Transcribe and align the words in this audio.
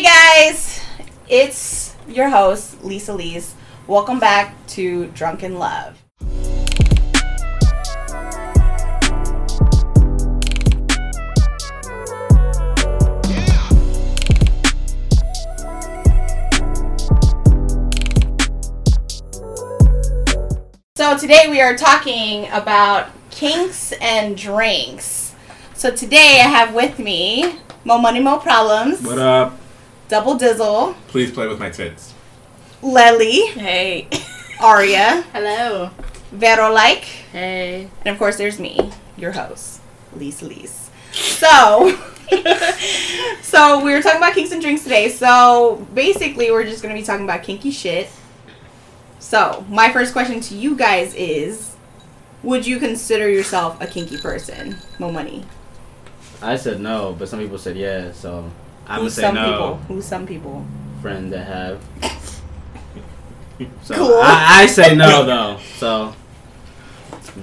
Hey 0.00 0.06
guys, 0.48 0.80
it's 1.28 1.94
your 2.08 2.30
host 2.30 2.82
Lisa 2.82 3.12
Lees. 3.12 3.54
Welcome 3.86 4.18
back 4.18 4.54
to 4.68 5.08
Drunken 5.08 5.58
Love. 5.58 6.02
So 20.96 21.18
today 21.18 21.48
we 21.50 21.60
are 21.60 21.76
talking 21.76 22.48
about 22.52 23.08
kinks 23.28 23.92
and 24.00 24.34
drinks. 24.34 25.34
So 25.74 25.94
today 25.94 26.40
I 26.42 26.48
have 26.48 26.72
with 26.74 26.98
me 26.98 27.58
Mo 27.84 27.98
Money 27.98 28.20
Mo 28.20 28.38
Problems, 28.38 29.02
What 29.02 29.18
up? 29.18 29.59
Double 30.10 30.36
Dizzle, 30.36 30.94
Please 31.06 31.30
play 31.30 31.46
with 31.46 31.58
my 31.60 31.70
tits. 31.70 32.14
Lely, 32.82 33.46
Hey. 33.46 34.08
Aria, 34.60 35.22
Hello. 35.32 35.90
Vero 36.32 36.72
Like, 36.72 37.04
Hey. 37.32 37.88
and 38.04 38.12
of 38.12 38.18
course 38.18 38.36
there's 38.36 38.58
me, 38.58 38.90
your 39.16 39.30
host, 39.32 39.80
Lise 40.14 40.42
Lise. 40.42 40.90
So, 41.12 41.96
so 43.42 43.84
we 43.84 43.92
were 43.92 44.02
talking 44.02 44.18
about 44.18 44.34
kinks 44.34 44.50
and 44.52 44.60
drinks 44.60 44.82
today. 44.82 45.08
So 45.08 45.86
basically, 45.94 46.50
we're 46.50 46.64
just 46.64 46.82
gonna 46.82 46.94
be 46.94 47.02
talking 47.02 47.24
about 47.24 47.42
kinky 47.44 47.70
shit. 47.70 48.08
So 49.20 49.64
my 49.68 49.92
first 49.92 50.12
question 50.12 50.40
to 50.40 50.54
you 50.56 50.76
guys 50.76 51.14
is, 51.14 51.76
would 52.42 52.66
you 52.66 52.78
consider 52.78 53.28
yourself 53.28 53.80
a 53.80 53.86
kinky 53.86 54.18
person? 54.18 54.76
Mo 54.98 55.12
money. 55.12 55.44
I 56.42 56.56
said 56.56 56.80
no, 56.80 57.14
but 57.18 57.28
some 57.28 57.38
people 57.38 57.58
said 57.58 57.76
yeah, 57.76 58.10
so 58.12 58.50
I'm 58.90 58.96
gonna 58.96 59.02
Who's 59.04 59.14
say 59.14 59.22
some 59.22 59.34
no. 59.36 59.50
people? 59.52 59.76
Who's 59.88 60.04
some 60.04 60.26
people? 60.26 60.66
Friends 61.00 61.30
that 61.30 61.46
have. 61.46 61.80
So 63.84 63.94
Cool. 63.94 64.14
I, 64.22 64.62
I 64.62 64.66
say 64.66 64.94
no 64.94 65.24
though. 65.32 65.58
So. 65.76 66.14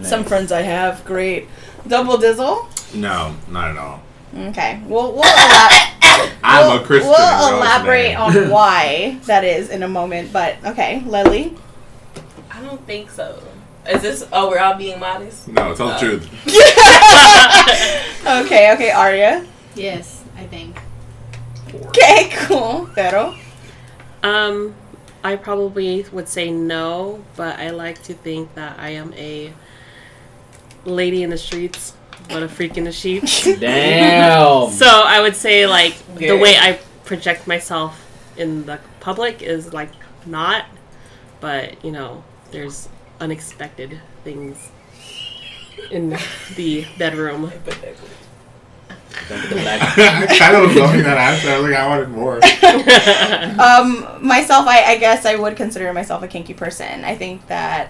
Some 0.01 0.23
friends 0.23 0.51
I 0.51 0.61
have. 0.63 1.05
Great. 1.05 1.47
Double 1.87 2.17
Dizzle. 2.17 2.67
No, 2.95 3.35
not 3.47 3.69
at 3.69 3.77
all. 3.77 4.01
Okay. 4.35 4.81
We'll 4.87 5.13
we'll, 5.13 5.21
elab- 5.23 6.31
I'm 6.43 6.67
we'll, 6.67 6.81
a 6.81 6.85
Christian. 6.85 7.09
we'll 7.11 7.17
girls, 7.17 7.51
elaborate 7.61 8.13
man. 8.13 8.45
on 8.45 8.49
why 8.49 9.19
that 9.27 9.43
is 9.43 9.69
in 9.69 9.83
a 9.83 9.87
moment. 9.87 10.33
But 10.33 10.55
okay, 10.65 11.01
Lily. 11.05 11.53
I 12.51 12.61
don't 12.63 12.81
think 12.87 13.11
so. 13.11 13.41
Is 13.87 14.01
this? 14.01 14.27
Oh, 14.33 14.49
we're 14.49 14.59
all 14.59 14.73
being 14.75 14.99
modest. 14.99 15.47
No, 15.47 15.75
tell 15.75 15.87
the 15.89 15.93
Uh, 15.93 15.99
truth. 15.99 16.27
Okay, 18.25 18.73
okay, 18.73 18.91
Arya. 18.91 19.45
Yes, 19.75 20.23
I 20.35 20.45
think. 20.47 20.76
Okay, 21.87 22.29
cool. 22.47 22.89
Pero. 22.95 23.35
Um, 24.23 24.75
I 25.23 25.35
probably 25.35 26.05
would 26.11 26.27
say 26.27 26.51
no, 26.51 27.23
but 27.35 27.59
I 27.59 27.71
like 27.71 28.01
to 28.03 28.13
think 28.13 28.53
that 28.55 28.79
I 28.79 28.89
am 28.89 29.13
a 29.13 29.53
lady 30.85 31.23
in 31.23 31.29
the 31.29 31.37
streets, 31.37 31.93
but 32.29 32.43
a 32.43 32.47
freak 32.47 32.77
in 32.77 32.85
the 32.85 32.91
sheets. 32.91 33.43
Damn. 33.59 34.71
so 34.71 34.87
I 34.87 35.21
would 35.21 35.35
say 35.35 35.67
like 35.67 35.95
the 36.15 36.37
way 36.37 36.55
I 36.57 36.79
project 37.05 37.47
myself 37.47 38.03
in 38.37 38.65
the 38.65 38.79
public 38.99 39.41
is 39.41 39.73
like 39.73 39.91
not, 40.25 40.65
but 41.39 41.83
you 41.83 41.91
know, 41.91 42.23
there's 42.51 42.87
unexpected 43.19 43.99
things 44.23 44.71
in 45.91 46.17
the 46.55 46.85
bedroom. 46.97 47.51
Don't 49.29 49.39
put 49.41 49.49
the 49.49 49.55
black- 49.55 49.97
I 49.97 50.37
kind 50.37 50.55
of 50.55 50.67
was 50.67 50.75
loving 50.75 51.03
that 51.03 51.17
answer. 51.17 51.49
I 51.49 51.57
was 51.59 51.69
like, 51.69 51.79
I 51.79 51.87
wanted 51.87 52.09
more. 52.09 52.39
Um, 53.59 54.25
myself, 54.25 54.67
I, 54.67 54.83
I 54.83 54.97
guess 54.97 55.25
I 55.25 55.35
would 55.35 55.55
consider 55.57 55.91
myself 55.93 56.23
a 56.23 56.27
kinky 56.27 56.53
person. 56.53 57.03
I 57.03 57.15
think 57.15 57.47
that 57.47 57.89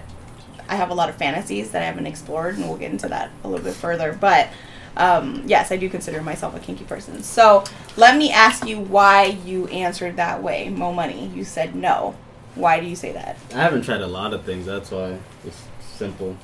I 0.68 0.76
have 0.76 0.90
a 0.90 0.94
lot 0.94 1.08
of 1.08 1.16
fantasies 1.16 1.70
that 1.72 1.82
I 1.82 1.86
haven't 1.86 2.06
explored, 2.06 2.56
and 2.56 2.68
we'll 2.68 2.78
get 2.78 2.90
into 2.90 3.08
that 3.08 3.30
a 3.44 3.48
little 3.48 3.64
bit 3.64 3.74
further. 3.74 4.12
But 4.18 4.48
um, 4.96 5.42
yes, 5.46 5.70
I 5.70 5.76
do 5.76 5.88
consider 5.88 6.22
myself 6.22 6.54
a 6.56 6.60
kinky 6.60 6.84
person. 6.84 7.22
So 7.22 7.64
let 7.96 8.16
me 8.16 8.30
ask 8.32 8.66
you 8.66 8.80
why 8.80 9.38
you 9.44 9.66
answered 9.68 10.16
that 10.16 10.42
way. 10.42 10.68
Mo 10.70 10.92
money. 10.92 11.28
You 11.34 11.44
said 11.44 11.74
no. 11.74 12.16
Why 12.54 12.80
do 12.80 12.86
you 12.86 12.96
say 12.96 13.12
that? 13.12 13.36
I 13.54 13.58
haven't 13.62 13.82
tried 13.82 14.00
a 14.00 14.06
lot 14.06 14.32
of 14.34 14.42
things. 14.44 14.66
That's 14.66 14.90
why 14.90 15.18
it's 15.44 15.62
simple. 15.80 16.36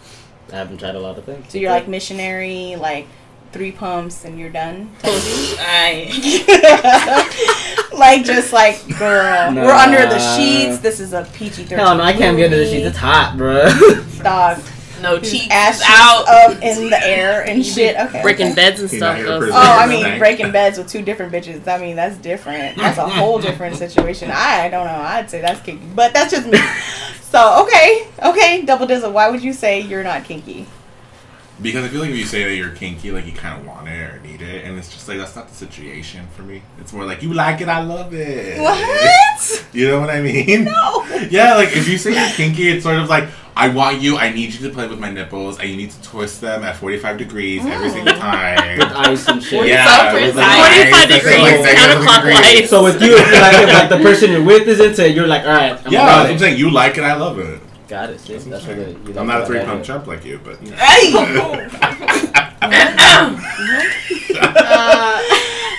I 0.53 0.56
haven't 0.56 0.78
tried 0.78 0.94
a 0.94 1.00
lot 1.00 1.19
of 1.19 1.25
things. 1.25 1.50
So 1.50 1.59
you're 1.59 1.71
like 1.71 1.89
missionary, 1.89 2.77
like 2.77 3.06
three 3.54 3.72
pumps, 3.72 4.25
and 4.26 4.38
you're 4.38 4.50
done. 4.50 4.91
Told 5.00 5.15
you. 5.22 5.56
I. 5.60 6.10
like 7.94 8.25
just 8.25 8.53
like 8.53 8.87
girl, 8.98 9.53
Nah. 9.53 9.62
we're 9.66 9.72
under 9.72 10.00
the 10.06 10.19
sheets. 10.37 10.81
This 10.81 11.00
is 11.00 11.12
a 11.15 11.22
PG 11.32 11.62
thirteen. 11.64 11.78
Hell 11.78 11.97
no, 11.97 12.03
I 12.03 12.12
can't 12.12 12.37
be 12.37 12.44
under 12.44 12.59
the 12.59 12.66
sheets. 12.66 12.87
It's 12.88 12.98
hot, 12.98 13.37
bro. 13.38 13.64
Dog. 14.22 14.62
No 15.03 15.19
Whose 15.19 15.31
cheeks 15.32 15.48
ass 15.50 15.82
out. 15.87 16.25
up 16.28 16.62
in 16.62 16.88
the 16.88 16.98
air 17.06 17.43
and 17.47 17.64
shit. 17.75 17.94
Okay. 17.97 18.22
Breaking 18.22 18.47
okay. 18.47 18.54
beds 18.54 18.81
and 18.81 18.88
He's 18.91 18.98
stuff. 18.98 19.12
not 19.12 19.16
here 19.19 19.26
though, 19.26 19.41
for 19.41 19.47
so- 19.48 19.53
his 19.53 19.64
Oh, 19.69 19.78
I 19.78 19.87
mean, 19.87 20.19
breaking 20.19 20.50
beds 20.50 20.78
with 20.78 20.88
two 20.88 21.03
different 21.03 21.31
bitches. 21.32 21.66
I 21.69 21.78
mean, 21.78 21.94
that's 21.94 22.16
different. 22.16 22.76
That's 22.78 22.98
a 22.98 23.06
whole 23.09 23.38
different 23.38 23.76
situation. 23.76 24.31
I 24.32 24.69
don't 24.70 24.87
know. 24.87 24.93
I'd 24.94 25.28
say 25.31 25.41
that's 25.41 25.60
kinky, 25.60 25.84
but 25.94 26.12
that's 26.14 26.32
just 26.32 26.47
me. 26.48 26.59
So 27.34 27.64
okay, 27.64 28.06
okay, 28.22 28.62
double 28.64 28.87
dizzle. 28.87 29.12
Why 29.12 29.28
would 29.28 29.43
you 29.43 29.53
say 29.53 29.81
you're 29.81 30.04
not 30.04 30.22
kinky? 30.22 30.66
Because 31.62 31.84
I 31.84 31.88
feel 31.88 32.00
like 32.00 32.10
if 32.10 32.16
you 32.16 32.25
say 32.25 32.44
that 32.44 32.54
you're 32.56 32.70
kinky, 32.70 33.12
like 33.12 33.26
you 33.26 33.32
kind 33.32 33.60
of 33.60 33.66
want 33.66 33.88
it 33.88 33.92
or 33.92 34.19
need 34.20 34.42
it, 34.42 34.65
and 34.65 34.76
it's 34.76 34.92
just 34.92 35.09
like 35.09 35.19
that's 35.19 35.37
not 35.37 35.48
the 35.48 35.54
situation 35.54 36.26
for 36.34 36.42
me. 36.42 36.62
It's 36.78 36.92
more 36.92 37.04
like 37.04 37.22
you 37.22 37.32
like 37.32 37.60
it, 37.60 37.69
I 37.69 37.82
love 37.82 38.12
it. 38.12 38.60
What? 38.60 39.60
You 39.75 39.88
know 39.88 40.00
what 40.00 40.10
I 40.10 40.22
mean? 40.22 40.64
No. 40.64 41.04
Yeah, 41.31 41.54
like 41.54 41.76
if 41.76 41.88
you 41.88 41.98
say 41.98 42.12
you're 42.12 42.37
kinky, 42.37 42.69
it's 42.69 42.84
sort 42.84 42.98
of 42.98 43.09
like 43.09 43.28
I 43.56 43.69
want 43.69 44.00
you. 44.00 44.16
I 44.16 44.32
need 44.32 44.53
you 44.53 44.69
to 44.69 44.75
play 44.75 44.88
with 44.88 44.98
my 44.98 45.10
nipples, 45.10 45.60
and 45.60 45.69
you 45.70 45.76
need 45.76 45.91
to 45.91 46.03
twist 46.03 46.41
them 46.41 46.64
at 46.64 46.76
45 46.76 47.19
degrees 47.19 47.64
every 47.64 47.88
single 47.91 48.14
mm. 48.14 48.19
time. 48.19 48.78
With 48.78 48.93
ice 48.93 49.28
and 49.28 49.43
shit. 49.43 49.66
yeah, 49.69 50.12
with, 50.12 50.34
like, 50.34 50.44
45 50.44 50.44
ice, 50.44 50.91
that's 50.91 51.14
degrees, 51.14 51.41
like, 51.41 51.54
exactly 51.54 52.32
counterclockwise. 52.32 52.66
So 52.66 52.82
with 52.82 53.00
you, 53.00 53.16
if, 53.16 53.32
like, 53.32 53.62
if 53.62 53.72
like 53.72 53.88
the 53.91 53.98
person 53.98 54.32
you're 54.32 54.43
with 54.43 54.66
is 54.66 54.81
into 54.81 55.06
it, 55.06 55.14
you're 55.14 55.28
like, 55.28 55.43
all 55.43 55.53
right, 55.53 55.87
I'm 55.87 55.93
Yeah, 55.93 56.03
about 56.03 56.22
that's 56.22 56.32
I'm 56.32 56.38
saying. 56.38 56.59
You 56.59 56.70
like 56.70 56.98
it, 56.98 57.04
I 57.04 57.14
love 57.14 57.38
it. 57.38 57.60
Got 57.94 58.10
it. 58.10 58.19
Sis. 58.19 58.44
That's 58.47 58.66
what 58.66 58.77
it, 58.77 58.99
you 59.06 59.15
know, 59.15 59.21
I'm 59.21 59.28
not 59.28 59.43
a 59.43 59.47
three 59.47 59.60
I 59.60 59.65
pump 59.65 59.84
chump 59.84 60.09
like 60.09 60.25
you, 60.25 60.41
but 60.43 60.60
you 60.66 60.71
know. 60.72 61.69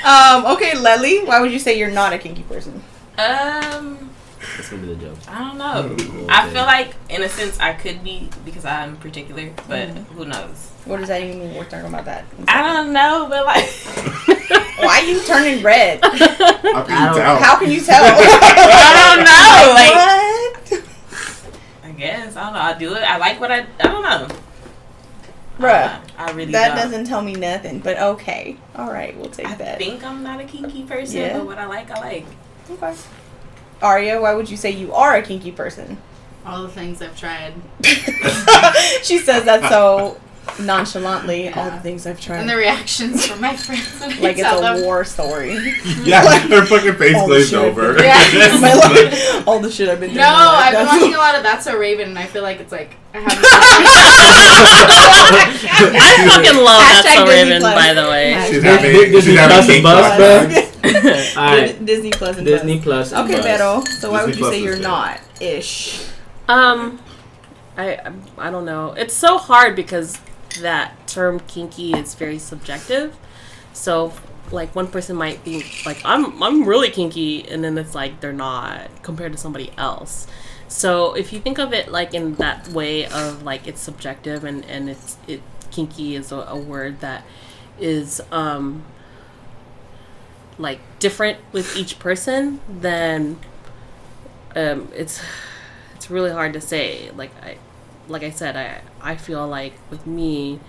Um. 0.06 0.46
Okay, 0.56 0.78
Lely. 0.78 1.26
Why 1.26 1.42
would 1.42 1.52
you 1.52 1.59
say 1.59 1.78
you're 1.78 1.92
not 1.92 2.14
a 2.14 2.18
kinky 2.18 2.44
person? 2.44 2.81
Um, 3.18 4.09
That's 4.56 4.70
gonna 4.70 4.84
be 4.84 4.94
the 4.94 4.96
joke. 4.96 5.18
I 5.28 5.40
don't 5.40 5.58
know. 5.58 5.94
Cool, 6.00 6.31
I 6.31 6.46
okay. 6.46 6.53
feel 6.53 6.64
like, 6.64 6.96
in 7.09 7.22
a 7.22 7.28
sense, 7.28 7.59
I 7.59 7.74
could 7.74 8.02
be 8.02 8.30
because 8.46 8.64
I'm 8.64 8.96
particular, 8.96 9.52
but 9.68 9.90
who 10.16 10.24
knows? 10.24 10.72
What 10.86 11.02
does 11.02 11.09
that 11.09 11.22
even 11.22 11.40
mean? 11.40 11.58
We're 11.58 11.66
talking 11.66 11.88
about 11.88 12.06
that. 12.06 12.24
I 12.47 12.62
don't 12.62 12.94
know, 12.94 13.28
but 13.30 13.46
like, 13.46 13.66
Why 14.80 15.02
are 15.02 15.03
you 15.03 15.22
turning 15.24 15.62
red? 15.62 16.00
How 16.02 16.84
can 16.84 17.12
you 17.12 17.20
tell? 17.20 17.38
How 17.40 17.59
can 17.59 17.72
you 17.72 17.82
tell? 17.82 18.02
I 18.02 19.16
don't 19.16 19.26
know. 19.26 19.74
Like, 19.74 19.96
what? 19.96 20.95
I 21.96 21.98
guess 21.98 22.36
I 22.36 22.44
don't 22.44 22.54
know. 22.54 22.60
I 22.60 22.78
do 22.78 22.94
it. 22.96 23.04
I 23.04 23.18
like 23.18 23.40
what 23.40 23.52
I. 23.52 23.60
I 23.80 23.84
don't 23.84 24.04
know. 24.04 24.28
Bruh. 25.60 26.00
I 26.18 26.32
really 26.32 26.52
That 26.52 26.70
don't. 26.70 26.78
doesn't 26.78 27.06
tell 27.06 27.22
me 27.22 27.34
nothing, 27.34 27.80
but 27.80 27.98
okay. 27.98 28.58
All 28.76 28.92
right, 28.92 29.16
we'll 29.18 29.30
take 29.30 29.48
I 29.48 29.56
that. 29.56 29.76
I 29.76 29.78
think 29.78 30.04
I'm 30.04 30.22
not 30.22 30.42
a 30.42 30.44
kinky 30.44 30.84
person, 30.84 31.18
Yeah. 31.22 31.38
but 31.38 31.46
what 31.46 31.58
I 31.58 31.66
like, 31.66 31.90
I 31.92 32.00
like. 32.02 32.26
Okay. 32.70 32.94
Arya, 33.82 34.20
why 34.22 34.34
would 34.34 34.50
you 34.50 34.58
say 34.58 34.72
you 34.72 34.94
are 34.94 35.16
a 35.16 35.22
kinky 35.22 35.52
person? 35.54 35.98
All 36.46 36.62
the 36.64 36.70
things 36.70 37.02
I've 37.02 37.18
tried. 37.18 37.54
she 39.04 39.18
says 39.20 39.46
that 39.46 39.70
so 39.70 40.20
nonchalantly. 40.60 41.50
All 41.50 41.70
the 41.72 41.80
things 41.80 42.06
I've 42.08 42.20
tried. 42.20 42.40
And 42.40 42.50
the 42.50 42.56
reactions 42.56 43.26
from 43.26 43.42
my 43.42 43.56
friends 43.56 44.00
when 44.00 44.12
I 44.18 44.20
like 44.20 44.38
it's 44.38 44.42
tell 44.42 44.60
a 44.60 44.62
them. 44.76 44.84
war 44.84 45.04
story. 45.04 45.56
Yeah, 46.06 46.22
like, 46.24 46.42
her 46.44 46.66
fucking 46.66 46.96
face 46.96 47.16
All 47.16 47.28
the 47.28 47.36
glazed 47.36 47.54
over. 47.54 47.98
Yeah. 48.04 48.58
My 48.62 48.74
life- 48.74 49.47
all 49.47 49.59
the 49.59 49.72
shit 49.72 49.90
I've 49.90 50.00
been 50.00 50.09
through. 50.12 50.20
No, 50.20 50.28
in 50.28 50.34
my 50.34 50.46
life, 50.46 50.66
I've 50.68 50.72
been 50.74 50.86
that's- 50.86 51.02
watching 51.02 51.16
a 51.16 51.18
lot 51.18 51.36
of 51.36 51.44
That's 51.44 51.66
So 51.66 51.78
Raven, 51.78 52.09
and 52.09 52.20
I 52.20 52.26
feel 52.26 52.44
like 52.44 52.59
it's 52.59 52.72
like 52.72 52.96
I 53.14 53.20
have. 53.20 53.32
I 54.88 56.28
fucking 56.28 56.58
love 56.64 56.80
that 56.80 57.03
Hashtag 57.06 57.16
so 57.16 57.28
Raven, 57.28 57.62
Plus. 57.62 57.76
by 57.76 57.94
the 57.94 58.09
way. 58.09 58.46
She's 58.50 58.64
Hashtag 58.64 58.64
having, 58.64 58.91
Disney 59.12 59.22
she's 59.22 59.40
having 59.40 59.82
Plus 59.82 60.20
and 60.20 60.52
cake 60.52 61.38
All 61.38 61.44
right. 61.46 61.86
Disney 61.86 62.12
Plus 62.12 62.38
and 62.38 62.46
Disney 62.46 62.80
Plus. 62.80 63.09
Plus. 63.09 63.24
Okay, 63.26 63.36
Buzz. 63.38 63.46
Vero. 63.46 63.84
So 64.00 64.12
why 64.12 64.24
would 64.26 64.36
you 64.36 64.40
Plus 64.41 64.53
say 64.53 64.62
you're 64.62 64.74
good. 64.76 64.84
not 64.84 65.20
ish? 65.41 66.06
Um, 66.48 67.00
I 67.78 68.00
I 68.38 68.50
don't 68.52 68.66
know. 68.66 68.94
It's 68.94 69.14
so 69.14 69.38
hard 69.38 69.76
because 69.76 70.18
that 70.61 71.07
term 71.07 71.40
kinky 71.41 71.93
is 71.93 72.16
very 72.16 72.40
subjective. 72.40 73.16
So 73.73 74.13
like 74.52 74.75
one 74.75 74.87
person 74.87 75.16
might 75.16 75.40
think 75.40 75.85
like 75.85 76.02
I'm 76.05 76.41
I'm 76.41 76.66
really 76.66 76.90
kinky, 76.90 77.47
and 77.47 77.63
then 77.63 77.78
it's 77.78 77.96
like 77.96 78.22
they're 78.22 78.34
not 78.34 78.90
compared 79.03 79.31
to 79.31 79.37
somebody 79.37 79.72
else. 79.78 80.28
So 80.67 81.13
if 81.13 81.31
you 81.31 81.40
think 81.40 81.57
of 81.59 81.73
it 81.73 81.91
like 81.91 82.13
in 82.13 82.35
that 82.35 82.67
way 82.69 83.05
of 83.05 83.43
like 83.43 83.67
it's 83.67 83.81
subjective 83.81 84.43
and 84.43 84.66
and 84.66 84.90
it's 84.90 85.17
it 85.28 85.41
kinky 85.72 86.16
is 86.16 86.31
a, 86.31 86.37
a 86.37 86.57
word 86.57 87.02
that 87.02 87.23
is 87.79 88.22
um 88.31 88.84
like 90.57 90.79
different 90.99 91.37
with 91.52 91.75
each 91.75 91.99
person, 91.99 92.61
then 92.69 93.40
um, 94.55 94.90
it's 94.96 95.22
it's 95.96 96.09
really 96.09 96.31
hard 96.31 96.53
to 96.53 96.61
say. 96.61 97.11
Like 97.11 97.31
I 97.43 97.57
like 98.07 98.23
I 98.23 98.29
said, 98.29 98.55
I 98.55 98.81
I 99.02 99.16
feel 99.16 99.47
like 99.47 99.73
with 99.90 100.05
me, 100.05 100.59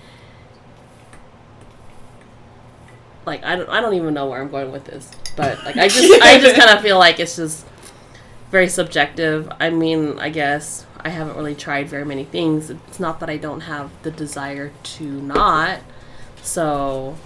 like 3.25 3.45
I 3.45 3.57
don't 3.57 3.69
I 3.69 3.81
don't 3.81 3.95
even 3.95 4.15
know 4.15 4.27
where 4.27 4.41
I'm 4.41 4.51
going 4.51 4.73
with 4.73 4.85
this, 4.85 5.11
but 5.37 5.63
like 5.65 5.77
I 5.77 5.89
just 5.89 6.23
I 6.23 6.39
just 6.41 6.57
kind 6.57 6.71
of 6.71 6.83
feel 6.83 6.99
like 6.99 7.21
it's 7.21 7.37
just 7.37 7.67
very 8.51 8.69
subjective. 8.69 9.51
I 9.59 9.71
mean, 9.71 10.19
I 10.19 10.31
guess 10.31 10.87
I 11.01 11.11
haven't 11.11 11.37
really 11.37 11.55
tried 11.55 11.89
very 11.89 12.05
many 12.05 12.25
things. 12.25 12.71
It's 12.71 12.99
not 12.99 13.21
that 13.21 13.31
I 13.31 13.37
don't 13.37 13.61
have 13.61 13.91
the 14.03 14.11
desire 14.11 14.73
to 14.83 15.05
not. 15.05 15.81
So, 16.43 17.17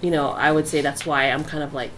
you 0.00 0.10
know, 0.10 0.30
I 0.30 0.52
would 0.52 0.66
say 0.66 0.80
that's 0.80 1.06
why 1.06 1.30
I'm 1.30 1.44
kind 1.44 1.62
of 1.62 1.74
like, 1.74 1.90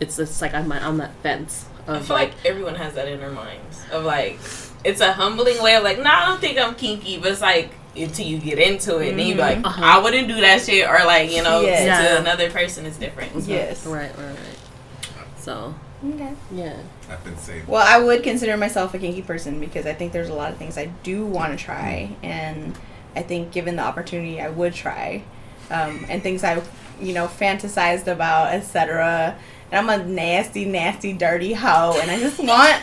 it's 0.00 0.18
it's 0.18 0.40
like 0.40 0.54
I'm 0.54 0.70
on 0.72 0.98
that 0.98 1.14
fence 1.22 1.66
I 1.86 1.96
of 1.96 2.06
feel 2.06 2.16
like, 2.16 2.28
like 2.30 2.46
everyone 2.46 2.76
has 2.76 2.94
that 2.94 3.08
in 3.08 3.20
their 3.20 3.30
minds 3.30 3.84
of 3.92 4.04
like, 4.04 4.38
it's 4.84 5.00
a 5.00 5.12
humbling 5.12 5.62
way 5.62 5.76
of 5.76 5.82
like, 5.84 5.98
nah, 5.98 6.10
I 6.10 6.26
don't 6.26 6.40
think 6.40 6.58
I'm 6.58 6.74
kinky, 6.74 7.18
but 7.18 7.32
it's 7.32 7.40
like 7.40 7.70
until 7.96 8.26
you 8.26 8.38
get 8.38 8.58
into 8.58 8.98
it, 8.98 9.10
and 9.10 9.20
you 9.20 9.34
be 9.34 9.40
like, 9.40 9.64
Uh-huh. 9.64 9.82
I 9.84 9.98
wouldn't 10.02 10.26
do 10.28 10.40
that 10.40 10.60
shit, 10.62 10.88
or 10.88 10.98
like, 11.06 11.30
you 11.32 11.42
know, 11.42 11.60
Yes. 11.62 11.86
Yeah. 11.86 12.08
to 12.14 12.20
another 12.20 12.50
person 12.50 12.86
is 12.86 12.96
different. 12.96 13.32
So. 13.44 13.50
Yes. 13.50 13.86
right, 13.86 14.10
right, 14.16 14.26
right. 14.26 15.18
So 15.38 15.74
Okay. 16.06 16.32
yeah, 16.52 16.76
I've 17.10 17.22
been 17.24 17.38
saved. 17.38 17.66
Well, 17.68 17.84
I 17.86 17.98
would 18.04 18.22
consider 18.22 18.56
myself 18.56 18.92
a 18.94 18.98
kinky 18.98 19.22
person 19.22 19.58
because 19.60 19.86
I 19.86 19.94
think 19.94 20.12
there's 20.12 20.28
a 20.28 20.34
lot 20.34 20.50
of 20.52 20.58
things 20.58 20.76
I 20.76 20.86
do 21.02 21.24
want 21.24 21.56
to 21.58 21.64
try, 21.64 22.10
and 22.22 22.76
I 23.16 23.22
think 23.22 23.52
given 23.52 23.76
the 23.76 23.82
opportunity, 23.82 24.40
I 24.40 24.48
would 24.50 24.74
try, 24.74 25.22
um, 25.70 26.04
and 26.08 26.22
things 26.22 26.42
I, 26.44 26.60
you 27.00 27.14
know, 27.14 27.26
fantasized 27.28 28.06
about, 28.08 28.52
etc. 28.54 29.36
And 29.70 29.88
I'm 29.88 30.00
a 30.00 30.04
nasty, 30.04 30.64
nasty, 30.66 31.12
dirty 31.12 31.52
hoe, 31.54 31.98
and 32.02 32.10
I 32.10 32.18
just 32.18 32.38
want 32.38 32.82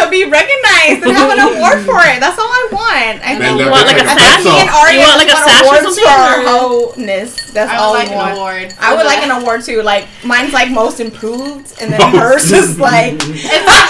to 0.00 0.10
be 0.10 0.24
recognized 0.24 1.02
and 1.04 1.12
have 1.16 1.30
an 1.30 1.40
award 1.40 1.80
for 1.86 1.98
it. 2.04 2.18
That's 2.20 2.38
all 2.38 2.48
I 2.50 2.64
want. 2.72 3.22
I 3.24 3.38
Then 3.38 3.56
think 3.56 3.60
You 3.64 3.70
want, 3.70 3.86
like, 3.86 3.96
there's 3.96 4.10
a 4.10 4.14
I 4.14 4.36
think 4.42 4.60
and 4.60 4.70
Aria 4.70 4.92
You 4.94 5.06
want, 5.06 5.18
like, 5.22 5.32
a 5.32 5.38
sash 5.38 5.62
or 5.62 5.78
awards 5.80 5.98
for 5.98 6.08
our 6.08 6.34
something, 6.34 6.48
or- 6.48 6.58
hoe-ness. 6.58 7.30
That's 7.54 7.70
I 7.70 7.76
all 7.76 7.92
would 7.92 7.98
like 8.02 8.10
we 8.10 8.16
want. 8.16 8.30
an 8.32 8.36
award. 8.38 8.74
I 8.80 8.94
would 8.96 9.06
like 9.06 9.22
an 9.22 9.30
award 9.30 9.62
too. 9.62 9.82
Like 9.82 10.08
mine's 10.24 10.52
like 10.52 10.70
most 10.70 10.98
improved, 10.98 11.70
and 11.80 11.92
then 11.92 12.00
hers 12.18 12.50
is 12.50 12.80
like 12.80 13.14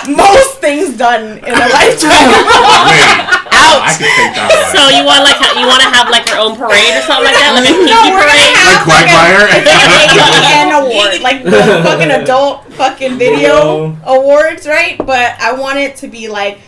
most 0.08 0.60
things 0.60 0.96
done 0.98 1.38
in 1.38 1.52
a 1.54 1.66
lifetime. 1.72 3.40
Oh, 3.56 3.80
Wait, 3.80 3.86
I 3.86 3.94
can 3.96 4.10
take 4.12 4.34
that 4.34 4.68
so 4.76 4.82
you 4.92 5.06
want 5.06 5.22
like 5.24 5.38
you 5.56 5.64
want 5.64 5.80
to 5.80 5.88
have 5.88 6.10
like 6.12 6.26
your 6.28 6.36
own 6.42 6.52
parade 6.58 6.90
or 6.98 7.00
something 7.06 7.24
like 7.32 7.38
that, 7.38 7.54
like 7.56 7.64
a 7.64 7.72
kinky 7.72 7.86
no, 7.88 8.12
we're 8.12 8.20
gonna 8.20 8.34
parade. 8.34 8.60
have 8.60 8.84
Like 8.84 9.08
Quagmire? 9.08 9.46
an 10.60 10.70
award, 10.74 11.22
like 11.24 11.40
the 11.46 11.80
fucking 11.86 12.10
adult 12.10 12.66
fucking 12.74 13.16
video 13.16 13.96
awards, 14.04 14.66
right? 14.66 14.98
But 14.98 15.38
I 15.40 15.52
want 15.56 15.73
it 15.78 15.96
to 15.96 16.08
be 16.08 16.28
like. 16.28 16.58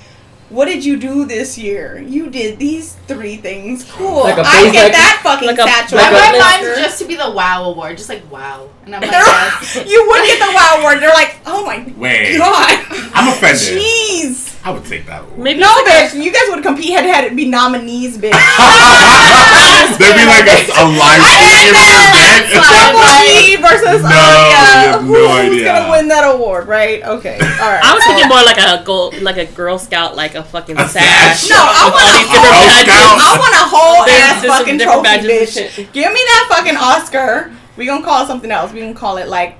What 0.48 0.66
did 0.66 0.84
you 0.84 0.96
do 0.96 1.24
this 1.24 1.58
year? 1.58 1.98
You 2.00 2.30
did 2.30 2.60
these 2.60 2.95
three 3.06 3.36
things. 3.36 3.84
Cool. 3.92 4.20
Like 4.24 4.38
a 4.38 4.42
I 4.44 4.70
get 4.72 4.84
like- 4.84 4.92
that 4.92 5.20
fucking 5.22 5.46
like 5.48 5.58
a- 5.58 5.62
satchel. 5.62 5.98
I 5.98 6.10
like 6.10 6.32
want 6.34 6.62
mine 6.64 6.82
just 6.82 6.98
to 7.00 7.04
be 7.06 7.16
the 7.16 7.30
wow 7.30 7.64
award, 7.70 7.96
just 7.96 8.08
like 8.08 8.22
wow, 8.30 8.68
and 8.84 8.94
I'm 8.94 9.00
like, 9.06 9.10
yes. 9.10 9.76
you 9.88 10.06
would 10.08 10.22
get 10.26 10.38
the 10.38 10.52
wow 10.54 10.76
award. 10.80 11.00
They're 11.02 11.10
like, 11.14 11.38
oh 11.46 11.64
my 11.66 11.84
Wait, 11.96 12.38
god. 12.38 12.78
I'm 13.14 13.28
offended. 13.32 13.80
Jeez. 13.82 14.52
I 14.66 14.70
would 14.74 14.84
take 14.84 15.06
that 15.06 15.22
one. 15.30 15.42
Maybe 15.44 15.60
No, 15.60 15.70
it's 15.78 15.86
like 15.86 16.10
bitch. 16.10 16.24
You 16.26 16.32
guys 16.34 16.42
would 16.50 16.64
compete 16.64 16.90
head 16.90 17.02
to 17.06 17.12
head. 17.12 17.22
It'd 17.24 17.36
be 17.38 17.46
nominees, 17.46 18.18
bitch. 18.18 18.34
There'd 19.96 20.18
be 20.18 20.26
like 20.26 20.42
a, 20.50 20.58
a 20.74 20.84
live 20.90 21.22
stream 21.22 21.70
in 21.70 21.70
your 21.70 22.02
bed. 22.10 22.50
Bumblebee 22.50 23.56
versus 23.62 24.02
No, 24.02 24.10
Aria. 24.10 24.50
you 24.50 24.90
have 24.90 25.04
no 25.06 25.14
Who's 25.14 25.54
idea. 25.54 25.64
gonna 25.70 25.90
win 25.90 26.08
that 26.08 26.26
award, 26.34 26.66
right? 26.66 26.98
Okay. 27.02 27.38
All 27.38 27.70
right. 27.70 27.78
I 27.82 27.94
was 27.94 28.02
so- 28.04 28.10
thinking 28.10 28.28
more 28.28 28.42
like 28.42 28.58
a 28.58 28.82
gold, 28.84 29.22
like 29.22 29.36
a 29.38 29.46
Girl 29.46 29.78
Scout, 29.78 30.16
like 30.16 30.34
a 30.34 30.42
fucking 30.42 30.76
A 30.76 30.88
sash. 30.88 31.46
sash. 31.46 31.50
No, 31.50 31.62
I 31.62 31.86
with 31.86 31.94
want 31.94 32.02
all 32.02 32.10
a 32.10 32.18
these 32.18 32.26
different 32.34 32.58
Girl 32.96 33.16
I 33.18 33.36
want 33.38 33.54
a 33.54 33.66
whole 33.76 34.04
There's 34.06 34.20
ass 34.20 34.42
just 34.42 34.58
fucking 34.58 34.78
trophy, 34.78 35.08
bitch. 35.26 35.76
shit. 35.76 35.92
Give 35.92 36.12
me 36.12 36.20
that 36.20 36.46
fucking 36.50 36.76
Oscar. 36.76 37.52
We 37.76 37.86
gonna 37.86 38.04
call 38.04 38.24
it 38.24 38.26
something 38.26 38.50
else. 38.50 38.72
We 38.72 38.80
can 38.80 38.94
call 38.94 39.18
it 39.18 39.28
like, 39.28 39.56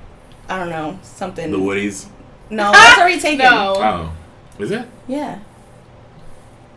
I 0.49 0.57
don't 0.59 0.69
know, 0.69 0.99
something. 1.03 1.51
The 1.51 1.57
Woodies. 1.57 2.07
No, 2.49 2.71
that's 2.73 2.99
already 2.99 3.19
taken. 3.19 3.45
no. 3.45 3.75
Oh, 3.77 4.13
is 4.59 4.71
it? 4.71 4.87
Yeah. 5.07 5.39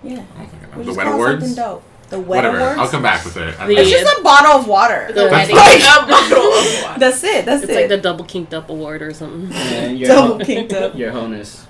Yeah. 0.02 0.12
I 0.36 0.38
don't 0.38 0.48
think 0.50 0.62
I 0.64 0.66
know. 0.76 0.78
The 0.78 0.84
just 0.84 0.96
Wet 0.98 1.06
Awards. 1.06 1.44
something 1.46 1.56
dope. 1.64 1.82
The 2.10 2.18
wet 2.18 2.26
Whatever. 2.44 2.58
awards. 2.58 2.78
I'll 2.80 2.88
come 2.88 3.02
back 3.02 3.24
with 3.24 3.36
it. 3.36 3.54
I 3.60 3.66
The- 3.66 3.68
mean, 3.68 3.78
It's 3.78 3.90
just 3.90 4.18
a 4.18 4.22
bottle 4.22 4.52
of 4.60 4.66
water. 4.66 5.06
The 5.08 5.28
That's 5.28 5.32
wedding. 5.50 5.56
fine. 5.56 5.80
A 6.04 6.08
bottle 6.08 6.38
of 6.52 6.82
water. 6.82 6.98
That's 6.98 7.22
it. 7.22 7.44
That's 7.44 7.62
It's 7.62 7.70
it. 7.70 7.72
It's 7.72 7.80
like 7.82 7.88
the 7.88 7.98
double 7.98 8.24
kinked 8.24 8.52
up 8.52 8.68
award 8.68 9.00
or 9.02 9.12
something. 9.14 9.52
And 9.56 9.98
your, 9.98 10.08
Double 10.08 10.38
ho- 10.38 10.44
kinked 10.44 10.72
up. 10.72 10.96
your 10.96 11.12
honus. 11.12 11.66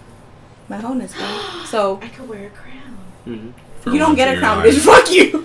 My 0.68 0.82
honest, 0.82 1.14
man. 1.18 1.66
So 1.66 2.00
I 2.02 2.08
could 2.08 2.26
wear 2.28 2.46
a 2.46 2.50
crown. 2.50 2.96
hmm 3.24 3.50
for 3.50 3.69
you 3.86 3.98
don't 3.98 4.14
get 4.14 4.34
a 4.34 4.38
crown, 4.38 4.64
bitch. 4.64 4.78
Fuck 4.84 5.10
you. 5.10 5.44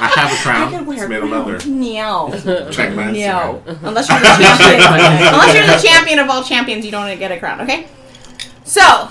I 0.00 0.08
have 0.08 0.30
a 0.30 0.34
I 0.34 0.42
crown. 0.42 0.68
I 0.68 0.70
can 0.70 0.86
wear 0.86 0.96
It's 0.96 1.06
a 1.06 1.08
made 1.08 1.22
of 1.22 1.30
leather. 1.30 1.66
Meow. 1.68 2.30
Check 2.70 2.94
my 2.94 3.10
No. 3.12 3.62
Unless 3.66 4.08
you're 4.08 4.20
the 4.20 4.26
champion. 4.26 4.80
Unless 4.80 5.54
you're 5.54 5.66
the 5.66 5.88
champion 5.88 6.18
of 6.18 6.30
all 6.30 6.42
champions, 6.42 6.84
you 6.84 6.90
don't 6.90 7.18
get 7.18 7.32
a 7.32 7.38
crown, 7.38 7.60
okay? 7.62 7.88
So, 8.64 9.10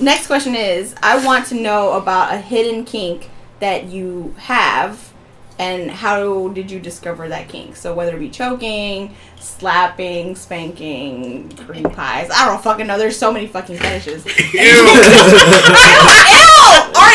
next 0.00 0.26
question 0.26 0.54
is 0.54 0.94
I 1.02 1.24
want 1.24 1.46
to 1.46 1.54
know 1.54 1.92
about 1.92 2.34
a 2.34 2.38
hidden 2.38 2.84
kink 2.84 3.30
that 3.60 3.86
you 3.86 4.34
have 4.38 5.12
and 5.58 5.90
how 5.90 6.48
did 6.48 6.70
you 6.70 6.80
discover 6.80 7.28
that 7.28 7.48
kink? 7.48 7.76
So, 7.76 7.94
whether 7.94 8.16
it 8.16 8.20
be 8.20 8.30
choking, 8.30 9.14
slapping, 9.38 10.34
spanking, 10.34 11.50
cream 11.50 11.84
pies. 11.84 12.30
I 12.34 12.46
don't 12.46 12.62
fucking 12.62 12.86
know. 12.86 12.96
There's 12.98 13.18
so 13.18 13.30
many 13.30 13.46
fucking 13.46 13.76
fetishes. 13.76 14.24
Ew. 14.24 14.32
Ew! 14.54 14.70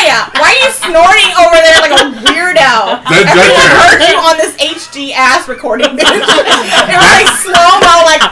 Aria, 0.06 0.30
why 0.38 0.54
are 0.54 0.60
you 0.62 0.70
snorting 0.70 1.34
over 1.34 1.58
there 1.58 1.82
like 1.82 1.98
a 1.98 2.14
weirdo? 2.22 3.02
That's 3.10 3.26
Everyone 3.26 3.58
right 3.58 3.90
heard 3.90 4.06
you 4.06 4.14
on 4.22 4.38
this 4.38 4.54
HD 4.56 5.10
ass 5.12 5.48
recording. 5.48 5.96
bitch. 5.98 6.06
it 6.06 6.94
was 6.94 7.10
like 7.10 7.26
slow 7.42 7.66
mo, 7.82 8.06
like. 8.06 8.22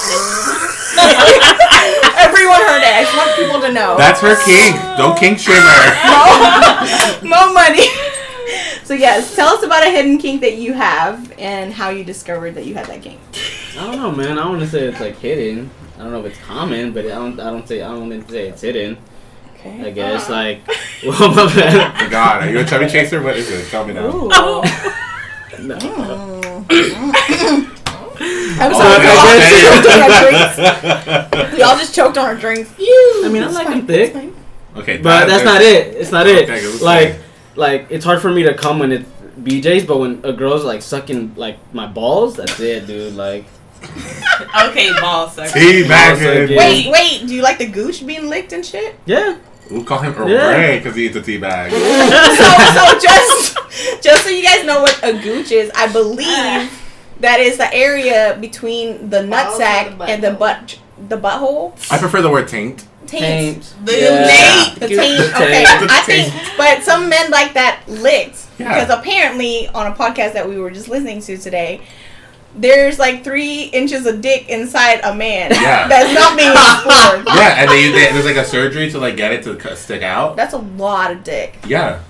Everyone 2.17 2.61
heard 2.63 2.83
it. 2.83 2.95
I 2.95 3.03
just 3.03 3.17
want 3.17 3.35
people 3.37 3.61
to 3.61 3.73
know. 3.73 3.97
That's 3.99 4.21
her 4.21 4.37
kink. 4.45 4.77
Don't 4.97 5.19
kink 5.19 5.39
shame 5.41 5.57
her. 5.57 7.27
Mo 7.27 7.53
money. 7.53 7.89
So 8.85 8.95
yes, 8.95 9.35
tell 9.35 9.49
us 9.49 9.65
about 9.65 9.85
a 9.85 9.91
hidden 9.91 10.19
kink 10.19 10.43
that 10.43 10.59
you 10.59 10.75
have 10.75 11.33
and 11.39 11.73
how 11.73 11.89
you 11.89 12.05
discovered 12.05 12.55
that 12.55 12.67
you 12.67 12.75
had 12.75 12.87
that 12.87 13.03
kink. 13.03 13.19
I 13.77 13.85
don't 13.87 13.97
know, 13.97 14.13
man. 14.13 14.39
I 14.39 14.43
don't 14.43 14.51
want 14.59 14.63
to 14.63 14.69
say 14.69 14.85
it's 14.85 15.01
like 15.01 15.17
hidden. 15.19 15.71
I 15.97 16.03
don't 16.03 16.13
know 16.13 16.21
if 16.21 16.27
it's 16.27 16.39
common, 16.39 16.93
but 16.93 17.05
I 17.07 17.09
don't. 17.09 17.41
I 17.41 17.51
don't 17.51 17.67
say. 17.67 17.83
I 17.83 17.89
don't 17.89 18.09
want 18.09 18.25
to 18.27 18.33
say 18.33 18.47
it's 18.49 18.61
hidden. 18.63 18.97
Okay. 19.67 19.87
I 19.87 19.91
guess 19.91 20.29
like. 20.29 20.61
Well, 21.07 21.29
my 21.35 21.55
bad. 21.55 21.95
Oh 22.07 22.11
God, 22.11 22.43
are 22.43 22.51
you 22.51 22.59
a 22.61 22.65
chubby 22.65 22.87
chaser? 22.87 23.23
What 23.23 23.37
is 23.37 23.51
it? 23.51 23.67
Tell 23.69 23.87
me 23.87 23.95
now. 23.95 24.07
Ooh. 24.07 24.31
No. 25.61 25.77
Mm. 25.79 27.71
I'm 28.61 28.73
Oh, 28.73 28.79
sorry, 28.79 28.99
we 29.01 29.09
all 29.09 29.27
okay. 29.37 29.39
just 29.41 29.55
choked 29.65 29.87
on 29.89 30.01
our 30.03 31.35
drinks. 31.41 31.57
We 31.57 31.63
all 31.63 31.77
just 31.79 31.95
choked 31.95 32.19
on 32.19 32.25
our 32.27 32.35
drinks. 32.35 32.71
I 32.79 33.29
mean, 33.33 33.43
I 33.43 33.47
It's 33.47 33.55
like 33.55 33.67
fine, 33.67 33.79
them 33.79 33.87
thick. 33.87 34.33
Okay, 34.77 34.97
but 34.99 35.27
that's 35.27 35.45
not 35.45 35.63
it. 35.63 35.95
It's 35.97 36.11
not 36.13 36.27
it. 36.27 36.49
Okay, 36.51 36.67
Like, 36.85 37.13
see. 37.15 37.19
like 37.55 37.87
it's 37.91 38.05
hard 38.05 38.21
for 38.21 38.31
me 38.31 38.43
to 38.45 38.55
come 38.55 38.79
when 38.81 38.93
it's 38.93 39.09
BJ's, 39.41 39.85
but 39.87 39.99
when 39.99 40.21
a 40.25 40.33
girl's 40.33 40.65
like 40.65 40.83
sucking 40.83 41.35
like 41.37 41.59
my 41.75 41.87
balls, 41.87 42.37
that's 42.37 42.59
it, 42.61 42.87
dude. 42.87 43.15
Like, 43.15 43.45
Okay, 44.69 44.93
ball 45.01 45.29
sucker. 45.29 45.51
Teabagging. 45.51 46.51
Yeah. 46.51 46.59
Wait, 46.59 46.91
wait. 46.91 47.27
Do 47.27 47.35
you 47.35 47.43
like 47.43 47.59
the 47.59 47.67
gooch 47.69 48.05
being 48.07 48.29
licked 48.29 48.53
and 48.53 48.65
shit? 48.67 48.97
yeah. 49.07 49.39
We'll 49.71 49.85
call 49.85 49.99
him 50.01 50.15
Earl 50.15 50.29
Yeah. 50.29 50.55
Grey 50.55 50.79
because 50.79 50.95
he 50.97 51.07
eats 51.07 51.17
a 51.17 51.23
tea 51.23 51.39
bag. 51.39 51.71
so, 51.73 51.79
so 52.75 52.99
just, 52.99 54.03
just 54.03 54.25
so 54.25 54.29
you 54.31 54.43
guys 54.43 54.65
know 54.65 54.83
what 54.83 54.99
a 55.03 55.13
gooch 55.13 55.51
is, 55.53 55.71
I 55.75 55.91
believe 55.93 56.71
that 57.21 57.41
is 57.41 57.57
the 57.57 57.73
area 57.75 58.37
between 58.41 59.09
the 59.11 59.23
Balls 59.27 59.59
nutsack 59.59 59.87
and 59.91 59.99
the 60.01 60.05
and 60.07 60.23
the 60.25 60.31
butt, 60.33 60.79
the 61.09 61.17
butthole. 61.17 61.73
I 61.91 61.99
prefer 61.99 62.21
the 62.23 62.31
word 62.31 62.49
taint. 62.49 62.87
Taint. 63.07 63.63
Taint. 63.63 63.75
The 63.87 63.93
Yeah. 64.01 64.27
Nate. 64.71 64.81
The 64.81 64.89
Gooch. 64.89 64.99
taint. 64.99 65.35
Okay, 65.35 65.65
Taint. 65.65 65.91
I 65.91 66.03
think, 66.03 66.35
but 66.57 66.83
some 66.83 67.09
men 67.09 67.31
like 67.31 67.55
that 67.55 67.83
licked 67.87 68.47
Yeah. 68.59 68.69
because 68.75 68.91
apparently 68.99 69.69
on 69.69 69.87
a 69.91 69.95
podcast 69.95 70.33
that 70.35 70.49
we 70.49 70.59
were 70.59 70.71
just 70.71 70.89
listening 70.89 71.21
to 71.23 71.37
today. 71.39 71.81
There's 72.57 72.99
like 73.01 73.25
three 73.25 73.65
inches 73.65 74.07
of 74.07 74.21
dick 74.21 74.49
inside 74.49 75.01
a 75.03 75.15
man 75.15 75.51
Yeah. 75.51 75.89
that's 75.93 76.15
not 76.15 76.37
being 76.37 76.53
explored. 76.53 77.27
Yeah, 77.37 77.61
and 77.63 77.71
they, 77.71 77.91
they, 77.91 78.13
there's 78.13 78.25
like 78.25 78.37
a 78.37 78.45
surgery 78.45 78.91
to 78.93 78.99
like 78.99 79.17
get 79.17 79.33
it 79.33 79.43
to 79.45 79.77
stick 79.77 80.03
out. 80.03 80.37
That's 80.37 80.55
a 80.55 80.59
lot 80.59 81.11
of 81.11 81.25
dick, 81.25 81.59
Yeah. 81.67 82.01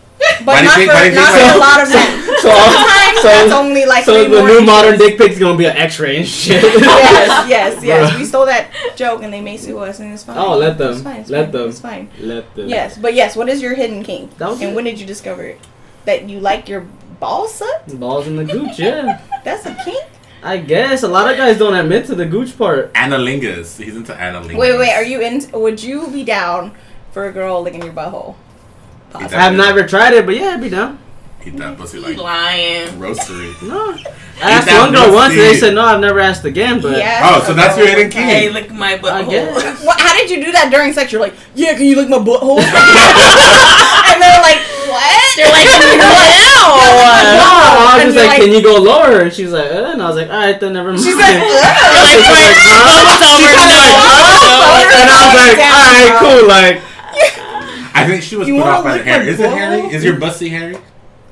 but 0.45 0.47
Why 0.47 0.61
not 0.63 0.77
think- 0.77 0.91
for 0.91 0.95
why 0.97 1.05
do 1.05 1.11
you 1.11 1.15
not 1.17 1.33
for 1.33 1.43
like- 1.43 1.55
a 1.55 1.59
lot 1.59 1.83
of 1.83 1.89
men. 1.93 2.21
So, 2.45 2.51
Sometimes 2.51 3.19
so, 3.23 3.29
that's 3.29 3.53
only 3.53 3.87
like 3.87 4.05
so 4.05 4.13
three 4.13 4.25
the 4.35 4.39
more 4.39 4.49
new 4.49 4.55
inches. 4.59 4.67
modern 4.67 4.99
dick 4.99 5.17
pic's 5.17 5.39
gonna 5.39 5.57
be 5.57 5.65
an 5.65 5.77
X-ray 5.79 6.19
and 6.19 6.27
shit. 6.29 6.63
yes, 6.83 7.49
yes, 7.49 7.83
yes. 7.83 8.11
Bruh. 8.13 8.19
We 8.19 8.25
stole 8.27 8.45
that 8.47 8.71
joke 8.97 9.23
and 9.23 9.33
they 9.33 9.41
may 9.41 9.57
sue 9.57 9.79
us 9.79 9.99
and 10.01 10.13
it's 10.13 10.25
fine. 10.25 10.37
Oh, 10.37 10.59
let 10.59 10.77
them. 10.77 10.93
It's 10.93 11.01
fine. 11.03 11.21
It's 11.21 11.31
Let 11.31 11.45
fine. 11.47 11.53
them. 11.53 11.69
It's 11.71 11.81
fine. 11.81 12.11
Let 12.21 12.55
them. 12.55 12.69
Yes, 12.69 12.99
but 12.99 13.15
yes. 13.15 13.35
What 13.35 13.49
is 13.49 13.63
your 13.63 13.75
hidden 13.75 14.03
kink? 14.05 14.31
And 14.41 14.61
it. 14.63 14.75
when 14.75 14.85
did 14.85 15.01
you 15.01 15.07
discover 15.07 15.43
it? 15.45 15.61
That 16.05 16.29
you 16.29 16.39
like 16.41 16.69
your 16.69 16.83
balls 17.19 17.55
sucked? 17.55 17.99
balls 17.99 18.27
in 18.27 18.37
the 18.37 18.45
gooch. 18.45 18.79
Yeah. 18.79 19.23
That's 19.43 19.65
a 19.65 19.75
kink. 19.85 20.05
I 20.45 20.59
guess 20.59 21.03
a 21.03 21.09
lot 21.09 21.31
of 21.31 21.39
guys 21.39 21.59
don't 21.59 21.75
admit 21.75 22.05
to 22.07 22.15
the 22.15 22.27
gooch 22.27 22.57
part. 22.59 22.93
Analingus. 22.93 23.83
He's 23.83 23.97
into 23.97 24.13
analingus. 24.13 24.59
Wait, 24.59 24.79
wait. 24.79 24.93
Are 24.93 25.03
you 25.03 25.21
in? 25.23 25.51
Would 25.53 25.83
you 25.83 26.09
be 26.09 26.23
down 26.23 26.73
for 27.13 27.27
a 27.27 27.33
girl 27.33 27.63
licking 27.63 27.83
your 27.83 27.95
butthole? 27.95 28.37
I 29.15 29.27
have 29.29 29.55
never 29.55 29.87
tried 29.87 30.13
it, 30.13 30.27
but 30.27 30.37
yeah, 30.37 30.49
I'd 30.55 30.61
be 30.61 30.69
down. 30.69 30.99
Eat 31.47 31.57
that 31.59 31.77
pussy 31.77 31.99
like 31.99 32.17
lying. 32.17 32.89
roastery. 33.01 33.53
No, 33.69 33.97
I 34.43 34.51
asked 34.51 34.67
one 34.73 34.93
girl 34.93 35.15
once, 35.15 35.33
and 35.33 35.41
they 35.43 35.55
said 35.55 35.75
no. 35.75 35.83
I've 35.85 36.01
never 36.01 36.19
asked 36.19 36.45
again, 36.45 36.81
but 36.81 36.99
Yeah. 36.99 37.21
Oh, 37.23 37.45
so 37.47 37.55
that's 37.55 37.79
your 37.79 37.87
hidden 37.87 38.11
key. 38.11 38.19
Hey, 38.19 38.51
lick 38.51 38.73
my 38.73 38.99
butthole. 38.99 39.85
What, 39.85 40.01
how 40.01 40.13
did 40.17 40.29
you 40.31 40.43
do 40.45 40.51
that 40.53 40.71
during 40.73 40.93
sex? 40.93 41.13
You're 41.13 41.21
like, 41.21 41.35
yeah, 41.55 41.75
can 41.75 41.85
you 41.87 41.97
lick 41.97 42.09
my 42.09 42.17
butthole? 42.19 42.59
and 42.65 44.17
they're 44.21 44.41
like, 44.43 44.61
what? 44.89 45.37
They're 45.37 45.53
like, 45.53 45.69
No, 46.01 46.09
I 46.65 47.95
was 47.97 48.05
And 48.05 48.13
just 48.15 48.17
like, 48.17 48.29
like- 48.29 48.41
"Can 48.43 48.53
you 48.53 48.63
go 48.63 48.77
lower?" 48.81 49.21
And 49.23 49.33
she 49.33 49.45
was 49.45 49.53
like, 49.53 49.71
uh, 49.71 49.93
and 49.93 50.03
I 50.03 50.07
was 50.09 50.17
like, 50.17 50.29
"All 50.31 50.37
right, 50.39 50.59
then 50.59 50.73
never 50.73 50.91
mind." 50.93 51.03
She's 51.05 51.15
like, 51.17 51.35
She 51.35 51.41
"Ugh." 51.41 51.45
was 51.45 51.61
like, 52.31 52.57
huh? 54.01 54.85
and 54.95 55.11
I 55.11 55.21
was 55.25 55.35
like, 55.41 55.59
"All 55.61 55.85
right, 55.93 56.13
cool." 56.21 56.49
Like, 56.49 56.77
I 57.97 58.07
think 58.09 58.23
she 58.23 58.37
was 58.37 58.49
You 58.49 58.55
put 58.55 58.61
wanna 58.63 58.77
off 58.79 58.85
by 58.85 58.99
the 58.99 59.05
hair. 59.05 59.19
my 59.21 59.27
Is 59.29 59.41
it 59.41 59.51
hairy? 59.51 59.83
butthole? 59.83 59.93
Is 59.93 60.05
your 60.05 60.17
bussy 60.19 60.49
hairy? 60.49 60.77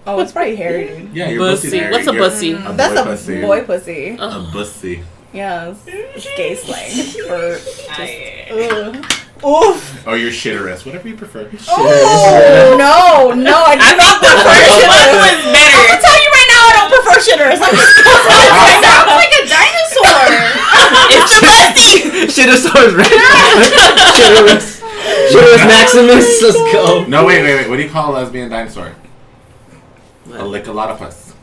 Oh, 0.06 0.20
it's 0.20 0.32
probably 0.32 0.56
hairy, 0.56 0.86
dude. 0.88 1.14
Yeah, 1.14 1.28
your 1.28 1.38
Bussy. 1.38 1.68
pussy's 1.68 1.72
hairy. 1.80 1.92
What's 1.92 2.06
a 2.08 2.12
bussy? 2.12 2.52
A 2.54 2.72
That's 2.72 2.94
boy 2.94 3.00
a 3.00 3.04
pussy. 3.04 3.40
boy 3.40 3.60
pussy. 3.64 4.16
A 4.18 4.48
bussy. 4.52 5.04
Yeah, 5.32 5.74
it's 5.86 6.26
gay 6.36 6.54
slang 6.56 6.90
for 7.28 7.58
I- 7.92 8.46
ugh. 8.50 9.06
Oof. 9.42 10.06
Oh, 10.06 10.12
or 10.12 10.16
your 10.16 10.30
shitteress, 10.30 10.86
whatever 10.86 11.08
you 11.08 11.16
prefer. 11.16 11.50
Oh 11.66 12.76
no, 12.78 13.34
no, 13.34 13.56
I 13.66 13.74
do 13.74 13.90
not 13.98 14.22
prefer 14.22 14.54
What 14.54 14.70
shitters. 14.70 15.18
was 15.18 15.38
I'm 15.50 15.82
gonna 15.82 15.98
tell 15.98 16.14
you 16.14 16.30
right 16.30 16.50
now, 16.54 16.62
I 16.62 16.72
don't 16.78 16.90
prefer 16.94 17.16
shitters. 17.18 17.58
I'm 17.58 17.74
just 17.74 17.90
It 17.98 18.82
sounds 18.86 19.10
like 19.18 19.34
a 19.34 19.42
dinosaur. 19.50 20.30
It's 21.12 21.34
the 21.34 21.46
bestie. 21.46 22.30
Shittosaurus 22.30 22.94
Rex. 22.96 23.10
Shittosaurus. 23.10 24.66
Shittosaurus 25.32 25.66
Maximus. 25.66 26.42
Let's 26.42 26.56
go. 26.72 27.04
No, 27.06 27.24
wait, 27.26 27.42
wait, 27.42 27.54
wait. 27.56 27.68
What 27.68 27.76
do 27.76 27.82
you 27.82 27.90
call 27.90 28.12
a 28.12 28.22
lesbian 28.22 28.48
dinosaur? 28.48 28.94
I 30.32 30.42
lick 30.44 30.66
a 30.66 30.70
lickalotopus. 30.70 31.34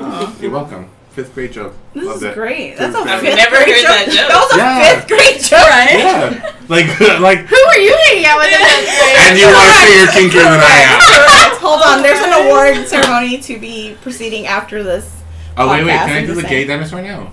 Oh. 0.00 0.36
You're 0.40 0.50
welcome. 0.52 0.88
Fifth 1.12 1.34
grade 1.34 1.52
joke. 1.52 1.74
This 1.92 2.04
Loved 2.04 2.22
is 2.24 2.30
it. 2.30 2.34
great. 2.34 2.76
That's 2.78 2.96
a 2.96 2.98
I've 3.00 3.20
fifth 3.20 3.36
never 3.36 3.56
grade 3.56 3.68
heard 3.68 3.84
joke. 3.84 3.92
that 4.00 4.06
joke. 4.08 4.28
That 4.32 4.40
was 4.40 4.52
a 4.52 4.56
Yeah. 4.56 4.80
fifth 4.96 5.08
grade 5.12 5.40
joke, 5.44 5.68
right? 5.68 5.98
Yeah. 6.00 6.48
Like, 6.72 6.88
like, 7.20 7.38
Who 7.52 7.56
are 7.56 7.78
you 7.78 7.92
hanging 8.08 8.24
out 8.24 8.38
with 8.40 8.48
in 8.48 8.56
fifth 8.64 8.96
grade? 8.96 9.18
and 9.28 9.36
you 9.38 9.44
want 9.44 9.68
to 9.68 9.74
say 9.76 9.92
you're 9.98 10.08
kinkier 10.08 10.40
than 10.48 10.60
I 10.64 10.78
am. 10.88 11.60
Hold 11.60 11.82
on, 11.82 12.00
there's 12.02 12.20
an 12.24 12.32
award 12.32 12.88
ceremony 12.88 13.36
to 13.42 13.58
be 13.58 13.94
proceeding 14.00 14.46
after 14.46 14.82
this. 14.82 15.20
Oh, 15.58 15.68
wait, 15.70 15.84
wait. 15.84 15.92
Podcast, 15.92 16.06
Can 16.06 16.10
I 16.10 16.18
I'm 16.18 16.22
do 16.22 16.32
just 16.32 16.40
the 16.42 16.48
saying. 16.48 16.62
gay 16.62 16.72
dinosaur 16.72 17.02
now? 17.02 17.30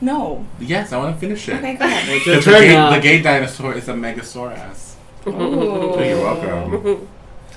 No. 0.00 0.46
Yes, 0.58 0.92
I 0.94 0.96
want 0.96 1.14
to 1.14 1.20
finish 1.20 1.46
it. 1.48 1.56
Okay, 1.56 1.74
go 1.74 1.84
ahead. 1.84 2.08
It's 2.08 2.24
The, 2.24 2.40
turn 2.40 2.62
gay, 2.62 2.72
now. 2.74 2.94
the 2.94 3.00
gay 3.00 3.20
dinosaur 3.20 3.74
is 3.74 3.86
a 3.88 3.92
megasaurus. 3.92 4.94
Ooh. 5.26 5.32
Oh, 5.36 6.02
you're 6.02 6.22
welcome. 6.24 7.08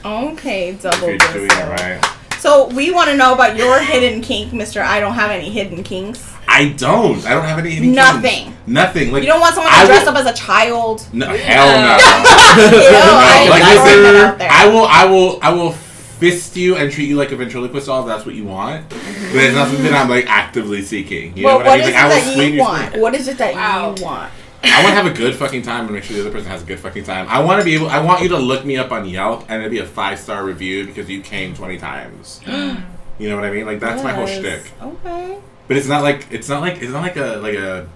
Okay, 0.03 0.73
double 0.73 1.07
You're 1.07 1.17
doing 1.19 1.45
it 1.45 1.49
whistle. 1.49 1.67
right. 1.69 2.01
So 2.43 2.67
we 2.75 2.91
want 2.91 3.09
to 3.09 3.15
know 3.15 3.33
about 3.33 3.55
your 3.55 3.79
hidden 3.79 4.19
kink, 4.19 4.51
Mister. 4.51 4.81
I 4.81 4.99
don't 4.99 5.13
have 5.13 5.31
any 5.31 5.49
hidden 5.49 5.81
kinks. 5.81 6.29
I 6.45 6.73
don't. 6.75 7.25
I 7.25 7.29
don't 7.35 7.45
have 7.45 7.57
any. 7.57 7.77
any 7.77 7.79
kinks. 7.85 7.95
Nothing. 7.95 8.57
Nothing. 8.67 9.11
Like 9.13 9.23
You 9.23 9.29
don't 9.29 9.39
want 9.39 9.55
someone 9.55 9.71
I 9.73 9.83
to 9.83 9.87
dress 9.87 10.01
will- 10.05 10.09
up 10.17 10.17
as 10.17 10.25
a 10.25 10.33
child. 10.33 11.07
No, 11.13 11.27
hell 11.27 11.67
no. 11.67 11.95
Ew, 12.67 12.79
I, 12.83 13.47
like 13.49 13.63
I 13.63 13.73
listen, 13.75 13.95
put 13.95 14.01
that 14.03 14.15
out 14.33 14.37
there. 14.39 14.49
I 14.51 14.67
will, 14.67 14.83
I 14.85 15.05
will, 15.05 15.39
I 15.41 15.53
will 15.53 15.71
fist 15.71 16.57
you 16.57 16.75
and 16.75 16.91
treat 16.91 17.07
you 17.07 17.15
like 17.15 17.31
a 17.31 17.37
ventriloquist 17.37 17.87
doll 17.87 18.01
if 18.01 18.07
that's 18.07 18.25
what 18.25 18.35
you 18.35 18.43
want. 18.43 18.89
But 18.89 18.99
it's 19.35 19.55
not 19.55 19.69
something 19.69 19.93
I'm 19.93 20.09
like 20.09 20.27
actively 20.27 20.81
seeking. 20.81 21.37
You 21.37 21.43
know 21.43 21.47
Well, 21.47 21.57
what 21.59 21.67
I 21.67 21.69
what 21.69 21.79
mean? 21.79 21.87
is 21.87 21.93
Like, 21.93 22.03
I 22.03 22.07
it 22.07 22.25
will 22.27 22.35
that 22.43 22.51
you 22.51 22.59
want? 22.59 22.97
What 22.97 23.15
is 23.15 23.27
it 23.29 23.37
that 23.37 23.53
Wow. 23.55 23.95
you 23.97 24.03
want? 24.03 24.33
I 24.63 24.81
want 24.83 24.95
to 24.95 25.03
have 25.03 25.05
a 25.05 25.15
good 25.15 25.35
fucking 25.35 25.61
time 25.63 25.85
and 25.85 25.91
make 25.93 26.03
sure 26.03 26.15
the 26.15 26.21
other 26.21 26.31
person 26.31 26.49
has 26.49 26.63
a 26.63 26.65
good 26.65 26.79
fucking 26.79 27.03
time. 27.03 27.27
I 27.29 27.41
want 27.43 27.59
to 27.59 27.65
be 27.65 27.75
able. 27.75 27.89
I 27.89 27.99
want 28.01 28.21
you 28.21 28.29
to 28.29 28.37
look 28.37 28.63
me 28.65 28.77
up 28.77 28.91
on 28.91 29.07
Yelp 29.07 29.45
and 29.49 29.61
it'd 29.61 29.71
be 29.71 29.79
a 29.79 29.85
five 29.85 30.19
star 30.19 30.43
review 30.45 30.85
because 30.85 31.09
you 31.09 31.21
came 31.21 31.53
twenty 31.53 31.77
times. 31.77 32.39
you 32.47 33.29
know 33.29 33.35
what 33.35 33.43
I 33.45 33.51
mean? 33.51 33.65
Like 33.65 33.79
that's 33.79 34.03
my 34.03 34.13
whole 34.13 34.27
Yes. 34.27 34.39
shtick. 34.39 34.71
Okay. 34.81 35.37
But 35.67 35.77
it's 35.77 35.87
not 35.87 36.01
like 36.03 36.27
it's 36.31 36.47
not 36.49 36.61
like 36.61 36.81
it's 36.81 36.91
not 36.91 37.01
like 37.01 37.17
a 37.17 37.37
like 37.37 37.55
a 37.55 37.87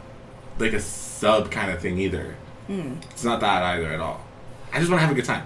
like 0.59 0.73
a 0.73 0.79
sub 0.81 1.51
kind 1.51 1.71
of 1.71 1.79
thing 1.79 1.97
either. 1.99 2.35
Mm. 2.69 3.01
It's 3.11 3.23
not 3.23 3.39
that 3.39 3.63
either 3.63 3.91
at 3.91 3.99
all. 3.99 4.21
I 4.73 4.79
just 4.79 4.89
want 4.91 4.99
to 5.01 5.05
have 5.05 5.11
a 5.11 5.15
good 5.15 5.25
time. 5.25 5.43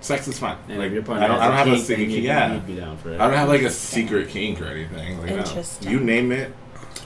Sex 0.00 0.26
is 0.26 0.38
fun. 0.38 0.56
And 0.68 0.78
like 0.78 0.86
if 0.88 0.92
your 0.94 1.02
partner 1.02 1.26
I 1.26 1.28
don't, 1.28 1.38
I 1.40 1.46
don't 1.48 1.56
have 1.56 1.66
a 1.66 1.70
kink, 1.72 1.86
then 1.86 1.96
secret 1.98 2.08
you'd- 2.14 2.26
yeah. 2.26 2.54
you'd 2.54 2.66
be 2.66 2.76
down 2.76 2.96
for 2.96 3.10
it. 3.12 3.20
I 3.20 3.28
don't 3.28 3.36
have 3.36 3.48
like 3.50 3.60
a 3.62 3.70
secret 3.70 4.30
kink 4.30 4.62
or 4.62 4.66
anything. 4.66 5.18
Like 5.18 5.30
no. 5.30 5.36
Interesting. 5.38 5.90
You 5.92 6.00
name 6.00 6.32
it. 6.32 6.54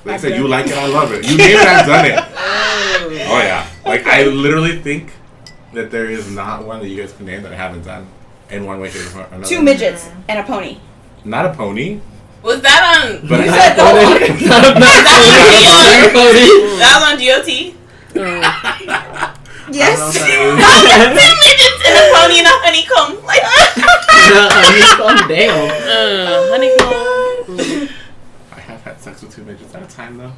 Like 0.05 0.15
I 0.15 0.17
said, 0.19 0.37
you 0.37 0.47
like 0.49 0.67
it, 0.67 0.75
I 0.77 0.87
love 0.87 1.13
it. 1.13 1.25
You 1.29 1.37
name 1.37 1.57
it, 1.57 1.67
I've 1.67 1.87
done 1.87 2.05
it. 2.07 2.19
Oh. 2.19 3.09
Oh 3.11 3.39
yeah. 3.39 3.67
Like 3.85 4.07
I 4.07 4.25
literally 4.25 4.79
think 4.81 5.13
that 5.73 5.91
there 5.91 6.07
is 6.11 6.31
not 6.31 6.65
one 6.65 6.81
that 6.81 6.89
you 6.89 6.97
guys 7.01 7.13
can 7.13 7.27
name 7.27 7.43
that 7.43 7.53
I 7.53 7.57
haven't 7.57 7.85
done 7.85 8.07
in 8.51 8.65
one 8.67 8.81
way, 8.81 8.91
shape, 8.91 9.15
or 9.17 9.23
another. 9.33 9.45
Two 9.47 9.63
midgets 9.63 10.09
and 10.29 10.39
a 10.39 10.43
pony. 10.45 10.79
Not 11.25 11.47
a 11.47 11.55
pony, 11.55 12.01
Was 12.43 12.61
that 12.61 13.01
on? 13.01 13.27
but 13.27 13.41
You 13.45 13.51
said 13.51 13.77
no 13.79 13.85
one. 13.95 14.21
Not- 14.49 14.77
not- 14.79 15.05
That 16.79 17.01
was 17.01 17.05
on 17.09 17.17
GOT. 17.19 17.75
Yes. 19.73 19.97
Two 20.21 20.53
midgets 20.61 21.81
and 21.89 21.97
a 21.97 22.05
pony 22.13 22.39
and 22.39 22.47
a 22.47 22.55
honeycomb. 22.61 23.25
Like, 23.25 23.41
Honeycomb, 24.27 25.29
damn. 25.29 25.57
Uh, 25.89 26.53
honeycomb. 26.53 27.89
I 28.53 28.61
have 28.61 28.81
had 28.83 29.01
sex 29.01 29.14
with 29.25 29.35
two 29.35 29.43
midgets 29.45 29.75
at 29.75 29.83
a 29.83 29.87
time 29.87 30.17
though. 30.19 30.33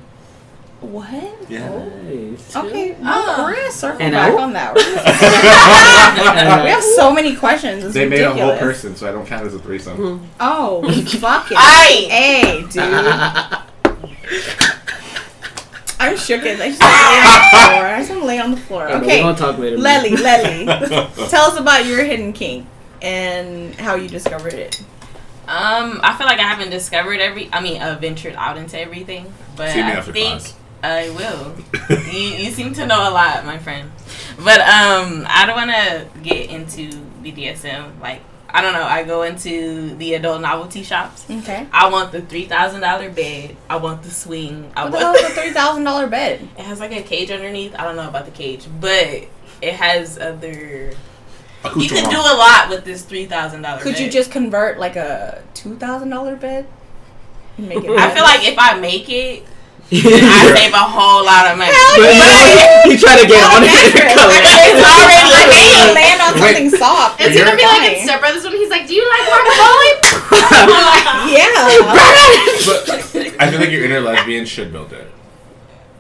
what? 0.80 1.10
Yeah. 1.48 1.68
Oh. 1.70 1.88
Nice. 2.04 2.54
Okay, 2.56 2.96
Oh. 3.02 3.44
we're 3.44 3.54
gonna 3.56 3.70
circle 3.72 4.02
And 4.02 4.12
back 4.12 4.32
out? 4.32 4.40
on 4.40 4.52
that. 4.52 4.74
We're 4.74 4.84
gonna- 6.44 6.64
we 6.64 6.70
have 6.70 6.82
so 6.82 7.12
many 7.12 7.34
questions. 7.36 7.84
It's 7.84 7.94
They 7.94 8.06
made 8.08 8.20
a 8.20 8.28
ridiculous. 8.28 8.58
whole 8.58 8.68
person, 8.68 8.94
so 8.96 9.08
I 9.08 9.12
don't 9.12 9.26
count 9.26 9.46
as 9.46 9.54
a 9.54 9.58
threesome. 9.58 9.96
Hmm. 10.18 10.24
Oh, 10.40 10.82
fuck 11.18 11.50
it. 11.50 11.56
Aye. 11.58 12.06
Hey, 12.10 12.60
dude. 12.70 12.82
I'm 15.98 16.16
shook. 16.16 16.42
I 16.42 16.56
just 16.56 16.80
want 16.80 16.90
to 16.92 17.06
lay 17.06 17.18
on 17.18 17.30
the 17.40 17.48
floor. 17.50 17.86
I 17.86 17.98
just 17.98 18.10
want 18.10 18.20
to 18.22 18.26
lay 18.26 18.38
on 18.38 18.50
the 18.50 18.56
floor. 18.58 18.86
We're 18.86 18.96
Okay, 19.02 19.20
gonna 19.22 19.36
talk 19.36 19.58
later. 19.58 19.78
Lely, 19.78 20.10
Lely, 20.16 20.66
tell 20.66 21.50
us 21.50 21.58
about 21.58 21.86
your 21.86 22.04
hidden 22.04 22.32
kink 22.34 22.66
and 23.02 23.74
how 23.76 23.94
you 23.94 24.08
discovered 24.08 24.52
it. 24.54 24.82
Um, 25.48 26.00
I 26.02 26.16
feel 26.16 26.26
like 26.26 26.38
I 26.40 26.42
haven't 26.42 26.70
discovered 26.70 27.20
every. 27.20 27.48
I 27.52 27.60
mean, 27.60 27.80
uh, 27.80 27.96
ventured 28.00 28.34
out 28.34 28.56
into 28.56 28.78
everything, 28.80 29.32
but 29.56 29.70
See 29.70 29.76
me 29.78 29.82
I 29.84 29.90
after 29.92 30.12
think 30.12 30.40
class. 30.40 30.54
I 30.82 31.10
will. 31.10 31.54
you 32.12 32.20
you 32.44 32.50
seem 32.50 32.72
to 32.74 32.86
know 32.86 33.08
a 33.08 33.12
lot, 33.12 33.44
my 33.46 33.58
friend. 33.58 33.90
But 34.38 34.60
um, 34.60 35.24
I 35.28 35.44
don't 35.46 35.56
want 35.56 35.70
to 35.70 36.20
get 36.22 36.50
into 36.50 36.90
BDSM. 37.22 38.00
Like 38.00 38.22
I 38.48 38.60
don't 38.60 38.72
know. 38.72 38.82
I 38.82 39.04
go 39.04 39.22
into 39.22 39.94
the 39.96 40.14
adult 40.14 40.40
novelty 40.42 40.82
shops. 40.82 41.24
Okay. 41.30 41.66
I 41.72 41.90
want 41.90 42.10
the 42.12 42.22
three 42.22 42.46
thousand 42.46 42.80
dollar 42.80 43.08
bed. 43.10 43.56
I 43.70 43.76
want 43.76 44.02
the 44.02 44.10
swing. 44.10 44.70
I 44.76 44.84
What 44.84 44.92
the 44.92 45.04
want. 45.04 45.16
hell 45.18 45.26
is 45.30 45.36
a 45.36 45.40
three 45.42 45.52
thousand 45.52 45.84
dollar 45.84 46.06
bed? 46.08 46.40
it 46.58 46.62
has 46.64 46.80
like 46.80 46.92
a 46.92 47.02
cage 47.02 47.30
underneath. 47.30 47.74
I 47.78 47.84
don't 47.84 47.96
know 47.96 48.08
about 48.08 48.24
the 48.24 48.32
cage, 48.32 48.66
but 48.80 49.26
it 49.62 49.74
has 49.74 50.18
other. 50.18 50.92
You 51.76 51.88
can 51.88 52.08
do 52.08 52.16
a 52.16 52.36
lot 52.36 52.68
with 52.70 52.84
this 52.84 53.02
three 53.02 53.26
thousand 53.26 53.62
dollar. 53.62 53.80
Could 53.82 53.98
you 53.98 54.08
just 54.10 54.30
convert 54.30 54.78
like 54.78 54.96
a 54.96 55.42
two 55.54 55.76
thousand 55.76 56.10
dollar 56.10 56.36
bed? 56.36 56.66
And 57.58 57.68
make 57.68 57.82
it. 57.84 57.90
I 57.90 58.14
feel 58.14 58.22
like 58.22 58.46
if 58.46 58.58
I 58.58 58.78
make 58.78 59.08
it, 59.08 59.42
I 59.92 60.52
save 60.54 60.74
a 60.74 60.86
whole 60.86 61.24
lot 61.24 61.46
of 61.50 61.58
money. 61.58 61.72
Hell 61.72 61.94
you, 61.96 62.10
know, 62.10 62.90
you 62.90 62.98
try 62.98 63.18
to 63.18 63.26
get 63.26 63.42
on 63.50 63.62
it. 63.62 63.70
It's 63.70 64.82
already 64.82 65.26
like 65.36 65.48
Wait. 65.50 65.74
you 65.74 65.94
land 65.94 66.20
on 66.22 66.32
something 66.38 66.70
soft. 66.70 67.20
It's 67.20 67.34
You're 67.34 67.46
gonna 67.46 67.56
be 67.56 67.64
like 67.64 67.88
in 67.90 67.94
fine. 67.98 68.04
Step 68.04 68.20
Brothers 68.20 68.44
when 68.44 68.52
he's 68.52 68.70
like, 68.70 68.86
"Do 68.86 68.94
you 68.94 69.06
like 69.08 69.24
Mark 69.32 69.46
Foley?" 69.58 69.92
Yeah. 71.34 71.54
But 72.66 73.40
I 73.40 73.50
feel 73.50 73.60
like 73.60 73.70
your 73.70 73.84
inner 73.84 74.00
lesbian 74.00 74.44
should 74.44 74.72
build 74.72 74.92
it. 74.92 75.10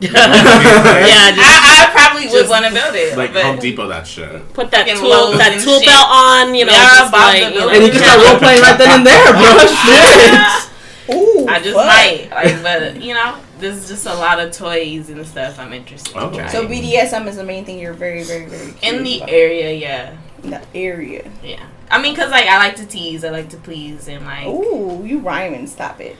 Yeah, 0.00 0.10
I, 0.14 1.32
just 1.34 1.40
I 1.40 1.88
probably 1.92 2.28
would 2.28 2.48
want 2.50 2.64
to 2.66 2.72
build 2.72 2.94
it. 2.94 3.16
Like 3.16 3.32
but 3.32 3.42
Home 3.44 3.58
Depot, 3.58 3.88
that 3.88 4.06
shit. 4.06 4.28
put 4.52 4.70
that 4.70 4.86
tool, 4.86 5.08
loads 5.08 5.38
that 5.38 5.60
tool 5.62 5.78
shit. 5.80 5.88
belt 5.88 6.08
on. 6.10 6.54
You 6.54 6.66
know, 6.66 6.72
Yeah, 6.72 6.98
just 7.00 7.12
like 7.12 7.42
the 7.42 7.52
you 7.54 7.60
know, 7.60 7.68
And 7.70 7.82
you 7.84 7.90
can 7.90 8.00
start 8.02 8.20
role 8.26 8.38
playing 8.38 8.62
right 8.62 8.78
then 8.78 8.90
and 8.98 9.06
there, 9.06 9.32
bro. 9.32 9.56
Shit. 9.86 11.16
Ooh, 11.16 11.46
I 11.48 11.60
just 11.60 11.76
fuck. 11.76 11.86
might. 11.86 12.28
Like, 12.30 12.62
but 12.62 13.02
you 13.02 13.14
know, 13.14 13.38
there's 13.58 13.88
just 13.88 14.06
a 14.06 14.14
lot 14.14 14.40
of 14.40 14.52
toys 14.52 15.08
and 15.08 15.24
stuff 15.26 15.58
I'm 15.58 15.72
interested 15.72 16.12
Oh. 16.16 16.28
in 16.28 16.34
trying. 16.34 16.50
So 16.50 16.66
BDSM 16.66 17.26
is 17.28 17.36
the 17.36 17.44
main 17.44 17.64
thing 17.64 17.78
you're 17.78 17.92
very, 17.94 18.22
very, 18.24 18.46
very 18.46 18.74
in 18.82 19.02
the 19.04 19.18
about. 19.18 19.30
area, 19.30 19.72
yeah, 19.72 20.16
in 20.42 20.50
the 20.50 20.62
area. 20.74 21.30
yeah. 21.42 21.64
I 21.90 22.02
mean, 22.02 22.16
cause 22.16 22.30
like 22.32 22.46
I 22.48 22.58
like 22.58 22.74
to 22.76 22.86
tease, 22.86 23.24
I 23.24 23.30
like 23.30 23.48
to 23.50 23.56
please, 23.56 24.08
and 24.08 24.26
like 24.26 24.46
Ooh, 24.48 25.02
you 25.06 25.20
rhyming? 25.20 25.68
Stop 25.68 26.00
it. 26.00 26.16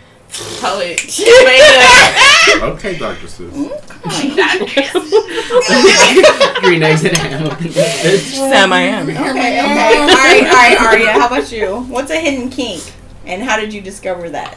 Poet. 0.60 1.00
But, 1.04 2.62
Okay, 2.74 2.96
Dr. 2.98 3.26
Seuss. 3.26 3.52
Green 6.60 6.82
eggs 6.82 7.04
and 7.04 7.16
ham 7.16 7.46
up 7.50 7.60
in 7.60 7.68
this 7.72 8.02
bitch. 8.02 8.34
Sam, 8.50 8.72
I 8.72 8.80
am. 8.82 9.08
Okay, 9.08 9.18
okay. 9.18 9.60
all 9.60 10.06
right, 10.06 10.42
all 10.42 10.54
right, 10.54 10.76
Arya. 10.80 11.12
How 11.12 11.26
about 11.26 11.50
you? 11.52 11.80
What's 11.88 12.10
a 12.10 12.16
hidden 12.20 12.48
kink, 12.50 12.82
and 13.24 13.42
how 13.42 13.56
did 13.58 13.72
you 13.72 13.80
discover 13.80 14.30
that? 14.30 14.56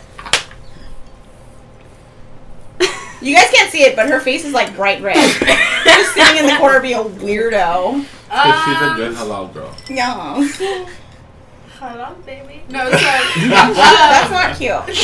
You 3.21 3.35
guys 3.35 3.49
can't 3.53 3.69
see 3.69 3.83
it, 3.83 3.97
but 3.97 4.07
her 4.07 4.21
face 4.21 4.45
is 4.45 4.53
like 4.53 4.73
bright 4.77 5.01
red. 5.01 5.15
Just 5.83 6.13
sitting 6.13 6.37
in 6.39 6.45
the 6.45 6.55
corner 6.57 6.79
being 6.79 6.95
a 6.97 7.03
weirdo. 7.03 8.05
Because 8.29 8.63
she's 8.63 8.77
a 8.81 8.85
Um, 8.91 8.95
good 8.95 9.13
halal 9.13 9.53
girl. 9.53 9.75
Yeah. 9.89 10.85
Hold 11.79 11.99
on, 12.01 12.21
baby. 12.23 12.61
No, 12.69 12.89
sorry. 12.91 12.99
That's 13.49 14.31
not 14.31 14.55
cute. 14.57 14.95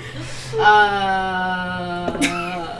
Uh, 0.58 2.10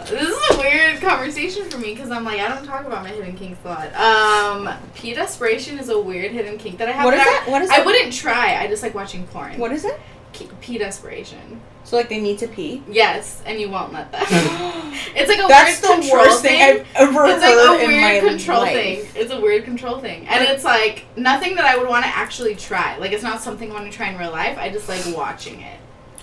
this 0.04 0.28
is 0.28 0.50
a 0.50 0.58
weird 0.58 1.00
conversation 1.00 1.70
for 1.70 1.78
me 1.78 1.94
because 1.94 2.10
I'm 2.10 2.24
like 2.24 2.40
I 2.40 2.48
don't 2.48 2.64
talk 2.66 2.84
about 2.84 3.04
my 3.04 3.10
hidden 3.10 3.36
kinks 3.36 3.60
a 3.64 3.68
lot. 3.68 3.94
Um, 3.94 4.68
pee 4.94 5.14
desperation 5.14 5.78
is 5.78 5.88
a 5.88 5.98
weird 5.98 6.32
hidden 6.32 6.58
kink 6.58 6.78
that 6.78 6.88
I 6.88 6.92
have. 6.92 7.04
What 7.04 7.14
is 7.14 7.20
but 7.20 7.28
I- 7.28 7.30
that? 7.30 7.48
What 7.48 7.62
is 7.62 7.70
I 7.70 7.76
that? 7.78 7.86
wouldn't 7.86 8.12
try. 8.12 8.56
I 8.56 8.66
just 8.66 8.82
like 8.82 8.94
watching 8.94 9.24
porn. 9.28 9.56
What 9.56 9.70
is 9.72 9.84
it? 9.84 9.98
Ke- 10.46 10.60
pee 10.60 10.78
desperation? 10.78 11.60
So 11.84 11.96
like 11.96 12.08
they 12.08 12.20
need 12.20 12.38
to 12.38 12.46
pee. 12.48 12.82
Yes, 12.90 13.42
and 13.46 13.58
you 13.60 13.70
won't 13.70 13.92
let 13.92 14.12
them. 14.12 14.22
it's 14.28 15.28
like 15.28 15.38
a 15.38 15.48
That's 15.48 15.80
weird 15.82 16.02
the 16.04 16.10
worst 16.12 16.42
thing 16.42 16.60
I've 16.62 16.86
ever 16.94 17.24
It's 17.26 17.42
like 17.42 17.54
heard 17.54 17.80
a 17.80 17.84
in 17.84 18.00
my 18.00 18.12
weird 18.12 18.24
control 18.24 18.60
life. 18.60 18.72
thing. 18.74 19.06
It's 19.22 19.32
a 19.32 19.40
weird 19.40 19.64
control 19.64 19.98
thing, 19.98 20.26
and 20.28 20.44
it's 20.44 20.62
like 20.64 21.06
nothing 21.16 21.56
that 21.56 21.64
I 21.64 21.76
would 21.78 21.88
want 21.88 22.04
to 22.04 22.10
actually 22.10 22.54
try. 22.54 22.96
Like 22.98 23.12
it's 23.12 23.22
not 23.22 23.40
something 23.40 23.70
I 23.70 23.74
want 23.74 23.90
to 23.90 23.96
try 23.96 24.08
in 24.10 24.18
real 24.18 24.30
life. 24.30 24.58
I 24.58 24.68
just 24.70 24.88
like 24.88 25.02
watching 25.16 25.60
it, 25.62 25.78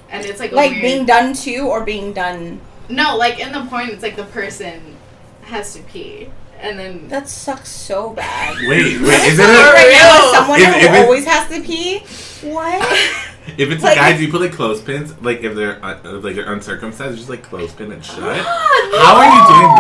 and 0.10 0.26
it's 0.26 0.40
like 0.40 0.52
a 0.52 0.56
Like 0.56 0.72
weird, 0.72 0.82
being 0.84 1.06
done 1.06 1.34
to 1.34 1.58
or 1.68 1.84
being 1.84 2.14
done. 2.14 2.62
no, 2.90 3.18
like 3.18 3.40
in 3.40 3.52
the 3.52 3.66
point, 3.66 3.90
it's 3.90 4.04
like 4.04 4.16
the 4.16 4.26
person 4.26 4.96
has 5.44 5.74
to 5.74 5.82
pee, 5.84 6.30
and 6.60 6.78
then 6.78 7.08
That 7.10 7.28
sucks 7.28 7.70
so 7.70 8.12
bad. 8.12 8.56
Wait, 8.68 9.02
wait, 9.02 9.32
is 9.32 9.38
telling 9.38 9.56
it 9.56 9.60
you 9.60 9.70
a, 9.70 9.74
right 9.74 9.92
now, 9.92 10.22
real? 10.22 10.34
someone 10.34 10.60
If- 10.62 10.68
who 10.68 10.80
if 10.98 11.04
always 11.06 11.26
has 11.26 11.50
to 11.50 11.62
pee? 11.64 12.00
What? 12.48 13.28
if 13.58 13.72
it's 13.72 13.84
Like- 13.84 13.94
a 13.98 14.00
guy, 14.00 14.18
do 14.18 14.24
you 14.26 14.32
put 14.32 14.42
like 14.42 14.52
clothespins? 14.54 15.14
Like 15.22 15.42
if 15.44 15.56
they're 15.56 15.84
uh, 15.84 16.00
like 16.20 16.36
they're 16.36 16.52
uncircumcised, 16.52 17.18
just 17.18 17.30
like 17.30 17.44
clothespin 17.44 17.92
and 17.92 18.04
shut. 18.04 18.18
How 18.46 19.16
are 19.18 19.26
you 19.26 19.42
doing 19.48 19.76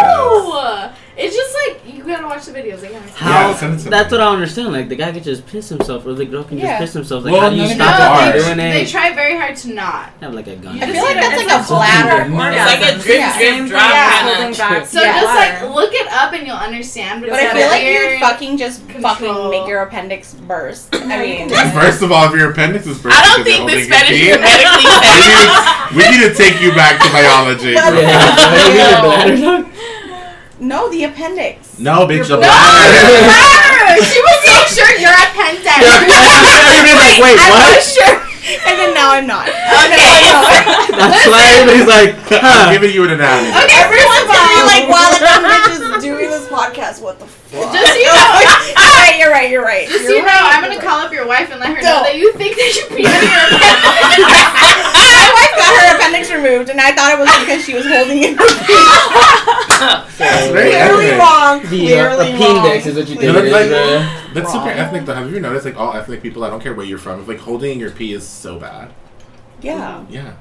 this? 0.91 0.97
It's 1.19 1.35
just 1.35 1.55
like 1.65 1.95
you 1.95 2.03
gotta 2.03 2.27
watch 2.27 2.45
the 2.45 2.51
videos. 2.51 2.83
I 2.85 2.91
gotta 2.91 3.09
How? 3.17 3.49
Yeah, 3.49 3.55
send 3.55 3.73
it 3.79 3.83
to 3.85 3.89
that's 3.89 4.11
me. 4.11 4.17
what 4.19 4.27
I 4.27 4.31
understand. 4.33 4.71
Like 4.71 4.87
the 4.87 4.95
guy 4.95 5.11
could 5.11 5.23
just 5.23 5.47
piss 5.47 5.67
himself, 5.69 6.05
or 6.05 6.13
the 6.13 6.25
girl 6.25 6.43
can 6.43 6.59
Yeah. 6.59 6.67
just 6.67 6.79
piss 6.79 6.93
themselves. 6.93 7.25
Like 7.25 7.31
Well, 7.33 7.41
how 7.41 7.49
do 7.49 7.55
you 7.55 7.63
no, 7.63 7.73
stop 7.73 7.97
no, 7.97 8.29
it 8.29 8.33
they- 8.33 8.39
from 8.39 8.57
doing 8.59 8.71
They 8.71 8.85
try 8.85 9.13
very 9.13 9.35
hard 9.35 9.55
to 9.57 9.73
not. 9.73 10.11
Have 10.21 10.33
like 10.35 10.45
a 10.45 10.55
gun. 10.57 10.77
I 10.81 10.91
feel 10.91 11.03
like 11.03 11.15
that's 11.15 11.37
like 11.43 11.49
a 11.49 11.67
bladder. 11.67 12.23
something 12.29 12.53
It's 12.53 12.65
like 12.69 12.81
a 12.85 12.99
drip, 13.01 13.17
Yeah. 13.17 13.37
drip, 13.39 13.67
drop 13.69 13.89
Yeah. 13.91 14.09
kind 14.11 14.27
Holding 14.29 14.51
of. 14.51 14.57
back. 14.57 14.85
So 14.85 15.01
Yeah. 15.01 15.21
just 15.21 15.35
like 15.35 15.75
look 15.75 15.91
it 15.93 16.07
up 16.13 16.33
and 16.33 16.45
you'll 16.45 16.55
understand. 16.55 17.21
But, 17.21 17.31
But 17.31 17.39
I 17.39 17.53
feel 17.53 17.67
like 17.67 17.83
you'd 17.83 18.19
fucking 18.19 18.57
just 18.57 18.87
control. 18.87 19.15
fucking 19.15 19.49
make 19.49 19.67
your 19.67 19.81
appendix 19.81 20.35
burst. 20.35 20.95
I 20.95 20.99
mean, 21.17 21.49
First 21.49 22.03
of 22.03 22.11
all, 22.11 22.25
if 22.31 22.33
your 22.39 22.51
appendix 22.51 22.85
is 22.85 22.99
burst, 22.99 23.17
I 23.17 23.25
don't 23.25 23.43
think 23.43 23.67
this 23.67 23.87
fetish 23.89 24.21
is 24.21 24.37
medically 24.37 24.85
we, 24.85 24.85
need 24.85 25.41
to, 25.41 25.95
we 25.97 26.03
need 26.13 26.21
to 26.29 26.33
take 26.37 26.61
you 26.61 26.71
back 26.73 27.01
to 27.01 27.09
biology. 27.09 27.73
no, 30.59 30.89
the 30.89 31.03
appendix. 31.05 31.77
No, 31.79 32.05
bitch, 32.07 32.27
the 32.27 32.35
No! 32.35 32.41
bladder. 32.41 33.07
Bladder! 33.25 34.03
she 34.03 34.19
was 34.21 34.39
so 34.45 34.55
sure 34.73 34.91
you're 34.99 35.13
appendix. 35.13 35.67
Everybody's 35.67 36.97
like, 36.97 37.17
wait, 37.23 37.37
I 37.37 37.49
what? 37.53 37.77
was 37.77 37.85
sure, 37.93 38.17
and 38.67 38.75
then 38.79 38.93
now 38.93 39.11
I'm 39.13 39.27
not. 39.27 39.47
Okay. 39.87 40.97
That's 40.97 41.27
why 41.27 41.43
everybody's 41.61 41.87
like, 41.87 42.43
I'm 42.43 42.73
giving 42.73 42.91
you 42.93 43.03
an 43.05 43.11
anatomy. 43.11 43.49
Okay, 43.49 43.77
everyone's 43.79 44.27
gonna 44.27 44.49
be 44.49 44.63
like, 44.65 44.85
"Wow, 44.89 45.07
that 45.13 45.21
dumb 45.21 45.43
bitch 45.45 45.97
is 45.97 46.03
doing 46.03 46.29
this 46.29 46.47
podcast. 46.47 47.01
What 47.01 47.19
the 47.19 47.25
fuck?" 47.57 47.73
Just 47.73 47.93
so 47.93 47.99
you 47.99 48.05
know, 48.05 48.13
you're 48.77 48.93
right. 48.93 49.17
You're 49.17 49.31
right. 49.33 49.49
You're 49.49 49.63
right. 49.65 49.87
just 49.89 50.05
so 50.05 50.09
you're 50.13 50.17
you 50.21 50.25
know, 50.25 50.31
right, 50.33 50.53
I'm 50.57 50.61
gonna 50.63 50.79
call 50.81 50.99
up 51.01 51.11
your 51.11 51.25
wife 51.27 51.49
and 51.51 51.59
let 51.59 51.69
her 51.73 51.81
Don't. 51.81 51.83
know 51.83 52.03
that 52.03 52.15
you 52.17 52.31
think 52.33 52.55
that 52.55 52.75
you 52.75 52.83
peed 52.93 53.09
in 53.09 53.27
your 53.27 53.43
appendix. 53.49 54.21
My 55.17 55.29
wife 55.33 55.53
got 55.57 55.73
her 55.73 55.89
appendix 55.97 56.29
removed, 56.31 56.69
and 56.69 56.79
I 56.79 56.91
thought 56.93 57.11
it 57.13 57.17
was 57.19 57.29
because 57.41 57.65
she 57.65 57.73
was 57.73 57.85
holding 57.87 58.21
it. 58.23 58.37
That's 58.37 60.47
very 60.51 60.71
Clearly 60.71 61.05
ethnic. 61.13 61.21
wrong. 61.21 61.61
The 61.69 61.99
uh, 61.99 62.15
Clearly 62.15 62.33
wrong. 62.33 62.57
appendix 62.57 62.85
is 62.87 62.95
what 62.97 63.07
you 63.07 63.15
think 63.17 63.33
No, 63.33 63.39
it 63.39 63.45
is, 63.45 63.51
like- 63.53 63.69
bro. 63.69 63.99
That's 64.33 64.51
super 64.51 64.65
Wrong. 64.65 64.77
ethnic 64.77 65.05
though. 65.05 65.13
Have 65.15 65.31
you 65.31 65.39
noticed 65.39 65.65
like 65.65 65.77
all 65.77 65.93
ethnic 65.93 66.21
people, 66.21 66.43
I 66.43 66.49
don't 66.49 66.61
care 66.61 66.73
where 66.73 66.85
you're 66.85 66.97
from, 66.99 67.19
if 67.21 67.27
like 67.27 67.39
holding 67.39 67.79
your 67.79 67.91
pee 67.91 68.13
is 68.13 68.27
so 68.27 68.59
bad. 68.59 68.91
Yeah, 69.61 70.03
Yeah. 70.09 70.33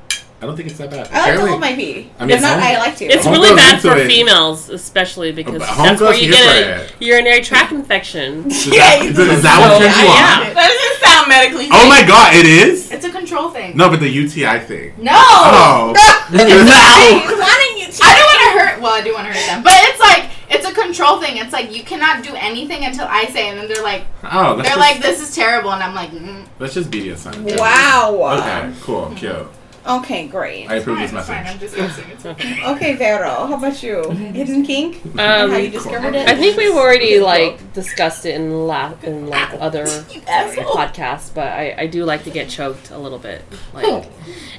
I 0.46 0.48
don't 0.50 0.56
think 0.56 0.68
it's 0.68 0.78
that 0.78 0.90
bad. 0.90 0.98
I 0.98 1.02
like 1.02 1.10
to 1.10 1.18
Apparently- 1.18 1.48
hold 1.50 1.60
my 1.60 1.74
pee. 1.74 2.10
I 2.20 2.24
mean, 2.24 2.36
if 2.36 2.40
not, 2.42 2.50
some- 2.52 2.62
I 2.62 2.78
like 2.78 2.96
to. 2.98 3.04
It's 3.06 3.24
Home 3.24 3.32
really 3.34 3.56
bad 3.56 3.82
for 3.82 3.96
it. 3.96 4.06
females, 4.06 4.68
especially 4.70 5.32
because 5.32 5.58
But 5.58 5.68
home 5.68 5.86
that's 5.86 6.00
where 6.00 6.14
you 6.14 6.30
get 6.30 6.86
for 6.88 6.94
a 6.94 7.04
urinary 7.04 7.40
tract 7.42 7.72
infection. 7.72 8.46
Is 8.50 8.68
Yeah, 8.68 8.78
that, 8.78 9.02
you 9.02 9.10
is, 9.10 9.18
is 9.18 9.26
do. 9.36 9.42
that 9.42 9.58
what 9.58 9.82
turns 9.82 9.96
you 9.98 10.04
yeah. 10.06 10.46
on? 10.46 10.54
That 10.54 10.70
doesn't 10.70 11.10
sound 11.10 11.28
medically 11.28 11.66
Oh 11.72 11.88
my 11.88 12.06
god, 12.06 12.32
it 12.36 12.46
is? 12.46 12.92
It's 12.92 13.04
a 13.04 13.10
control 13.10 13.50
thing. 13.50 13.76
No, 13.76 13.90
but 13.90 13.98
the 13.98 14.08
UTI 14.08 14.60
thing. 14.60 14.94
No. 14.98 15.10
Oh. 15.16 15.92
Why 16.30 16.38
don't 16.38 17.78
you? 17.80 17.86
I 18.02 18.14
don't 18.14 18.26
want 18.30 18.40
to 18.46 18.50
hurt. 18.60 18.80
Well, 18.82 18.92
I 18.92 19.02
do 19.02 19.14
want 19.14 19.26
to 19.26 19.32
hurt 19.32 19.46
them, 19.46 19.62
but 19.64 19.72
it's 19.74 19.98
like 19.98 20.30
it's 20.48 20.64
a 20.64 20.72
control 20.72 21.20
thing. 21.20 21.38
It's 21.38 21.52
like 21.52 21.74
you 21.74 21.82
cannot 21.82 22.22
do 22.22 22.34
anything 22.36 22.84
until 22.84 23.06
I 23.08 23.24
say, 23.26 23.48
and 23.48 23.58
then 23.58 23.66
they're 23.68 23.82
like, 23.82 24.04
Oh, 24.22 24.54
that's 24.56 24.68
they're 24.68 24.76
just, 24.76 24.78
like, 24.78 25.02
this 25.02 25.20
is 25.20 25.34
terrible, 25.34 25.72
and 25.72 25.82
I'm 25.82 25.94
like, 25.94 26.10
mm, 26.10 26.46
that's 26.60 26.74
just 26.74 26.88
BDSM. 26.90 27.58
Wow. 27.58 28.38
Okay, 28.38 28.72
cool, 28.82 29.12
cute. 29.16 29.48
Okay, 29.86 30.26
great. 30.26 30.68
I 30.68 30.76
approve 30.76 30.98
this 30.98 31.12
it's 31.12 31.26
fine. 31.28 31.38
I'm 31.38 31.44
message. 31.44 31.60
discussing. 31.60 32.10
It's 32.10 32.26
okay. 32.26 32.64
Okay, 32.74 32.96
Vero, 32.96 33.46
how 33.46 33.54
about 33.54 33.80
you? 33.82 34.10
Hidden 34.10 34.64
kink? 34.64 35.04
Um, 35.18 35.50
how 35.50 35.56
you 35.58 35.70
discovered 35.70 36.14
it? 36.14 36.28
I 36.28 36.34
think 36.36 36.56
we've 36.56 36.74
already 36.74 37.20
like 37.20 37.72
discussed 37.72 38.26
it 38.26 38.34
in 38.34 38.66
la- 38.66 38.94
in 39.04 39.28
like 39.28 39.50
other 39.60 39.84
podcasts, 39.86 41.32
but 41.32 41.46
I, 41.52 41.74
I 41.78 41.86
do 41.86 42.04
like 42.04 42.24
to 42.24 42.30
get 42.30 42.48
choked 42.48 42.90
a 42.90 42.98
little 42.98 43.18
bit, 43.18 43.42
like, 43.72 43.86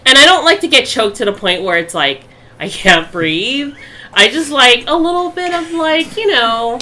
and 0.05 0.17
I 0.17 0.25
don't 0.25 0.45
like 0.45 0.61
to 0.61 0.67
get 0.67 0.87
choked 0.87 1.17
to 1.17 1.25
the 1.25 1.33
point 1.33 1.63
where 1.63 1.77
it's 1.77 1.93
like 1.93 2.23
I 2.59 2.69
can't 2.69 3.11
breathe. 3.11 3.75
I 4.13 4.29
just 4.29 4.49
like 4.49 4.85
a 4.87 4.95
little 4.95 5.29
bit 5.31 5.53
of 5.53 5.71
like 5.71 6.15
you 6.15 6.27
know, 6.27 6.79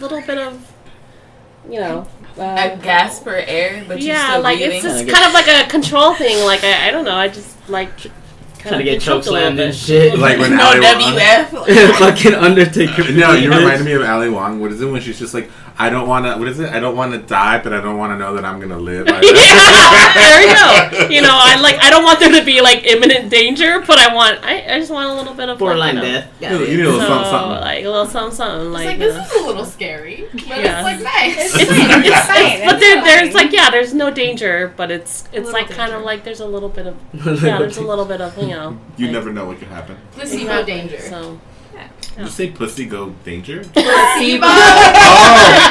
little 0.00 0.22
bit 0.22 0.38
of 0.38 0.72
you 1.68 1.80
know. 1.80 2.06
A 2.38 2.42
Uh, 2.42 2.76
gasp 2.76 3.24
for 3.24 3.34
air, 3.34 3.84
but 3.88 4.00
you're 4.00 4.14
yeah, 4.14 4.28
still 4.30 4.42
like 4.42 4.58
breathing. 4.58 4.76
it's 4.76 4.84
just 4.84 5.04
Kinda 5.06 5.30
like 5.32 5.48
a 5.48 5.68
control 5.68 6.14
thing. 6.14 6.44
Like 6.44 6.62
I, 6.64 6.88
I 6.88 6.90
don't 6.90 7.04
know. 7.04 7.14
I 7.16 7.28
just 7.28 7.56
like 7.68 7.96
kind 7.98 8.12
Trying 8.60 8.74
of 8.74 8.78
to 8.78 8.84
get 8.84 8.90
get 8.92 9.02
choke 9.02 9.14
choked 9.16 9.26
a 9.26 9.28
slammed 9.30 9.58
and 9.60 9.74
shit. 9.74 10.18
Like 10.18 10.38
when 10.38 10.56
no 10.56 10.64
Ali 10.66 10.80
Wong- 10.80 11.14
WF. 11.18 11.94
Fucking 11.98 12.34
Undertaker. 12.34 13.12
No, 13.12 13.32
you 13.34 13.50
reminded 13.50 13.84
me 13.84 13.92
of 13.92 14.02
Ali 14.02 14.30
Wong. 14.30 14.60
What 14.60 14.72
is 14.72 14.80
it 14.80 14.86
when 14.86 15.00
she's 15.00 15.18
just 15.18 15.34
like, 15.34 15.50
I 15.80 15.90
don't 15.90 16.08
want 16.08 16.24
to. 16.26 16.36
What 16.36 16.48
is 16.48 16.58
it? 16.58 16.70
I 16.72 16.80
don't 16.80 16.96
want 16.96 17.12
to 17.12 17.18
die, 17.18 17.62
but 17.62 17.72
I 17.72 17.80
don't 17.80 17.98
want 17.98 18.12
to 18.12 18.18
know 18.18 18.34
that 18.34 18.44
I'm 18.44 18.58
gonna 18.58 18.78
live. 18.78 19.06
yeah, 19.08 19.20
there 20.14 20.40
you 20.42 20.54
go. 20.54 21.08
You 21.08 21.22
know, 21.22 21.30
I 21.32 21.58
like. 21.60 21.76
I 21.82 21.88
don't 21.90 22.02
want 22.04 22.18
there 22.20 22.32
to 22.38 22.44
be 22.44 22.60
like 22.60 22.84
imminent 22.84 23.30
danger, 23.30 23.80
but 23.86 23.98
I 23.98 24.12
want. 24.14 24.44
I, 24.44 24.74
I 24.74 24.78
just 24.78 24.90
want 24.90 25.08
a 25.10 25.14
little 25.14 25.34
bit 25.34 25.48
of 25.48 25.58
Borderline 25.58 25.94
like, 25.96 26.04
you 26.04 26.10
know, 26.12 26.20
death. 26.40 26.68
You 26.68 26.76
need 26.78 26.80
a 26.84 26.90
little 26.90 27.00
So, 27.00 27.06
something, 27.08 27.30
something. 27.30 27.60
like 27.60 27.84
a 27.84 27.88
little 27.88 28.06
something, 28.06 28.36
something. 28.36 28.66
It's 28.66 28.74
Like, 28.74 28.86
like 28.86 28.98
this 28.98 29.14
know. 29.16 29.22
is 29.22 29.42
a 29.42 29.46
little 29.46 29.64
scary, 29.64 30.28
but 30.32 30.42
Yeah. 30.46 30.80
it's 30.80 30.82
like 30.84 31.00
nice. 31.00 31.54
It's 31.54 31.54
fine. 31.70 32.04
It's 32.04 32.26
fine. 32.26 32.66
but 32.66 32.74
It's 32.74 32.80
there, 32.80 33.04
there's 33.04 33.34
like 33.34 33.52
yeah, 33.52 33.70
there's 33.70 33.94
no 33.94 34.10
danger, 34.10 34.72
but 34.76 34.90
it's 34.90 35.24
it's 35.32 35.46
little 35.46 35.52
like 35.52 35.70
kind 35.70 35.92
of 35.92 36.02
like 36.02 36.24
there's 36.24 36.40
a 36.40 36.46
little 36.46 36.68
bit 36.68 36.86
of 36.88 36.96
yeah, 37.14 37.58
there's 37.58 37.76
a 37.78 37.82
little 37.86 38.04
bit 38.04 38.20
of 38.20 38.36
you 38.38 38.48
know. 38.48 38.76
You 38.96 39.06
like- 39.06 39.12
never 39.14 39.32
know 39.32 39.46
what 39.46 39.58
could 39.58 39.68
happen. 39.68 39.96
Placebo 40.12 40.64
danger. 40.64 41.00
So 41.00 41.38
Did 42.18 42.24
you 42.24 42.30
say 42.32 42.50
pussy 42.50 42.84
go 42.84 43.10
danger? 43.22 43.60
Placebo. 43.74 44.44
oh, 44.44 44.50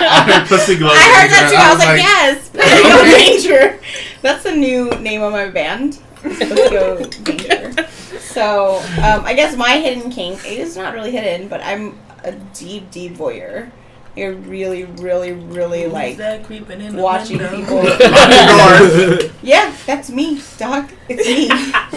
I 0.10 0.32
heard 0.32 0.48
pussy 0.48 0.78
go 0.78 0.88
I 0.88 0.96
heard 0.96 1.30
that 1.30 1.50
too. 1.52 1.58
I 1.58 1.74
was 1.74 1.80
like, 1.80 2.00
yes. 2.00 2.52
Let's 2.56 2.84
go 2.84 3.04
danger. 3.04 3.80
That's 4.22 4.44
the 4.44 4.54
new 4.54 4.90
name 5.02 5.24
of 5.24 5.34
my 5.34 5.50
band. 5.50 6.00
Let's 6.24 6.70
go 6.70 7.04
danger. 7.04 7.86
So 8.20 8.78
um, 8.78 9.26
I 9.26 9.34
guess 9.34 9.58
my 9.58 9.72
hidden 9.72 10.10
kink 10.10 10.50
is 10.50 10.78
not 10.78 10.94
really 10.94 11.12
hidden, 11.12 11.50
but 11.50 11.60
I'm 11.66 12.00
a 12.24 12.32
deep, 12.32 12.92
deep 12.92 13.16
voyeur. 13.16 13.70
I 14.18 14.26
really, 14.50 14.84
really, 14.86 15.32
really 15.34 15.86
like 15.88 16.18
creeping 16.46 16.82
in 16.82 16.96
watching 16.98 17.40
people. 17.40 17.84
Yeah, 19.48 19.72
that's 19.86 20.10
me, 20.10 20.42
dog. 20.58 20.90
It's 21.08 21.24
me, 21.24 21.48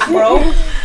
bro. 0.06 0.38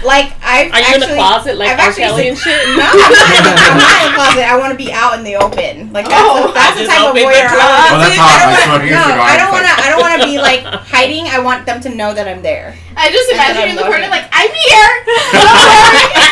Like 0.04 0.34
I've 0.42 0.72
are 0.74 0.80
you 0.82 0.86
actually, 0.86 1.04
in 1.04 1.10
the 1.10 1.16
closet 1.16 1.58
like 1.62 1.70
I've 1.70 1.80
R. 1.80 1.86
actually 1.94 2.04
Kelly 2.10 2.28
and 2.34 2.38
shit? 2.38 2.58
No, 2.74 2.90
I'm 2.90 3.14
not, 3.14 3.54
I'm 3.54 3.78
not 3.78 3.94
in 4.02 4.06
the 4.10 4.16
closet. 4.18 4.44
I 4.50 4.58
want 4.58 4.72
to 4.74 4.80
be 4.80 4.90
out 4.92 5.14
in 5.20 5.24
the 5.24 5.36
open. 5.38 5.94
Like 5.94 6.10
that's, 6.10 6.18
Oh, 6.26 6.48
the, 6.48 6.54
that's 6.58 6.80
the 6.82 6.88
type 6.90 7.06
of 7.06 7.14
opened 7.14 7.22
the 7.22 7.30
voyeur. 7.30 7.46
I 7.46 7.54
closet. 7.54 7.86
Oh, 7.86 8.00
that's 8.02 8.18
I 8.18 8.26
hot. 8.26 8.34
don't 8.34 8.50
wanna- 8.50 8.66
smoking 8.66 8.98
no. 8.98 9.06
I 9.22 9.36
don't 9.38 9.52
want 9.54 9.66
to. 9.70 9.74
I 9.78 9.88
don't 9.94 10.02
want 10.02 10.14
to 10.18 10.26
be 10.26 10.36
like 10.42 10.64
hiding. 10.90 11.28
I 11.30 11.38
want 11.44 11.66
them 11.70 11.78
to 11.86 11.90
know 11.94 12.14
that 12.18 12.26
I'm 12.28 12.42
there. 12.42 12.74
I 12.98 13.12
just 13.12 13.30
imagine 13.30 13.62
then 13.62 13.68
you 13.70 13.76
in 13.76 13.78
the 13.78 13.86
I'm 13.86 13.92
corner 13.92 14.08
like, 14.10 14.26
I'm 14.34 14.50
here. 14.50 14.90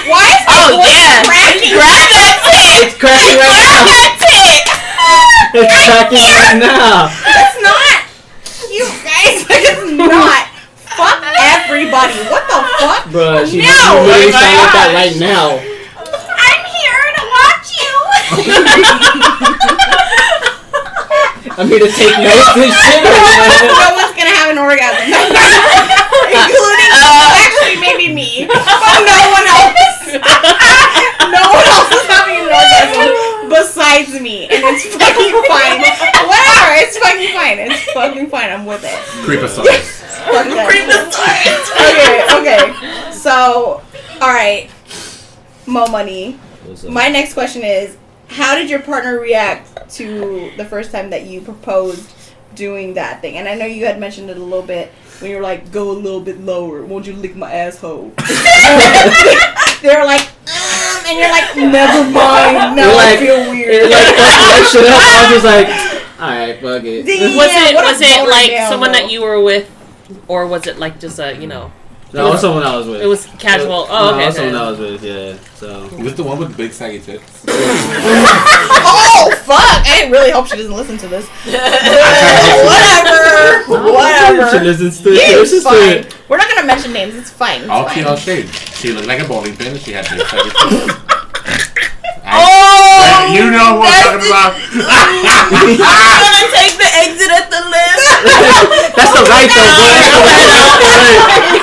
Why 0.10 0.24
is 0.34 0.42
my 0.48 0.56
Oh, 0.74 0.80
yeah. 0.82 1.22
cracking? 1.28 1.76
Grab 1.76 2.08
that 2.16 2.38
tit! 2.48 2.88
It's 2.88 2.96
cracking 2.98 3.36
right 3.38 3.52
now. 3.68 4.13
That 5.04 5.52
tit! 5.54 5.64
It's 5.64 5.76
cracking 5.86 6.24
right 6.24 6.58
now. 6.60 7.12
It's 7.12 7.56
not. 7.62 8.00
You 8.72 8.86
guys, 9.06 9.46
it's 9.50 9.86
not. 9.94 10.50
Fuck 10.94 11.20
everybody. 11.38 12.18
What 12.30 12.44
the 12.48 12.60
fuck? 12.80 13.10
Bro, 13.12 13.46
she, 13.46 13.62
No! 13.66 14.06
you 14.06 14.14
really 14.14 14.30
Oh 14.30 14.34
my 14.34 14.42
sound 14.42 14.58
like 14.62 14.74
that 14.78 14.90
right 14.94 15.16
now. 15.18 15.58
I'm 15.58 16.62
here 16.70 17.02
to 17.18 17.24
watch 17.34 17.68
you. 17.82 17.94
I'm 21.58 21.68
here 21.70 21.82
to 21.86 21.90
take 21.90 22.14
notes 22.18 22.50
and 22.58 22.74
shit. 22.74 23.02
no 23.06 23.94
one's 23.94 24.14
gonna 24.18 24.34
have 24.34 24.50
an 24.50 24.58
orgasm, 24.58 25.06
including 25.06 26.92
uh, 26.94 27.42
actually 27.46 27.78
maybe 27.82 28.10
me, 28.14 28.46
but 28.50 28.58
no 28.58 29.18
one 29.34 29.46
else. 29.50 29.74
Besides 33.54 34.20
me, 34.20 34.46
and 34.46 34.64
it's 34.66 34.84
fucking 34.98 35.38
fine. 35.48 35.80
Whatever, 36.26 36.74
it's 36.82 36.98
fucking 36.98 37.34
fine. 37.34 37.60
It's 37.60 37.84
fucking 37.94 38.30
fine. 38.30 38.50
I'm 38.50 38.66
with 38.66 38.84
it. 38.84 38.98
Creeposaurus. 39.26 40.02
Fuck 40.26 40.48
that. 40.48 40.68
okay, 41.94 42.40
okay. 42.40 43.12
So, 43.12 43.82
all 44.22 44.34
right, 44.34 44.70
Mo 45.68 45.86
Money. 45.88 46.34
What's 46.66 46.86
up? 46.86 46.92
My 46.92 47.10
next 47.10 47.34
question 47.34 47.64
is, 47.64 47.98
how 48.28 48.56
did 48.56 48.70
your 48.70 48.82
partner 48.82 49.20
react 49.20 49.90
to 49.96 50.52
the 50.58 50.66
first 50.66 50.92
time 50.92 51.10
that 51.12 51.26
you 51.26 51.42
proposed 51.42 52.12
doing 52.56 52.96
that 52.96 53.22
thing? 53.22 53.38
And 53.38 53.48
I 53.48 53.56
know 53.56 53.66
you 53.66 53.86
had 53.86 54.00
mentioned 54.00 54.30
it 54.30 54.38
a 54.38 54.44
little 54.44 54.66
bit 54.66 54.92
when 55.20 55.30
you 55.30 55.38
were 55.38 55.44
like, 55.44 55.72
"Go 55.72 55.92
a 55.92 55.94
little 55.94 56.22
bit 56.22 56.40
lower. 56.42 56.84
Won't 56.84 57.06
you 57.06 57.14
lick 57.14 57.36
my 57.36 57.52
asshole?" 57.52 58.14
They're 59.82 60.06
like, 60.06 60.30
and 61.08 61.18
you're 61.20 61.30
like, 61.32 61.56
"Never 61.56 62.04
mind. 62.10 62.76
Now 62.76 62.88
You're 62.88 63.00
I 63.00 63.10
like- 63.12 63.20
feel 63.20 63.36
It 63.36 63.50
weird." 63.50 63.84
was 63.84 63.92
like 63.92 64.16
fucking 64.20 64.48
that 64.50 64.70
shit 64.72 64.86
up. 64.88 65.02
I 65.04 65.22
was 65.24 65.30
just 65.34 65.46
like, 65.46 65.68
alright, 66.22 66.56
fuck 66.62 66.84
it. 66.84 67.04
Damn. 67.06 67.38
Was 67.38 67.48
Yeah, 67.48 67.70
it 67.70 67.76
was 67.76 68.02
it 68.02 68.30
like 68.30 68.52
down, 68.52 68.70
someone 68.72 68.92
though. 68.92 69.00
that 69.00 69.12
you 69.12 69.22
were 69.22 69.42
with, 69.42 69.70
or 70.28 70.48
was 70.48 70.68
it 70.68 70.78
like 70.80 71.00
just 71.00 71.20
a 71.20 71.36
you 71.36 71.48
know? 71.48 71.72
No, 72.14 72.28
it 72.28 72.32
was 72.32 72.42
someone 72.42 72.62
I 72.64 72.76
was 72.78 72.86
with. 72.88 73.02
It 73.02 73.08
was 73.08 73.26
casual. 73.40 73.88
Oh, 73.90 74.12
no, 74.12 74.14
Oh, 74.14 74.14
it 74.14 74.14
okay. 74.14 74.26
was 74.28 74.36
okay. 74.38 74.46
someone 74.52 74.56
I 74.62 74.70
was 74.70 74.80
with, 74.80 75.04
yeah. 75.04 75.34
So. 75.56 75.86
Is 75.98 76.04
this 76.04 76.14
the 76.14 76.24
one 76.24 76.38
with 76.38 76.50
the 76.52 76.56
big 76.58 76.72
saggy 76.72 77.00
tits? 77.00 77.44
oh 77.48 79.32
fuck! 79.46 79.82
I 79.88 80.08
really 80.12 80.30
hope 80.30 80.46
she 80.48 80.58
doesn't 80.58 80.74
listen 80.74 80.98
to 81.00 81.08
this. 81.08 81.26
Whatever. 81.46 83.18
Whatever. 83.82 84.36
She 84.52 84.58
Whatever. 84.62 84.64
listens 84.66 85.02
to 85.02 85.10
it. 85.10 85.16
She 85.18 85.32
Yeah, 85.32 85.38
listens 85.40 85.64
to 85.64 85.70
fine. 85.70 85.90
it. 86.06 86.16
We're 86.30 86.38
not 86.38 86.48
gonna 86.50 86.68
mention 86.68 86.94
names. 86.94 87.16
It's 87.16 87.32
fine. 87.32 87.62
It's 87.62 87.70
All 87.70 87.86
fine. 87.86 87.96
tea, 87.96 88.04
all 88.04 88.16
shade. 88.16 88.48
She 88.54 88.92
looked 88.94 89.08
like 89.08 89.20
a 89.22 89.26
bowling 89.28 89.56
pin. 89.58 89.76
She 89.80 89.92
had 89.94 90.06
big 90.10 90.22
saggy 90.28 90.50
tits. 90.50 90.94
Oh, 92.26 93.34
you 93.34 93.50
know 93.52 93.76
what 93.82 93.90
I'm 93.90 94.22
talking 94.22 94.30
about. 94.30 94.54
I'm 94.54 96.22
gonna 96.22 96.46
take 96.54 96.78
the 96.78 96.90
exit 96.94 97.32
at 97.34 97.50
the 97.50 97.62
left. 97.74 98.06
That's 98.96 99.14
the 99.18 99.24
right 99.34 99.50
though, 99.50 99.74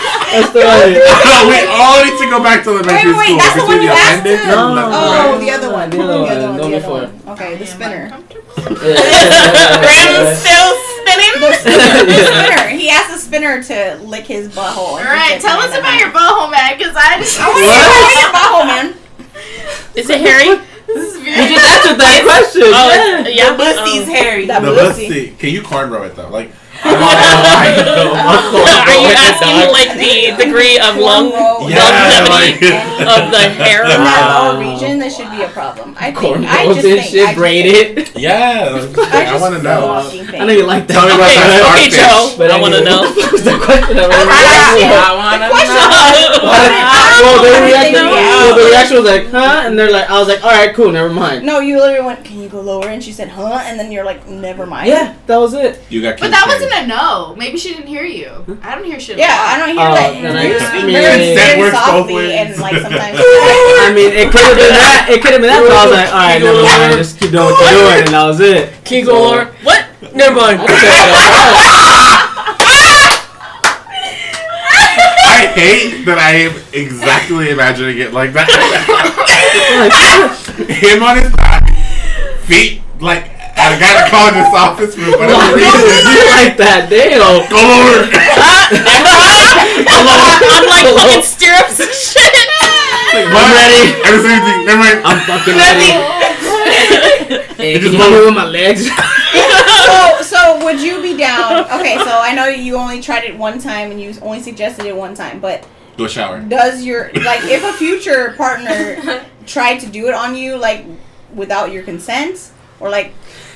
boy. 0.02 0.09
That's 0.32 0.52
the 0.52 0.60
right. 0.64 0.94
That's 0.94 1.22
the 1.24 1.50
right. 1.50 1.66
we 1.66 1.72
all 1.74 1.98
need 2.04 2.16
to 2.22 2.26
go 2.30 2.38
back 2.42 2.62
to 2.64 2.70
elementary 2.70 3.12
Wait, 3.12 3.18
wait, 3.18 3.26
school. 3.26 3.38
that's 3.38 3.54
the 3.54 3.66
one 3.66 3.78
Between 3.78 3.82
you 3.82 3.90
asked 3.90 4.20
appendix 4.20 4.42
him? 4.44 4.50
and 4.50 4.74
No. 4.76 4.84
Oh, 4.90 5.32
right. 5.32 5.40
the 5.40 5.50
other 5.50 5.70
one. 5.72 5.90
The 5.90 6.00
other 6.00 6.18
one, 6.20 6.28
The 6.28 6.34
the 6.34 6.40
other 6.40 6.48
one 6.48 6.60
one. 6.60 6.70
before. 6.70 7.32
Okay, 7.34 7.56
the 7.56 7.66
spinner. 7.66 8.02
Rim 8.10 8.24
still 10.36 10.70
spinning. 11.00 11.34
The 11.40 11.52
spinner. 11.60 12.68
He 12.76 12.88
asked 12.90 13.10
the 13.12 13.18
spinner 13.18 13.62
to 13.64 13.96
lick 14.04 14.26
his 14.26 14.48
butthole. 14.48 14.98
All 14.98 15.04
right, 15.04 15.40
tell 15.40 15.58
us 15.58 15.76
about 15.76 15.98
your 15.98 16.10
butthole, 16.10 16.50
man, 16.50 16.76
because 16.78 16.94
I 16.96 17.18
just. 17.18 17.38
I 17.40 17.48
want 17.48 17.58
to 17.58 17.70
see 17.70 17.90
about 17.90 18.20
your 18.20 18.32
butthole, 18.34 18.66
man. 18.66 18.94
Is 19.96 20.10
it 20.10 20.20
hairy? 20.20 20.60
This 20.86 21.14
You 21.18 21.24
just 21.24 21.64
answered 21.64 21.98
that 22.00 22.22
question. 22.24 22.62
Oh, 22.66 22.90
yeah. 22.90 23.20
it's- 23.20 23.36
yeah. 23.36 23.56
Pussy's 23.56 24.02
um, 24.02 24.10
Oh. 24.10 24.12
hairy. 24.14 24.46
That 24.46 24.62
No, 24.62 24.74
pussy. 24.74 24.84
let's 24.84 24.98
see. 24.98 25.34
Can 25.38 25.50
you 25.50 25.62
cornrow 25.62 26.06
it 26.06 26.16
though? 26.16 26.28
Like, 26.28 26.50
I 26.82 27.76
Are 28.86 28.98
you 29.00 29.12
asking 29.12 29.68
like 29.72 29.92
the 29.98 30.32
degree 30.42 30.78
of 30.78 30.96
lung 30.96 31.30
Cornrow. 31.32 31.68
Yeah, 31.68 31.84
longevity 31.84 32.30
like- 32.30 32.62
of 33.04 33.30
the 33.30 33.38
hair? 33.60 33.82
In 33.84 33.88
that 33.88 34.00
Wow. 34.00 34.52
lower 34.52 34.60
region, 34.60 34.98
that 34.98 35.12
should 35.12 35.30
be 35.30 35.42
a 35.42 35.48
problem. 35.48 35.94
I 35.98 36.10
think. 36.12 36.46
I 36.46 36.64
Cornrows 36.66 36.74
just 36.74 36.86
and 36.86 37.00
think. 37.00 37.10
shit, 37.10 37.20
I 37.22 37.26
just 37.26 37.36
braided. 37.36 38.10
yeah. 38.16 38.88
I, 39.12 39.20
I, 39.20 39.24
just 39.30 39.40
want 39.42 39.56
to 39.56 39.62
know. 39.62 39.92
I 40.00 40.44
know 40.44 40.52
you 40.52 40.64
like 40.66 40.86
that. 40.88 40.94
Tell 40.94 41.06
me 41.06 41.14
about 41.14 41.28
Okay, 41.28 41.40
that 41.40 41.62
okay. 41.76 41.90
Joe. 41.90 42.34
But 42.38 42.50
I 42.50 42.60
want 42.60 42.74
to 42.74 42.84
know. 42.84 43.00
what 43.16 43.32
was 43.32 43.44
the 43.44 43.56
question? 43.60 43.96
I 43.98 44.04
I 44.10 44.24
remember. 44.80 45.20
wanna 45.20 45.48
Question. 45.50 45.76
know. 45.76 46.40
well, 47.20 47.42
the 47.44 47.50
did 47.50 47.62
reaction, 47.68 47.92
they 47.92 48.00
react? 48.00 48.40
well, 48.40 48.56
the 48.56 48.64
reaction 48.70 48.96
was 48.96 49.06
like, 49.06 49.26
huh? 49.30 49.62
And 49.66 49.78
they're 49.78 49.90
like, 49.92 50.08
I 50.10 50.18
was 50.18 50.28
like, 50.28 50.42
all 50.44 50.50
right, 50.50 50.74
cool, 50.74 50.90
never 50.92 51.12
mind. 51.12 51.44
No, 51.44 51.60
you 51.60 51.76
literally 51.78 52.04
went. 52.06 52.24
Can 52.24 52.40
you 52.40 52.48
go 52.48 52.60
lower? 52.60 52.88
And 52.88 53.02
she 53.02 53.12
said, 53.12 53.28
"Huh?" 53.28 53.60
And 53.64 53.78
then 53.78 53.90
you're 53.92 54.04
like, 54.04 54.26
"Never 54.28 54.66
mind." 54.66 54.88
Yeah, 54.88 55.14
that 55.26 55.36
was 55.36 55.54
it. 55.54 55.82
You 55.90 56.00
got. 56.02 56.18
But 56.20 56.30
that 56.30 56.44
wasn't 56.46 56.69
a 56.72 56.86
no. 56.86 57.34
Maybe 57.36 57.56
she 57.58 57.70
didn't 57.74 57.86
hear 57.88 58.04
you. 58.04 58.30
I 58.62 58.74
don't 58.74 58.84
hear 58.84 58.98
shit. 59.00 59.18
Yeah, 59.18 59.28
I 59.30 59.58
don't 59.58 59.68
hear 59.70 59.80
Oh, 59.80 59.90
uh, 59.90 59.94
that. 59.94 60.12
then 60.22 60.36
I- 60.36 60.46
you 60.48 60.54
I 60.56 60.58
speak 60.58 60.84
mean- 60.86 60.94
very, 60.94 61.34
very 61.58 61.70
softly, 61.70 62.32
and 62.34 62.56
like 62.58 62.76
sometimes. 62.80 63.18
I 63.18 63.92
mean, 63.94 64.12
it 64.12 64.30
could 64.30 64.40
have 64.42 64.56
been 64.56 64.74
that. 64.74 65.06
It 65.10 65.20
could 65.22 65.32
have 65.32 65.40
been 65.40 65.50
that. 65.50 65.60
But 65.62 65.72
I 65.72 65.84
was 65.84 65.92
like, 65.94 66.10
all 66.12 66.20
right, 66.26 66.40
never 66.42 66.62
mind. 66.62 66.98
Just 66.98 67.18
keep 67.20 67.30
doing 67.32 67.44
what 67.44 67.58
you're 67.58 67.80
doing, 67.80 68.04
and 68.06 68.14
that 68.14 68.26
was 68.26 68.40
it. 68.40 68.72
Can 68.84 69.04
you? 69.04 69.12
What? 69.64 69.86
Never 70.14 70.34
mind. 70.34 70.60
I 70.60 70.66
I 75.22 75.52
hate 75.54 76.04
that 76.04 76.18
I 76.18 76.32
am 76.50 76.54
exactly 76.72 77.50
imagining 77.50 77.98
it 77.98 78.12
like 78.12 78.32
that. 78.32 78.48
Him 80.68 81.02
on 81.02 81.16
his 81.18 81.32
back, 81.36 81.64
feet 82.44 82.82
like 83.00 83.24
at 83.38 83.39
a 83.68 83.76
gynecologist's 83.76 84.54
office 84.56 84.92
for 84.96 85.10
whatever 85.20 85.56
reason. 85.56 86.04
you 86.08 86.24
like 86.32 86.56
that? 86.56 86.88
Damn. 86.88 87.20
Go 87.52 87.60
over. 87.60 88.08
I'm 88.80 90.64
like 90.68 90.86
fucking 90.96 91.22
stirrups 91.22 91.80
and 91.80 91.92
shit. 91.92 92.34
I'm 93.12 93.50
ready. 93.52 93.94
Ever 94.06 94.18
seen 94.22 94.30
anything? 94.30 94.66
Never 94.66 94.78
mind. 94.80 94.98
I'm 95.04 95.20
fucking 95.26 95.56
ready. 95.56 95.90
Hey, 97.54 97.74
It 97.74 97.80
just 97.80 97.92
you 97.92 97.98
help 97.98 98.12
me 98.12 98.20
with 98.24 98.34
my 98.34 98.46
legs? 98.46 98.86
so, 99.86 100.22
so 100.22 100.64
would 100.64 100.80
you 100.80 101.00
be 101.02 101.16
down? 101.16 101.64
Okay, 101.78 101.96
so 101.98 102.10
I 102.10 102.34
know 102.34 102.46
you 102.46 102.76
only 102.76 103.00
tried 103.00 103.24
it 103.24 103.36
one 103.36 103.58
time, 103.58 103.90
and 103.90 104.00
you 104.00 104.14
only 104.22 104.40
suggested 104.40 104.86
it 104.86 104.96
one 104.96 105.14
time, 105.14 105.40
but 105.40 105.66
Go 105.96 106.06
shower. 106.08 106.40
does 106.40 106.82
your 106.84 107.10
like 107.14 107.40
if 107.44 107.62
a 107.62 107.72
future 107.74 108.34
partner 108.36 109.24
tried 109.46 109.78
to 109.80 109.86
do 109.86 110.06
it 110.08 110.14
on 110.14 110.34
you 110.34 110.56
like 110.56 110.84
without 111.34 111.72
your 111.72 111.82
consent 111.82 112.50
or 112.80 112.88
like 112.90 113.12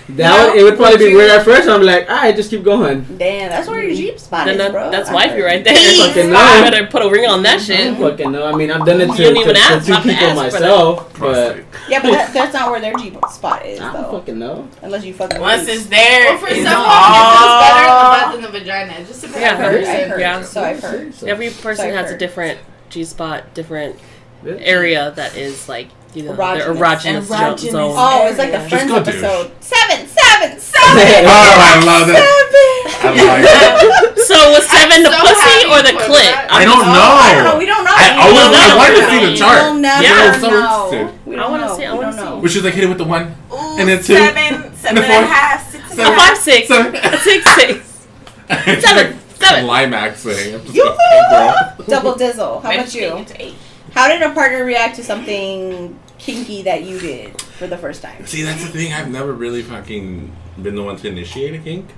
That 0.07 0.51
would, 0.53 0.61
it 0.61 0.65
would 0.65 0.77
probably 0.77 0.99
be 0.99 1.15
weird 1.17 1.31
at 1.31 1.45
first. 1.47 1.67
I'm 1.67 1.83
like, 1.83 2.11
all 2.11 2.17
right, 2.17 2.37
just 2.37 2.51
keep 2.51 2.63
going. 2.63 3.05
damn 3.17 3.49
that's 3.49 3.67
where 3.67 3.83
your 3.83 3.95
G 3.95 4.19
spot 4.19 4.45
Then 4.45 4.57
is 4.57 4.59
that, 4.59 4.73
bro 4.73 4.91
that's 4.91 5.09
I 5.09 5.15
wifey 5.15 5.37
heard. 5.41 5.45
right 5.45 5.65
there. 5.65 5.75
Fucking 6.07 6.27
You 6.27 6.31
no. 6.33 6.71
better 6.71 6.87
put 6.89 7.01
a 7.07 7.09
ring 7.11 7.25
on 7.29 7.43
that 7.45 7.61
shit. 7.63 7.79
don't 7.99 8.11
fucking 8.11 8.31
know. 8.31 8.47
I 8.47 8.55
mean, 8.55 8.71
I've 8.71 8.85
done 8.85 9.01
it 9.01 9.09
You 9.09 9.15
to, 9.17 9.23
don't 9.23 9.35
to, 9.35 9.41
even 9.41 9.55
to 9.55 9.61
ask, 9.61 9.87
two 9.87 9.95
people 9.97 10.13
ask 10.13 10.55
for 10.57 10.61
myself, 10.61 11.19
but 11.19 11.57
yeah 11.89 12.03
but 12.03 12.11
that, 12.13 12.33
that's 12.35 12.53
not 12.53 12.71
where 12.71 12.81
their 12.81 12.95
G 12.97 13.17
spot 13.31 13.65
is 13.65 13.81
I 13.81 13.93
don't 13.95 14.03
though 14.03 14.19
fucking 14.19 14.39
know. 14.39 14.69
unless 14.83 15.05
you 15.07 15.15
fucking 15.15 15.41
Once 15.41 15.67
lose. 15.69 15.79
it's 15.81 15.87
there, 15.87 16.33
Well, 16.33 16.39
for 16.39 16.49
it's 16.49 16.63
some 16.69 16.83
all- 16.85 16.85
women, 16.85 17.25
it 17.25 17.39
feels 17.41 17.61
better 17.65 17.81
in 17.81 17.89
the 17.89 17.97
oh. 17.97 18.11
butt 18.13 18.33
than 18.33 18.43
the 18.43 18.59
vagina. 18.59 19.07
Just 19.07 19.21
depends 19.23 19.41
Yeah, 19.41 19.51
on 19.55 19.57
heard, 19.63 19.85
person. 19.85 19.95
I've 20.03 20.09
heard. 20.11 20.21
Yeah. 20.21 20.43
so 20.43 20.63
I've 20.63 20.81
heard 20.83 21.15
Every 21.25 21.49
person 21.51 21.87
I've 21.89 21.95
has 21.95 22.11
a 22.11 22.19
different 22.19 22.59
G 22.91 23.05
spot, 23.05 23.55
different 23.55 23.97
area 24.45 25.11
that 25.17 25.35
is 25.37 25.69
like 25.69 25.89
you 26.15 26.23
know 26.23 26.33
Erogenous. 26.33 26.77
erogenous, 26.79 27.27
Erogenous. 27.27 27.71
zone. 27.73 27.95
oh 27.97 28.27
it's 28.29 28.39
like 28.39 28.53
the 28.53 28.59
Just 28.59 28.71
friends 28.71 28.91
go, 28.91 28.99
dude. 29.03 29.09
episode 29.15 29.51
seven 29.61 30.07
seven 30.07 30.51
seven 30.61 30.95
Oh, 31.27 31.55
I 31.59 31.75
love 31.85 32.09
it. 32.09 32.15
seven 32.15 33.19
I 33.19 33.25
like 33.27 33.43
it. 33.45 34.15
So 34.25 34.37
was 34.53 34.65
seven 34.67 35.03
the 35.03 35.11
so 35.13 35.21
pussy 35.21 35.67
or 35.69 35.83
the 35.85 35.93
for 36.01 36.09
clit? 36.09 36.33
I 36.49 36.65
don't 36.65 36.81
know. 36.81 37.13
I 37.21 37.35
don't 37.35 37.45
know. 37.45 37.59
We 37.59 37.67
don't 37.67 37.85
know. 37.85 37.93
I 37.93 38.15
We 38.15 38.21
always 38.25 38.41
don't 38.41 38.55
I 38.57 38.69
know. 38.69 38.77
wanted 38.79 38.97
to 38.97 39.11
see 39.11 39.21
the 39.27 39.31
We 39.33 39.37
chart. 39.37 39.63
will 39.65 39.75
never 39.75 40.03
Yeah. 40.03 40.33
I'm 40.33 40.41
so 40.41 40.49
know. 40.51 41.13
We 41.27 41.35
I 41.35 41.39
don't 41.41 41.51
wanna 41.51 41.75
see- 41.77 41.85
I 41.85 41.93
We 41.93 41.99
wanna 41.99 42.17
know. 42.17 42.37
see. 42.37 42.41
We 42.41 42.49
should 42.49 42.65
like 42.65 42.75
hit 42.75 42.85
it 42.85 42.89
with 42.89 42.99
the 42.99 43.05
one. 43.05 43.35
Ooh, 43.53 43.77
And 43.79 43.89
then 43.89 43.99
two. 43.99 44.17
seven, 44.17 44.35
seven 44.35 44.65
And 44.65 44.75
and 44.89 44.97
then 44.99 45.05
a 45.05 45.27
four. 45.27 45.35
half, 45.35 45.71
six 45.71 45.89
Seven. 45.95 46.13
A 46.13 46.17
five 46.17 46.37
six, 46.39 46.69
Seven. 46.69 46.97
a 46.97 47.19
six 47.29 47.55
six. 47.55 48.07
Seven. 48.49 49.19
Seven. 49.39 49.65
Climaxing. 49.67 50.55
I'm 50.55 50.63
just 50.63 50.75
Yoo-hoo! 50.75 50.89
like, 50.89 50.99
hey, 50.99 51.23
girl. 51.31 51.87
Double 51.89 52.15
dizzle. 52.15 52.63
How 52.63 52.73
about 52.73 52.95
you? 52.95 53.17
it 53.19 53.27
to 53.29 53.43
eight. 53.43 53.55
How 53.95 54.09
did 54.09 54.23
a 54.23 54.31
partner 54.31 54.65
react 54.65 54.97
to 54.97 55.05
something 55.05 55.99
kinky 56.25 56.63
that 56.63 56.83
you 56.85 56.99
did 56.99 57.41
for 57.41 57.67
the 57.67 57.77
first 57.77 58.03
time? 58.03 58.27
See, 58.27 58.43
that's 58.43 58.63
the 58.65 58.69
thing. 58.71 58.93
I've 58.93 59.11
never 59.11 59.33
really 59.33 59.63
fucking 59.63 60.33
been 60.63 60.75
the 60.75 60.83
one 60.83 60.97
to 60.97 61.09
initiate 61.09 61.55
a 61.55 61.59
kink. 61.59 61.91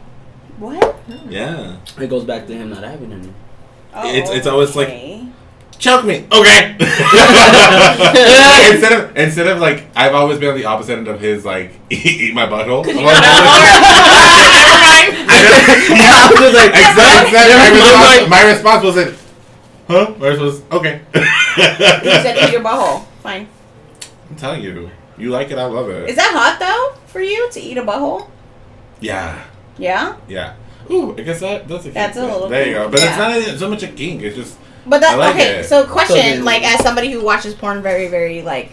What? 0.59 0.97
Yeah. 1.29 1.77
It 2.01 2.09
goes 2.11 2.25
back 2.25 2.47
to 2.49 2.55
him 2.55 2.71
not 2.71 2.83
having 2.83 3.13
any. 3.13 3.33
Oh, 3.95 4.09
It's- 4.09 4.31
it's 4.31 4.47
always 4.47 4.75
like- 4.75 4.89
Choke 5.79 6.07
me. 6.07 6.25
Okay. 6.33 6.75
instead 8.73 8.93
of 8.97 9.15
instead 9.15 9.47
of 9.47 9.59
like 9.61 9.85
I've 9.95 10.15
always 10.15 10.39
been 10.39 10.49
on 10.49 10.57
the 10.57 10.65
opposite 10.65 10.97
end 10.97 11.07
of 11.07 11.21
his 11.21 11.45
like 11.45 11.73
eat 11.91 12.33
my 12.33 12.47
butthole. 12.47 12.81
I'm 12.89 12.97
like, 12.97 13.05
yeah. 15.93 16.25
I 16.25 16.33
was 16.33 16.55
like, 16.55 16.73
Exactly. 16.73 17.37
Never 17.37 17.61
My, 17.61 17.69
response, 17.77 18.31
my 18.31 18.43
response 18.53 18.85
wasn't, 18.85 19.19
huh? 19.87 20.15
My 20.19 20.29
response 20.29 20.53
was, 20.53 20.63
okay. 20.73 21.01
You 21.15 22.11
said 22.25 22.37
eat 22.49 22.53
your 22.53 22.63
butthole. 22.63 23.05
Fine. 23.23 23.47
I'm 24.31 24.37
telling 24.37 24.63
you, 24.63 24.91
you 25.19 25.31
like 25.31 25.51
it, 25.51 25.59
I 25.59 25.65
love 25.67 25.89
it. 25.89 26.09
Is 26.11 26.17
that 26.17 26.33
hot 26.33 26.59
though 26.59 27.01
for 27.07 27.21
you 27.21 27.51
to 27.51 27.61
eat 27.61 27.79
a 27.79 27.83
butthole? 27.83 28.29
yeah, 29.01 29.45
Yeah. 29.79 30.17
yeah. 30.29 30.55
Ooh, 30.91 31.17
I 31.19 31.23
guess 31.23 31.41
that 31.41 31.67
that's 31.67 31.83
a 31.85 31.89
kink. 31.89 31.95
That's 31.95 32.17
a 32.17 32.23
little 32.25 32.49
There 32.49 32.67
you 32.67 32.75
go. 32.75 32.89
But 32.89 33.01
yeah. 33.01 33.09
it's 33.09 33.19
not 33.19 33.37
even 33.37 33.59
so 33.59 33.69
much 33.69 33.83
a 33.83 33.89
kink. 33.89 34.23
It's 34.23 34.37
just 34.37 34.57
But 34.87 35.01
that 35.01 35.15
I 35.15 35.17
like 35.17 35.35
okay. 35.35 35.57
it. 35.61 35.65
So 35.67 35.85
question, 35.85 36.17
then- 36.17 36.45
like 36.45 36.63
as 36.63 36.81
somebody 36.83 37.11
who 37.11 37.25
watches 37.25 37.55
porn 37.55 37.83
very, 37.83 38.07
very 38.09 38.43
like 38.43 38.73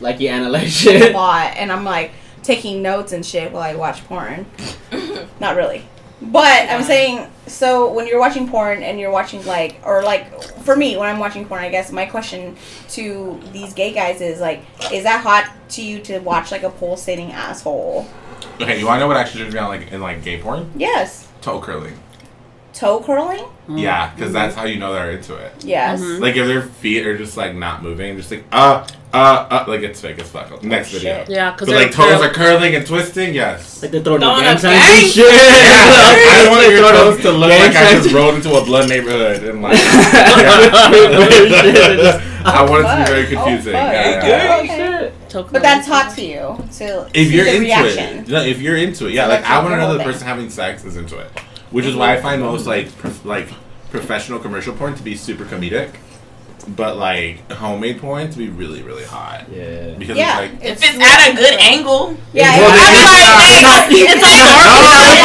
like 0.00 0.20
you 0.20 0.28
analyze 0.28 0.86
a 0.86 1.10
lot, 1.12 1.56
and 1.56 1.72
I'm 1.72 1.84
like 1.84 2.12
taking 2.42 2.82
notes 2.82 3.12
and 3.12 3.24
shit 3.26 3.50
while 3.52 3.62
I 3.62 3.74
watch 3.74 4.04
porn. 4.04 4.46
Not 5.40 5.56
really. 5.56 5.84
But 6.20 6.68
I'm 6.68 6.82
saying, 6.82 7.30
so 7.46 7.92
when 7.92 8.08
you're 8.08 8.18
watching 8.18 8.48
porn 8.48 8.82
and 8.82 8.98
you're 8.98 9.10
watching 9.10 9.44
like, 9.46 9.80
or 9.84 10.02
like, 10.02 10.42
for 10.62 10.74
me, 10.74 10.96
when 10.96 11.08
I'm 11.08 11.20
watching 11.20 11.44
porn, 11.46 11.62
I 11.62 11.70
guess 11.70 11.92
my 11.92 12.06
question 12.06 12.56
to 12.90 13.40
these 13.52 13.72
gay 13.72 13.92
guys 13.92 14.20
is 14.20 14.40
like, 14.40 14.62
is 14.92 15.04
that 15.04 15.22
hot 15.22 15.52
to 15.70 15.82
you 15.82 16.00
to 16.02 16.18
watch 16.18 16.50
like 16.50 16.64
a 16.64 16.70
pulsating 16.70 17.30
asshole? 17.30 18.08
Okay, 18.60 18.80
you 18.80 18.86
want 18.86 18.96
to 18.96 19.00
know 19.00 19.06
what 19.06 19.16
actually 19.16 19.44
turns 19.44 19.54
me 19.54 19.60
on 19.60 19.68
like 19.68 19.92
in 19.92 20.00
like 20.00 20.24
gay 20.24 20.40
porn? 20.40 20.70
Yes. 20.74 21.28
Toe 21.40 21.60
curling. 21.60 21.96
Toe 22.78 23.00
curling? 23.02 23.44
Yeah, 23.68 24.14
because 24.14 24.32
that's 24.32 24.54
how 24.54 24.64
you 24.64 24.78
know 24.78 24.92
they're 24.94 25.10
into 25.10 25.34
it. 25.34 25.52
Yes. 25.64 26.00
Mhm. 26.00 26.20
Like 26.20 26.36
if 26.36 26.46
their 26.46 26.62
feet 26.62 27.04
are 27.06 27.18
just 27.18 27.36
like 27.36 27.54
not 27.56 27.82
moving, 27.82 28.16
just 28.16 28.30
like 28.30 28.44
uh 28.52 28.86
uh 29.12 29.16
uh, 29.50 29.64
like 29.66 29.80
it's 29.80 30.00
fake 30.00 30.18
as 30.20 30.28
fuck. 30.30 30.62
Next 30.62 30.94
Oh, 30.94 30.98
video. 30.98 31.24
Yeah, 31.28 31.50
because 31.50 31.68
like 31.70 31.90
toes 31.90 32.20
are 32.22 32.28
curling 32.30 32.76
and 32.76 32.86
twisting, 32.86 33.34
yes. 33.34 33.82
Like 33.82 33.90
they're 33.90 34.00
throwing 34.02 34.20
Throwing 34.20 34.38
the 34.38 34.42
gang 34.44 34.56
a 34.56 34.58
signs 34.60 35.02
and 35.02 35.10
shit. 35.12 35.24
I 35.34 36.42
don't 36.44 36.50
want 36.52 36.62
Like 36.62 36.70
your 36.70 36.78
throwing 36.88 36.94
toes 37.16 37.22
to 37.22 37.30
look 37.32 37.50
like 37.50 37.74
I 37.76 37.92
just 37.94 38.12
rolled 38.14 38.34
into 38.36 38.54
a 38.54 38.64
blood 38.64 38.88
neighborhood 38.88 39.42
and 39.42 39.60
like 39.60 39.76
I 42.44 42.64
want 42.68 42.84
it 42.84 42.88
to 42.88 42.96
be 42.96 43.04
very 43.10 43.26
Oh, 43.26 43.42
confusing. 43.44 43.72
fuck. 43.72 43.92
yeah, 43.92 44.26
yeah. 44.26 44.58
Okay. 44.58 45.12
Shit. 45.32 45.52
But 45.52 45.62
that's 45.62 45.86
hot 45.86 46.14
to 46.14 46.22
you. 46.24 46.56
So 46.70 47.06
If 47.12 47.28
see 47.28 47.34
you're 47.36 47.44
the 47.44 47.50
into 47.56 47.64
reaction. 47.66 48.18
it, 48.20 48.28
no, 48.28 48.40
if 48.42 48.60
you're 48.62 48.76
into 48.76 49.08
it, 49.08 49.12
yeah. 49.14 49.24
So 49.24 49.30
Like 49.34 49.44
I 49.44 49.58
want 49.62 49.70
to 49.72 49.76
know 49.78 49.92
the 49.98 50.04
person 50.04 50.26
having 50.26 50.48
sex 50.48 50.84
is 50.84 50.96
into 50.96 51.18
it, 51.18 51.30
which 51.70 51.84
is 51.84 51.94
why 51.96 52.14
I 52.16 52.20
find 52.20 52.40
most 52.42 52.66
like 52.66 52.96
prof- 52.98 53.24
like 53.24 53.48
professional 53.90 54.38
commercial 54.38 54.74
porn 54.74 54.94
to 54.94 55.02
be 55.02 55.16
super 55.16 55.44
comedic, 55.44 55.94
but 56.76 56.96
like 56.96 57.50
homemade 57.52 57.98
porn 58.00 58.30
to 58.30 58.36
be 58.38 58.48
really 58.48 58.82
really 58.82 59.04
hot 59.04 59.46
Yeah. 59.50 59.94
because 59.98 60.16
Yeah. 60.16 60.40
it's 60.40 60.52
like 60.62 60.64
If 60.72 60.82
it's 60.82 60.98
at 60.98 61.30
a 61.32 61.34
good 61.36 61.58
angle, 61.60 62.16
Yeah, 62.32 62.56
Well, 62.58 62.74
it's- 62.74 62.88
it's 62.88 62.98
I'm 63.56 63.62
not- 63.62 63.90
like, 63.90 63.92
It's 63.92 64.22
like 64.22 64.40
horrible. 64.42 64.84
Like, 65.08 65.17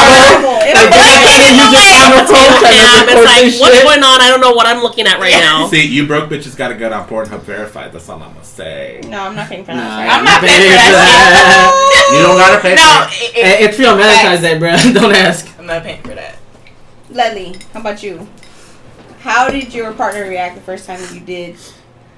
It's 0.00 0.80
they're 0.80 1.54
you 1.56 1.66
just 1.72 1.92
on 2.00 2.10
the 2.16 2.24
phone 2.28 2.52
trying 2.60 2.72
to 2.72 2.78
Yeah, 2.78 3.00
record 3.00 3.10
it's 3.10 3.26
like, 3.26 3.60
what's 3.60 3.76
shit. 3.76 3.84
going 3.84 4.02
on? 4.02 4.20
I 4.20 4.28
don't 4.28 4.40
know 4.40 4.52
what 4.52 4.66
I'm 4.66 4.82
looking 4.82 5.06
at 5.06 5.18
right 5.18 5.32
now. 5.32 5.66
see 5.68 5.86
you 5.86 6.06
broke 6.06 6.30
bitches 6.30 6.56
got 6.56 6.68
to 6.68 6.74
get 6.74 6.92
on 6.92 7.06
Pornhub 7.08 7.40
verified. 7.42 7.92
That's 7.92 8.08
all 8.08 8.22
I'm 8.22 8.32
gonna 8.32 8.44
say. 8.44 9.00
No, 9.08 9.22
I'm 9.22 9.34
not 9.34 9.48
paying 9.48 9.64
for 9.64 9.72
that. 9.72 9.76
Nah. 9.76 10.14
I'm 10.14 10.24
not 10.24 10.40
paying 10.40 10.60
for 10.60 10.92
that 10.92 12.08
You 12.12 12.22
don't 12.22 12.36
gotta 12.36 12.60
pay. 12.62 12.74
no, 12.74 13.06
for 13.08 13.12
it. 13.24 13.36
it, 13.36 13.68
it's 13.68 13.76
free 13.76 13.86
on 13.86 13.98
Valentine's 13.98 14.40
Day, 14.40 14.58
bro. 14.58 14.76
Don't 15.00 15.14
ask. 15.14 15.58
I'm 15.58 15.66
not 15.66 15.82
paying 15.82 16.02
for 16.02 16.14
that. 16.14 16.36
Leslie, 17.10 17.56
how 17.72 17.80
about 17.80 18.02
you? 18.02 18.28
How 19.20 19.48
did 19.50 19.74
your 19.74 19.92
partner 19.92 20.22
react 20.28 20.54
the 20.54 20.60
first 20.62 20.86
time 20.86 21.00
you 21.12 21.20
did 21.20 21.56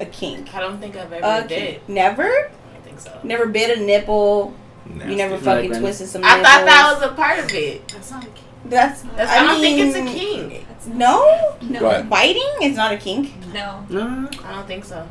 a 0.01 0.07
kink? 0.07 0.55
I 0.55 0.61
don't 0.61 0.79
think 0.79 0.97
I've 0.97 1.12
ever 1.12 1.45
A 1.45 1.49
did. 1.49 1.59
kink. 1.81 1.88
Never? 1.88 2.25
I 2.29 2.49
don't 2.75 2.85
think 2.85 3.01
so. 3.01 3.18
Never 3.25 3.47
bit 3.47 3.77
a 3.77 3.81
nipple. 3.83 4.55
Nasty. 4.87 5.11
You 5.11 5.16
never 5.16 5.38
fucking 5.38 5.71
when- 5.71 5.81
twisted 5.81 6.09
some 6.09 6.25
I 6.25 6.35
thought 6.42 6.64
that 6.64 6.92
was 6.95 7.11
a 7.11 7.14
part 7.14 7.38
of 7.38 7.53
it. 7.55 7.87
That's 7.88 8.11
not 8.11 8.23
a 8.25 8.27
kink. 8.27 8.38
That's. 8.64 9.03
That's, 9.03 9.31
I, 9.31 9.38
I, 9.38 9.47
don't 9.47 9.61
think 9.61 9.79
it's 9.81 9.97
a 9.97 10.03
mean, 10.03 10.14
kink. 10.51 10.66
No, 10.87 11.57
No. 11.62 11.83
What? 11.83 12.09
biting 12.11 12.53
is 12.62 12.77
not 12.77 12.92
a 12.92 12.97
kink. 12.97 13.33
No. 13.53 13.85
No. 13.88 14.29
I 14.45 14.53
don't 14.55 14.66
think 14.66 14.85
so. 14.85 15.09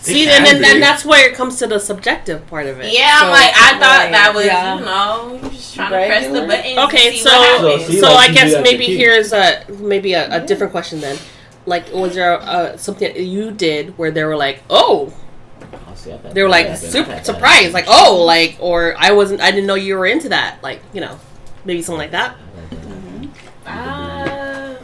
See, 0.00 0.24
It 0.24 0.30
and 0.30 0.44
can 0.46 0.60
then 0.60 0.74
and 0.76 0.82
that's 0.82 1.04
where 1.04 1.30
it 1.30 1.36
comes 1.36 1.58
to 1.58 1.66
the 1.68 1.78
subjective 1.78 2.44
part 2.48 2.66
of 2.66 2.80
it. 2.80 2.92
Yeah, 2.92 3.20
So- 3.20 3.26
I'm 3.26 3.30
like 3.30 3.52
I 3.54 3.70
thought 3.78 3.80
right, 4.04 4.10
that 4.12 4.32
was 4.34 4.46
yeah. 4.46 4.78
you 4.78 4.84
know 4.84 5.48
just 5.50 5.74
trying 5.74 5.90
to 5.90 6.06
press 6.06 6.26
the 6.26 6.46
button. 6.46 6.78
Okay, 6.86 7.10
to 7.10 7.16
see 7.16 7.18
so 7.22 7.30
what 7.30 7.60
So, 7.60 7.68
happens. 7.70 7.86
see, 7.86 8.00
so 8.00 8.06
like, 8.12 8.30
I 8.30 8.34
guess 8.34 8.62
maybe 8.62 8.84
here's 8.86 9.32
a 9.32 9.64
maybe 9.78 10.14
a, 10.14 10.42
a 10.42 10.46
different 10.46 10.72
question 10.72 11.00
then. 11.00 11.18
Like, 11.66 11.92
was 11.92 12.14
there 12.16 12.40
uh, 12.40 12.76
something 12.76 13.14
you 13.16 13.52
did 13.52 13.96
where 13.96 14.10
they 14.10 14.24
were 14.24 14.34
like, 14.36 14.64
oh, 14.68 15.12
I'll 16.10 16.20
see, 16.22 16.28
they 16.32 16.42
were 16.42 16.48
like 16.48 16.76
super 16.76 17.22
surprised, 17.24 17.72
like, 17.74 17.86
oh, 17.88 18.22
like, 18.26 18.56
or 18.60 18.94
I 18.98 19.12
wasn't, 19.12 19.40
I 19.40 19.50
didn't 19.50 19.66
know 19.66 19.74
you 19.74 19.96
were 19.96 20.06
into 20.06 20.28
that, 20.30 20.62
like, 20.62 20.80
you 20.92 21.00
know, 21.00 21.18
maybe 21.64 21.82
something 21.82 21.98
like 22.00 22.12
that. 22.12 22.36
Uh, 23.66 24.74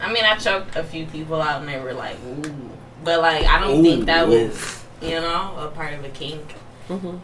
I 0.00 0.12
mean, 0.12 0.24
I 0.24 0.36
choked 0.36 0.76
a 0.76 0.82
few 0.84 1.06
people 1.06 1.40
out 1.40 1.60
and 1.60 1.68
they 1.68 1.78
were 1.80 1.92
like, 1.92 2.16
ooh. 2.26 2.70
But, 3.04 3.20
like, 3.20 3.46
I 3.46 3.60
don't 3.60 3.78
Ooh, 3.78 3.82
think 3.82 4.06
that 4.06 4.26
was, 4.26 4.82
you 5.00 5.20
know, 5.20 5.54
a 5.58 5.70
part 5.70 5.94
of 5.94 6.04
a 6.04 6.08
kink. 6.08 6.42
hmm 6.88 7.16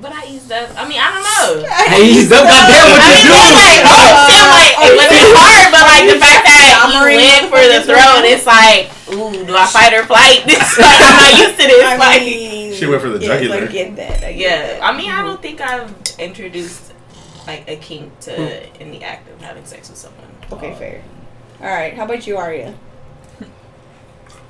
But 0.00 0.12
I 0.12 0.24
used 0.28 0.52
up. 0.52 0.68
I 0.76 0.84
mean, 0.86 1.00
I 1.00 1.08
don't 1.08 1.24
know. 1.24 1.64
I 1.72 2.04
he's 2.04 2.28
up. 2.28 2.44
Goddamn, 2.44 2.92
what 2.92 3.00
I 3.00 3.08
you 3.16 3.16
mean, 3.16 3.32
doing? 3.32 3.56
like, 3.56 3.80
oh, 3.88 4.28
shit, 4.28 4.44
like, 4.52 4.74
it 4.84 4.92
wasn't 4.92 5.32
hard, 5.32 5.66
but, 5.72 5.84
like, 5.88 6.04
the 6.12 6.20
fact 6.20 6.44
that 6.44 6.60
you 6.92 7.16
went 7.16 7.48
for 7.48 7.64
the 7.64 7.80
throat, 7.80 8.28
it's 8.28 8.44
like, 8.44 8.92
ooh, 8.92 9.01
do 9.52 9.58
I 9.58 9.66
fight 9.66 9.92
or 9.92 10.04
flight? 10.04 10.42
It's 10.46 10.78
like, 10.78 11.00
I'm 11.00 11.16
not 11.16 11.40
used 11.46 11.60
to 11.60 11.66
this. 11.66 11.84
I 11.84 11.96
like, 11.96 12.22
mean, 12.22 12.74
She 12.74 12.86
went 12.86 13.02
for 13.02 13.10
the 13.10 13.20
yes, 13.20 13.40
jugular. 13.40 13.62
I 13.62 13.66
get 13.66 13.96
that. 13.96 14.24
I 14.24 14.32
get 14.32 14.36
yeah. 14.36 14.66
that. 14.78 14.82
I 14.82 14.96
mean, 14.96 15.10
I 15.10 15.22
don't 15.22 15.40
think 15.40 15.60
I've 15.60 15.94
introduced, 16.18 16.92
like, 17.46 17.68
a 17.68 17.76
kink 17.76 18.18
to 18.20 18.80
in 18.82 18.90
the 18.90 19.04
act 19.04 19.28
of 19.30 19.40
having 19.40 19.64
sex 19.64 19.88
with 19.88 19.98
someone. 19.98 20.26
Okay, 20.50 20.74
fair. 20.74 21.02
All 21.60 21.66
right, 21.66 21.94
how 21.94 22.04
about 22.04 22.26
you, 22.26 22.36
Aria? 22.36 22.74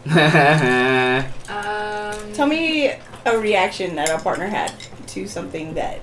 Um. 1.49 2.33
Tell 2.33 2.47
me 2.47 2.93
a 3.25 3.39
reaction 3.39 3.95
that 3.95 4.11
a 4.11 4.19
partner 4.21 4.47
had 4.47 4.73
to 5.09 5.29
something 5.29 5.75
that 5.75 6.01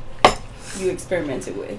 you 0.78 0.90
experimented 0.90 1.58
with, 1.58 1.78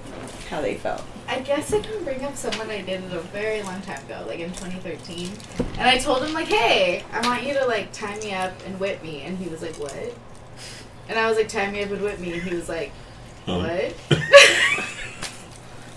how 0.51 0.61
they 0.61 0.75
felt. 0.75 1.03
I 1.31 1.39
guess 1.39 1.73
I 1.73 1.79
can 1.79 2.03
bring 2.03 2.25
up 2.25 2.35
someone 2.35 2.69
I 2.71 2.83
did 2.83 3.05
it 3.05 3.13
a 3.13 3.21
very 3.21 3.63
long 3.63 3.81
time 3.83 4.05
ago, 4.05 4.25
like 4.27 4.41
in 4.41 4.51
2013. 4.51 5.31
And 5.79 5.89
I 5.89 5.97
told 5.97 6.25
him 6.25 6.33
like, 6.33 6.49
"Hey, 6.49 7.05
I 7.13 7.25
want 7.25 7.45
you 7.45 7.55
to 7.55 7.65
like 7.67 7.93
tie 7.93 8.19
me 8.19 8.35
up 8.35 8.53
and 8.67 8.81
whip 8.81 9.01
me." 9.01 9.23
And 9.23 9.39
he 9.39 9.49
was 9.49 9.63
like, 9.63 9.77
"What?" 9.77 10.13
And 11.09 11.17
I 11.17 11.29
was 11.29 11.37
like, 11.37 11.49
"Tie 11.49 11.71
me 11.71 11.85
up 11.85 11.91
and 11.91 12.03
whip 12.03 12.19
me." 12.19 12.33
And 12.33 12.43
he 12.43 12.53
was 12.53 12.69
like, 12.69 12.91
Huh. 13.47 13.59
"What?" 13.61 14.21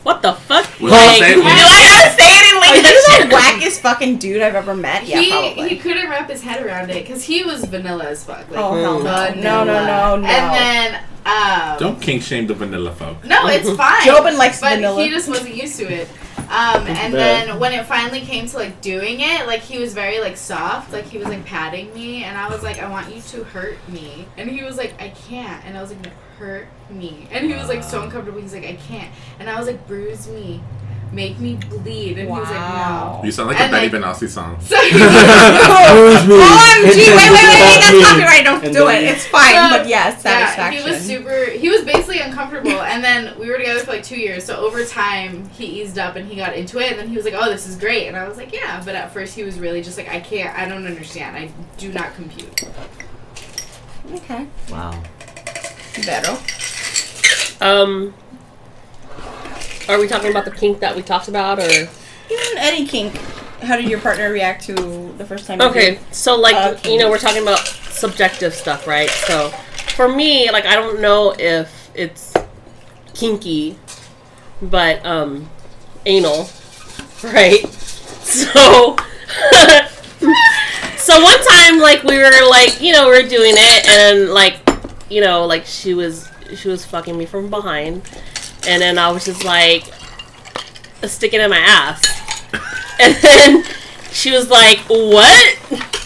What 0.04 0.22
the 0.22 0.34
fuck? 0.34 0.66
Was 0.82 0.92
Like, 0.92 1.22
it 1.22 1.36
Do 1.36 1.42
I 1.44 1.84
gotta 1.88 2.22
say 2.22 2.30
it 2.30 2.44
in 2.52 2.64
Are 2.64 2.76
English? 2.76 3.08
you 3.08 3.26
the 3.30 3.36
wackest 3.36 3.80
fucking 3.82 4.18
dude 4.18 4.42
I've 4.42 4.56
ever 4.56 4.76
met? 4.76 5.06
Yeah, 5.08 5.22
he 5.22 5.32
probably. 5.32 5.70
he 5.70 5.78
couldn't 5.78 6.10
wrap 6.10 6.30
his 6.30 6.42
head 6.44 6.66
around 6.66 6.90
it 6.90 7.04
because 7.04 7.24
he 7.24 7.44
was 7.44 7.64
vanilla 7.66 8.06
as 8.06 8.24
fuck. 8.24 8.50
Like, 8.50 8.60
oh 8.60 8.76
hell 8.76 9.00
no! 9.02 9.34
No 9.36 9.64
no 9.64 9.86
no 9.86 10.16
no. 10.18 10.28
And 10.28 10.54
then 10.54 11.02
um. 11.26 11.80
Don't 11.80 12.02
kink 12.02 12.22
shame 12.22 12.48
the 12.48 12.54
vanilla 12.54 12.94
folk. 12.94 13.24
No, 13.24 13.48
it's 13.48 13.70
fine. 13.78 14.02
Jobin 14.02 14.38
likes 14.38 14.60
but 14.60 14.76
vanilla. 14.76 15.02
he 15.04 15.10
just 15.10 15.30
wasn't 15.30 15.56
used 15.56 15.78
to 15.80 15.86
it. 15.92 16.10
Um, 16.38 16.86
and 16.88 17.14
then 17.14 17.60
when 17.60 17.74
it 17.74 17.86
finally 17.86 18.22
came 18.22 18.48
to 18.48 18.58
like 18.58 18.82
doing 18.82 19.22
it, 19.22 19.48
like 19.48 19.62
he 19.62 19.80
was 19.80 19.94
very 19.94 20.20
like 20.20 20.38
soft, 20.38 20.92
like 20.94 21.06
he 21.06 21.18
was 21.18 21.28
like 21.28 21.46
patting 21.46 21.94
me, 21.94 22.24
and 22.24 22.38
I 22.38 22.50
was 22.50 22.64
like, 22.64 22.80
I 22.80 22.90
want 22.90 23.14
you 23.14 23.22
to 23.22 23.44
hurt 23.46 23.78
me, 23.88 24.28
and 24.38 24.50
he 24.50 24.64
was 24.64 24.78
like, 24.78 25.00
I 25.02 25.10
can't, 25.10 25.64
and 25.66 25.78
I 25.78 25.82
was 25.82 25.92
like, 25.92 26.04
no, 26.04 26.12
hurt 26.38 26.68
me, 26.90 27.28
and 27.32 27.46
he 27.46 27.54
was 27.54 27.70
like 27.70 27.84
so 27.84 28.04
uncomfortable. 28.04 28.40
He's 28.42 28.54
like, 28.54 28.66
I 28.66 28.76
can't, 28.76 29.12
and 29.40 29.50
I 29.50 29.58
was 29.58 29.68
like, 29.68 29.88
bruise 29.88 30.28
me, 30.28 30.62
make 31.14 31.40
me 31.40 31.56
bleed, 31.56 32.18
and 32.18 32.28
he 32.28 32.34
was 32.34 32.50
like, 32.50 32.60
Wow. 32.60 33.22
You 33.24 33.32
sound 33.32 33.50
like 33.50 33.60
And 33.60 33.72
a 33.74 33.78
Benny 33.78 33.90
like- 33.90 34.16
Benassi 34.16 34.28
song. 34.30 34.54
no. 34.54 34.60
So, 34.66 34.76
Bruise 35.94 36.28
me. 36.28 36.36
OMG! 36.36 36.84
Wait, 36.84 36.98
wait, 36.98 37.32
wait, 37.32 37.48
wait! 37.48 37.80
That's 37.82 37.94
Me. 37.94 38.02
copyright. 38.04 38.44
Don't 38.44 38.64
And 38.64 38.74
do 38.74 38.86
then- 38.86 39.04
it. 39.04 39.08
It's 39.12 39.26
fine. 39.28 39.54
So, 39.54 39.78
but 39.78 39.88
yes, 39.88 40.22
yeah, 40.26 40.72
he 40.72 40.84
was 40.90 41.00
super. 41.02 41.46
He 41.52 41.70
was 41.70 41.84
basically 41.84 42.20
uncomfortable, 42.20 42.72
and 42.82 43.04
then 43.04 43.38
we 43.40 43.48
were 43.50 43.58
together 43.58 43.80
for 43.82 43.92
like 43.92 44.04
two 44.04 44.20
years. 44.20 44.44
So 44.44 44.56
over 44.58 44.84
time, 44.86 45.50
he 45.50 45.66
eased 45.82 45.98
up 46.00 46.16
and 46.16 46.28
he 46.28 46.36
got 46.36 46.56
into 46.56 46.80
it. 46.80 46.92
And 46.92 47.00
then 47.00 47.08
he 47.08 47.16
was 47.16 47.26
like, 47.26 47.36
"Oh, 47.38 47.50
this 47.50 47.68
is 47.68 47.76
great," 47.78 48.08
and 48.08 48.18
I 48.18 48.28
was 48.28 48.38
like, 48.38 48.52
"Yeah." 48.54 48.82
But 48.84 48.96
at 48.96 49.14
first, 49.14 49.36
he 49.36 49.44
was 49.44 49.60
really 49.60 49.82
just 49.82 49.98
like, 49.98 50.10
"I 50.10 50.20
can't. 50.20 50.58
I 50.58 50.68
don't 50.68 50.86
understand. 50.86 51.38
I 51.38 51.50
do 51.78 51.92
not 51.94 52.14
compute." 52.16 52.64
okay. 54.14 54.48
Wow. 54.70 55.02
Better. 56.06 56.38
Um, 57.62 58.14
are 59.90 60.00
we 60.00 60.08
talking 60.08 60.32
about 60.32 60.46
the 60.46 60.52
kink 60.52 60.80
that 60.80 60.96
we 60.96 61.02
talked 61.02 61.28
about, 61.28 61.60
or 61.60 61.64
Even 61.70 62.58
Eddie 62.58 62.86
Kink. 62.88 63.16
How 63.62 63.78
did 63.78 63.90
your 63.90 64.00
partner 64.00 64.30
react 64.32 64.64
to 64.66 64.74
the 65.18 65.26
first 65.26 65.48
time? 65.48 65.62
you 65.62 65.68
okay? 65.68 65.92
did? 65.92 66.14
So 66.14 66.36
like 66.36 66.56
Uh, 66.56 66.90
you 66.90 66.98
know, 66.98 67.10
we're 67.10 67.18
talking 67.18 67.42
about 67.42 67.60
subjective 67.60 68.54
stuff, 68.54 68.88
right? 68.88 69.10
So 69.10 69.50
for 69.96 70.10
me, 70.10 70.52
like 70.52 70.66
I 70.66 70.76
don't 70.76 71.00
know 71.00 71.34
if 71.38 71.90
it's 71.96 72.34
kinky, 73.14 73.78
but 74.62 75.06
um, 75.06 75.50
anal, 76.06 76.50
right? 77.24 77.66
So. 78.24 78.96
So 80.96 81.22
one 81.22 81.38
time, 81.50 81.80
like 81.80 82.04
we 82.04 82.18
were 82.18 82.32
like, 82.50 82.80
you 82.80 82.94
know, 82.94 83.10
we 83.10 83.18
are 83.18 83.28
doing 83.28 83.56
it, 83.58 83.90
and 83.90 84.30
like, 84.30 84.56
you 85.10 85.20
know, 85.20 85.46
like 85.46 85.66
she 85.66 85.94
was 85.94 86.30
she 86.56 86.70
was 86.70 86.86
fucking 86.86 87.18
me 87.18 87.26
from 87.26 87.50
behind, 87.50 88.04
and 88.68 88.82
then 88.82 88.98
I 88.98 89.12
was 89.12 89.26
just 89.26 89.44
like, 89.44 89.86
sticking 91.04 91.42
in 91.42 91.50
my 91.50 91.60
ass, 91.60 92.02
and 93.00 93.16
then 93.16 93.64
she 94.12 94.32
was 94.32 94.50
like, 94.50 94.80
"What?" 94.88 95.58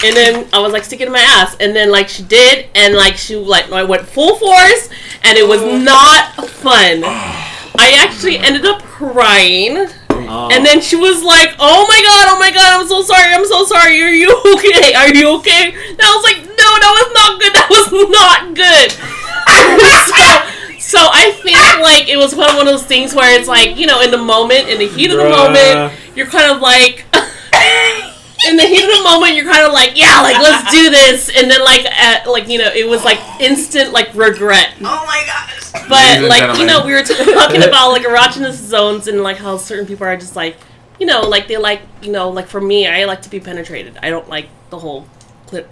And 0.03 0.15
then 0.15 0.47
I 0.53 0.59
was 0.59 0.71
like, 0.73 0.83
sticking 0.83 1.07
in 1.07 1.13
my 1.13 1.19
ass, 1.19 1.55
and 1.59 1.75
then 1.75 1.91
like 1.91 2.07
she 2.09 2.23
did, 2.23 2.67
and 2.75 2.95
like 2.95 3.17
she 3.17 3.35
like 3.35 3.71
I 3.71 3.83
went 3.83 4.07
full 4.07 4.35
force, 4.37 4.89
and 5.23 5.37
it 5.37 5.47
was 5.47 5.61
oh. 5.61 5.77
not 5.77 6.47
fun. 6.47 7.03
I 7.03 7.93
actually 7.99 8.37
ended 8.37 8.65
up 8.65 8.81
crying. 8.81 9.87
Oh. 10.09 10.49
And 10.51 10.65
then 10.65 10.81
she 10.81 10.95
was 10.95 11.23
like, 11.23 11.55
"Oh 11.59 11.85
my 11.87 11.99
god, 12.03 12.25
oh 12.35 12.39
my 12.39 12.51
god, 12.51 12.81
I'm 12.81 12.87
so 12.87 13.01
sorry, 13.01 13.33
I'm 13.33 13.45
so 13.45 13.65
sorry. 13.65 14.01
Are 14.01 14.11
you 14.11 14.29
okay? 14.55 14.93
Are 14.93 15.13
you 15.13 15.29
okay?" 15.39 15.71
And 15.71 16.01
I 16.01 16.11
was 16.15 16.23
like, 16.25 16.41
"No, 16.43 16.67
that 16.81 16.93
was 16.97 17.09
not 17.13 17.39
good. 17.39 17.53
That 17.53 17.69
was 17.69 17.87
not 18.11 18.39
good." 18.55 18.89
so, 20.11 20.56
So 20.87 20.99
I 21.01 21.31
think 21.43 21.57
like 21.83 22.07
it 22.07 22.15
was 22.15 22.33
one 22.33 22.55
one 22.55 22.65
of 22.65 22.73
those 22.73 22.85
things 22.85 23.13
where 23.13 23.37
it's 23.37 23.47
like 23.47 23.75
you 23.75 23.85
know 23.85 23.99
in 24.01 24.09
the 24.09 24.17
moment, 24.17 24.69
in 24.69 24.79
the 24.79 24.87
heat 24.87 25.11
of 25.11 25.17
the 25.17 25.23
Bruh. 25.23 25.53
moment, 25.53 25.99
you're 26.15 26.27
kind 26.27 26.49
of 26.49 26.61
like. 26.61 27.05
In 28.47 28.55
the 28.55 28.67
heat 28.67 28.83
of 28.83 28.95
the 28.95 29.03
moment, 29.03 29.33
you're 29.33 29.51
kind 29.51 29.65
of 29.65 29.73
like, 29.73 29.99
yeah, 29.99 30.21
like 30.21 30.37
let's 30.37 30.71
do 30.71 30.91
this, 30.91 31.27
and 31.35 31.49
then 31.49 31.63
like, 31.63 31.85
at, 31.85 32.27
like 32.27 32.47
you 32.47 32.59
know, 32.59 32.69
it 32.71 32.87
was 32.87 33.03
like 33.03 33.17
instant 33.41 33.91
like 33.91 34.13
regret. 34.13 34.75
Oh 34.79 35.03
my 35.07 35.23
gosh. 35.25 35.71
But 35.89 35.89
Ladies 35.89 36.17
and 36.17 36.27
like 36.27 36.59
you 36.59 36.67
know, 36.67 36.85
we 36.85 36.93
were 36.93 37.01
t- 37.01 37.15
talking 37.15 37.63
about 37.67 37.89
like 37.89 38.03
erogenous 38.03 38.53
zones 38.53 39.07
and 39.07 39.23
like 39.23 39.37
how 39.37 39.57
certain 39.57 39.87
people 39.87 40.05
are 40.05 40.15
just 40.15 40.35
like, 40.35 40.55
you 40.99 41.07
know, 41.07 41.21
like 41.21 41.47
they 41.47 41.57
like 41.57 41.81
you 42.03 42.11
know, 42.11 42.29
like 42.29 42.45
for 42.45 42.61
me, 42.61 42.87
I 42.87 43.05
like 43.05 43.23
to 43.23 43.29
be 43.29 43.39
penetrated. 43.39 43.97
I 44.03 44.11
don't 44.11 44.29
like 44.29 44.49
the 44.69 44.77
whole 44.77 45.07
clit- 45.47 45.67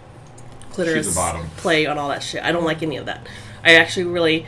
clitoris 0.71 1.13
the 1.13 1.45
play 1.57 1.85
on 1.85 1.99
all 1.99 2.09
that 2.09 2.23
shit. 2.23 2.43
I 2.43 2.51
don't 2.51 2.65
like 2.65 2.81
any 2.81 2.97
of 2.97 3.05
that. 3.05 3.27
I 3.63 3.75
actually 3.75 4.05
really 4.05 4.47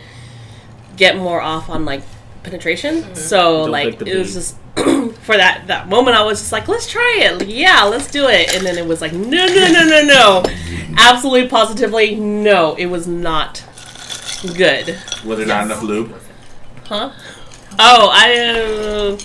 get 0.97 1.15
more 1.17 1.39
off 1.41 1.69
on 1.69 1.85
like 1.85 2.01
penetration. 2.43 3.15
So 3.15 3.63
Don't 3.63 3.71
like 3.71 3.97
click 3.97 3.99
the 4.09 4.15
it 4.15 4.17
was 4.19 4.33
just 4.33 4.57
for 5.23 5.37
that 5.37 5.63
that 5.67 5.87
moment 5.89 6.17
I 6.17 6.23
was 6.23 6.39
just 6.39 6.51
like, 6.51 6.67
let's 6.67 6.87
try 6.87 7.19
it. 7.23 7.39
Like, 7.39 7.47
yeah, 7.49 7.83
let's 7.83 8.11
do 8.11 8.27
it. 8.27 8.55
And 8.55 8.65
then 8.65 8.77
it 8.77 8.85
was 8.85 9.01
like, 9.01 9.13
no, 9.13 9.45
no, 9.47 9.67
no, 9.71 9.83
no, 9.87 10.01
no. 10.03 10.43
Absolutely 10.97 11.47
positively 11.47 12.15
no. 12.15 12.75
It 12.75 12.87
was 12.87 13.07
not 13.07 13.63
good. 14.55 14.99
Was 15.25 15.37
there 15.37 15.47
not 15.47 15.65
enough 15.65 15.83
lube? 15.83 16.13
Huh? 16.85 17.11
Oh, 17.79 18.09
I. 18.11 18.37
Uh, 18.39 19.17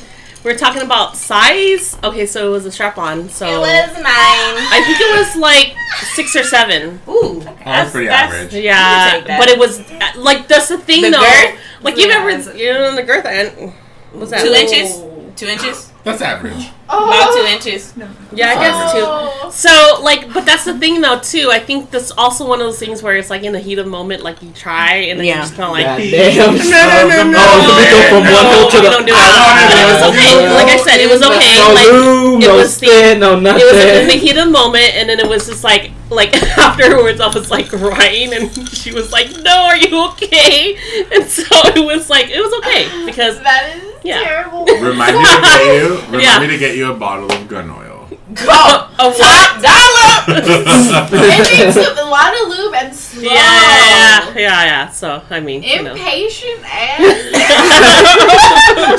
we're 0.45 0.57
talking 0.59 0.83
about 0.83 1.17
size. 1.17 1.97
Okay, 2.03 2.27
so 2.27 2.49
it 2.49 2.51
was 2.51 2.67
a 2.67 2.73
strap 2.73 2.99
on. 2.99 3.29
So 3.29 3.47
It 3.47 3.59
was 3.61 3.95
nine. 3.95 4.05
I 4.05 4.83
think 4.85 5.01
it 5.01 5.19
was 5.19 5.37
like 5.37 5.75
six 6.15 6.35
or 6.35 6.43
seven. 6.43 7.01
Ooh, 7.09 7.41
that's 7.65 7.93
pretty 7.93 8.09
average. 8.09 8.53
Yeah, 8.53 9.39
but 9.39 9.49
it 9.49 9.57
was 9.59 9.81
like 10.17 10.49
that's 10.49 10.69
the 10.69 10.79
thing 10.79 11.03
The 11.03 11.11
though. 11.13 11.21
girth? 11.21 11.61
Like 11.83 11.97
you 11.97 12.07
Yeah. 12.07 12.25
never, 12.27 12.57
you 12.57 12.73
know, 12.73 12.95
the 12.95 13.03
girth 13.03 13.25
and 13.27 13.73
what's 14.13 14.31
that? 14.31 14.41
two 14.45 14.53
inches. 14.53 15.03
Two 15.37 15.47
inches. 15.47 15.91
That's 16.05 16.21
average. 16.23 16.69
About 16.93 17.33
two 17.35 17.41
oh. 17.45 17.53
inches. 17.55 17.95
Yeah, 18.33 18.51
I 18.51 18.55
guess 18.55 18.93
two. 18.93 19.01
Oh. 19.05 19.51
So 19.51 20.01
like, 20.03 20.33
but 20.33 20.45
that's 20.45 20.65
the 20.65 20.79
thing 20.79 21.01
though 21.01 21.19
too. 21.21 21.49
I 21.51 21.59
think 21.59 21.91
that's 21.91 22.11
also 22.13 22.47
one 22.49 22.61
of 22.61 22.67
those 22.67 22.79
things 22.79 23.03
where 23.03 23.17
it's 23.17 23.31
like 23.31 23.43
in 23.43 23.53
the 23.53 23.61
heat 23.61 23.79
of 23.79 23.85
the 23.87 23.91
moment, 23.91 24.23
like 24.23 24.43
you 24.43 24.51
try 24.53 24.95
and 25.09 25.19
then 25.19 25.27
Yeah. 25.27 25.37
you 25.37 25.43
just 25.43 25.55
kind 25.55 25.65
of 25.69 25.73
like. 25.73 25.87
God 25.87 25.99
damn. 26.11 26.55
No, 26.57 26.63
no, 26.63 27.09
no, 27.09 27.31
no. 27.33 27.39
Oh, 27.41 27.59
so 27.65 27.73
we 27.77 27.85
go 27.93 27.99
from 28.09 28.25
one 28.29 28.47
hole 28.53 28.71
to 28.71 28.77
the 28.77 28.91
don't 28.91 29.07
do 29.07 29.13
it. 29.13 29.17
But 29.17 29.25
ah, 29.25 29.83
it 29.83 29.87
was 29.93 30.03
okay. 30.13 30.35
Like 30.55 30.71
I 30.73 30.77
said, 30.77 31.01
it 31.01 31.09
was 31.11 31.23
okay. 31.23 31.57
No 31.59 31.75
Like 31.75 31.93
lube, 31.93 32.43
it 32.43 32.47
no 32.49 32.57
was 32.57 32.79
the- 32.79 32.87
spit, 32.87 33.19
no 33.19 33.39
it 33.39 33.43
was 33.43 33.85
in 34.03 34.09
the 34.09 34.15
heat 34.21 34.37
of 34.37 34.45
the 34.47 34.51
moment, 34.51 34.95
and 34.95 35.09
then 35.09 35.21
it 35.21 35.29
was 35.29 35.47
just 35.47 35.65
like, 35.65 35.91
like 36.11 36.35
afterwards, 36.59 37.21
I 37.21 37.29
was 37.29 37.51
like 37.51 37.69
crying, 37.69 38.33
and 38.35 38.51
she 38.69 38.93
was 38.93 39.13
like, 39.13 39.31
"No, 39.41 39.65
are 39.69 39.77
you 39.77 40.09
okay?" 40.13 40.77
And 41.13 41.25
so 41.29 41.45
it 41.73 41.85
was 41.85 42.09
like, 42.11 42.29
it 42.31 42.41
was 42.41 42.53
okay 42.61 43.05
because 43.07 43.41
That 43.43 43.77
is 43.77 43.83
Yeah. 44.05 44.21
terrible. 44.23 44.65
Remind 44.67 45.17
me 45.17 45.25
to 45.25 45.41
get 45.41 45.65
you. 45.75 45.89
Remind 46.07 46.23
Yeah. 46.23 46.41
me 46.41 46.47
to 46.49 46.59
get 46.59 46.77
you 46.77 46.82
a 46.91 46.95
bottle 46.95 47.31
of 47.31 47.49
gun 47.49 47.71
oil. 47.71 48.09
Go. 48.35 48.45
a 48.45 49.11
what? 49.13 49.63
Dollar. 49.63 50.25
it 50.43 51.47
takes 51.47 51.77
a 51.77 52.05
lot 52.05 52.33
of 52.43 52.49
lube 52.49 52.75
and 52.75 52.95
slow. 52.95 53.23
Yeah, 53.23 53.33
yeah, 53.33 54.33
yeah, 54.35 54.39
yeah, 54.41 54.65
yeah. 54.65 54.89
So 54.91 55.23
I 55.31 55.41
mean, 55.41 55.63
you 55.63 55.83
know. 55.83 55.93
Impatient 55.93 56.61
ass. 56.65 57.03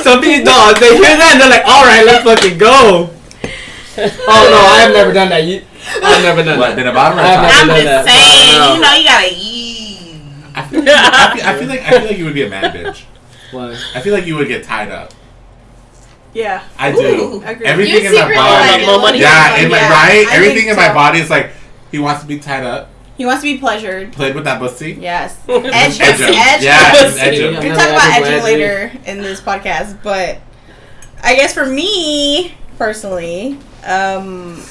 Some 0.04 0.22
people, 0.22 0.46
no, 0.46 0.74
they 0.80 0.96
hear 0.98 1.18
that 1.18 1.30
and 1.34 1.42
they're 1.42 1.50
like, 1.50 1.66
all 1.66 1.84
right, 1.86 2.04
let's 2.06 2.24
fucking 2.24 2.58
go. 2.58 3.10
Oh 3.96 4.48
no, 4.50 4.60
I 4.74 4.80
have 4.82 4.94
never 4.94 5.14
done 5.14 5.30
that. 5.30 5.44
You, 5.44 5.62
I've 6.02 6.24
never 6.24 6.44
done 6.44 6.58
What? 6.60 6.70
that. 6.70 6.76
Then 6.78 6.88
a 6.88 6.94
bottle 6.94 7.20
or 7.20 7.22
I 7.22 7.36
top? 7.36 7.46
have 7.46 7.70
I'm 7.70 7.76
just 7.84 7.86
that. 7.86 8.06
saying. 8.08 8.58
No. 8.60 8.74
You 8.74 8.82
know, 8.82 8.94
you 8.94 9.06
gotta 9.08 9.30
eat. 9.32 10.22
I 10.56 10.62
feel, 10.68 10.80
like, 10.82 10.90
I, 10.90 11.34
feel, 11.36 11.46
I 11.46 11.58
feel 11.60 11.68
like 11.68 11.82
I 11.82 11.90
feel 12.00 12.08
like 12.08 12.18
you 12.18 12.26
would 12.26 12.34
be 12.34 12.44
a 12.44 12.50
mad 12.50 12.74
bitch. 12.74 13.04
Why? 13.52 13.78
I 13.96 14.02
feel 14.02 14.14
like 14.14 14.26
you 14.26 14.36
would 14.36 14.48
get 14.48 14.64
tied 14.64 14.90
up. 14.90 15.14
Yeah. 16.34 16.64
I 16.78 16.92
do. 16.92 17.00
Ooh. 17.00 17.44
Everything 17.44 18.04
You 18.04 18.10
in 18.10 18.14
my 18.16 18.36
body. 18.36 18.72
like 18.84 18.88
low 18.88 19.00
money? 19.02 19.20
Yeah, 19.20 19.58
in 19.62 19.70
my 19.70 19.78
Yeah, 19.78 19.90
right. 19.92 20.28
I 20.28 20.36
Everything 20.36 20.58
think 20.58 20.70
in 20.70 20.76
my 20.76 20.94
body 20.94 21.20
is 21.20 21.30
like 21.30 21.52
he 21.92 22.00
wants 22.00 22.22
to 22.22 22.28
be 22.28 22.40
tied 22.40 22.64
up. 22.64 22.90
He 23.16 23.26
wants 23.26 23.44
to 23.44 23.54
be 23.54 23.60
pleasured. 23.60 24.12
Played 24.14 24.34
with 24.34 24.46
that 24.46 24.60
pussy. 24.60 24.94
Yes. 24.94 25.38
Edge 25.48 25.64
Edge, 25.66 26.02
Edge 26.02 26.20
edge, 26.22 26.36
edge. 26.36 26.64
Yeah, 26.64 26.92
Pussy. 26.92 27.20
edge 27.20 27.40
him. 27.40 27.54
We 27.54 27.60
can 27.62 27.78
talk 27.78 27.90
about 27.90 28.12
Edge 28.14 28.24
edging 28.24 28.34
edge 28.34 28.44
later 28.44 28.92
in 29.06 29.18
this 29.20 29.40
podcast, 29.40 30.02
but 30.02 30.40
I 31.22 31.36
guess 31.36 31.54
for 31.54 31.66
me 31.66 32.56
personally, 32.80 33.60
um, 33.86 34.64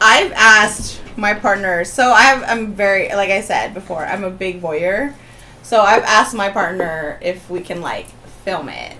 I've 0.00 0.32
asked 0.32 1.02
my 1.16 1.34
partner. 1.34 1.84
So 1.84 2.10
I've, 2.10 2.42
I'm 2.44 2.72
very, 2.72 3.10
like 3.10 3.30
I 3.30 3.42
said 3.42 3.74
before, 3.74 4.06
I'm 4.06 4.24
a 4.24 4.30
big 4.30 4.62
voyeur. 4.62 5.14
So 5.62 5.82
I've 5.82 6.04
asked 6.04 6.34
my 6.34 6.48
partner 6.48 7.18
if 7.20 7.50
we 7.50 7.60
can 7.60 7.82
like 7.82 8.06
film 8.44 8.70
it 8.70 8.96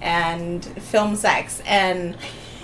and 0.00 0.64
film 0.64 1.16
sex, 1.16 1.62
and 1.66 2.16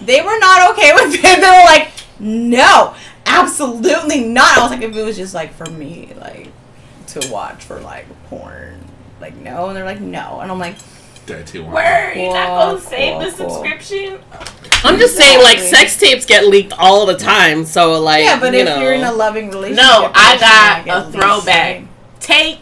they 0.03 0.21
were 0.21 0.39
not 0.39 0.71
okay 0.73 0.93
with 0.95 1.15
it. 1.15 1.23
They 1.23 1.41
were 1.41 1.65
like, 1.65 1.89
"No, 2.19 2.95
absolutely 3.27 4.21
not." 4.25 4.59
I 4.59 4.63
was 4.63 4.71
like, 4.71 4.83
"If 4.83 4.95
it 4.97 5.03
was 5.03 5.17
just 5.17 5.35
like 5.35 5.53
for 5.55 5.67
me, 5.67 6.13
like 6.21 6.49
to 7.09 7.29
watch 7.31 7.65
for 7.65 7.81
like 7.81 8.07
porn, 8.29 8.81
like 9.21 9.37
no," 9.37 9.69
and 9.69 9.77
they're 9.77 9.85
like, 9.85 10.01
"No," 10.01 10.41
and 10.41 10.51
I'm 10.51 10.59
like, 10.59 10.77
Dirty 11.27 11.59
one. 11.59 11.73
Word. 11.73 12.15
You're 12.17 12.35
not 12.35 12.49
gonna 12.49 12.81
save 12.81 13.21
the 13.21 13.31
cool, 13.37 13.47
cool. 13.47 13.55
subscription. 13.65 14.21
I'm 14.85 14.99
just 14.99 15.17
saying, 15.17 15.43
like, 15.43 15.59
sex 15.59 15.97
tapes 15.99 16.27
get 16.27 16.47
leaked 16.47 16.75
all 16.79 17.07
the 17.07 17.17
time. 17.17 17.65
So, 17.65 17.99
like, 17.99 18.25
"Yeah, 18.25 18.39
but 18.39 18.53
you 18.53 18.59
if 18.61 18.67
know. 18.67 18.79
you're 18.83 18.93
in 18.93 19.05
a 19.05 19.13
loving 19.13 19.49
relationship, 19.49 19.83
No, 19.83 20.11
I 20.15 20.85
got 20.85 21.09
a 21.09 21.11
throwback 21.11 21.85
tape. 22.21 22.59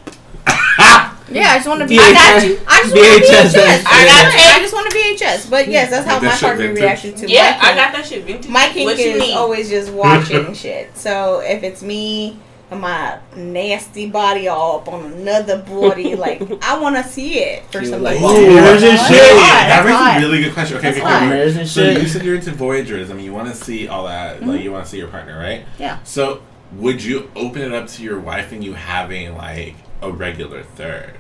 Ah! 0.79 1.19
Yeah, 1.35 1.51
I 1.51 1.57
just 1.57 1.69
want 1.69 1.81
to 1.81 1.87
be. 1.87 1.97
VHS. 1.97 2.03
I 2.03 2.13
got 2.13 2.47
you. 2.47 2.59
I 2.67 2.83
just 2.83 2.95
want 2.95 3.11
to 3.21 3.27
VHS. 3.27 3.53
VHS. 3.53 3.85
I 3.87 4.05
got 4.07 4.57
I 4.57 4.59
just 4.61 4.75
want 4.75 4.91
to 4.91 4.97
VHS. 4.97 5.51
But 5.51 5.69
yes, 5.69 5.91
that's 5.91 6.07
how 6.07 6.19
That 6.19 6.27
my 6.27 6.31
shit 6.35 6.41
partner 6.41 6.67
vintage? 6.67 6.83
reacted 6.83 7.17
to 7.19 7.27
me. 7.27 7.35
Yeah, 7.35 7.59
my 7.63 7.69
I 7.71 7.75
got 7.75 7.93
that 7.95 8.07
shit 8.07 8.25
vintage. 8.25 8.51
My 8.51 8.69
kink 8.69 8.87
what 8.91 8.99
you 8.99 9.05
is 9.13 9.21
mean? 9.21 9.37
always 9.37 9.69
just 9.71 9.93
watching 10.05 10.55
shit. 10.55 10.97
So 10.97 11.41
if 11.41 11.63
it's 11.63 11.83
me 11.83 12.39
and 12.71 12.81
my 12.81 13.19
nasty 13.37 14.09
body 14.09 14.49
all 14.49 14.79
up 14.81 14.89
on 14.89 15.13
another 15.13 15.59
body, 15.59 16.15
like 16.27 16.41
I 16.65 16.79
want 16.79 16.97
to 16.97 17.05
see 17.05 17.39
it 17.39 17.65
for 17.67 17.73
She 17.73 17.79
was 17.81 17.91
somebody. 17.91 18.17
like, 18.19 18.25
else. 18.25 18.39
"Ooh, 18.39 18.55
there's 18.55 18.81
That's 18.83 19.09
shit." 19.09 19.17
that 19.19 19.85
that's 19.85 19.87
raises 19.87 20.25
a 20.25 20.27
really 20.29 20.43
good 20.45 20.55
question. 20.55 20.77
Okay, 20.79 20.91
That's 20.93 20.99
okay, 21.05 21.07
hot. 21.07 21.33
okay. 21.33 21.65
So 21.67 21.91
you 21.91 22.09
said 22.09 22.25
you're 22.25 22.37
into 22.37 22.53
voyagers. 22.53 23.11
I 23.11 23.15
mean, 23.15 23.25
You 23.27 23.33
want 23.35 23.49
to 23.49 23.55
see 23.55 23.89
all 23.89 24.07
that. 24.07 24.41
Like 24.41 24.51
mm-hmm. 24.51 24.63
you 24.63 24.73
want 24.73 24.85
to 24.87 24.91
see 24.91 24.99
your 24.99 25.09
partner, 25.09 25.39
right? 25.39 25.65
Yeah. 25.79 26.03
So 26.05 26.43
would 26.73 27.03
you 27.05 27.31
open 27.37 27.61
it 27.61 27.73
up 27.75 27.87
to 27.87 28.03
your 28.03 28.19
wife 28.19 28.51
and 28.53 28.65
you 28.65 28.73
having 28.73 29.35
like 29.37 29.75
a 30.01 30.11
regular 30.11 30.63
third? 30.63 31.19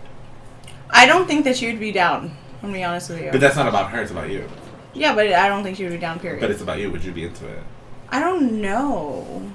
I 0.92 1.07
don't 1.07 1.26
think 1.26 1.44
that 1.44 1.57
she 1.57 1.66
would 1.66 1.81
be 1.81 1.92
down. 1.92 2.37
I'm 2.57 2.68
gonna 2.68 2.74
be 2.74 2.85
honest 2.85 3.11
with 3.11 3.22
you. 3.22 3.31
But 3.31 3.40
that's 3.40 3.57
not 3.57 3.66
about 3.66 3.90
her. 3.90 4.00
It's 4.02 4.11
about 4.11 4.31
you. 4.31 4.48
yeah, 4.94 5.14
but 5.14 5.33
I 5.33 5.48
don't 5.48 5.62
think 5.62 5.76
she 5.76 5.85
would 5.85 5.92
be 5.92 5.98
down. 5.98 6.20
Period. 6.20 6.40
But 6.40 6.50
it's 6.50 6.62
about 6.62 6.78
you. 6.78 6.90
Would 6.90 7.05
you 7.05 7.12
be 7.12 7.24
into 7.24 7.48
it? 7.48 7.62
I 8.11 8.20
don't 8.20 8.61
know. 8.61 9.50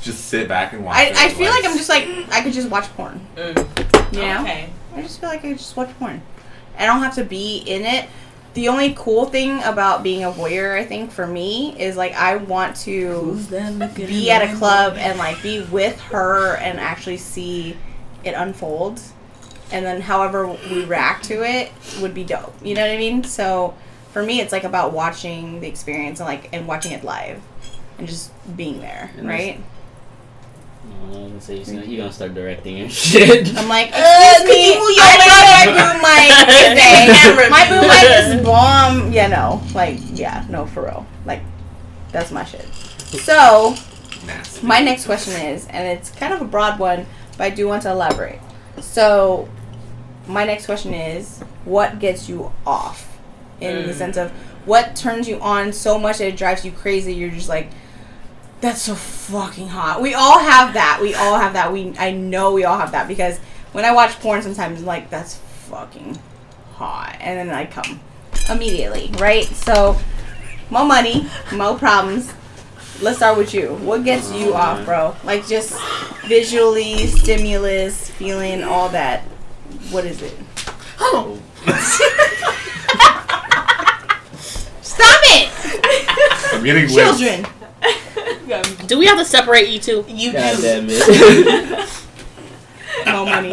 Just 0.00 0.26
sit 0.26 0.48
back 0.48 0.72
and 0.72 0.84
watch. 0.84 0.96
I, 0.96 1.26
I 1.26 1.28
feel 1.28 1.50
like 1.50 1.64
I'm 1.64 1.76
just 1.76 1.88
like 1.88 2.06
I 2.30 2.42
could 2.42 2.52
just 2.52 2.68
watch 2.68 2.84
porn. 2.96 3.20
Mm. 3.36 4.12
You 4.12 4.22
know? 4.22 4.40
Okay. 4.42 4.70
I 4.94 5.02
just 5.02 5.20
feel 5.20 5.28
like 5.28 5.40
I 5.40 5.48
could 5.50 5.58
just 5.58 5.76
watch 5.76 5.90
porn. 5.98 6.20
I 6.76 6.86
don't 6.86 7.00
have 7.00 7.14
to 7.16 7.24
be 7.24 7.58
in 7.58 7.82
it. 7.82 8.08
The 8.54 8.68
only 8.68 8.94
cool 8.94 9.26
thing 9.26 9.62
about 9.62 10.02
being 10.02 10.24
a 10.24 10.32
voyeur, 10.32 10.76
I 10.76 10.84
think, 10.84 11.12
for 11.12 11.26
me, 11.26 11.78
is 11.78 11.96
like 11.96 12.14
I 12.14 12.36
want 12.36 12.74
to 12.78 13.38
be 13.94 14.30
at 14.30 14.42
a 14.42 14.56
club 14.56 14.94
and 14.96 15.18
like 15.18 15.40
be 15.42 15.62
with 15.62 16.00
her 16.00 16.56
and 16.56 16.80
actually 16.80 17.18
see 17.18 17.76
it 18.24 18.32
unfold. 18.32 19.00
And 19.72 19.84
then 19.84 20.00
however 20.00 20.46
we 20.46 20.84
react 20.84 21.24
to 21.26 21.42
it 21.48 21.70
would 22.00 22.14
be 22.14 22.24
dope. 22.24 22.54
You 22.62 22.74
know 22.74 22.80
what 22.82 22.90
I 22.90 22.96
mean? 22.96 23.22
So 23.24 23.74
for 24.12 24.22
me 24.22 24.40
it's 24.40 24.52
like 24.52 24.64
about 24.64 24.92
watching 24.92 25.60
the 25.60 25.68
experience 25.68 26.18
and 26.20 26.28
like 26.28 26.48
and 26.52 26.66
watching 26.66 26.92
it 26.92 27.04
live 27.04 27.40
and 27.98 28.08
just 28.08 28.30
being 28.56 28.80
there, 28.80 29.10
And 29.16 29.28
right? 29.28 29.60
I 30.82 31.06
was 31.12 31.16
gonna 31.28 31.40
say, 31.40 31.56
you're 31.56 31.64
gonna, 31.64 31.86
you're 31.86 31.98
gonna 32.02 32.12
start 32.12 32.34
directing 32.34 32.80
and 32.80 32.90
shit. 33.08 33.56
I'm 33.56 33.68
like, 33.68 33.90
Uh, 33.92 33.96
excuse 34.32 34.38
could 34.40 34.48
me, 34.48 34.66
you 34.74 34.80
move 34.80 34.96
your 34.96 35.04
I 35.04 35.16
leg? 35.18 35.76
thought 35.76 35.76
my 35.76 35.92
boom 35.92 36.02
mic 36.02 37.38
today. 37.38 37.50
My 37.50 37.66
view. 37.66 37.80
boom 37.80 37.88
mic 37.88 38.40
is 38.40 38.44
bomb. 38.46 39.12
Yeah, 39.12 39.26
no, 39.28 39.62
like, 39.74 39.98
yeah, 40.12 40.46
no, 40.48 40.66
for 40.66 40.84
real. 40.84 41.06
Like, 41.26 41.42
that's 42.12 42.30
my 42.30 42.44
shit. 42.44 42.66
So, 43.22 43.74
my 44.62 44.80
next 44.80 45.04
question 45.06 45.34
is, 45.46 45.66
and 45.68 45.86
it's 45.86 46.10
kind 46.10 46.32
of 46.34 46.40
a 46.40 46.44
broad 46.44 46.78
one, 46.78 47.06
but 47.36 47.44
I 47.44 47.50
do 47.50 47.66
want 47.68 47.82
to 47.82 47.90
elaborate. 47.90 48.40
So, 48.80 49.48
my 50.30 50.44
next 50.44 50.66
question 50.66 50.94
is, 50.94 51.40
what 51.64 51.98
gets 51.98 52.28
you 52.28 52.52
off? 52.66 53.06
In 53.60 53.86
the 53.86 53.92
Mm. 53.92 53.96
sense 53.98 54.16
of 54.16 54.30
what 54.64 54.96
turns 54.96 55.28
you 55.28 55.38
on 55.40 55.72
so 55.72 55.98
much 55.98 56.18
that 56.18 56.28
it 56.28 56.36
drives 56.36 56.64
you 56.64 56.72
crazy. 56.72 57.12
You're 57.12 57.30
just 57.30 57.48
like, 57.48 57.68
that's 58.62 58.80
so 58.82 58.94
fucking 58.94 59.68
hot. 59.68 60.00
We 60.00 60.14
all 60.14 60.38
have 60.38 60.74
that. 60.74 60.98
We 61.02 61.14
all 61.14 61.38
have 61.38 61.52
that. 61.54 61.72
We 61.72 61.94
I 61.98 62.10
know 62.12 62.52
we 62.52 62.64
all 62.64 62.78
have 62.78 62.92
that 62.92 63.06
because 63.08 63.38
when 63.72 63.84
I 63.84 63.92
watch 63.92 64.18
porn, 64.20 64.42
sometimes 64.42 64.80
I'm 64.80 64.86
like, 64.86 65.10
that's 65.10 65.36
fucking 65.70 66.18
hot, 66.76 67.16
and 67.20 67.38
then 67.48 67.54
I 67.56 67.66
come 67.66 68.00
immediately, 68.50 69.10
right? 69.18 69.44
So, 69.44 69.98
more 70.70 70.84
money, 70.84 71.26
more 71.52 71.76
problems. 71.78 72.32
Let's 73.00 73.18
start 73.18 73.38
with 73.38 73.54
you. 73.54 73.74
What 73.76 74.04
gets 74.04 74.32
you 74.32 74.54
off, 74.54 74.84
bro? 74.84 75.14
Like 75.24 75.46
just 75.46 75.78
visually, 76.26 77.06
stimulus, 77.06 78.10
feeling, 78.10 78.62
all 78.64 78.88
that. 78.90 79.22
What 79.90 80.04
is 80.04 80.22
it? 80.22 80.34
Oh. 81.00 81.38
Stop 84.82 85.20
it, 85.24 86.54
I'm 86.54 86.62
getting 86.64 86.84
whipped. 86.94 87.18
children. 87.18 87.46
Do 88.86 88.98
we 88.98 89.06
have 89.06 89.18
to 89.18 89.24
separate 89.24 89.68
you 89.68 89.78
two? 89.78 90.04
You 90.08 90.32
God 90.32 90.56
do. 90.56 90.62
damn 90.62 90.86
it. 90.88 91.88
No 93.06 93.24
money. 93.24 93.52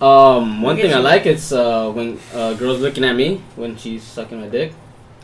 um, 0.00 0.62
one 0.62 0.76
Look 0.76 0.82
thing 0.84 0.94
I 0.94 0.98
like 0.98 1.26
it's 1.26 1.50
uh 1.52 1.90
when 1.90 2.20
uh 2.34 2.54
girls 2.54 2.80
looking 2.80 3.02
at 3.04 3.14
me 3.16 3.42
when 3.56 3.76
she's 3.76 4.02
sucking 4.02 4.40
my 4.40 4.48
dick. 4.48 4.72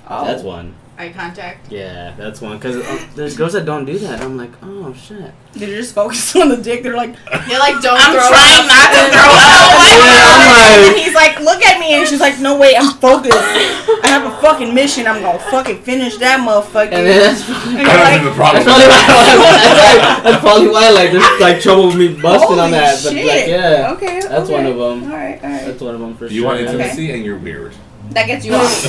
Oh, 0.09 0.25
That's 0.25 0.43
one. 0.43 0.75
Eye 1.03 1.13
contact. 1.13 1.71
Yeah, 1.73 2.15
that's 2.17 2.41
one. 2.41 2.61
Cause 2.61 2.77
uh, 2.77 3.09
there's 3.17 3.37
girls 3.37 3.55
that 3.55 3.65
don't 3.67 3.85
do 3.85 3.99
that. 3.99 4.21
I'm 4.23 4.37
like, 4.37 4.53
oh 4.63 4.95
shit. 4.95 5.33
They're 5.53 5.69
just 5.77 5.95
focused 5.95 6.37
on 6.41 6.49
the 6.49 6.57
dick. 6.57 6.83
They're 6.85 6.97
like, 6.97 7.17
they're 7.49 7.59
like, 7.59 7.83
don't 7.83 7.99
I'm 7.99 8.13
throw 8.15 8.23
trying 8.31 8.63
up. 8.63 8.67
not 8.71 8.89
to 8.95 9.03
throw 9.11 9.31
up. 9.35 9.83
Yeah, 9.83 10.75
and 10.87 10.95
like, 10.95 11.03
he's 11.03 11.15
like, 11.15 11.41
look 11.41 11.63
at 11.67 11.81
me, 11.81 11.95
and 11.95 12.07
she's 12.07 12.21
like, 12.21 12.39
no 12.39 12.57
wait, 12.57 12.77
I'm 12.79 12.95
focused. 12.99 13.35
I 13.37 14.07
have 14.09 14.33
a 14.33 14.37
fucking 14.41 14.73
mission. 14.75 15.07
I'm 15.09 15.21
gonna 15.23 15.39
fucking 15.51 15.83
finish 15.83 16.17
that 16.19 16.39
motherfucker. 16.41 16.93
and 16.93 17.07
then 17.07 17.35
that's, 17.35 17.49
And 17.49 17.79
I 17.79 17.83
don't 17.83 18.01
like, 18.01 18.13
think 18.15 18.25
the 18.25 18.37
problem. 18.39 18.65
that's 18.65 19.05
probably 19.11 19.39
why. 19.43 19.59
That's, 19.59 20.23
that's 20.23 20.41
probably 20.41 20.69
why 20.69 20.91
like 20.91 21.11
there's 21.11 21.41
like 21.41 21.61
trouble 21.61 21.87
with 21.89 21.97
me 21.97 22.09
busting 22.21 22.59
on 22.61 22.71
Holy 22.71 22.71
that. 22.73 23.01
But 23.03 23.13
shit. 23.13 23.27
like 23.27 23.47
yeah, 23.49 23.93
Okay. 23.97 24.21
that's 24.21 24.49
okay. 24.49 24.53
one 24.55 24.67
of 24.67 24.77
them. 24.79 25.11
All 25.11 25.19
right, 25.19 25.43
all 25.43 25.51
right. 25.51 25.67
That's 25.67 25.81
one 25.83 25.95
of 25.97 26.01
them 26.01 26.15
for 26.17 26.27
You 26.29 26.41
sure. 26.43 26.49
want 26.49 26.61
yeah. 26.61 26.67
intimacy 26.71 27.11
and 27.11 27.25
you're 27.25 27.39
weird. 27.39 27.75
That 28.15 28.27
gets 28.27 28.45
you 28.45 28.55
off. 28.57 28.85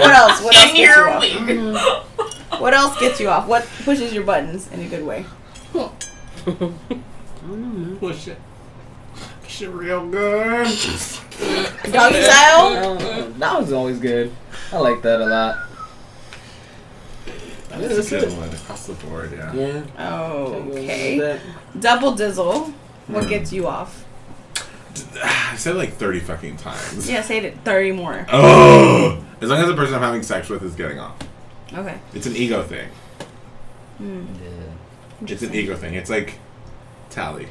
What 0.00 0.14
else? 0.14 0.42
What 0.42 0.54
else 0.56 0.64
And 0.64 0.76
gets 0.76 0.78
you 0.78 0.84
you're 0.86 1.08
off? 1.10 1.22
weird. 1.46 2.60
What 2.60 2.74
else 2.74 2.98
gets 3.00 3.20
you 3.20 3.28
off? 3.28 3.46
What 3.48 3.66
pushes 3.84 4.12
your 4.12 4.24
buttons 4.24 4.70
in 4.72 4.80
a 4.80 4.88
good 4.88 5.04
way? 5.04 5.24
I 5.74 5.90
don't. 6.44 7.98
Push 8.00 8.28
it. 8.28 8.38
Push 9.42 9.62
it 9.62 9.68
real 9.70 10.06
good. 10.08 10.66
Doggy 11.92 12.22
style. 12.22 12.96
That 13.38 13.58
was 13.60 13.72
always 13.72 13.98
good. 13.98 14.30
I 14.72 14.78
like 14.78 15.00
that 15.02 15.20
a 15.20 15.26
lot. 15.26 15.66
That's 17.70 18.12
a 18.12 18.20
good 18.20 18.36
one 18.36 18.48
across 18.50 18.86
the 18.86 18.92
board. 18.94 19.32
Yeah. 19.32 19.52
Yeah. 19.54 19.82
Okay. 20.28 21.40
Double 21.78 22.12
dizzle. 22.12 22.72
What 23.06 23.24
Mm. 23.24 23.28
gets 23.28 23.52
you 23.52 23.66
off? 23.66 24.04
I 25.24 25.54
said 25.56 25.76
like 25.76 25.94
thirty 25.94 26.20
fucking 26.20 26.56
times. 26.58 27.08
Yeah, 27.10 27.22
say 27.22 27.38
it 27.38 27.58
thirty 27.64 27.92
more. 27.92 28.26
Oh. 28.32 29.24
As 29.40 29.48
long 29.48 29.60
as 29.60 29.68
the 29.68 29.74
person 29.74 29.94
I'm 29.94 30.02
having 30.02 30.22
sex 30.22 30.48
with 30.50 30.62
is 30.62 30.74
getting 30.74 30.98
off. 30.98 31.16
Okay. 31.72 31.98
It's 32.12 32.26
an 32.26 32.36
ego 32.36 32.62
thing. 32.62 32.88
Hmm. 33.98 34.24
It's 35.26 35.42
an 35.42 35.54
ego 35.54 35.76
thing. 35.76 35.94
It's 35.94 36.10
like 36.10 36.38
tally. 37.10 37.48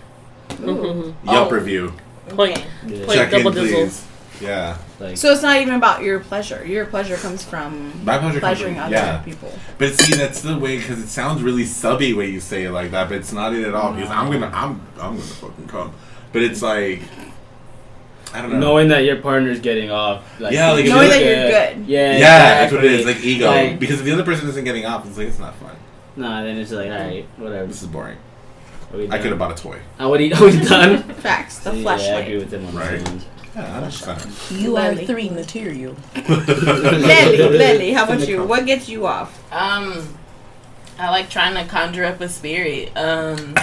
Mhm. 0.49 1.13
Yelp 1.25 1.47
Oh. 1.51 1.55
review. 1.55 1.93
Point. 2.29 2.63
Yeah. 2.85 3.05
Like 3.05 3.17
Check 3.17 3.33
in, 3.33 3.43
double 3.43 3.51
dizzle. 3.57 3.73
please. 3.85 4.05
Yeah. 4.41 4.77
Like, 4.99 5.17
So 5.17 5.31
it's 5.31 5.41
not 5.41 5.57
even 5.61 5.73
about 5.73 6.01
your 6.03 6.19
pleasure. 6.19 6.63
Your 6.65 6.85
pleasure 6.85 7.17
comes 7.17 7.43
from 7.43 7.91
My 8.05 8.17
pleasure 8.19 8.39
comes 8.39 8.39
pleasuring 8.39 8.75
from- 8.75 8.83
other 8.85 8.95
yeah. 8.95 9.17
people. 9.19 9.51
But 9.77 9.93
see, 9.95 10.13
that's 10.15 10.41
the 10.41 10.57
way 10.57 10.77
because 10.77 10.99
it 10.99 11.07
sounds 11.07 11.41
really 11.41 11.65
subby 11.65 12.13
when 12.13 12.31
you 12.31 12.39
say 12.39 12.63
it 12.63 12.71
like 12.71 12.91
that, 12.91 13.09
but 13.09 13.17
it's 13.17 13.33
not 13.33 13.53
it 13.53 13.65
at 13.67 13.73
all. 13.75 13.93
Because 13.93 14.09
I'm 14.11 14.31
gonna, 14.31 14.51
I'm, 14.53 14.81
I'm 14.99 15.15
gonna 15.17 15.21
fucking 15.21 15.67
come. 15.67 15.93
But 16.31 16.43
it's 16.43 16.61
like, 16.61 17.01
I 18.33 18.41
don't 18.41 18.51
know. 18.53 18.59
knowing 18.59 18.89
that 18.89 19.03
your 19.03 19.15
partner's 19.17 19.59
getting 19.59 19.89
off. 19.89 20.23
Like, 20.39 20.53
Yeah, 20.53 20.71
like, 20.71 20.85
Knowing 20.85 21.03
you 21.03 21.09
that 21.09 21.15
look 21.17 21.25
you're 21.25 21.35
at- 21.35 21.75
good. 21.77 21.87
Yeah. 21.87 22.11
yeah, 22.17 22.39
that's 22.61 22.71
what 22.73 22.85
it 22.85 22.91
is. 22.91 23.05
Like 23.05 23.23
ego. 23.23 23.47
Like- 23.47 23.79
because 23.79 23.99
if 23.99 24.05
the 24.05 24.11
other 24.11 24.23
person 24.23 24.47
isn't 24.49 24.63
getting 24.63 24.85
off, 24.85 25.05
it's 25.07 25.17
like 25.17 25.27
it's 25.27 25.39
not 25.39 25.55
fun. 25.55 25.75
Nah, 26.15 26.43
then 26.43 26.57
it's 26.57 26.71
like, 26.71 26.89
alright, 26.91 27.25
whatever. 27.37 27.65
This 27.67 27.81
is 27.81 27.87
boring. 27.87 28.17
I 28.91 29.17
could 29.19 29.29
have 29.29 29.37
bought 29.39 29.57
a 29.57 29.61
toy. 29.61 29.79
Are 29.99 30.09
we, 30.09 30.33
are 30.33 30.43
we 30.43 30.59
done? 30.59 31.03
Facts. 31.15 31.59
The 31.59 31.71
yeah, 31.71 31.75
I 31.75 31.79
agree 31.79 31.83
flashlight. 31.83 32.37
with 32.39 32.49
them 32.49 32.65
on 32.67 32.75
Right. 32.75 33.05
this. 33.05 33.25
Yeah, 33.55 34.19
You 34.51 34.77
are 34.77 34.95
three 34.95 35.29
material. 35.29 35.95
Lily, 36.27 37.37
Lily, 37.37 37.91
how 37.93 38.05
about 38.05 38.27
you? 38.27 38.43
What 38.43 38.65
gets 38.65 38.87
you 38.89 39.05
off? 39.05 39.37
Um, 39.51 40.07
I 40.99 41.09
like 41.11 41.29
trying 41.29 41.55
to 41.55 41.63
conjure 41.63 42.03
up 42.03 42.19
a 42.19 42.27
spirit. 42.27 42.91
Um, 42.97 43.35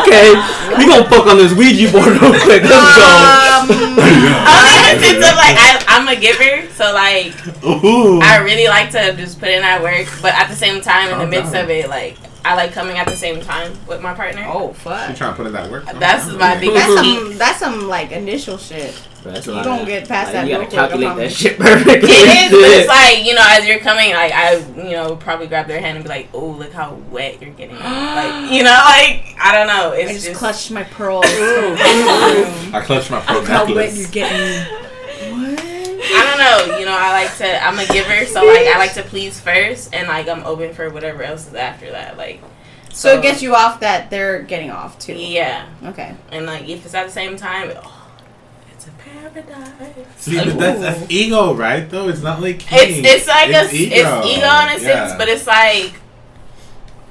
okay, 0.00 0.32
we 0.78 0.88
gonna 0.88 1.04
fuck 1.04 1.26
on 1.26 1.36
this 1.36 1.52
Ouija 1.52 1.92
board 1.92 2.08
real 2.08 2.32
quick. 2.40 2.62
Let's 2.64 2.72
go. 2.72 3.12
Um, 3.52 3.68
only 3.68 4.72
in 4.80 4.84
the 4.88 5.04
sense 5.04 5.20
of 5.28 5.36
like 5.36 5.56
I, 5.60 5.84
I'm 5.88 6.08
a 6.08 6.16
giver, 6.18 6.72
so 6.72 6.94
like 6.94 7.36
Ooh. 7.66 8.18
I 8.22 8.38
really 8.38 8.66
like 8.66 8.90
to 8.92 9.14
just 9.14 9.40
put 9.40 9.50
in 9.50 9.60
that 9.60 9.82
work, 9.82 10.08
but 10.22 10.32
at 10.32 10.48
the 10.48 10.56
same 10.56 10.80
time, 10.80 11.12
in 11.12 11.18
the 11.18 11.26
midst 11.26 11.54
of 11.54 11.68
it, 11.68 11.90
like 11.90 12.16
I 12.44 12.54
like 12.56 12.72
coming 12.72 12.98
at 12.98 13.06
the 13.06 13.16
same 13.16 13.40
time 13.40 13.72
with 13.86 14.00
my 14.02 14.14
partner. 14.14 14.44
oh 14.48 14.72
fuck. 14.72 15.00
You 15.02 15.06
fuck. 15.08 15.16
trying 15.16 15.30
to 15.32 15.36
put 15.36 15.46
in 15.46 15.52
that 15.52 15.70
work? 15.70 15.84
That's 15.98 16.26
my 16.32 16.56
big. 16.60 16.72
That's 16.74 16.94
some. 16.94 17.38
That's 17.38 17.58
some 17.58 17.88
like 17.88 18.10
initial 18.12 18.58
shit. 18.58 19.00
That's 19.22 19.46
a 19.46 19.50
You 19.50 19.56
lot. 19.58 19.64
don't 19.64 19.84
get 19.86 20.08
past 20.08 20.32
that 20.32 20.48
You 20.48 20.58
real 20.58 20.64
gotta 20.68 20.74
calculate 20.88 21.16
that 21.16 21.32
shit 21.32 21.56
perfectly. 21.58 22.10
It 22.10 22.46
is, 22.46 22.50
but 22.50 22.70
it's 22.72 22.88
like 22.88 23.24
you 23.24 23.34
know, 23.34 23.44
as 23.46 23.64
you're 23.68 23.78
coming, 23.78 24.10
like 24.12 24.32
I, 24.32 24.56
you 24.76 24.90
know, 24.92 25.14
probably 25.14 25.46
grab 25.46 25.68
their 25.68 25.78
hand 25.80 25.96
and 25.96 26.04
be 26.04 26.08
like, 26.08 26.28
"Oh, 26.34 26.46
look 26.48 26.72
how 26.72 26.94
wet 27.10 27.40
you're 27.40 27.52
getting." 27.52 27.76
like 27.78 28.50
you 28.50 28.64
know, 28.64 28.70
like 28.84 29.36
I 29.40 29.52
don't 29.52 29.68
know. 29.68 29.92
It's 29.92 30.10
I 30.10 30.14
just 30.14 30.26
just 30.26 30.38
clutched 30.38 30.70
my 30.72 30.82
pearls. 30.82 31.24
I 31.28 32.82
clutched 32.84 33.10
my 33.12 33.20
pro 33.20 33.36
Look 33.36 33.46
how 33.46 33.72
wet 33.72 33.94
you're 33.94 34.08
getting. 34.08 34.66
What? 36.12 36.26
I 36.26 36.36
don't 36.36 36.68
know. 36.70 36.78
You 36.78 36.84
know, 36.86 36.96
I 36.96 37.12
like 37.24 37.36
to. 37.38 37.64
I'm 37.64 37.78
a 37.78 37.86
giver, 37.86 38.26
so 38.26 38.44
like 38.44 38.66
I 38.66 38.78
like 38.78 38.94
to 38.94 39.02
please 39.02 39.40
first, 39.40 39.94
and 39.94 40.08
like 40.08 40.28
I'm 40.28 40.44
open 40.44 40.72
for 40.74 40.90
whatever 40.90 41.22
else 41.22 41.46
is 41.48 41.54
after 41.54 41.90
that. 41.90 42.16
Like 42.16 42.40
So 42.92 43.18
it 43.18 43.22
gets 43.22 43.42
you 43.42 43.54
off 43.54 43.80
that 43.80 44.10
they're 44.10 44.42
getting 44.42 44.70
off 44.70 44.98
too. 44.98 45.14
yeah, 45.14 45.66
Okay. 45.84 46.14
and 46.30 46.46
like 46.46 46.68
if 46.68 46.84
it's 46.84 46.94
at 46.94 47.06
the 47.06 47.12
same 47.12 47.36
time, 47.36 47.72
oh, 47.82 48.08
it's 48.72 48.86
a 48.86 48.90
paradise. 48.90 50.06
See, 50.16 50.36
but 50.36 50.58
that's, 50.58 50.80
that's 50.80 51.10
ego, 51.10 51.54
right? 51.54 51.88
Though 51.88 52.08
it's 52.08 52.22
not 52.22 52.40
like 52.40 52.62
It's 52.72 53.06
it's 53.08 53.26
like 53.28 53.48
a 53.50 53.64
It's 53.64 53.72
it's 53.72 54.26
ego 54.26 54.60
in 54.62 54.68
a 54.68 54.78
sense, 54.78 54.84
Yeah. 54.84 55.18
but 55.18 55.28
it's 55.28 55.46
like 55.46 55.92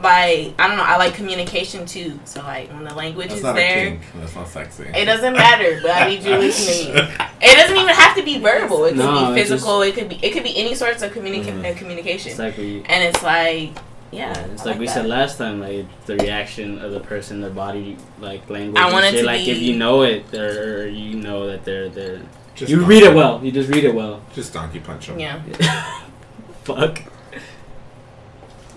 like 0.03 0.53
I 0.59 0.67
don't 0.67 0.77
know. 0.77 0.83
I 0.83 0.97
like 0.97 1.13
communication 1.13 1.85
too. 1.85 2.19
So 2.25 2.41
like 2.41 2.69
when 2.69 2.83
the 2.83 2.93
language 2.93 3.27
That's 3.29 3.37
is 3.39 3.43
not 3.43 3.55
a 3.55 3.59
there, 3.59 3.89
kink. 3.91 4.01
That's 4.15 4.35
not 4.35 4.47
sexy. 4.47 4.83
it 4.83 5.05
doesn't 5.05 5.33
matter. 5.33 5.79
But 5.81 5.91
I 5.91 6.09
need 6.09 6.23
you 6.23 6.31
to 6.31 6.37
listen 6.37 6.87
to 6.95 7.01
me. 7.03 7.09
It 7.43 7.55
doesn't 7.57 7.75
even 7.75 7.95
have 7.95 8.15
to 8.17 8.23
be 8.23 8.37
verbal. 8.39 8.85
It 8.85 8.89
could 8.91 8.99
No, 8.99 9.33
be 9.33 9.39
it's 9.41 9.49
physical. 9.49 9.81
It 9.81 9.95
could 9.95 10.09
be 10.09 10.15
it 10.23 10.31
could 10.31 10.43
be 10.43 10.55
any 10.57 10.75
sorts 10.75 11.01
of 11.01 11.11
communica- 11.11 11.45
Mhm. 11.61 11.71
uh, 11.75 11.77
communication. 11.77 12.29
It's 12.31 12.39
like 12.39 12.55
we, 12.57 12.83
and 12.85 13.03
it's 13.03 13.23
like 13.23 13.71
yeah, 14.11 14.33
yeah, 14.35 14.45
it's 14.53 14.61
I 14.63 14.65
like, 14.71 14.79
we 14.79 14.85
that. 14.85 14.93
said 14.93 15.05
last 15.07 15.37
time, 15.37 15.59
like 15.61 15.85
the 16.05 16.17
reaction 16.17 16.79
of 16.79 16.91
the 16.91 16.99
person, 16.99 17.41
their 17.41 17.49
body, 17.49 17.97
like 18.19 18.47
language. 18.49 18.77
I 18.79 18.83
and 18.85 18.93
want 18.93 19.05
it 19.05 19.11
shit. 19.11 19.19
to 19.21 19.25
like 19.25 19.45
be- 19.45 19.51
if 19.51 19.57
you 19.59 19.75
know 19.77 20.03
it, 20.03 20.31
or 20.33 20.87
you 20.87 21.15
know 21.15 21.47
that 21.47 21.63
they're 21.65 21.89
they're. 21.89 22.19
Just 22.53 22.69
you 22.69 22.83
read 22.85 23.03
it 23.03 23.15
well. 23.15 23.43
You 23.43 23.51
just 23.51 23.69
read 23.69 23.85
it 23.85 23.95
well. 23.95 24.21
Just 24.35 24.53
donkey 24.53 24.79
punch 24.81 25.07
them. 25.07 25.17
Yeah. 25.19 25.41
Fuck. 26.65 27.01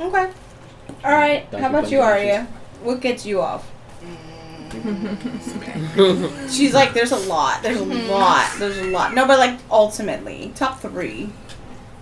Okay. 0.00 0.30
All 1.04 1.12
right. 1.12 1.50
Donkey 1.50 1.62
How 1.62 1.68
about 1.70 1.90
you, 1.90 1.98
punches. 1.98 2.20
Aria? 2.22 2.48
What 2.82 3.00
gets 3.00 3.26
you 3.26 3.40
off? 3.40 3.70
She's 6.50 6.74
like, 6.74 6.94
there's 6.94 7.12
a 7.12 7.16
lot. 7.16 7.62
There's 7.62 7.80
a 7.80 7.84
mm-hmm. 7.84 8.10
lot. 8.10 8.50
There's 8.58 8.78
a 8.78 8.90
lot. 8.90 9.14
No, 9.14 9.26
but 9.26 9.38
like 9.38 9.58
ultimately, 9.70 10.52
top 10.54 10.80
three. 10.80 11.30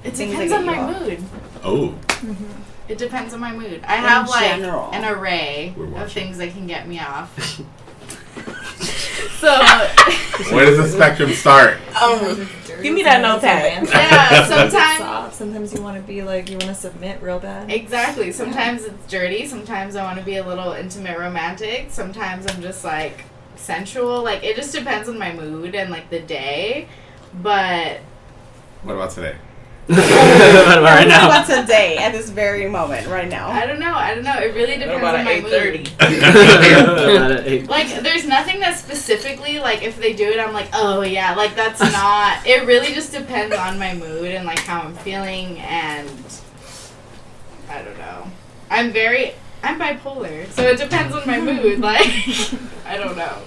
It 0.04 0.14
Things 0.14 0.30
depends 0.32 0.52
that 0.52 0.58
on 0.60 0.64
get 0.64 0.74
you 0.74 0.82
my 0.82 0.94
off. 0.94 1.00
mood. 1.02 1.24
Oh, 1.64 1.94
It 2.88 2.98
depends 2.98 3.32
on 3.34 3.40
my 3.40 3.52
mood. 3.52 3.82
I 3.84 3.96
have 3.96 4.28
like 4.28 4.56
general. 4.56 4.90
an 4.92 5.04
array 5.04 5.74
We're 5.76 5.84
of 5.84 5.92
watching. 5.92 6.24
things 6.24 6.38
that 6.38 6.50
can 6.52 6.66
get 6.66 6.88
me 6.88 6.98
off. 6.98 7.60
so 9.38 9.48
where 10.54 10.66
does 10.66 10.78
the 10.78 10.88
spectrum 10.88 11.32
start? 11.32 11.78
Um, 12.00 12.48
give 12.82 12.94
me 12.94 13.02
that 13.02 13.20
notepad. 13.20 13.86
yeah, 13.88 14.44
sometimes 14.46 14.98
Soft. 14.98 15.34
Sometimes 15.34 15.72
you 15.74 15.82
want 15.82 15.96
to 15.96 16.02
be 16.02 16.22
like 16.22 16.48
you 16.48 16.56
want 16.58 16.68
to 16.68 16.74
submit 16.74 17.22
real 17.22 17.38
bad. 17.38 17.70
exactly. 17.70 18.32
Sometimes 18.32 18.84
it's 18.84 19.06
dirty. 19.10 19.46
Sometimes 19.46 19.96
I 19.96 20.02
want 20.04 20.18
to 20.18 20.24
be 20.24 20.36
a 20.36 20.46
little 20.46 20.72
intimate, 20.72 21.18
romantic. 21.18 21.86
Sometimes 21.90 22.46
I'm 22.46 22.60
just 22.62 22.84
like 22.84 23.24
sensual. 23.56 24.22
Like 24.22 24.42
it 24.44 24.56
just 24.56 24.72
depends 24.74 25.08
on 25.08 25.18
my 25.18 25.32
mood 25.32 25.74
and 25.74 25.90
like 25.90 26.10
the 26.10 26.20
day. 26.20 26.88
But 27.34 28.00
What 28.82 28.94
about 28.94 29.10
today? 29.10 29.36
Right 29.88 30.80
What 30.80 31.08
now. 31.08 31.26
about 31.26 31.46
today 31.46 31.96
at 31.98 32.12
this 32.12 32.30
very 32.30 32.68
moment, 32.68 33.08
right 33.08 33.28
now? 33.28 33.48
I 33.48 33.66
don't 33.66 33.80
know. 33.80 33.92
I 33.94 34.14
don't 34.14 34.24
know. 34.24 34.38
It 34.38 34.54
really 34.54 34.76
depends 34.76 34.98
about 34.98 35.16
on 35.16 35.24
my 35.24 35.32
eight 35.32 35.42
mood. 35.42 35.90
Like, 37.68 37.88
there's 38.02 38.26
nothing 38.26 38.60
that 38.60 38.76
specifically, 38.78 39.58
like, 39.58 39.82
if 39.82 39.98
they 39.98 40.12
do 40.12 40.24
it, 40.24 40.38
I'm 40.38 40.52
like, 40.52 40.68
oh, 40.72 41.02
yeah, 41.02 41.34
like, 41.34 41.56
that's 41.56 41.80
not. 41.80 42.46
It 42.46 42.64
really 42.66 42.94
just 42.94 43.12
depends 43.12 43.54
on 43.56 43.78
my 43.78 43.94
mood 43.94 44.26
and, 44.30 44.46
like, 44.46 44.60
how 44.60 44.82
I'm 44.82 44.94
feeling, 44.94 45.58
and 45.58 46.08
I 47.68 47.82
don't 47.82 47.98
know. 47.98 48.30
I'm 48.70 48.92
very. 48.92 49.34
I'm 49.64 49.78
bipolar, 49.78 50.50
so 50.50 50.62
it 50.62 50.78
depends 50.78 51.14
on 51.14 51.26
my 51.26 51.40
mood. 51.40 51.80
Like, 51.82 52.06
I 52.86 52.96
don't 52.96 53.16
know. 53.16 53.38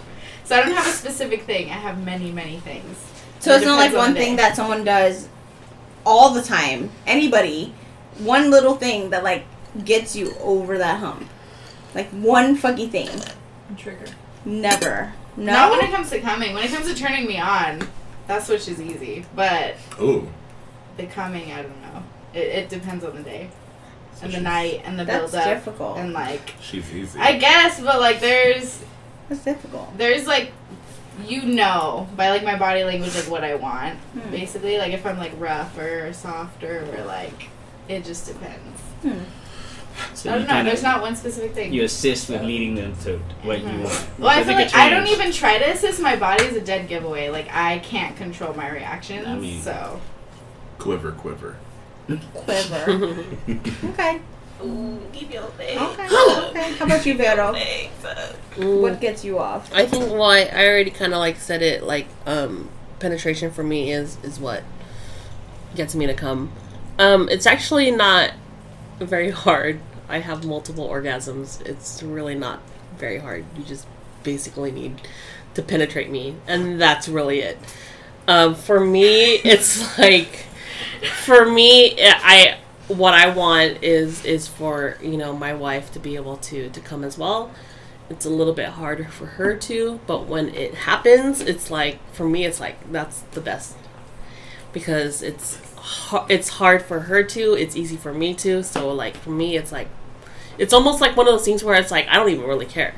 So 0.43 0.55
I 0.55 0.61
don't 0.63 0.73
have 0.73 0.87
a 0.87 0.91
specific 0.91 1.43
thing. 1.43 1.69
I 1.69 1.73
have 1.73 2.03
many, 2.03 2.31
many 2.31 2.59
things. 2.59 2.97
So 3.39 3.53
It 3.53 3.57
it's 3.57 3.65
not 3.65 3.77
like 3.77 3.91
on 3.91 3.97
one 3.97 4.13
thing 4.13 4.35
that 4.37 4.55
someone 4.55 4.83
does 4.83 5.27
all 6.05 6.31
the 6.33 6.41
time. 6.41 6.91
Anybody, 7.05 7.73
one 8.19 8.49
little 8.51 8.75
thing 8.75 9.09
that 9.09 9.23
like 9.23 9.45
gets 9.83 10.15
you 10.15 10.33
over 10.41 10.77
that 10.77 10.99
hump. 10.99 11.27
Like 11.93 12.09
one 12.09 12.55
fucking 12.55 12.89
thing. 12.89 13.09
Trigger. 13.77 14.05
Never. 14.43 15.13
No. 15.37 15.51
Not 15.53 15.71
when 15.71 15.85
it 15.85 15.91
comes 15.91 16.09
to 16.11 16.19
coming. 16.19 16.53
When 16.53 16.63
it 16.63 16.71
comes 16.71 16.87
to 16.87 16.95
turning 16.95 17.25
me 17.25 17.39
on, 17.39 17.87
that 18.27 18.43
switch 18.43 18.67
is 18.67 18.81
easy. 18.81 19.25
But 19.35 19.75
Ooh. 20.01 20.27
the 20.97 21.05
coming, 21.07 21.51
I 21.51 21.63
don't 21.63 21.81
know. 21.81 22.03
It, 22.33 22.39
it 22.39 22.69
depends 22.69 23.03
on 23.03 23.15
the 23.15 23.23
day 23.23 23.49
and 24.21 24.33
the 24.33 24.41
night 24.41 24.81
and 24.85 24.99
the 24.99 25.03
That's 25.05 25.31
build 25.31 25.43
up 25.43 25.47
difficult. 25.57 25.97
and 25.97 26.13
like 26.13 26.53
She's 26.61 26.93
easy. 26.93 27.19
I 27.19 27.37
guess, 27.37 27.81
but 27.81 27.99
like 27.99 28.19
there's 28.19 28.81
That's 29.29 29.43
difficult. 29.43 29.97
there's 29.97 30.27
like 30.27 30.51
you 31.25 31.43
know 31.43 32.07
by 32.17 32.29
like 32.29 32.43
my 32.43 32.57
body 32.57 32.83
language 32.83 33.15
like 33.15 33.29
what 33.29 33.43
I 33.43 33.55
want 33.55 33.97
Hmm. 33.99 34.31
basically 34.31 34.77
like 34.77 34.93
if 34.93 35.05
I'm 35.05 35.17
like 35.17 35.31
rougher 35.37 36.07
or 36.07 36.13
softer 36.13 36.85
or 36.97 37.03
like 37.05 37.49
it 37.87 38.03
just 38.03 38.25
depends. 38.27 38.81
Hmm. 39.01 39.19
So 40.13 40.29
I 40.29 40.39
don't 40.39 40.47
know. 40.47 40.63
There's 40.63 40.83
not 40.83 41.01
one 41.01 41.15
specific 41.15 41.53
thing. 41.53 41.71
You 41.71 41.83
assist 41.85 42.29
with 42.29 42.41
leading 42.41 42.75
them 42.75 42.93
to 43.03 43.17
what 43.43 43.59
you 43.61 43.65
Mhm. 43.67 43.83
want. 43.85 44.07
well, 44.19 44.29
I 44.29 44.43
feel 44.43 44.55
like 44.55 44.75
I 44.75 44.89
don't 44.89 45.07
even 45.07 45.31
try 45.31 45.57
to 45.57 45.69
assist. 45.71 46.01
My 46.01 46.17
body 46.17 46.43
is 46.43 46.55
a 46.57 46.61
dead 46.61 46.89
giveaway. 46.89 47.29
Like 47.29 47.47
I 47.53 47.79
can't 47.79 48.17
control 48.17 48.53
my 48.53 48.69
reactions. 48.69 49.25
I 49.27 49.35
mean- 49.35 49.61
so 49.61 50.01
quiver, 50.79 51.11
quiver. 51.13 51.55
Quiver. 52.33 53.23
okay. 53.91 54.19
Ooh, 54.63 54.99
keep 55.11 55.33
your 55.33 55.43
legs. 55.57 55.81
Okay. 55.81 56.07
okay. 56.49 56.73
How 56.73 56.85
about 56.85 57.05
you, 57.05 57.15
Vero? 57.15 57.51
Legs. 57.51 58.05
What 58.57 59.01
gets 59.01 59.25
you 59.25 59.39
off? 59.39 59.71
I 59.73 59.85
think 59.85 60.11
why 60.11 60.43
I 60.43 60.67
already 60.67 60.91
kind 60.91 61.13
of 61.13 61.19
like 61.19 61.37
said 61.37 61.61
it 61.61 61.83
like 61.83 62.07
um 62.25 62.69
penetration 62.99 63.51
for 63.51 63.63
me 63.63 63.91
is 63.91 64.17
is 64.23 64.39
what 64.39 64.63
gets 65.75 65.93
me 65.95 66.05
to 66.07 66.13
come. 66.13 66.51
Um 66.97 67.27
it's 67.29 67.45
actually 67.45 67.91
not 67.91 68.31
very 68.99 69.31
hard. 69.31 69.81
I 70.07 70.19
have 70.19 70.45
multiple 70.45 70.87
orgasms. 70.87 71.61
It's 71.65 72.01
really 72.01 72.35
not 72.35 72.61
very 72.97 73.17
hard. 73.17 73.43
You 73.57 73.63
just 73.63 73.87
basically 74.23 74.71
need 74.71 75.01
to 75.53 75.61
penetrate 75.61 76.09
me 76.09 76.35
and 76.47 76.79
that's 76.79 77.09
really 77.09 77.41
it. 77.41 77.57
Um 78.27 78.55
for 78.55 78.79
me 78.79 79.35
it's 79.43 79.97
like 79.99 80.45
for 81.23 81.45
me 81.45 81.97
I 81.99 82.57
what 82.87 83.13
I 83.13 83.29
want 83.29 83.83
is 83.83 84.23
is 84.25 84.47
for, 84.47 84.97
you 85.01 85.17
know, 85.17 85.35
my 85.35 85.53
wife 85.53 85.91
to 85.93 85.99
be 85.99 86.15
able 86.15 86.37
to 86.37 86.69
to 86.69 86.79
come 86.79 87.03
as 87.03 87.17
well. 87.17 87.51
It's 88.09 88.25
a 88.25 88.29
little 88.29 88.53
bit 88.53 88.69
harder 88.69 89.05
for 89.05 89.25
her 89.25 89.55
to 89.55 89.99
but 90.05 90.27
when 90.27 90.49
it 90.49 90.75
happens 90.75 91.41
it's 91.41 91.71
like 91.71 91.97
for 92.13 92.27
me 92.29 92.45
it's 92.45 92.59
like 92.59 92.91
that's 92.91 93.21
the 93.31 93.41
best. 93.41 93.75
Because 94.73 95.21
it's 95.23 95.59
it's 96.29 96.49
hard 96.49 96.81
for 96.83 97.01
her 97.01 97.23
to 97.23 97.53
it's 97.53 97.75
easy 97.75 97.95
for 97.97 98.13
me 98.13 98.33
to 98.33 98.63
so 98.63 98.91
like 98.91 99.15
for 99.17 99.29
me 99.29 99.55
it's 99.55 99.71
like 99.71 99.87
it's 100.57 100.73
almost 100.73 100.99
like 101.01 101.15
one 101.15 101.27
of 101.27 101.33
those 101.33 101.45
things 101.45 101.63
where 101.63 101.75
it's 101.75 101.91
like 101.91 102.07
i 102.07 102.15
don't 102.15 102.29
even 102.29 102.45
really 102.45 102.65
care 102.65 102.93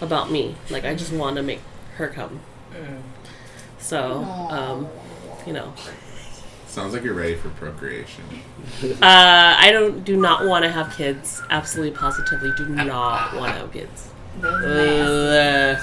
about 0.00 0.30
me. 0.30 0.54
Like 0.70 0.84
i 0.84 0.94
just 0.94 1.12
want 1.12 1.36
to 1.36 1.42
make 1.42 1.60
her 1.96 2.08
come. 2.08 2.40
So 3.78 4.22
um 4.50 4.88
you 5.46 5.52
know 5.52 5.72
Sounds 6.74 6.92
like 6.92 7.04
you're 7.04 7.14
ready 7.14 7.36
for 7.36 7.50
procreation. 7.50 8.24
uh 8.82 9.54
i 9.66 9.70
don't 9.70 10.04
do 10.04 10.16
not 10.16 10.44
want 10.46 10.64
to 10.64 10.70
have 10.70 10.92
kids 10.96 11.40
absolutely 11.50 11.96
positively 11.96 12.50
do 12.56 12.66
not 12.68 13.32
want 13.36 13.52
to 13.54 13.60
have 13.60 13.72
kids 13.72 14.08
uh, 14.42 15.76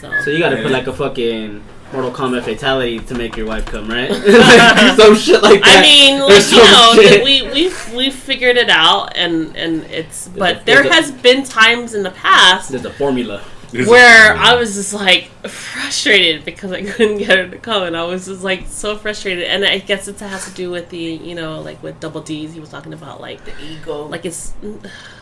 so 0.00 0.12
So 0.22 0.30
you 0.30 0.38
gotta 0.38 0.62
put 0.62 0.70
like 0.70 0.86
a 0.86 0.92
fucking 0.92 1.64
Mortal 1.92 2.10
Kombat 2.12 2.44
fatality 2.44 3.00
to 3.00 3.14
make 3.14 3.36
your 3.36 3.46
wife 3.46 3.66
come, 3.66 3.86
right? 3.88 4.10
Like, 4.10 4.20
Some 4.96 5.14
shit 5.14 5.42
like 5.42 5.60
that. 5.60 5.78
I 5.78 5.82
mean, 5.82 6.20
like, 6.22 6.50
you 6.50 6.56
know, 6.56 6.92
shit. 6.94 7.22
we 7.22 7.42
we 7.52 7.70
we 7.94 8.10
figured 8.10 8.56
it 8.56 8.70
out, 8.70 9.14
and 9.14 9.54
and 9.56 9.82
it's. 9.90 10.28
But 10.28 10.62
a- 10.62 10.64
there 10.64 10.82
there's 10.82 10.86
a- 10.86 10.94
has 10.94 11.10
been 11.10 11.44
times 11.44 11.92
in 11.92 12.02
the 12.02 12.10
past 12.12 12.70
There's 12.70 12.86
a 12.86 12.90
formula. 12.92 13.42
This 13.72 13.82
is 13.82 13.88
where. 13.88 14.34
I 14.34 14.54
was 14.54 14.74
just 14.74 14.92
like 14.92 15.24
frustrated 15.48 16.44
because 16.44 16.72
I 16.72 16.82
couldn't 16.82 17.18
get 17.18 17.38
her 17.38 17.48
to 17.48 17.58
come, 17.58 17.84
and 17.84 17.96
I 17.96 18.04
was 18.04 18.26
just 18.26 18.44
like 18.44 18.66
so 18.66 18.96
frustrated. 18.96 19.44
And 19.44 19.64
I 19.64 19.78
guess 19.78 20.08
it 20.08 20.20
has 20.20 20.44
to 20.46 20.54
do 20.54 20.70
with 20.70 20.90
the 20.90 20.98
you 20.98 21.34
know 21.34 21.60
like 21.60 21.82
with 21.82 21.98
double 21.98 22.20
D's. 22.20 22.52
He 22.52 22.60
was 22.60 22.68
talking 22.68 22.92
about 22.92 23.20
like 23.20 23.44
The 23.44 23.52
ego. 23.62 24.06
like 24.06 24.24
it's. 24.26 24.52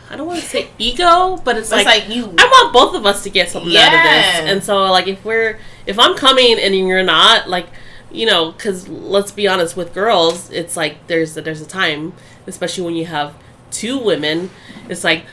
I 0.09 0.17
don't 0.17 0.27
want 0.27 0.41
to 0.41 0.45
say 0.45 0.67
ego, 0.77 1.37
but 1.45 1.55
it's 1.55 1.71
it's 1.71 1.85
like, 1.85 1.85
like 1.85 2.09
you. 2.09 2.25
I 2.37 2.45
want 2.45 2.73
both 2.73 2.95
of 2.95 3.05
us 3.05 3.23
to 3.23 3.29
get 3.29 3.49
something 3.49 3.75
out 3.75 3.93
of 3.93 4.03
this. 4.03 4.51
And 4.51 4.61
so, 4.61 4.91
like, 4.91 5.07
if 5.07 5.23
we're, 5.23 5.57
if 5.85 5.97
I'm 5.97 6.17
coming 6.17 6.59
and 6.59 6.75
you're 6.75 7.01
not, 7.01 7.47
like, 7.49 7.67
you 8.11 8.25
know, 8.25 8.51
because 8.51 8.89
let's 8.89 9.31
be 9.31 9.47
honest, 9.47 9.77
with 9.77 9.93
girls, 9.93 10.51
it's 10.51 10.75
like 10.75 11.07
there's 11.07 11.37
a, 11.37 11.41
there's 11.41 11.61
a 11.61 11.65
time, 11.65 12.11
especially 12.45 12.83
when 12.83 12.95
you 12.95 13.05
have 13.05 13.33
two 13.71 13.97
women, 13.97 14.49
it's 14.89 15.05
like 15.05 15.23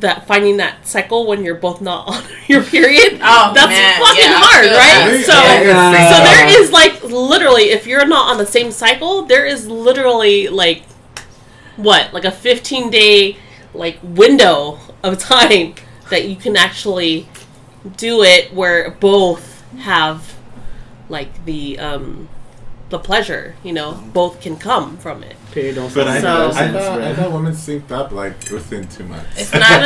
that 0.00 0.26
finding 0.26 0.56
that 0.58 0.86
cycle 0.86 1.26
when 1.26 1.44
you're 1.44 1.54
both 1.56 1.80
not 1.80 2.08
on 2.08 2.24
your 2.48 2.62
period. 2.62 3.20
Oh, 3.22 3.52
that's 3.54 3.68
man. 3.68 4.00
fucking 4.00 4.22
Yeah, 4.22 4.40
hard, 4.40 4.64
right? 4.66 5.18
that. 5.18 5.26
So. 5.26 5.32
Yeah. 5.32 6.10
So 6.10 6.24
there 6.24 6.62
is 6.62 6.70
like 6.72 7.02
literally, 7.04 7.70
if 7.70 7.86
you're 7.86 8.06
not 8.06 8.30
on 8.30 8.38
the 8.38 8.46
same 8.46 8.70
cycle, 8.70 9.22
there 9.22 9.44
is 9.46 9.66
literally 9.68 10.48
like 10.48 10.84
what, 11.76 12.12
like 12.12 12.24
a 12.24 12.30
15 12.30 12.90
day 12.90 13.36
like 13.74 13.98
window 14.02 14.78
of 15.02 15.18
time 15.18 15.74
that 16.10 16.26
you 16.26 16.36
can 16.36 16.56
actually 16.56 17.28
do 17.96 18.22
it 18.22 18.52
where 18.52 18.90
both 18.90 19.62
have 19.78 20.34
like 21.08 21.44
the 21.44 21.78
um 21.78 22.28
the 22.90 22.98
pleasure, 22.98 23.54
you 23.62 23.72
know, 23.72 24.02
both 24.14 24.40
can 24.40 24.56
come 24.56 24.96
from 24.96 25.22
it. 25.22 25.36
Period 25.52 25.74
don't 25.76 25.92
But 25.92 26.08
I, 26.08 26.20
So- 26.20 26.50
thought, 26.50 26.54
I, 26.54 26.58
Sense, 26.72 26.72
thought, 26.84 27.00
I 27.02 27.14
thought 27.14 27.32
women 27.32 27.52
synced 27.52 27.90
up 27.90 28.12
like 28.12 28.32
within 28.50 28.88
two 28.88 29.04
months. 29.04 29.28
It's 29.36 29.52
not 29.52 29.62
Uh, 29.62 29.76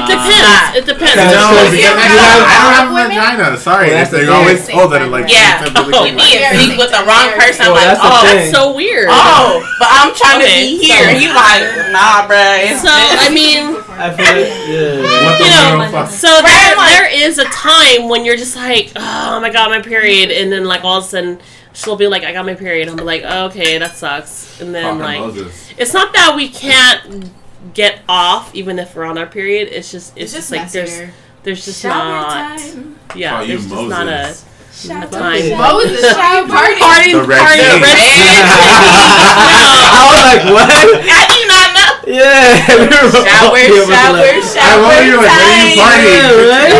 it 0.00 0.04
depends. 0.08 0.76
It 0.78 0.84
depends. 0.88 1.16
That's 1.16 1.36
no, 1.36 1.52
because 1.52 1.72
because 1.72 1.84
you 1.84 1.92
I, 1.92 2.00
have 2.00 2.16
don't, 2.16 2.48
I 2.48 2.56
don't 2.64 2.74
have 2.80 2.88
a 2.88 2.94
women? 2.96 3.16
vagina. 3.16 3.56
Sorry, 3.60 3.88
Well, 3.92 4.08
they 4.10 4.24
the 4.24 4.32
always 4.32 4.64
thing. 4.64 4.76
told 4.76 4.92
that 4.92 5.02
it 5.02 5.08
like 5.12 5.28
Yeah. 5.28 5.64
synced 5.64 5.72
Oh, 5.92 6.04
You 6.04 6.16
quick. 6.16 6.16
be 6.16 6.76
with 6.80 6.92
the 6.96 7.02
wrong 7.04 7.28
person. 7.36 7.66
Well, 7.68 7.76
like, 7.76 7.96
that's 7.96 8.00
oh. 8.00 8.24
That's 8.24 8.50
so 8.56 8.72
weird. 8.72 9.08
oh, 9.12 9.60
but 9.78 9.88
I'm 9.92 10.14
trying 10.20 10.40
Okay, 10.40 10.48
to 10.48 10.80
be 10.80 10.84
here. 10.88 10.96
so- 10.96 11.08
and 11.12 11.20
you 11.20 11.28
like, 11.36 11.64
nah, 11.92 12.24
bruh. 12.24 12.72
So 12.80 12.88
I 12.88 13.28
mean, 13.32 13.76
I 14.00 14.08
feel 14.16 14.32
like, 14.32 14.48
yeah. 14.64 14.96
You 14.96 15.92
know. 15.92 16.06
So 16.08 16.28
there, 16.40 16.72
there 16.76 17.08
is 17.12 17.36
a 17.38 17.44
time 17.52 18.08
when 18.08 18.24
you're 18.24 18.36
just 18.40 18.56
like, 18.56 18.92
oh 18.96 19.40
my 19.40 19.50
god, 19.50 19.68
my 19.70 19.80
period, 19.82 20.30
and 20.30 20.50
then 20.52 20.64
like 20.64 20.84
all 20.84 20.98
of 20.98 21.04
a 21.04 21.08
sudden 21.08 21.40
she'll 21.72 21.96
be 21.96 22.06
like, 22.06 22.22
I 22.24 22.32
got 22.32 22.44
my 22.46 22.54
period. 22.54 22.88
I'm 22.88 22.96
like, 22.96 23.22
oh, 23.24 23.46
okay, 23.46 23.78
that 23.78 23.96
sucks, 23.96 24.60
and 24.60 24.74
then 24.74 24.84
Fucking 24.84 25.00
like, 25.00 25.20
Moses. 25.20 25.72
it's 25.78 25.92
not 25.94 26.12
that 26.14 26.34
we 26.36 26.48
can't 26.48 27.30
get 27.74 28.00
off 28.08 28.54
even 28.54 28.78
if 28.78 28.94
we're 28.96 29.04
on 29.04 29.18
our 29.18 29.26
period. 29.26 29.68
It's 29.70 29.90
just, 29.90 30.12
it's, 30.16 30.32
just, 30.32 30.50
like 30.50 30.70
there's, 30.72 30.90
messier. 30.90 31.12
there's 31.44 31.64
just 31.64 31.80
Shower 31.82 31.92
not, 32.04 32.58
time. 32.58 32.98
yeah, 33.16 33.30
Call 33.30 33.42
you 33.42 33.48
there's 33.58 33.68
just 33.70 33.88
not 33.88 34.06
a, 34.08 34.10
Moses. 34.10 34.44
a 34.84 34.88
time. 35.08 35.58
Moses, 35.58 36.12
shower 36.12 36.48
party. 36.48 36.80
Party, 36.80 37.12
The 37.12 37.22
Red 37.22 37.38
party, 37.38 37.62
Sea. 37.62 37.80
Red 37.80 37.98
Sea. 37.98 38.42
I 39.92 40.00
was 40.10 40.22
like, 40.26 40.42
what? 40.52 40.66
How 41.06 41.22
do 41.28 41.34
you 41.38 41.46
not 41.46 41.68
know? 41.76 41.92
Yeah. 42.08 42.58
we 42.82 42.88
were 42.90 43.14
Shower, 43.14 43.46
all 43.46 43.54
here, 43.54 43.86
shower, 43.86 44.18
like, 44.18 44.42
shower. 44.42 44.58
I 44.58 44.82
wonder 44.82 45.06
you 45.06 45.16
like, 45.22 45.38
where 45.38 45.54
you 45.62 45.76
time. 45.76 45.86
party? 45.86 46.10
Yeah, 46.10 46.34
right? 46.50 46.74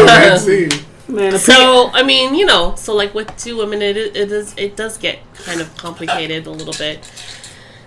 Red 1.13 1.21
Sea. 1.21 1.25
Man, 1.25 1.35
a 1.35 1.39
So 1.39 1.91
I 1.93 2.03
mean, 2.03 2.35
you 2.35 2.47
know, 2.47 2.75
so 2.77 2.95
like 2.95 3.15
with 3.15 3.37
two 3.37 3.59
women, 3.59 3.83
it 3.83 3.97
it 3.97 4.33
is 4.33 4.55
it 4.57 4.77
does 4.77 4.99
get 4.99 5.19
kind 5.35 5.61
of 5.61 5.77
complicated 5.77 6.47
a 6.47 6.51
little 6.51 6.75
bit. 6.75 7.11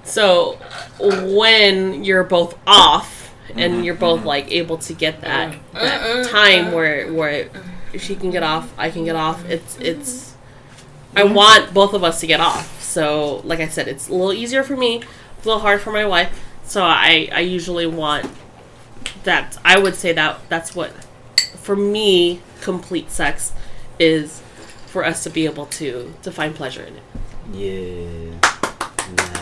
So 0.03 0.53
when 0.99 2.03
you're 2.03 2.23
both 2.23 2.57
off 2.65 3.33
and 3.49 3.73
mm-hmm. 3.73 3.83
you're 3.83 3.95
both 3.95 4.19
mm-hmm. 4.19 4.27
like 4.27 4.51
able 4.51 4.77
to 4.77 4.93
get 4.93 5.21
that 5.21 5.53
mm-hmm. 5.53 5.77
that 5.77 6.01
uh, 6.01 6.19
uh, 6.19 6.23
time 6.25 6.67
uh. 6.67 6.71
where 6.71 7.11
where 7.11 7.49
she 7.97 8.15
can 8.15 8.29
get 8.29 8.43
off, 8.43 8.73
I 8.77 8.91
can 8.91 9.05
get 9.05 9.15
off. 9.15 9.45
It's 9.45 9.77
it's 9.79 10.35
I 11.15 11.23
want 11.23 11.73
both 11.73 11.93
of 11.93 12.03
us 12.03 12.19
to 12.21 12.27
get 12.27 12.39
off. 12.39 12.81
So 12.81 13.41
like 13.43 13.59
I 13.59 13.67
said, 13.67 13.87
it's 13.87 14.09
a 14.09 14.11
little 14.11 14.33
easier 14.33 14.63
for 14.63 14.77
me, 14.77 14.97
a 14.97 15.45
little 15.45 15.59
hard 15.59 15.81
for 15.81 15.91
my 15.91 16.05
wife. 16.05 16.43
So 16.63 16.83
I 16.83 17.29
I 17.31 17.39
usually 17.39 17.87
want 17.87 18.29
that. 19.23 19.57
I 19.65 19.79
would 19.79 19.95
say 19.95 20.13
that 20.13 20.39
that's 20.49 20.75
what 20.75 20.91
for 21.57 21.75
me 21.75 22.41
complete 22.65 23.11
sex 23.11 23.53
is 23.99 24.41
for 24.87 25.05
us 25.05 25.23
to 25.23 25.29
be 25.29 25.45
able 25.45 25.67
to 25.67 26.11
to 26.23 26.31
find 26.31 26.55
pleasure 26.55 26.81
in 26.83 26.95
it. 26.95 27.03
Yeah. 27.53 28.49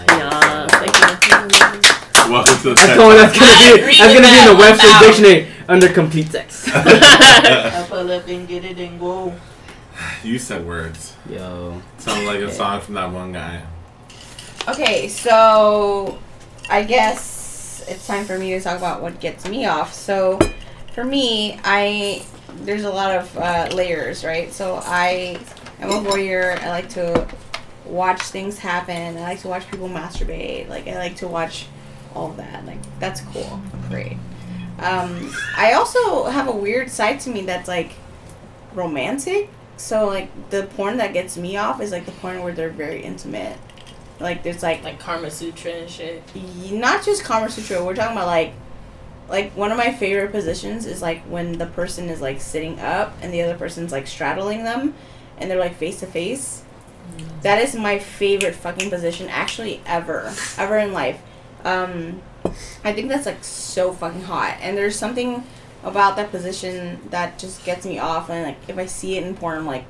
Yeah, 0.10 0.68
thank 0.68 0.94
you. 1.32 2.32
Welcome 2.32 2.58
to 2.58 2.70
the 2.70 2.76
That's 2.76 2.98
going, 2.98 3.18
that's 3.18 3.40
gonna 3.40 3.76
be. 3.76 3.82
agree 3.82 3.98
That's 3.98 4.14
gonna 4.14 4.28
be 4.28 4.40
in 4.40 4.46
the 4.46 4.54
that 4.54 4.60
Webster 4.60 4.88
without- 4.88 5.02
dictionary 5.02 5.48
under 5.70 5.88
complete 5.88 6.28
sex. 6.32 6.68
I 6.74 7.86
pull 7.90 8.12
up 8.12 8.28
and 8.28 8.46
get 8.48 8.66
it 8.66 8.78
and 8.78 9.00
go. 9.00 9.34
You 10.24 10.38
said 10.38 10.66
words. 10.66 11.16
Yo. 11.30 11.82
Sounds 12.00 12.26
like 12.28 12.40
a 12.40 12.52
song 12.52 12.82
from 12.82 12.96
that 12.96 13.12
one 13.12 13.32
guy. 13.32 13.64
Okay, 14.68 15.08
so 15.08 16.18
I 16.70 16.84
guess 16.84 17.86
it's 17.88 18.06
time 18.08 18.26
for 18.26 18.38
me 18.38 18.52
to 18.52 18.60
talk 18.62 18.78
about 18.78 19.02
what 19.02 19.20
gets 19.22 19.48
me 19.48 19.66
off. 19.66 19.94
So 19.94 20.40
for 20.94 21.04
me, 21.04 21.60
I 21.64 22.24
there's 22.62 22.84
a 22.84 22.90
lot 22.92 23.16
of 23.16 23.38
uh, 23.38 23.70
layers, 23.74 24.24
right? 24.24 24.52
So 24.52 24.80
I 24.84 25.40
am 25.80 25.90
a 25.90 26.10
voyeur. 26.10 26.60
I 26.62 26.70
like 26.70 26.90
to 26.90 27.28
watch 27.86 28.22
things 28.22 28.58
happen. 28.60 29.18
I 29.18 29.22
like 29.22 29.40
to 29.42 29.48
watch 29.48 29.70
people 29.70 29.90
masturbate. 29.90 30.70
Like 30.70 30.88
I 30.88 30.98
like 30.98 31.16
to 31.18 31.28
watch 31.28 31.68
all 32.16 32.32
of 32.32 32.38
that. 32.38 32.66
Like 32.66 32.80
that's 33.00 33.22
cool, 33.22 33.62
great. 33.90 34.18
Um, 34.80 35.32
I 35.58 35.74
also 35.74 36.26
have 36.26 36.48
a 36.48 36.52
weird 36.56 36.90
side 36.90 37.20
to 37.22 37.30
me 37.30 37.42
that's 37.42 37.68
like 37.68 37.94
romantic. 38.74 39.50
So 39.78 40.08
like 40.08 40.30
the 40.50 40.64
porn 40.64 40.98
that 40.98 41.14
gets 41.14 41.38
me 41.38 41.58
off 41.58 41.82
is 41.82 41.92
like 41.92 42.06
the 42.06 42.12
porn 42.14 42.42
where 42.44 42.54
they're 42.54 42.70
very 42.70 43.02
intimate. 43.04 43.58
Like 44.20 44.44
there's 44.44 44.64
like 44.64 44.84
Like 44.84 45.00
Karma 45.00 45.30
Sutra 45.32 45.72
and 45.72 45.90
shit. 45.90 46.24
y- 46.36 46.70
not 46.72 47.04
just 47.04 47.24
Karma 47.24 47.50
Sutra. 47.50 47.84
We're 47.84 47.96
talking 47.96 48.16
about 48.16 48.28
like 48.28 48.54
like 49.30 49.56
one 49.56 49.72
of 49.72 49.78
my 49.78 49.92
favorite 49.92 50.32
positions 50.32 50.86
is 50.86 51.02
like 51.02 51.22
when 51.24 51.58
the 51.58 51.66
person 51.66 52.10
is 52.10 52.22
like 52.22 52.42
sitting 52.42 52.80
up 52.80 53.16
and 53.22 53.34
the 53.34 53.42
other 53.42 53.58
person's 53.58 53.92
like 53.92 54.08
straddling 54.08 54.64
them 54.64 54.94
and 55.38 55.50
they're 55.50 55.60
like 55.60 55.76
face 55.76 56.00
to 56.02 56.08
face. 56.08 56.64
That 57.42 57.62
is 57.62 57.76
my 57.76 58.00
favorite 58.00 58.56
fucking 58.56 58.90
position 58.90 59.28
actually 59.30 59.82
ever 59.86 60.34
ever 60.58 60.78
in 60.78 60.94
life. 60.94 61.22
Um 61.64 62.22
I 62.84 62.94
think 62.94 63.10
that's 63.10 63.26
like 63.26 63.44
so 63.44 63.94
fucking 63.94 64.24
hot 64.24 64.58
and 64.62 64.78
there's 64.78 64.98
something 64.98 65.44
about 65.84 66.16
that 66.16 66.32
position 66.32 67.00
that 67.10 67.38
just 67.40 67.64
gets 67.66 67.86
me 67.86 68.00
off 68.00 68.30
and 68.30 68.46
like 68.46 68.58
if 68.68 68.78
I 68.78 68.86
see 68.86 69.18
it 69.18 69.24
in 69.24 69.36
porn 69.36 69.60
I'm 69.60 69.66
like 69.66 69.86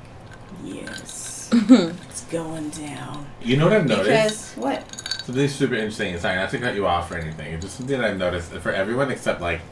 yes. 0.62 1.50
it's 1.52 2.24
going 2.24 2.70
down. 2.70 3.26
You 3.42 3.56
know 3.56 3.66
what 3.66 3.74
I've 3.74 3.86
noticed? 3.86 4.54
Because 4.54 4.54
what? 4.54 5.03
Something 5.24 5.48
super 5.48 5.74
interesting. 5.74 6.18
Sorry, 6.18 6.36
not 6.36 6.50
to 6.50 6.58
cut 6.58 6.74
you 6.74 6.86
off 6.86 7.10
or 7.10 7.16
anything. 7.16 7.54
It's 7.54 7.64
just 7.64 7.78
something 7.78 7.98
that 7.98 8.10
I've 8.10 8.18
noticed 8.18 8.52
for 8.52 8.70
everyone 8.70 9.10
except 9.10 9.40
like 9.40 9.62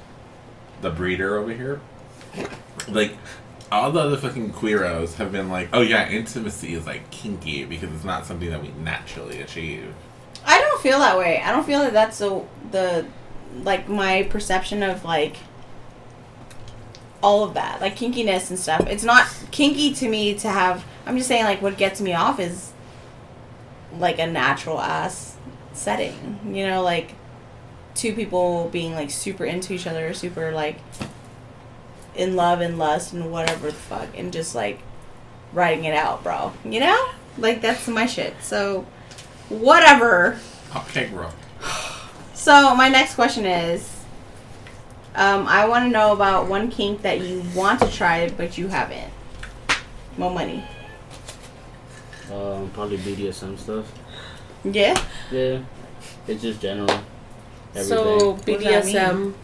the 0.80 0.90
breeder 0.90 1.36
over 1.36 1.52
here. 1.52 1.80
Like 2.88 3.16
all 3.70 3.92
the 3.92 4.00
other 4.00 4.16
fucking 4.16 4.52
queeros 4.52 5.14
have 5.14 5.30
been 5.30 5.50
like, 5.50 5.68
oh 5.74 5.82
yeah, 5.82 6.08
intimacy 6.08 6.72
is 6.72 6.86
like 6.86 7.10
kinky 7.10 7.64
because 7.64 7.92
it's 7.92 8.04
not 8.04 8.24
something 8.24 8.48
that 8.48 8.62
we 8.62 8.68
naturally 8.82 9.42
achieve. 9.42 9.94
I 10.46 10.58
don't 10.58 10.80
feel 10.80 10.98
that 11.00 11.18
way. 11.18 11.42
I 11.42 11.52
don't 11.52 11.64
feel 11.64 11.80
that 11.80 11.92
that's 11.92 12.18
the 12.18 12.44
the 12.70 13.06
like 13.62 13.90
my 13.90 14.22
perception 14.24 14.82
of 14.82 15.04
like 15.04 15.36
all 17.22 17.44
of 17.44 17.54
that, 17.54 17.80
like 17.80 17.96
kinkiness 17.96 18.48
and 18.48 18.58
stuff. 18.58 18.86
It's 18.88 19.04
not 19.04 19.26
kinky 19.50 19.92
to 19.94 20.08
me 20.08 20.34
to 20.36 20.48
have. 20.48 20.84
I'm 21.04 21.16
just 21.16 21.28
saying, 21.28 21.44
like, 21.44 21.60
what 21.60 21.76
gets 21.76 22.00
me 22.00 22.14
off 22.14 22.40
is 22.40 22.72
like 23.98 24.18
a 24.18 24.26
natural 24.26 24.80
ass 24.80 25.31
setting. 25.72 26.40
You 26.44 26.66
know, 26.66 26.82
like 26.82 27.14
two 27.94 28.14
people 28.14 28.68
being 28.70 28.94
like 28.94 29.10
super 29.10 29.44
into 29.44 29.72
each 29.72 29.86
other, 29.86 30.12
super 30.14 30.52
like 30.52 30.78
in 32.14 32.36
love 32.36 32.60
and 32.60 32.78
lust 32.78 33.12
and 33.12 33.32
whatever 33.32 33.68
the 33.68 33.76
fuck, 33.76 34.08
and 34.16 34.32
just 34.32 34.54
like 34.54 34.80
writing 35.52 35.84
it 35.84 35.94
out, 35.94 36.22
bro. 36.22 36.52
You 36.64 36.80
know, 36.80 37.08
like 37.38 37.60
that's 37.62 37.88
my 37.88 38.06
shit. 38.06 38.34
So 38.42 38.86
whatever. 39.48 40.38
Okay, 40.76 41.08
bro. 41.08 41.30
So 42.34 42.74
my 42.74 42.88
next 42.88 43.14
question 43.14 43.46
is, 43.46 44.02
um, 45.14 45.46
I 45.46 45.68
want 45.68 45.84
to 45.84 45.90
know 45.90 46.12
about 46.12 46.48
one 46.48 46.72
kink 46.72 47.02
that 47.02 47.20
you 47.20 47.44
want 47.54 47.78
to 47.78 47.88
try 47.88 48.28
but 48.30 48.58
you 48.58 48.66
haven't. 48.66 49.12
More 50.16 50.32
money. 50.32 50.64
Um, 52.32 52.68
probably 52.74 52.98
BDSM 52.98 53.56
stuff. 53.58 53.92
Yeah. 54.64 55.00
Yeah, 55.30 55.58
it's 56.28 56.42
just 56.42 56.60
general. 56.60 56.88
Everything. 57.74 57.84
So 57.88 58.34
BDSM. 58.46 59.34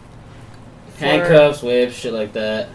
handcuffs, 0.97 1.61
whips, 1.63 1.93
shit 1.95 2.13
like 2.13 2.33
that. 2.33 2.69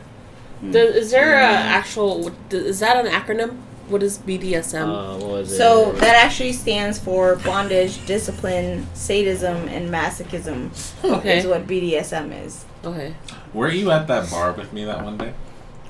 Does, 0.70 0.94
is 0.96 1.10
there 1.10 1.34
a 1.38 1.46
Mm. 1.46 1.66
actual? 1.78 2.32
Is 2.50 2.80
that 2.80 3.04
an 3.04 3.10
acronym? 3.12 3.56
What 3.88 4.02
is 4.02 4.16
BDSM? 4.18 4.88
Uh, 4.88 5.18
what 5.18 5.28
was 5.30 5.52
it? 5.52 5.56
So 5.58 5.92
that 5.92 6.16
actually 6.24 6.52
stands 6.54 6.98
for 6.98 7.36
bondage, 7.36 8.04
discipline, 8.06 8.86
sadism, 8.94 9.68
and 9.68 9.90
masochism. 9.90 10.70
okay. 11.04 11.38
Is 11.38 11.46
what 11.46 11.66
BDSM 11.66 12.32
is. 12.46 12.64
Okay. 12.82 13.14
Were 13.52 13.68
you 13.70 13.90
at 13.90 14.06
that 14.08 14.30
bar 14.30 14.52
with 14.52 14.72
me 14.72 14.84
that 14.86 15.04
one 15.04 15.18
day 15.18 15.34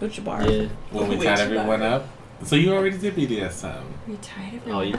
Which 0.01 0.25
bar? 0.25 0.43
yeah. 0.43 0.67
when 0.91 1.09
we 1.09 1.17
Which 1.17 1.27
tied 1.29 1.39
everyone 1.41 1.81
bar? 1.81 1.89
up? 1.89 2.09
So 2.43 2.57
you 2.57 2.74
already 2.74 2.99
did 2.99 3.14
BDSM. 3.16 3.82
We 4.07 4.16
tied 4.16 4.61
Oh, 4.66 4.80
you, 4.82 4.95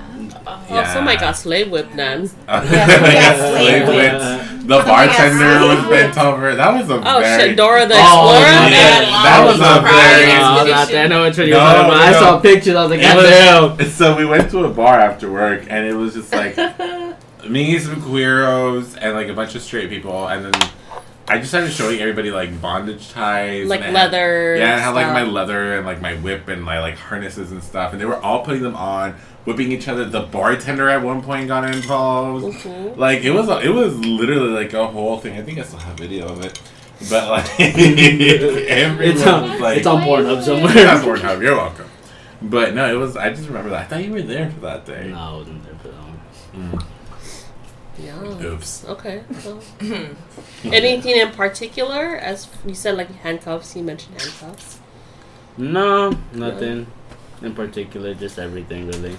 Oh, 0.47 0.89
somebody 0.91 1.17
got 1.19 1.33
slave 1.37 1.69
whipped 1.69 1.95
then. 1.95 2.29
Yeah, 2.47 2.61
we 2.61 3.59
slave 3.61 3.87
whipped. 3.87 4.67
The 4.67 4.79
bartender 4.79 5.67
was 5.67 5.87
bent 5.89 6.17
over. 6.17 6.55
That 6.55 6.73
was 6.73 6.89
a 6.89 6.95
Oh 6.95 7.19
very. 7.19 7.49
shit, 7.49 7.57
Dora 7.57 7.85
the 7.85 7.93
Oh, 7.95 7.99
Explorer. 7.99 8.39
yeah. 8.39 8.69
Yeah, 8.69 9.01
that 9.23 9.43
was 9.45 9.55
a 9.59 9.75
Surprise. 9.75 9.91
very. 9.91 10.27
No, 10.27 10.65
expedition. 10.65 10.65
Oh, 10.65 10.71
not 10.71 10.87
that. 10.89 11.05
I 11.05 11.07
know 11.07 11.23
which 11.23 11.37
one 11.37 11.47
you're 11.47 11.57
talking 11.59 11.85
about. 11.85 12.01
I 12.01 12.13
saw 12.13 12.39
pictures. 12.39 12.75
I 12.75 12.81
was 12.81 12.89
like, 12.91 12.99
It 12.99 13.03
God 13.03 13.21
damn. 13.21 13.77
was, 13.77 13.93
so 13.93 14.17
we 14.17 14.25
went 14.25 14.49
to 14.51 14.63
a 14.65 14.69
bar 14.71 14.99
after 14.99 15.31
work, 15.31 15.65
and 15.69 15.85
it 15.85 15.93
was 15.93 16.15
just 16.15 16.31
like 16.33 16.57
me, 17.47 17.77
some 17.77 18.01
queeros, 18.01 18.97
and 18.99 19.13
like 19.13 19.27
a 19.27 19.33
bunch 19.33 19.53
of 19.53 19.61
straight 19.61 19.89
people, 19.89 20.27
and 20.29 20.45
then 20.45 20.69
I 21.27 21.39
just 21.39 21.49
started 21.49 21.71
showing 21.71 21.99
everybody 21.99 22.29
like 22.31 22.61
bondage 22.61 23.09
ties, 23.11 23.67
Like 23.67 23.81
and 23.81 23.97
I 23.97 23.99
had- 24.01 24.11
leather. 24.11 24.55
yeah, 24.57 24.75
I 24.75 24.79
had 24.79 24.89
like 24.91 25.07
my 25.11 25.23
leather 25.23 25.75
and 25.77 25.85
like 25.85 25.99
my 26.01 26.13
whip 26.15 26.47
and 26.47 26.63
my 26.63 26.79
like 26.79 26.95
harnesses 26.97 27.51
and 27.51 27.63
stuff, 27.63 27.91
and 27.93 27.99
they 28.01 28.05
were 28.05 28.21
all 28.23 28.45
putting 28.45 28.61
them 28.61 28.75
on, 28.75 29.15
whipping 29.45 29.71
each 29.71 29.87
other. 29.87 30.05
The 30.05 30.21
bartender 30.21 30.87
at 30.87 31.01
one 31.01 31.23
point 31.23 31.47
got 31.47 31.63
involved. 31.73 32.45
Mhm. 32.45 32.95
Like 32.97 33.23
it 33.23 33.31
was, 33.31 33.49
it 33.63 33.69
was 33.73 33.97
literally 33.97 34.49
like 34.51 34.73
a 34.73 34.85
whole 34.85 35.17
thing. 35.19 35.35
I 35.37 35.41
think 35.41 35.57
I 35.57 35.63
still 35.63 35.79
have 35.79 35.97
video 35.97 36.27
of 36.27 36.45
it, 36.45 36.61
but 37.09 37.27
like 37.29 37.59
everyone 37.59 39.15
It's 39.15 39.25
on, 39.25 39.49
was 39.49 39.59
like, 39.61 39.77
it's 39.79 39.87
on 39.87 40.01
Pornhub 40.03 40.35
That's 40.35 40.45
somewhere. 40.45 41.17
Pornhub. 41.17 41.41
You're 41.41 41.55
welcome. 41.55 41.89
But 42.41 42.75
no, 42.75 42.87
it 42.93 42.97
was. 42.99 43.17
I 43.17 43.31
just 43.31 43.47
remember 43.47 43.71
that. 43.71 43.81
I 43.81 43.83
thought 43.85 44.03
you 44.03 44.11
were 44.11 44.21
there 44.21 44.51
for 44.51 44.59
that 44.61 44.85
day. 44.85 45.07
no, 45.09 45.17
I 45.17 45.33
wasn't 45.37 45.63
there 45.65 45.73
for 45.75 45.87
that 45.87 45.97
one. 46.03 46.19
Mm. 46.55 46.85
Yeah. 47.97 48.21
Oops. 48.23 48.85
Okay. 48.85 49.23
well. 49.45 49.61
Anything 50.65 51.17
in 51.17 51.31
particular? 51.31 52.15
As 52.17 52.47
you 52.65 52.73
said, 52.75 52.97
like 52.97 53.09
handcuffs. 53.21 53.75
You 53.75 53.83
mentioned 53.83 54.19
handcuffs. 54.21 54.79
No, 55.57 56.11
nothing 56.33 56.87
in 57.41 57.55
particular. 57.55 58.13
Just 58.13 58.37
everything, 58.37 58.87
really. 58.87 59.15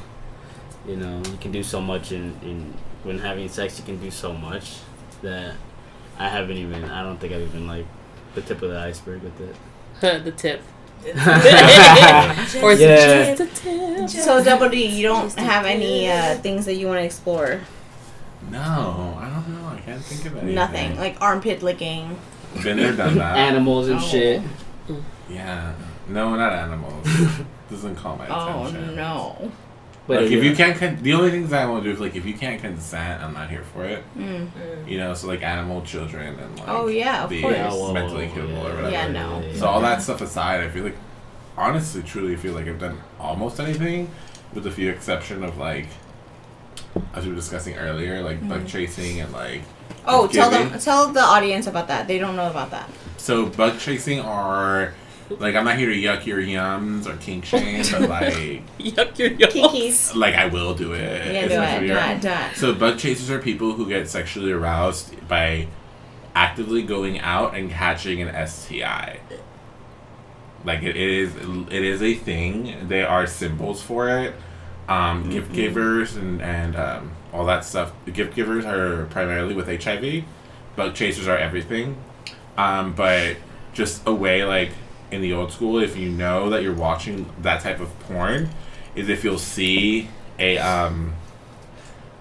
You 0.86 0.96
know, 0.96 1.22
you 1.30 1.38
can 1.40 1.52
do 1.52 1.62
so 1.62 1.80
much 1.80 2.12
in, 2.12 2.34
in 2.42 2.74
when 3.02 3.18
having 3.18 3.48
sex. 3.48 3.78
You 3.78 3.84
can 3.84 3.98
do 4.00 4.10
so 4.10 4.32
much 4.32 4.76
that 5.22 5.54
I 6.18 6.28
haven't 6.28 6.58
even. 6.58 6.84
I 6.84 7.02
don't 7.02 7.18
think 7.18 7.32
I've 7.32 7.42
even 7.42 7.66
like 7.66 7.86
the 8.34 8.42
tip 8.42 8.60
of 8.62 8.70
the 8.70 8.78
iceberg 8.78 9.22
with 9.22 9.40
it. 9.40 9.56
the 10.24 10.32
tip. 10.32 10.62
yeah. 11.04 12.46
or 12.62 12.72
is 12.72 12.80
Yeah. 12.80 12.96
it 12.96 13.38
just 13.38 13.64
a 13.64 14.06
tip? 14.08 14.08
So 14.08 14.42
double 14.42 14.68
D, 14.68 14.84
you 14.86 15.02
don't 15.02 15.32
have 15.34 15.64
any 15.66 16.10
uh, 16.10 16.34
things 16.36 16.64
that 16.66 16.74
you 16.74 16.86
want 16.86 17.00
to 17.00 17.04
explore. 17.04 17.60
No, 18.50 19.18
I 19.20 19.28
don't 19.28 19.48
know. 19.48 19.68
I 19.68 19.80
can't 19.80 20.02
think 20.02 20.26
of 20.26 20.36
anything. 20.36 20.54
Nothing 20.54 20.96
like 20.96 21.20
armpit 21.20 21.62
licking. 21.62 22.18
Been 22.62 22.76
there, 22.78 22.92
done 22.94 23.16
that. 23.18 23.36
Animals 23.48 23.88
and 23.88 23.98
Oh. 23.98 24.02
shit. 24.02 24.42
yeah. 25.28 25.72
No, 26.08 26.36
not 26.36 26.52
animals. 26.52 27.06
Doesn't 27.70 27.96
call 27.96 28.16
my 28.16 28.28
Oh 28.28 28.66
attention. 28.66 28.94
no. 28.94 29.50
But 30.06 30.22
like 30.22 30.30
if 30.30 30.44
you 30.44 30.54
can't, 30.54 30.78
con- 30.78 30.98
the 31.02 31.14
only 31.14 31.32
things 31.32 31.52
I 31.52 31.66
won't 31.66 31.82
do 31.82 31.90
is 31.90 31.98
like 31.98 32.14
if 32.14 32.24
you 32.24 32.34
can't 32.34 32.60
consent, 32.60 33.20
I'm 33.24 33.34
not 33.34 33.50
here 33.50 33.64
for 33.74 33.84
it. 33.84 34.04
Mm. 34.16 34.48
You 34.88 34.98
know, 34.98 35.14
so 35.14 35.26
like 35.26 35.42
animal, 35.42 35.82
children, 35.82 36.38
and 36.38 36.58
like 36.60 36.68
Oh 36.68 36.86
yeah, 36.86 37.24
of 37.24 37.30
the 37.30 37.42
course. 37.42 37.56
Yeah, 37.56 37.68
well, 37.72 37.92
mentally 37.92 38.28
capable 38.28 38.58
or 38.58 38.70
whatever. 38.76 38.90
Yeah, 38.90 39.08
no. 39.08 39.42
So 39.54 39.66
all 39.66 39.80
that 39.80 40.00
stuff 40.00 40.20
aside, 40.20 40.60
I 40.60 40.68
feel 40.68 40.84
like, 40.84 40.96
honestly, 41.56 42.04
truly 42.04 42.34
I 42.34 42.36
feel 42.36 42.54
like 42.54 42.68
I've 42.68 42.78
done 42.78 43.00
almost 43.18 43.58
anything, 43.58 44.08
with 44.54 44.64
a 44.68 44.70
few 44.70 44.90
exception 44.90 45.42
of 45.42 45.58
like, 45.58 45.88
as 47.14 47.24
we 47.24 47.30
were 47.30 47.36
discussing 47.36 47.76
earlier, 47.76 48.22
like 48.22 48.40
bug 48.48 48.60
mm-hmm. 48.60 48.66
chasing 48.66 49.20
and 49.20 49.32
like. 49.32 49.62
Oh, 50.06 50.28
tell 50.28 50.50
giving. 50.50 50.70
them, 50.70 50.78
tell 50.78 51.08
the 51.12 51.20
audience 51.20 51.66
about 51.66 51.88
that. 51.88 52.06
They 52.06 52.18
don't 52.18 52.36
know 52.36 52.48
about 52.48 52.70
that. 52.70 52.88
So 53.16 53.46
bug 53.46 53.78
chasing 53.80 54.20
are, 54.20 54.94
like, 55.30 55.56
I'm 55.56 55.64
not 55.64 55.78
here 55.78 55.88
to 55.88 55.96
yuck 55.96 56.26
your 56.26 56.38
yums 56.38 57.06
or 57.06 57.16
kink 57.16 57.44
shame, 57.44 57.84
but 57.90 58.08
like, 58.08 58.76
Yuck 58.78 59.18
your 59.18 59.32
yum. 59.32 59.50
Kikis. 59.50 60.14
like 60.14 60.34
I 60.34 60.46
will 60.46 60.74
do 60.74 60.92
it. 60.92 61.00
Yeah, 61.00 61.32
do 61.32 61.38
it, 61.38 61.50
especially 61.52 61.88
do 61.88 61.94
it, 61.94 62.20
do 62.20 62.28
it. 62.28 62.56
So 62.56 62.74
bug 62.74 62.98
chasers 62.98 63.30
are 63.30 63.40
people 63.40 63.72
who 63.72 63.88
get 63.88 64.08
sexually 64.08 64.52
aroused 64.52 65.26
by 65.26 65.66
actively 66.36 66.82
going 66.82 67.18
out 67.18 67.56
and 67.56 67.70
catching 67.70 68.22
an 68.22 68.46
STI. 68.46 69.18
Like 70.64 70.82
it 70.82 70.96
is, 70.96 71.34
it 71.34 71.82
is 71.82 72.02
a 72.02 72.14
thing. 72.14 72.88
There 72.88 73.08
are 73.08 73.26
symbols 73.26 73.82
for 73.82 74.08
it. 74.08 74.34
Um, 74.88 75.30
Gift 75.30 75.52
givers 75.52 76.16
and 76.16 76.40
and 76.40 76.76
um, 76.76 77.10
all 77.32 77.44
that 77.46 77.64
stuff. 77.64 77.92
The 78.04 78.12
gift 78.12 78.34
givers 78.34 78.64
are 78.64 79.06
primarily 79.06 79.54
with 79.54 79.66
HIV. 79.66 80.24
Bug 80.76 80.94
chasers 80.94 81.26
are 81.26 81.36
everything. 81.36 81.96
Um, 82.56 82.94
but 82.94 83.36
just 83.72 84.06
a 84.06 84.12
way 84.12 84.44
like 84.44 84.70
in 85.10 85.20
the 85.20 85.32
old 85.32 85.52
school, 85.52 85.78
if 85.78 85.96
you 85.96 86.08
know 86.08 86.50
that 86.50 86.62
you're 86.62 86.74
watching 86.74 87.26
that 87.42 87.60
type 87.62 87.80
of 87.80 87.98
porn, 88.00 88.48
is 88.94 89.08
if 89.08 89.24
you'll 89.24 89.38
see 89.38 90.08
a 90.38 90.58
um 90.58 91.14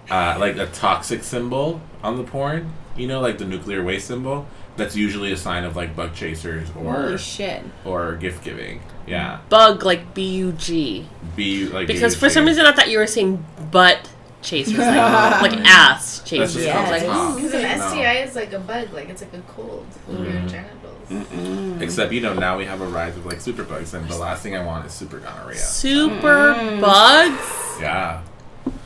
uh, 0.10 0.38
like 0.40 0.58
a 0.58 0.68
toxic 0.68 1.24
symbol 1.24 1.82
on 2.04 2.18
the 2.18 2.24
porn, 2.24 2.72
you 2.96 3.08
know, 3.08 3.22
like 3.22 3.38
the 3.38 3.46
nuclear 3.46 3.84
waste 3.84 4.08
symbol. 4.08 4.48
That's 4.78 4.96
usually 4.96 5.32
a 5.32 5.38
sign 5.38 5.64
of 5.64 5.76
like 5.76 5.96
bug 5.96 6.14
chasers 6.14 6.70
or 6.72 6.94
Holy 6.94 7.18
shit. 7.18 7.64
or 7.86 8.16
gift 8.16 8.44
giving. 8.44 8.82
Yeah, 9.08 9.40
Bug 9.50 9.84
like 9.86 10.14
B 10.14 10.24
U 10.38 10.52
G. 10.54 11.08
be 11.36 11.68
like 11.68 11.88
Because 11.88 12.16
for 12.16 12.30
some 12.30 12.46
reason 12.46 12.66
I 12.66 12.72
thought 12.74 12.90
you 12.90 12.98
were 12.98 13.08
saying 13.08 13.46
butt 13.72 14.10
chasers, 14.42 14.78
like, 14.78 15.42
like 15.42 15.54
ass 15.66 16.22
chasers. 16.26 16.54
just 16.56 16.66
Yes. 16.66 16.92
Like, 16.92 17.36
Because 17.36 17.54
an 17.54 17.62
No. 17.80 17.88
STI 17.88 18.14
is 18.24 18.36
like 18.36 18.54
a 18.54 18.60
bug, 18.60 18.94
like 18.94 19.10
it's 19.10 19.22
like 19.22 19.34
a 19.34 19.42
cold 19.52 19.86
of 20.10 20.20
your 20.20 20.28
Mhm. 20.34 20.50
genitals. 20.50 20.82
Mm-mm. 21.10 21.82
Except 21.82 22.12
you 22.12 22.20
know 22.22 22.34
now 22.34 22.58
we 22.58 22.66
have 22.66 22.82
a 22.82 22.86
rise 22.88 23.16
of 23.16 23.26
like 23.28 23.40
super 23.42 23.64
bugs, 23.64 23.94
and 23.94 24.10
the 24.10 24.18
last 24.18 24.42
thing 24.44 24.56
I 24.58 24.64
want 24.66 24.86
is 24.88 24.92
super 24.92 25.20
gonorrhea. 25.20 25.58
super 25.58 26.54
Mm. 26.56 26.82
bugs, 26.82 27.80
Yeah, 27.80 28.22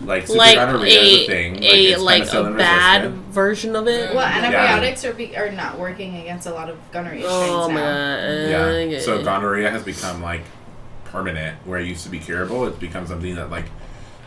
like 0.01 0.27
super 0.27 0.37
like 0.39 0.55
gonorrhea 0.55 0.99
a 0.99 1.23
a 1.23 1.27
thing. 1.27 1.63
a 1.63 1.67
it's 1.91 2.01
like 2.01 2.33
a 2.33 2.43
bad 2.53 3.03
resistant. 3.03 3.25
version 3.33 3.75
of 3.75 3.87
it. 3.87 4.13
Well, 4.15 4.27
Yeah. 4.27 4.37
antibiotics 4.45 5.05
are 5.05 5.13
be- 5.13 5.35
are 5.37 5.51
not 5.51 5.77
working 5.77 6.17
against 6.17 6.47
a 6.47 6.51
lot 6.53 6.69
of 6.69 6.77
gonorrhea 6.91 7.21
strains 7.23 7.49
Oh 7.51 7.69
my 7.69 7.75
now. 7.81 8.69
Yeah. 8.77 8.99
So 8.99 9.23
gonorrhea 9.23 9.69
has 9.69 9.83
become 9.83 10.21
like 10.21 10.41
permanent, 11.05 11.57
where 11.65 11.79
it 11.79 11.87
used 11.87 12.03
to 12.03 12.09
be 12.09 12.19
curable. 12.19 12.65
It's 12.65 12.77
become 12.77 13.07
something 13.07 13.35
that 13.35 13.49
like 13.49 13.65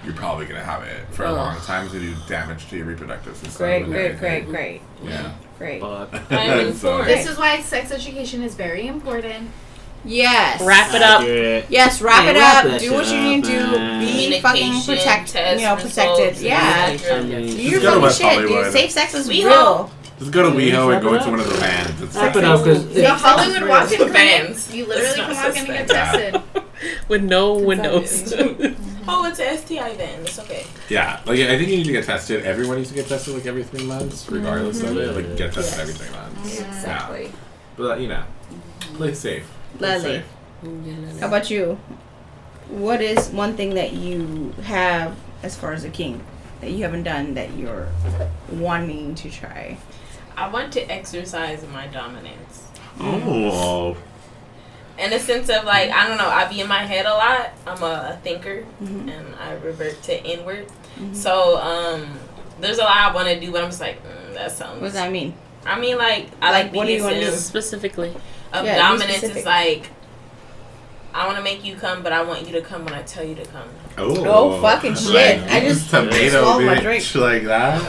you're 0.05 0.15
probably 0.15 0.47
gonna 0.47 0.65
have 0.65 0.83
it 0.83 1.07
for 1.13 1.25
a 1.25 1.33
long 1.33 1.57
time 1.61 1.89
to 1.91 1.99
do 2.01 2.13
damage 2.29 2.69
to 2.71 2.77
your 2.77 2.87
reproductive 2.87 3.37
system. 3.37 3.67
Great, 3.67 3.85
great, 3.87 4.19
great, 4.19 4.47
great, 4.49 4.81
Yeah. 5.05 5.31
great. 5.59 5.81
Fuck. 5.81 6.13
I'm 6.31 6.67
informed. 6.69 7.07
This 7.09 7.29
is 7.29 7.39
why 7.39 7.61
sex 7.61 7.93
education 7.93 8.43
is 8.43 8.55
very 8.57 8.87
important. 8.89 9.51
Yes. 10.05 10.61
Wrap 10.63 10.95
it 10.95 11.03
up. 11.03 11.21
Accurate. 11.21 11.67
Yes, 11.69 12.01
wrap 12.03 12.25
Yeah, 12.25 12.31
it 12.31 12.37
wrap 12.37 12.65
up. 12.67 12.81
Do 12.81 12.93
what 12.93 13.07
you 13.09 13.21
need 13.21 13.45
to 13.45 13.51
do. 13.51 13.99
Be 14.01 14.41
fucking 14.41 14.83
protected. 14.85 15.61
you 15.61 15.67
know, 15.67 15.77
protected. 15.77 16.39
Yeah. 16.39 16.89
etc. 16.91 17.19
I 17.19 17.23
mean, 17.23 17.57
Do 17.57 17.63
your 17.63 17.81
go 17.81 18.01
fucking 18.09 18.39
shit, 18.41 18.49
dude. 18.49 18.73
Safe 18.73 18.91
sex 18.91 19.15
is 19.15 19.29
We 19.29 19.45
real. 19.45 19.53
hope. 19.53 19.91
Just 20.19 20.33
go 20.33 20.43
to 20.49 20.57
WeHo 20.57 20.93
and 20.95 21.03
go 21.03 21.13
Wrap 21.13 21.21
into 21.23 21.31
one 21.31 21.41
of 21.41 21.49
the 21.49 21.55
vans. 21.57 22.03
It's 22.03 22.15
Wrap 22.15 22.35
like 22.35 22.37
it 22.37 22.45
up 22.45 22.65
because 22.65 22.95
The 22.95 23.09
Hollywood 23.09 23.69
walk-in 23.69 23.99
The 23.99 24.07
vans. 24.07 24.73
you 24.75 24.87
literally 24.87 25.09
It's 25.09 25.17
come 25.17 25.31
not 25.33 25.45
walk 25.45 25.57
in 25.57 25.67
and 25.67 25.67
get 25.67 25.89
tested. 25.89 26.43
with 27.09 27.23
no 27.23 27.55
windows. 27.55 28.35
Oh, 29.09 29.27
it's 29.27 29.41
an 29.41 29.59
STI 29.59 29.95
then. 29.95 30.21
It's 30.21 30.39
okay. 30.39 30.65
Yeah, 30.89 31.21
like 31.27 31.41
I 31.41 31.59
think 31.59 31.71
you 31.71 31.79
need 31.79 31.87
to 31.87 31.93
get 31.93 32.05
tested. 32.05 32.45
Everyone 32.47 32.77
needs 32.77 32.91
to 32.91 32.95
get 32.95 33.09
tested 33.09 33.35
like 33.35 33.47
every 33.47 33.65
three 33.65 33.85
months, 33.85 34.31
regardless 34.31 34.81
of 34.81 34.97
it. 34.97 35.09
Mm-hmm. 35.11 35.17
Like 35.29 35.37
get 35.37 35.53
tested 35.53 35.77
Yes. 35.77 35.81
every 35.81 35.95
three 35.95 36.11
months. 36.17 36.61
Exactly. 36.61 37.33
But 37.77 38.01
you 38.01 38.07
know, 38.07 38.23
play 38.95 39.13
safe. 39.13 39.45
Play 39.79 39.89
Leslie, 39.89 40.23
safe. 40.63 41.21
how 41.21 41.29
about 41.29 41.51
you? 41.51 41.79
What 42.69 43.01
is 43.01 43.29
one 43.31 43.57
thing 43.57 43.75
that 43.75 43.93
you 43.93 44.55
have 44.65 45.17
as 45.43 45.57
far 45.57 45.73
as 45.73 45.85
a 45.85 45.91
king 45.91 46.23
that 46.61 46.71
you 46.71 46.85
haven't 46.85 47.03
done 47.03 47.35
that 47.35 47.53
you're 47.57 47.89
wanting 48.51 49.15
to 49.17 49.31
try? 49.31 49.77
I 50.37 50.49
want 50.49 50.73
to 50.75 50.81
exercise 50.91 51.65
my 51.73 51.87
dominance. 51.89 52.65
Oh, 53.01 53.97
In 54.99 55.11
the 55.11 55.19
sense 55.19 55.49
of 55.49 55.65
like, 55.65 55.91
I 55.91 56.07
don't 56.07 56.19
know, 56.19 56.29
I 56.29 56.47
be 56.49 56.61
in 56.61 56.69
my 56.69 56.85
head 56.85 57.07
a 57.07 57.15
lot. 57.15 57.51
I'm 57.67 57.83
a, 57.83 58.15
a 58.15 58.21
thinker 58.23 58.65
Mhm. 58.83 59.11
and 59.11 59.35
I 59.37 59.55
revert 59.55 60.03
to 60.05 60.25
inward. 60.25 60.67
Mhm. 60.99 61.15
So, 61.17 61.59
um, 61.59 62.19
there's 62.61 62.79
a 62.79 62.83
lot 62.85 62.97
I 62.97 63.13
want 63.15 63.29
to 63.29 63.41
do, 63.41 63.51
but 63.51 63.63
I'm 63.65 63.71
just 63.71 63.81
like, 63.81 63.99
mm, 64.05 64.35
that 64.35 64.53
sounds. 64.53 64.81
What 64.81 64.89
does 64.89 64.95
that 64.95 65.11
mean? 65.11 65.35
I 65.67 65.79
mean, 65.81 65.97
like, 65.99 66.29
I 66.41 66.51
Like, 66.53 66.65
like, 66.67 66.75
what 66.75 66.87
do 66.87 66.93
you 66.93 67.03
wanna 67.03 67.21
do? 67.21 67.31
Specifically, 67.33 68.15
Of 68.53 68.65
Yeah, 68.65 68.77
dominance 68.77 69.23
is 69.23 69.45
like, 69.47 69.89
I 71.15 71.27
want 71.27 71.37
to 71.39 71.43
make 71.45 71.65
you 71.65 71.77
come, 71.77 72.03
but 72.03 72.13
I 72.13 72.23
want 72.23 72.47
you 72.47 72.53
to 72.53 72.61
come 72.63 72.85
when 72.85 72.95
I 72.95 73.03
tell 73.03 73.25
you 73.25 73.35
to 73.35 73.45
come. 73.47 73.69
oh, 73.99 74.25
Oh, 74.27 74.61
fucking 74.63 74.95
shit. 74.95 75.43
I 75.51 75.61
just 75.61 75.91
tomato 75.91 76.43
swallowed 76.43 76.65
my 76.67 76.81
drink 76.81 77.15
like 77.15 77.43
that. 77.45 77.81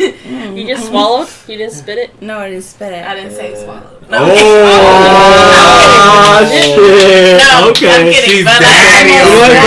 you 0.56 0.66
just 0.66 0.86
swallowed. 0.88 1.28
You 1.46 1.56
didn't 1.58 1.72
spit 1.74 1.98
it. 1.98 2.20
No, 2.22 2.38
I 2.40 2.50
didn't 2.50 2.64
spit 2.64 2.92
it. 2.92 3.04
I 3.06 3.14
didn't 3.14 3.32
say 3.32 3.54
swallow. 3.62 3.94
Oh, 4.10 4.28
shit. 6.50 7.38
No, 7.38 7.70
okay. 7.70 7.90
I'm 7.90 8.12
kidding, 8.12 8.30
She's 8.38 8.44
but 8.44 8.58
daddy 8.60 9.10
like, 9.10 9.22
over 9.22 9.54
Let's 9.54 9.66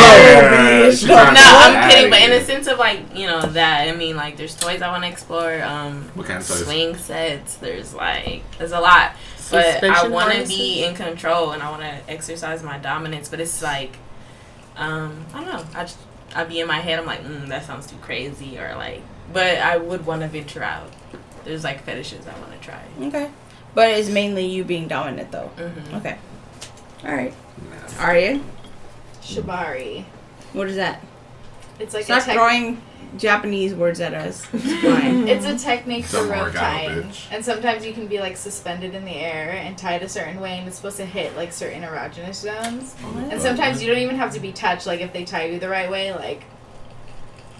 there. 0.81 0.91
She's 0.91 1.07
No, 1.07 1.15
I'm 1.15 1.89
kidding, 1.89 2.09
but 2.09 2.21
in 2.21 2.31
a 2.33 2.41
sense 2.43 2.67
of 2.67 2.77
like, 2.77 2.99
you 3.15 3.27
know, 3.27 3.41
that 3.41 3.87
I 3.87 3.91
mean, 3.95 4.15
like, 4.15 4.37
there's 4.37 4.55
toys 4.55 4.81
I 4.81 4.89
want 4.91 5.03
to 5.03 5.09
explore. 5.09 5.61
Um, 5.63 6.09
What 6.15 6.27
kind 6.27 6.39
of 6.41 6.47
toys? 6.47 6.65
swing 6.65 6.97
sets. 6.97 7.55
There's 7.55 7.93
like, 7.93 8.43
there's 8.57 8.71
a 8.71 8.79
lot, 8.79 9.13
but 9.51 9.83
I 9.83 10.07
want 10.07 10.33
to 10.33 10.47
be 10.47 10.83
in 10.83 10.95
control 10.95 11.51
and 11.51 11.61
I 11.61 11.69
want 11.69 11.81
to 11.83 12.09
exercise 12.11 12.63
my 12.63 12.77
dominance. 12.77 13.29
But 13.29 13.39
it's 13.39 13.61
like, 13.61 13.95
um, 14.77 15.25
I 15.33 15.43
don't 15.43 15.47
know. 15.47 15.65
I 15.75 15.83
just, 15.83 15.97
I 16.35 16.43
be 16.45 16.59
in 16.59 16.67
my 16.67 16.79
head. 16.79 16.97
I'm 16.99 17.05
like, 17.05 17.23
mm, 17.23 17.47
that 17.49 17.65
sounds 17.65 17.87
too 17.87 17.97
crazy, 18.01 18.57
or 18.57 18.75
like, 18.75 19.01
but 19.33 19.57
I 19.59 19.77
would 19.77 20.05
want 20.05 20.21
to 20.21 20.27
venture 20.27 20.63
out. 20.63 20.89
There's 21.43 21.63
like 21.63 21.83
fetishes 21.83 22.27
I 22.27 22.39
want 22.39 22.53
to 22.53 22.59
try. 22.59 22.81
Okay. 23.01 23.29
But 23.73 23.91
it's 23.91 24.09
mainly 24.09 24.45
you 24.45 24.63
being 24.63 24.87
dominant, 24.87 25.31
though. 25.31 25.47
hmm 25.57 25.95
Okay. 25.95 26.17
All 27.05 27.13
right. 27.15 27.33
Are 27.99 28.17
you? 28.17 28.43
Shibari. 29.21 30.03
what 30.53 30.67
is 30.67 30.75
that? 30.75 31.01
It's 31.79 31.93
like 31.93 32.03
Stop 32.05 32.21
a 32.23 32.25
tech- 32.25 32.35
throwing 32.35 32.81
Japanese 33.17 33.73
words 33.75 33.99
at 33.99 34.13
us. 34.13 34.47
It's 34.53 34.81
fine. 34.81 35.27
It's 35.27 35.45
a 35.45 35.57
technique 35.57 36.05
for 36.05 36.17
Some 36.17 36.29
rope 36.31 36.53
tying, 36.53 37.03
bitch. 37.03 37.27
and 37.31 37.43
sometimes 37.43 37.85
you 37.85 37.93
can 37.93 38.07
be 38.07 38.19
like 38.19 38.37
suspended 38.37 38.95
in 38.95 39.03
the 39.05 39.15
air 39.15 39.51
and 39.51 39.77
tied 39.77 40.01
a 40.03 40.09
certain 40.09 40.39
way, 40.39 40.57
and 40.57 40.67
it's 40.67 40.77
supposed 40.77 40.97
to 40.97 41.05
hit 41.05 41.35
like 41.35 41.51
certain 41.51 41.83
erogenous 41.83 42.35
zones. 42.35 42.95
And 43.29 43.41
sometimes 43.41 43.81
you 43.81 43.87
don't 43.91 44.01
even 44.01 44.15
have 44.15 44.33
to 44.33 44.39
be 44.39 44.51
touched. 44.51 44.87
Like 44.87 45.01
if 45.01 45.11
they 45.13 45.25
tie 45.25 45.45
you 45.45 45.59
the 45.59 45.69
right 45.69 45.89
way, 45.91 46.13
like 46.13 46.43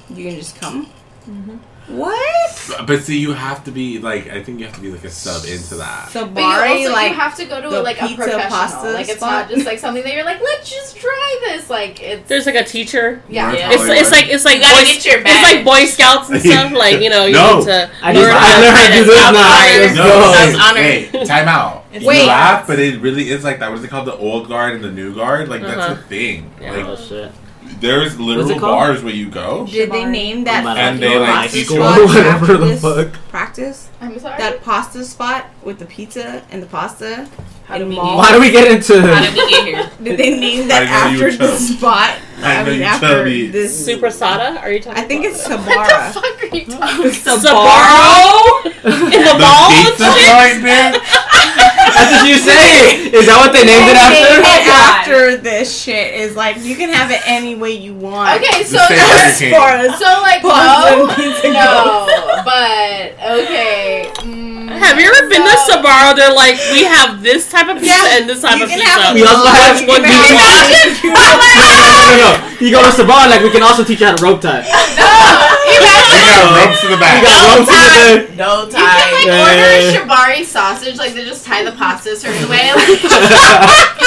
you 0.09 0.23
can 0.29 0.35
just 0.37 0.59
come. 0.59 0.85
Mm-hmm. 1.29 1.57
What? 1.91 2.85
But 2.87 3.03
see, 3.03 3.17
you 3.19 3.33
have 3.33 3.63
to 3.65 3.71
be 3.71 3.99
like 3.99 4.29
I 4.29 4.41
think 4.43 4.59
you 4.59 4.65
have 4.65 4.75
to 4.75 4.81
be 4.81 4.91
like 4.91 5.03
a 5.03 5.09
sub 5.09 5.43
into 5.45 5.75
that. 5.75 6.09
So 6.09 6.25
But 6.27 6.41
you 6.41 6.45
also 6.85 6.91
like 6.93 7.09
you 7.11 7.17
have 7.17 7.35
to 7.37 7.45
go 7.45 7.61
to 7.61 7.69
the 7.69 7.81
like 7.81 8.01
a 8.01 8.07
pizza 8.07 8.15
professional. 8.23 8.49
pasta 8.49 8.91
like 8.91 9.09
it's 9.09 9.17
spot? 9.17 9.31
not 9.31 9.49
just 9.49 9.65
like 9.65 9.79
something 9.79 10.03
that 10.03 10.13
you're 10.13 10.23
like, 10.23 10.41
let's 10.41 10.69
just 10.69 10.95
try 10.97 11.37
this. 11.41 11.69
Like 11.69 12.01
it's 12.01 12.27
There's 12.29 12.45
like 12.45 12.55
a 12.55 12.63
teacher. 12.63 13.21
yeah. 13.29 13.51
Yeah. 13.53 13.71
It's, 13.73 13.83
it's 13.83 14.11
like 14.11 14.27
it's 14.29 14.45
like 14.45 14.55
You 14.55 14.61
gotta 14.61 14.85
boy, 14.85 14.93
get 14.93 15.05
your 15.05 15.19
it's 15.25 15.53
like. 15.53 15.65
Boy 15.65 15.85
Scouts 15.85 16.29
and 16.29 16.41
stuff. 16.41 16.71
Like 16.81 17.01
you 17.01 17.09
know, 17.09 17.25
you 17.25 17.33
No. 17.33 17.57
need 17.59 17.65
to 17.65 17.89
I 18.01 18.13
learn 18.13 18.23
just- 18.25 18.37
how 18.37 18.57
I 18.57 18.61
learned 18.61 18.77
how 18.77 18.87
to 18.87 18.93
do 18.93 19.05
this 19.05 19.15
now. 19.15 20.03
No, 20.03 20.03
go. 20.03 20.31
That's 20.31 20.77
hey, 20.77 21.01
hey, 21.11 21.25
time 21.25 21.47
out. 21.47 21.85
It's 21.91 22.01
you 22.03 22.07
Wait. 22.07 22.25
laugh, 22.27 22.65
but 22.67 22.79
it 22.79 23.01
really 23.01 23.29
is 23.29 23.43
like 23.43 23.59
that. 23.59 23.69
What 23.69 23.79
is 23.79 23.83
it 23.83 23.89
called? 23.89 24.07
The 24.07 24.15
old 24.15 24.47
guard 24.47 24.75
and 24.75 24.83
the 24.83 24.91
new 24.91 25.13
guard? 25.13 25.49
Like 25.49 25.61
Uh-huh. 25.61 25.75
that's 25.75 25.99
a 25.99 26.03
thing. 26.03 26.49
Yeah. 26.61 26.71
Like 26.71 26.85
Oh 26.85 26.95
shit. 26.95 27.31
There's 27.79 28.19
literal 28.19 28.45
What's 28.47 28.57
it 28.57 28.59
called? 28.59 28.77
bars 28.77 29.03
where 29.03 29.13
you 29.13 29.29
go. 29.29 29.65
did 29.67 29.91
they 29.91 30.05
name 30.05 30.43
that 30.45 30.65
I'm 30.65 30.77
And 30.77 31.01
they, 31.01 31.17
like, 31.17 31.29
pasta 31.29 31.57
teach 31.57 31.67
spot 31.67 31.97
you 31.97 32.03
after 32.03 32.07
whatever 32.07 32.57
the 32.57 32.65
this 32.65 32.81
fuck. 32.81 33.13
practice? 33.29 33.89
I'm 34.01 34.19
sorry. 34.19 34.37
That 34.37 34.61
pasta 34.63 35.03
spot 35.05 35.45
with 35.63 35.79
the 35.79 35.85
pizza 35.85 36.43
and 36.51 36.61
the 36.61 36.67
pasta. 36.67 37.27
How 37.71 37.77
did 37.77 37.87
we 37.87 37.95
Mall. 37.95 38.17
Why 38.17 38.31
do 38.33 38.39
we 38.41 38.51
get 38.51 38.69
into? 38.69 39.01
How 39.01 39.21
did 39.21 39.33
we 39.33 39.49
get 39.49 39.63
here? 39.65 39.91
Did 40.03 40.17
they 40.19 40.37
name 40.39 40.67
that 40.67 40.81
I 40.89 41.11
know 41.13 41.17
you 41.19 41.25
after 41.27 41.37
the 41.37 41.47
chub. 41.53 41.59
spot? 41.77 42.17
I 42.41 42.63
know 42.63 42.71
mean, 42.71 42.79
you 42.79 42.85
after 42.85 43.07
chubby. 43.07 43.47
this. 43.47 43.85
Super 43.85 44.09
Sada? 44.09 44.59
Are 44.59 44.71
you 44.71 44.79
talking? 44.81 44.97
I 45.01 45.05
think 45.07 45.21
about 45.25 45.31
it's 45.37 45.47
that? 45.47 45.59
Sabara. 45.61 46.11
fuck 46.17 46.25
are 46.41 46.55
you 46.57 46.65
talking 46.65 47.11
Sbarro 47.13 48.65
in 49.13 49.21
the 49.23 49.33
The 49.33 49.37
mall. 49.37 49.69
and 49.69 49.87
pizza 49.87 50.09
shit? 50.09 50.25
joint, 50.25 50.63
man. 50.65 50.91
That's 50.97 52.11
what 52.17 52.27
you 52.27 52.37
say. 52.41 53.13
Is 53.13 53.25
that 53.29 53.37
what 53.37 53.53
they 53.53 53.61
named 53.63 53.87
it 53.87 53.93
named 54.09 54.41
after? 54.41 55.29
it 55.29 55.37
after 55.37 55.37
this 55.37 55.69
shit 55.83 56.15
is 56.15 56.35
like 56.35 56.57
you 56.65 56.75
can 56.75 56.89
have 56.89 57.11
it 57.11 57.21
any 57.25 57.53
way 57.55 57.71
you 57.71 57.93
want. 57.93 58.41
Okay, 58.41 58.63
so 58.63 58.77
Just 58.77 58.87
say 58.89 58.97
that's 58.97 59.41
as 59.41 59.51
far 59.53 59.69
as 59.77 59.99
so 59.99 60.09
like 60.25 60.41
Pasta 60.41 60.97
no, 60.97 61.07
and 61.07 61.15
pizza 61.15 61.47
no, 61.53 62.09
but 62.43 63.05
okay. 63.37 64.09
Mm, 64.25 64.40
Have 64.81 64.97
you 64.99 65.05
ever 65.07 65.29
been 65.29 65.41
to 65.45 65.55
so- 65.69 65.77
Sbarro? 65.81 66.15
They're 66.15 66.33
like, 66.33 66.57
we 66.73 66.83
have 66.83 67.21
this 67.21 67.49
type 67.49 67.69
of 67.69 67.77
pizza 67.77 67.93
Yeah, 67.93 68.17
and 68.17 68.29
this 68.29 68.41
type 68.41 68.59
of 68.61 68.67
pizza. 68.69 69.13
We 69.13 69.23
also 69.23 69.47
have- 69.49 69.77
Which 69.79 69.87
one 69.87 70.01
you 70.03 70.09
do 70.09 70.13
you 70.13 70.35
want? 70.35 70.67
it. 70.73 71.03
No, 71.05 71.15
no, 71.15 71.93
no, 71.93 72.15
no. 72.17 72.31
You 72.59 72.69
go 72.71 72.81
to 72.83 72.89
Saban, 72.93 73.29
like 73.29 73.41
we 73.41 73.49
can 73.49 73.63
also 73.63 73.83
teach 73.83 73.99
you 74.01 74.07
how 74.07 74.15
to 74.15 74.23
rope 74.23 74.41
tie. 74.41 74.61
We 75.71 76.27
got 76.27 76.53
ropes 76.67 76.81
to 76.81 76.87
the 76.87 76.95
We 76.95 77.01
back. 77.01 77.23
got 77.23 77.57
ropes 77.57 77.69
in 77.71 77.75
the 77.75 78.27
bed. 78.27 78.37
No 78.37 78.67
tie. 78.69 78.81
You 78.81 78.85
can 78.85 79.01
like. 79.07 79.25
Yeah, 79.25 79.41
order 79.41 79.65
a 79.65 79.81
yeah. 79.81 79.91
shibari 79.95 80.43
sausage, 80.45 80.97
like 80.97 81.13
they 81.13 81.23
just 81.25 81.45
tie 81.45 81.63
the 81.63 81.71
pasta 81.71 82.11
a 82.11 82.15
certain 82.15 82.47
way. 82.49 82.69
Like, 82.75 83.01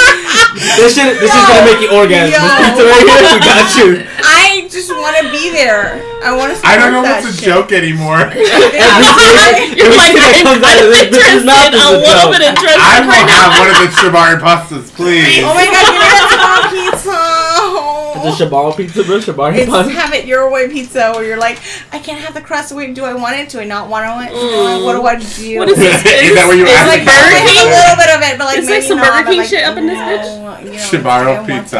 This 0.55 0.95
shit, 0.95 1.19
this 1.19 1.31
is 1.31 1.43
gonna 1.47 1.65
make 1.67 1.79
you 1.83 1.91
orgasm. 1.91 2.31
Yo. 2.31 2.39
This 2.39 2.55
pizza 2.63 2.83
right 2.87 3.03
here, 3.03 3.21
we 3.35 3.39
got 3.43 3.67
you. 3.75 3.87
I 4.23 4.34
just 4.75 4.91
want 4.91 5.15
to 5.23 5.31
be 5.31 5.49
there. 5.55 6.03
I 6.19 6.35
want 6.35 6.51
to. 6.51 6.59
I 6.67 6.75
don't 6.75 6.91
know 6.91 7.01
what's 7.01 7.23
a 7.23 7.31
shit. 7.31 7.47
joke 7.47 7.71
anymore. 7.71 8.19
You're 8.35 9.87
like, 9.87 10.11
everything 10.11 10.19
that 10.19 10.35
comes 10.43 10.59
out 10.59 10.75
of 10.83 10.91
this 10.91 11.07
bitch's 11.15 11.47
mouth 11.47 11.71
interested, 11.71 11.79
is 11.79 11.87
a 11.87 11.95
a 11.95 12.03
little 12.03 12.27
joke. 12.27 12.31
bit 12.35 12.43
interested 12.43 12.83
I 12.83 12.99
right 12.99 13.07
will 13.07 13.31
now. 13.31 13.47
have 13.47 13.55
one 13.55 13.69
of 13.71 13.77
the 13.79 13.87
shibari 13.95 14.35
pastas, 14.43 14.91
please. 14.91 15.39
Oh 15.47 15.55
my 15.55 15.63
god, 15.71 15.85
give 15.87 16.03
me 16.03 16.09
that 16.11 16.67
pizza. 16.75 17.15
It's 18.25 18.41
a 18.41 18.45
Shabaro 18.45 18.75
pizza, 18.75 19.03
bro. 19.03 19.19
Shabari 19.19 19.57
It's 19.57 19.69
pasta. 19.69 19.91
have 19.93 20.13
it 20.13 20.25
your 20.25 20.49
way 20.49 20.67
pizza 20.69 21.11
where 21.13 21.23
you're 21.25 21.37
like, 21.37 21.59
I 21.91 21.99
can't 21.99 22.17
have 22.21 22.33
the 22.33 22.41
crust. 22.41 22.71
Wait, 22.73 22.95
do 22.95 23.03
I 23.05 23.13
want 23.13 23.35
it? 23.35 23.49
Do 23.49 23.59
I 23.59 23.65
not 23.65 23.87
want 23.89 24.05
it? 24.07 24.33
Mm. 24.33 24.83
What 24.85 24.93
do 24.93 25.03
I 25.05 25.15
do? 25.19 25.59
What 25.59 25.69
is 25.69 25.77
this? 25.77 25.93
Is 26.05 26.33
that 26.33 26.47
what 26.47 26.57
you 26.57 26.63
It's 26.63 26.73
asked 26.73 26.89
like 26.89 27.05
Burger 27.05 27.43
King? 27.45 27.67
a 27.67 27.75
little 27.75 27.97
bit 28.01 28.09
of 28.15 28.21
it, 28.25 28.37
but 28.39 28.45
like 28.45 28.57
It's 28.57 28.69
like 28.69 28.81
some 28.83 28.97
not, 28.97 29.11
Burger 29.13 29.29
King 29.29 29.39
like, 29.39 29.49
shit 29.49 29.63
up 29.67 29.77
in 29.77 29.85
this 29.85 29.99
no, 29.99 30.07
bitch? 30.09 30.63
you 30.65 30.71
know, 30.71 30.79
Shibaro 30.89 31.45
pizza. 31.45 31.77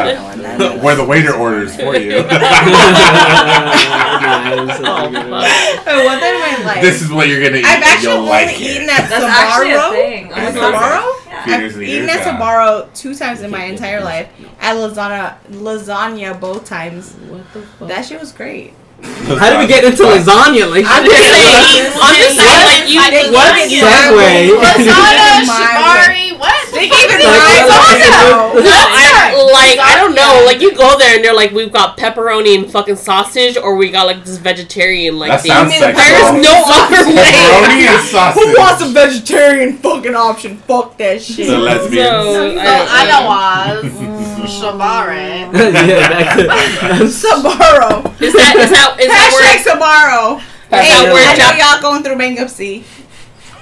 That, 0.58 0.62
I 0.62 0.68
want 0.70 0.78
that. 0.78 0.84
Where 0.84 0.96
the 0.96 1.04
waiter 1.04 1.34
orders 1.34 1.76
for 1.76 1.96
you. 1.96 2.22
Nice. 2.22 2.26
Oh, 4.38 4.58
oh 4.58 5.12
fuck. 5.12 5.86
I 5.86 6.04
want 6.04 6.20
that 6.20 6.32
in 6.34 6.40
my 6.40 6.66
life. 6.74 6.82
this 6.82 7.02
is 7.02 7.10
what 7.10 7.28
you're 7.28 7.42
gonna 7.42 7.58
eat. 7.58 7.64
I've 7.64 7.82
actually 7.82 8.12
only 8.12 8.30
like 8.30 8.60
eaten 8.60 8.84
it. 8.84 8.90
at 8.90 9.08
That's 9.10 9.24
actually 9.24 9.72
a 9.72 9.78
Sbarro. 9.78 9.90
thing. 9.92 10.22
At 10.32 10.54
Sbarro? 10.54 11.04
Yeah. 11.26 11.56
I've 11.56 11.82
eaten 11.82 12.08
at 12.08 12.16
yeah. 12.26 12.38
Sbarro 12.38 12.92
two 12.94 13.14
times 13.14 13.40
in 13.42 13.50
my 13.50 13.64
entire 13.64 14.00
life. 14.02 14.28
At 14.60 14.76
lasagna, 14.76 15.36
lasagna 15.50 16.38
both 16.40 16.64
times. 16.64 17.12
What 17.28 17.42
the 17.52 17.62
fuck? 17.62 17.88
That 17.88 18.04
shit 18.04 18.18
was 18.20 18.32
great. 18.32 18.74
How 19.02 19.50
did 19.50 19.58
we 19.60 19.66
get 19.66 19.84
into 19.84 20.02
lasagna? 20.04 20.70
Like, 20.72 20.86
I'm 20.88 21.04
just 21.04 21.20
saying. 21.36 21.92
I'm 22.00 22.16
just 22.16 22.36
saying. 22.40 22.64
Like 22.64 22.88
you. 22.88 23.00
What 23.36 23.52
gave 23.68 23.84
segue? 23.84 24.32
Lasagna, 24.56 25.44
shibari, 25.44 26.15
what? 26.90 27.08
They 27.08 27.16
The 27.16 27.24
gave 27.24 27.66
fuck 27.68 27.90
it 27.92 28.00
is 28.00 28.64
Like, 28.64 28.64
like- 28.64 29.06
I, 29.06 29.32
like 29.52 29.78
I 29.78 29.96
don't 29.96 30.14
know. 30.14 30.42
Like 30.46 30.60
you 30.60 30.74
go 30.76 30.98
there 30.98 31.16
and 31.16 31.24
they're 31.24 31.34
like, 31.34 31.52
we've 31.52 31.72
got 31.72 31.96
pepperoni 31.98 32.56
and 32.56 32.70
fucking 32.70 32.96
sausage, 32.96 33.56
or 33.56 33.76
we 33.76 33.90
got 33.90 34.06
like 34.06 34.24
this 34.24 34.38
vegetarian 34.38 35.18
like 35.18 35.30
That 35.30 35.42
thing. 35.42 35.52
sounds 35.52 35.74
sexual. 35.74 35.96
There's 35.96 36.42
no 36.44 36.56
other 36.66 37.06
way. 37.08 37.32
Pepperoni 37.32 37.86
and 37.86 38.02
sausage. 38.08 38.42
Who 38.42 38.54
wants 38.58 38.82
a 38.82 38.88
vegetarian 38.88 39.78
fucking 39.78 40.14
option? 40.14 40.56
Fuck 40.58 40.96
that 40.98 41.22
shit. 41.22 41.46
The 41.48 41.58
lesbians. 41.58 42.24
So, 42.26 42.54
So 42.54 42.60
I- 42.60 43.82
Anawas, 43.82 43.90
mm, 43.90 44.46
shibari. 44.46 45.52
yeah, 45.52 46.08
that 46.08 46.34
could, 46.36 47.06
Sbarro. 47.08 48.20
Is 48.20 48.32
that 48.34 48.56
is 48.56 48.70
that 48.70 48.96
is 49.00 49.08
that 49.08 49.30
Hashtag 49.32 49.72
Sbarro. 49.72 50.40
Hey, 50.70 50.88
that 50.88 51.12
word 51.12 51.22
I 51.22 51.36
know 51.38 51.52
y'all 51.58 51.80
going 51.80 52.02
through 52.02 52.18
bankruptcy. 52.18 52.84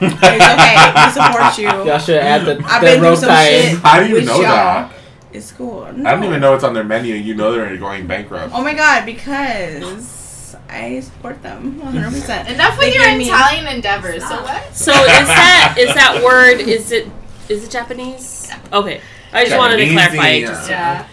It's 0.01 0.23
okay. 0.23 0.93
We 1.07 1.13
support 1.13 1.59
you. 1.59 1.69
y'all 1.91 1.99
should 1.99 2.17
add 2.17 2.45
the, 2.45 2.63
I've 2.67 2.81
the 2.81 2.87
been 2.87 2.99
through 3.01 3.09
rope 3.09 3.19
some 3.19 3.37
shit. 3.37 3.79
How 3.79 4.01
do 4.01 4.09
you 4.09 4.15
with 4.15 4.27
know 4.27 4.37
y'all. 4.37 4.43
that? 4.43 4.93
It's 5.33 5.51
cool. 5.53 5.85
I 5.85 5.93
don't 6.13 6.25
even 6.25 6.41
know 6.41 6.55
it's 6.55 6.63
on 6.65 6.75
their 6.75 6.85
menu. 6.85 7.15
You 7.15 7.35
know 7.35 7.53
they're 7.53 7.77
going 7.77 8.07
bankrupt. 8.07 8.53
Oh 8.55 8.63
my 8.63 8.75
god, 8.75 9.05
because 9.05 10.55
I 10.69 11.01
support 11.01 11.43
them 11.43 11.81
100%. 11.81 12.49
Enough 12.51 12.79
They 12.79 12.87
with 12.87 12.95
your 12.95 13.05
gave 13.05 13.19
me- 13.19 13.25
Italian 13.27 13.67
endeavors. 13.67 14.23
So 14.27 14.43
what? 14.43 14.75
So 14.75 14.93
is 14.93 15.27
that 15.27 15.75
is 15.79 15.93
that 15.95 16.23
word? 16.25 16.61
Is 16.61 16.93
it 16.93 17.09
is 17.49 17.65
it 17.65 17.71
Japanese? 17.71 18.51
Okay, 18.73 19.01
I 19.33 19.45
just 19.45 19.59
wanted 19.59 19.77
to 19.79 19.91
clarify. 19.93 20.29
yeah. 20.31 20.47
Just, 20.47 20.69
Yeah. 20.71 21.07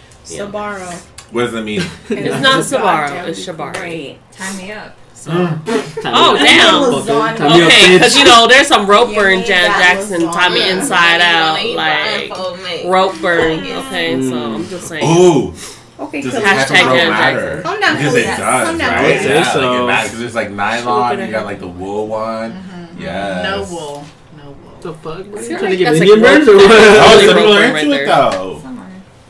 Sbarro. 0.47 0.93
What 1.31 1.45
does 1.45 1.53
it 1.55 1.63
mean? 1.63 1.81
It's 2.09 2.41
not 2.43 2.63
Sbarro, 2.63 3.27
it's 3.27 3.43
Shibari. 3.45 3.73
Great. 3.73 4.31
Time 4.31 4.55
me 4.57 4.71
up. 4.71 4.95
Mm. 5.25 5.61
Oh 6.05 6.35
damn. 6.35 6.81
Lasagna. 6.91 7.37
Time 7.37 7.51
me 7.59 7.65
Okay, 7.65 7.93
because 7.97 8.17
you 8.17 8.23
know 8.25 8.47
there's 8.47 8.67
some 8.67 8.87
rope 8.87 9.13
burn, 9.13 9.39
me 9.39 9.45
Janet 9.45 9.77
Jackson, 9.77 10.21
lasagna. 10.21 10.33
Tommy 10.33 10.69
Inside 10.69 11.21
Out, 11.21 11.63
like 11.75 12.29
like 12.29 12.85
rope 12.85 13.15
burn. 13.21 13.59
Okay, 13.59 14.21
so 14.21 14.53
I'm 14.55 14.65
just 14.67 14.87
saying. 14.87 15.03
Ooh, 15.05 15.53
Okay, 15.99 16.21
does 16.21 16.31
cool. 16.31 16.41
the 16.41 16.47
type 16.47 16.67
Hashtag 16.67 16.81
of 16.81 16.87
rope 16.87 16.95
Janet 16.97 17.09
matter? 17.11 17.39
Jackson. 17.39 17.63
Calm 17.63 17.79
down, 17.81 17.97
Because 17.97 18.15
it 18.15 18.23
Yes. 18.23 18.39
does, 18.39 18.67
Calm 18.67 18.77
down, 18.79 18.89
right? 18.89 18.97
Chloe. 18.97 19.05
I 19.05 19.13
would 19.13 19.21
say 19.21 19.35
Yeah, 19.35 19.53
so. 19.53 19.59
like 19.59 19.79
it 19.81 19.85
matters 19.85 20.03
because 20.09 20.19
there's 20.19 20.35
like 20.35 20.49
nylon. 20.51 21.11
Should've 21.11 21.25
You 21.27 21.31
got 21.31 21.45
like 21.45 21.59
the 21.59 21.67
wool 21.67 22.07
one. 22.07 22.63
Yes. 22.97 23.43
No 23.43 23.75
wool. 23.75 24.03
No 24.37 24.43
wool. 24.49 24.77
the 24.81 24.93
fuck? 24.93 25.03
What 25.03 25.15
are 25.27 25.37
oh, 25.37 25.41
you 25.41 25.47
trying 25.49 25.61
like 25.61 25.71
to 25.71 25.77
get 25.77 25.95
Indian 25.95 26.21
burns 26.21 26.47
or 26.49 26.55
what? 26.55 26.65
Oh, 26.71 27.17
Really 27.21 27.27
so 27.27 27.37
you're 27.37 27.59
burn 27.59 27.75
into 27.77 28.01
it 28.01 28.05
though. 28.07 28.61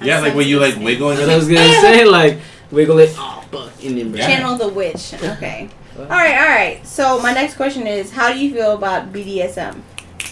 Yeah, 0.02 0.20
like 0.22 0.34
when 0.36 0.48
you 0.48 0.60
like 0.60 0.78
wiggle 0.78 1.10
and 1.12 1.30
I 1.30 1.36
was 1.36 1.48
gonna 1.50 1.68
say 1.82 2.06
like 2.06 2.38
wiggle 2.72 3.00
it. 3.00 3.14
Oh 3.20 3.44
fuck, 3.52 3.84
Indian 3.84 4.10
burn. 4.12 4.20
Yeah. 4.20 4.28
Channel 4.28 4.56
the 4.58 4.70
witch. 4.70 5.14
Okay. 5.22 5.70
All 6.04 6.18
right, 6.18 6.38
all 6.38 6.48
right. 6.50 6.86
So 6.88 7.20
my 7.22 7.34
next 7.34 7.56
question 7.56 7.88
is, 7.88 8.12
how 8.12 8.32
do 8.32 8.40
you 8.40 8.54
feel 8.54 8.74
about 8.74 9.12
BDSM? 9.12 9.82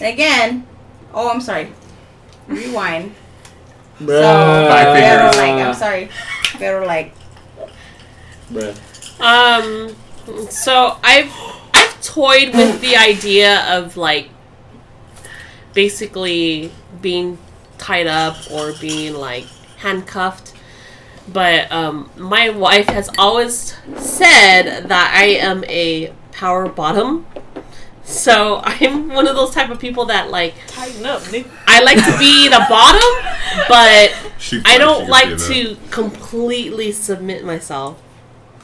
And 0.00 0.02
again, 0.02 0.66
oh, 1.12 1.30
I'm 1.30 1.40
sorry. 1.40 1.72
Rewind. 2.46 3.14
Bruh. 4.00 4.68
Five 4.68 4.96
Pero 4.96 5.30
fingers. 5.30 5.36
like, 5.36 5.66
I'm 5.66 5.74
sorry. 5.74 6.08
Pero 6.58 6.86
like, 6.86 7.14
Bruh. 8.50 8.74
Um, 9.20 9.94
so 10.48 10.96
I've 11.04 11.32
I've 11.74 12.02
toyed 12.02 12.54
with 12.54 12.80
the 12.80 12.96
idea 12.96 13.62
of 13.76 13.96
like 13.96 14.28
basically 15.74 16.72
being 17.00 17.38
tied 17.78 18.06
up 18.06 18.36
or 18.50 18.72
being 18.80 19.14
like 19.14 19.44
handcuffed. 19.78 20.49
But 21.32 21.70
um, 21.70 22.10
my 22.16 22.48
wife 22.50 22.86
has 22.86 23.10
always 23.18 23.74
said 23.96 24.88
that 24.88 25.14
I 25.16 25.24
am 25.36 25.64
a 25.64 26.12
power 26.32 26.68
bottom. 26.68 27.26
So 28.02 28.60
I'm 28.64 29.08
one 29.10 29.28
of 29.28 29.36
those 29.36 29.52
type 29.54 29.70
of 29.70 29.78
people 29.78 30.06
that 30.06 30.30
like 30.30 30.54
tighten 30.66 31.06
up, 31.06 31.22
nigga. 31.22 31.48
I 31.66 31.82
like 31.82 31.98
to 32.04 32.18
be 32.18 32.48
the 32.48 32.64
bottom, 32.68 33.66
but 33.68 34.14
She- 34.38 34.62
I 34.64 34.78
don't 34.78 35.08
like 35.08 35.38
say 35.38 35.64
that. 35.64 35.76
to 35.76 35.90
completely 35.90 36.92
submit 36.92 37.44
myself. 37.44 38.00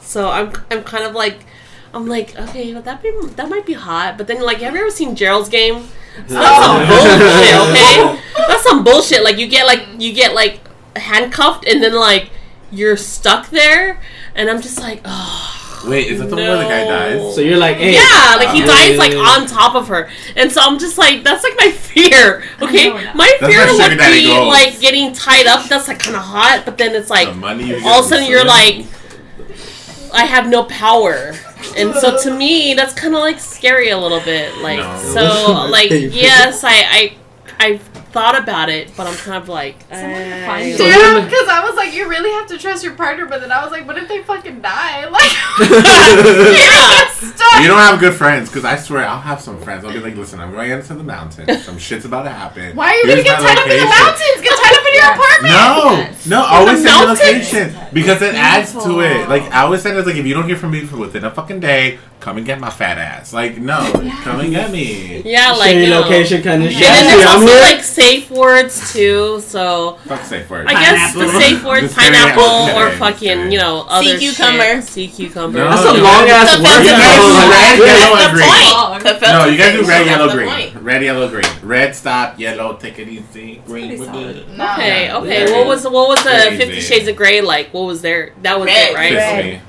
So 0.01 0.29
I'm 0.29 0.51
I'm 0.71 0.83
kind 0.83 1.03
of 1.03 1.13
like 1.13 1.45
I'm 1.93 2.07
like 2.07 2.37
okay, 2.37 2.73
well, 2.73 2.81
that 2.81 3.01
be 3.03 3.11
that 3.35 3.49
might 3.49 3.65
be 3.65 3.73
hot, 3.73 4.17
but 4.17 4.27
then 4.27 4.41
like 4.41 4.57
have 4.59 4.73
you 4.73 4.81
ever 4.81 4.89
seen 4.89 5.15
Gerald's 5.15 5.49
game? 5.49 5.87
So 6.27 6.33
that's 6.33 6.65
some 6.65 6.87
bullshit, 6.87 7.55
okay? 7.69 8.21
That's 8.47 8.63
some 8.63 8.83
bullshit. 8.83 9.23
Like 9.23 9.37
you 9.37 9.47
get 9.47 9.67
like 9.67 9.85
you 9.99 10.13
get 10.13 10.33
like 10.33 10.59
handcuffed 10.97 11.65
and 11.67 11.83
then 11.83 11.93
like 11.93 12.31
you're 12.71 12.97
stuck 12.97 13.49
there, 13.49 13.99
and 14.35 14.49
I'm 14.49 14.61
just 14.61 14.79
like 14.79 15.01
oh. 15.05 15.63
Wait, 15.85 16.07
is 16.07 16.19
that 16.19 16.25
the 16.29 16.35
one 16.35 16.43
where 16.43 16.57
the 16.57 16.63
guy 16.63 16.85
dies? 16.85 17.35
So 17.35 17.39
you're 17.41 17.55
like, 17.57 17.77
hey, 17.77 17.93
Yeah, 17.93 18.35
like 18.37 18.49
he 18.49 18.63
Uh, 18.63 18.65
dies 18.67 18.97
like 18.97 19.11
yeah. 19.13 19.19
on 19.19 19.45
top 19.45 19.75
of 19.75 19.87
her, 19.89 20.09
and 20.35 20.51
so 20.51 20.59
I'm 20.61 20.79
just 20.79 20.97
like, 20.97 21.23
that's 21.23 21.43
like 21.43 21.53
my 21.57 21.71
fear. 21.71 22.43
Okay, 22.61 22.89
my 23.13 23.31
That's 23.39 23.53
fear 23.53 23.65
where 23.65 23.89
would 23.89 23.97
be 23.97 24.25
goes. 24.25 24.47
like 24.47 24.79
getting 24.81 25.13
tied 25.13 25.45
up. 25.45 25.69
That's 25.69 25.87
like 25.87 25.99
kind 25.99 26.15
of 26.17 26.23
hot, 26.23 26.63
but 26.65 26.77
then 26.79 26.95
it's 26.95 27.09
like 27.11 27.27
the 27.29 27.35
money 27.35 27.73
all 27.85 27.99
of 27.99 28.05
a 28.05 28.09
sudden 28.09 28.25
you're 28.27 28.41
swimming. 28.41 28.87
like, 28.87 30.13
I 30.13 30.25
have 30.25 30.47
no 30.49 30.63
power, 30.63 31.33
and 31.77 31.93
so 31.93 32.17
to 32.23 32.33
me 32.35 32.73
that's 32.73 32.93
kind 32.93 33.13
of 33.13 33.21
like 33.21 33.39
scary 33.39 33.89
a 33.89 33.97
little 33.99 34.19
bit. 34.21 34.57
Like 34.57 34.79
No. 34.79 34.97
so, 35.13 35.67
like 35.69 35.89
yes, 35.91 36.63
I 36.63 36.73
I 36.73 37.17
I 37.59 37.79
thought 38.11 38.37
about 38.41 38.69
it, 38.69 38.91
but 38.95 39.07
I'm 39.07 39.15
kind 39.15 39.41
of 39.41 39.49
like, 39.49 39.75
I, 39.91 40.73
So 40.75 40.85
Yeah, 40.85 41.23
because 41.23 41.47
I 41.47 41.61
was 41.63 41.75
like, 41.75 41.93
you 41.93 42.07
really 42.09 42.29
have 42.31 42.47
to 42.47 42.57
trust 42.57 42.83
your 42.83 42.93
partner, 42.93 43.25
but 43.25 43.41
then 43.41 43.51
I 43.51 43.63
was 43.63 43.71
like, 43.71 43.87
what 43.87 43.97
if 43.97 44.07
they 44.07 44.23
fucking 44.23 44.61
die? 44.61 45.05
Like, 45.17 45.31
yeah. 45.59 47.61
You 47.61 47.67
don't 47.67 47.79
have 47.79 47.99
good 47.99 48.13
friends, 48.13 48.49
because 48.49 48.65
I 48.65 48.75
swear 48.75 49.05
I'll 49.05 49.19
have 49.19 49.41
some 49.41 49.59
friends. 49.61 49.83
I'll 49.83 49.91
be 49.93 49.99
like, 49.99 50.15
listen, 50.15 50.39
I'm 50.39 50.51
going 50.51 50.71
into 50.71 50.93
the 50.93 51.03
mountains. 51.03 51.63
Some 51.65 51.77
shit's 51.77 52.05
about 52.05 52.23
to 52.23 52.29
happen. 52.29 52.75
Why 52.75 52.89
are 52.89 52.95
you 52.95 53.05
Here's 53.05 53.23
gonna 53.23 53.37
get 53.37 53.41
my 53.41 53.55
tied 53.55 53.57
up 53.57 53.63
in 53.65 53.69
the 53.69 53.85
location." 53.85 54.05
mountains? 54.05 54.41
Get 54.41 54.57
tied 54.57 54.73
up 54.73 54.76
in 54.76 54.76
your 54.97 55.13
apartment. 55.13 55.53
No, 55.53 56.39
no, 56.41 56.45
always 56.45 56.81
send 56.83 56.97
the 57.09 57.13
location 57.13 57.75
because 57.93 58.21
it 58.21 58.33
adds 58.35 58.73
to 58.73 58.99
it. 59.01 59.29
Like 59.29 59.43
I 59.53 59.61
always 59.61 59.81
said, 59.81 59.95
it's 59.95 60.07
like 60.07 60.15
if 60.17 60.25
you 60.25 60.33
don't 60.33 60.47
hear 60.47 60.57
from 60.57 60.71
me 60.71 60.85
for 60.85 60.97
within 60.97 61.23
a 61.23 61.31
fucking 61.31 61.59
day, 61.59 61.99
come 62.19 62.37
and 62.37 62.45
get 62.45 62.59
my 62.59 62.69
fat 62.69 62.97
ass. 62.97 63.31
Like 63.33 63.57
no, 63.57 63.77
come 64.23 64.39
and 64.41 64.51
get 64.51 64.71
me. 64.71 65.21
Yeah, 65.23 65.51
like 65.53 65.71
Share 65.71 65.83
you 65.83 65.89
know. 65.89 66.01
location 66.01 66.41
kind 66.41 66.63
of 66.63 66.69
And 66.69 66.81
then 66.81 67.05
there's 67.05 67.25
also 67.29 67.53
like 67.61 67.83
safe 67.83 68.29
words 68.31 68.91
too. 68.93 69.39
So 69.41 69.97
Fuck 70.05 70.23
safe 70.25 70.49
word. 70.49 70.67
I 70.67 70.73
guess 70.73 71.13
the 71.13 71.27
safe 71.39 71.63
words 71.63 71.93
pineapple 71.93 72.43
I'm 72.43 72.75
or 72.75 72.91
fucking 72.97 73.19
kidding. 73.19 73.51
you 73.51 73.59
know 73.59 73.85
other 73.87 74.17
cucumber. 74.17 74.81
shit. 74.81 74.83
Sea 74.85 75.07
cucumber. 75.07 75.59
No. 75.59 75.69
That's 75.69 75.85
a 75.85 75.93
long 76.01 76.27
ass 76.27 76.57
That's 76.57 76.63
word. 76.63 76.83
the 76.83 76.91
though. 76.97 77.49
red, 77.53 77.77
yellow, 77.79 78.15
That's 78.17 78.27
and 78.27 78.37
the 78.37 78.43
green. 78.43 79.31
No, 79.31 79.45
the 79.45 79.51
you 79.51 79.57
guys 79.57 79.73
do 79.73 79.83
red, 79.87 80.05
yellow, 80.05 80.31
green. 80.31 80.76
Point. 80.87 80.93
Red, 80.95 81.03
yellow, 81.03 81.29
green. 81.29 81.45
Red, 81.61 81.95
stop. 81.95 82.39
Yellow, 82.39 82.75
take 82.77 82.99
it 82.99 83.07
easy. 83.07 83.61
Green, 83.65 83.99
we're 83.99 84.11
good. 84.11 84.49
No. 84.57 84.73
Okay, 84.73 85.05
Yeah. 85.05 85.17
okay. 85.17 85.51
What 85.51 85.67
was 85.67 85.83
what 85.83 86.07
was 86.09 86.23
the 86.23 86.29
Very 86.29 86.57
Fifty 86.57 86.77
easy. 86.77 86.93
Shades 86.93 87.07
of 87.07 87.15
Grey 87.15 87.41
like? 87.41 87.73
What 87.73 87.83
was 87.85 88.01
there? 88.01 88.33
That 88.41 88.59
was 88.59 88.67
Red. 88.67 88.91
it, 88.91 88.95
right? 88.95 89.13
Red. 89.13 89.61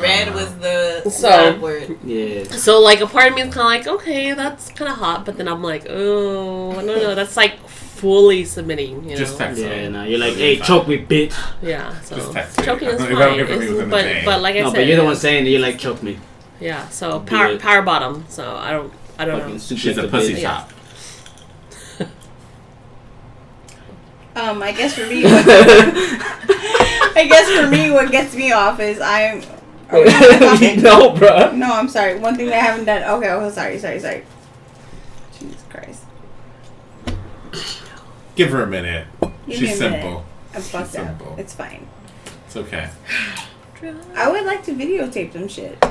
Red 0.00 0.34
was 0.34 0.54
the 0.58 1.08
So- 1.10 1.28
love 1.28 1.60
word. 1.62 1.96
Yeah. 2.04 2.44
So 2.50 2.80
like 2.80 3.00
a 3.00 3.06
part 3.06 3.28
of 3.28 3.34
me 3.34 3.42
is 3.42 3.54
kind 3.54 3.80
of 3.80 3.86
like, 3.86 4.00
okay, 4.02 4.32
that's 4.34 4.68
kind 4.70 4.90
of 4.90 4.98
hot, 4.98 5.24
but 5.24 5.38
then 5.38 5.48
I'm 5.48 5.62
like, 5.62 5.86
oh, 5.88 6.72
no, 6.72 7.00
don't. 7.00 7.16
That's 7.16 7.36
like 7.36 7.66
fully 7.68 8.44
submitting. 8.44 9.04
You 9.04 9.10
know? 9.12 9.16
Just 9.16 9.38
text 9.38 9.58
Yeah, 9.58 9.84
me. 9.84 9.88
no, 9.88 10.02
you're 10.04 10.18
like, 10.18 10.34
hey, 10.34 10.58
choke 10.58 10.86
me, 10.86 10.98
bitch. 10.98 11.32
Yeah. 11.62 11.98
So 12.02 12.16
Just 12.16 12.32
text 12.32 12.62
choking 12.62 12.88
is 12.88 12.94
If 13.00 13.08
fine. 13.08 13.16
don't 13.18 13.34
hear 13.34 13.46
from 13.46 13.62
you 13.62 13.80
It's- 13.80 13.90
but 13.90 14.24
but 14.26 14.42
like 14.42 14.56
I 14.56 14.60
No, 14.60 14.66
said, 14.70 14.76
but 14.76 14.86
you're 14.86 14.96
the 14.98 15.04
one 15.04 15.16
saying 15.16 15.44
that 15.44 15.50
you're 15.50 15.60
like, 15.60 15.78
choke 15.78 16.02
me. 16.02 16.18
yeah. 16.60 16.86
So 16.88 17.20
power 17.20 17.56
power 17.56 17.80
bottom. 17.80 18.26
So 18.28 18.54
I 18.54 18.72
don't 18.72 18.92
I 19.18 19.24
don't 19.24 19.38
know. 19.38 19.58
Fucking 19.58 19.76
She's 19.76 19.96
a 19.98 20.02
like 20.02 20.10
pussy 20.10 20.34
bitch. 20.34 20.42
Yeah. 20.42 20.66
top. 21.96 22.08
um, 24.36 24.62
I 24.62 24.72
guess 24.72 24.94
for 24.94 25.06
me, 25.06 25.22
what, 25.24 25.44
I 27.16 27.26
guess 27.28 27.50
for 27.50 27.66
me, 27.68 27.90
what 27.90 28.10
gets 28.10 28.34
me 28.34 28.52
off 28.52 28.78
is 28.80 29.00
I'm. 29.00 29.42
no, 30.82 31.14
bro. 31.14 31.52
No, 31.52 31.72
I'm 31.72 31.88
sorry. 31.88 32.18
One 32.18 32.34
thing 32.36 32.46
that 32.46 32.56
I 32.56 32.60
haven't 32.60 32.86
done. 32.86 33.02
Okay, 33.18 33.30
oh, 33.30 33.48
sorry, 33.50 33.78
sorry, 33.78 34.00
sorry. 34.00 34.24
Jesus 35.38 35.62
Christ. 35.70 36.02
Give 38.34 38.50
her 38.50 38.62
a 38.62 38.66
minute. 38.66 39.06
Give 39.20 39.32
She's 39.58 39.80
a 39.80 39.84
minute. 39.84 40.02
simple. 40.02 40.26
I'm 40.54 40.60
fucked 40.62 40.90
She's 40.90 40.96
up. 40.98 41.06
simple. 41.06 41.34
It's 41.38 41.54
fine. 41.54 41.86
It's 42.46 42.56
okay. 42.56 42.90
I 44.14 44.30
would 44.30 44.44
like 44.44 44.64
to 44.64 44.72
videotape 44.72 45.32
them 45.32 45.48
shit. 45.48 45.82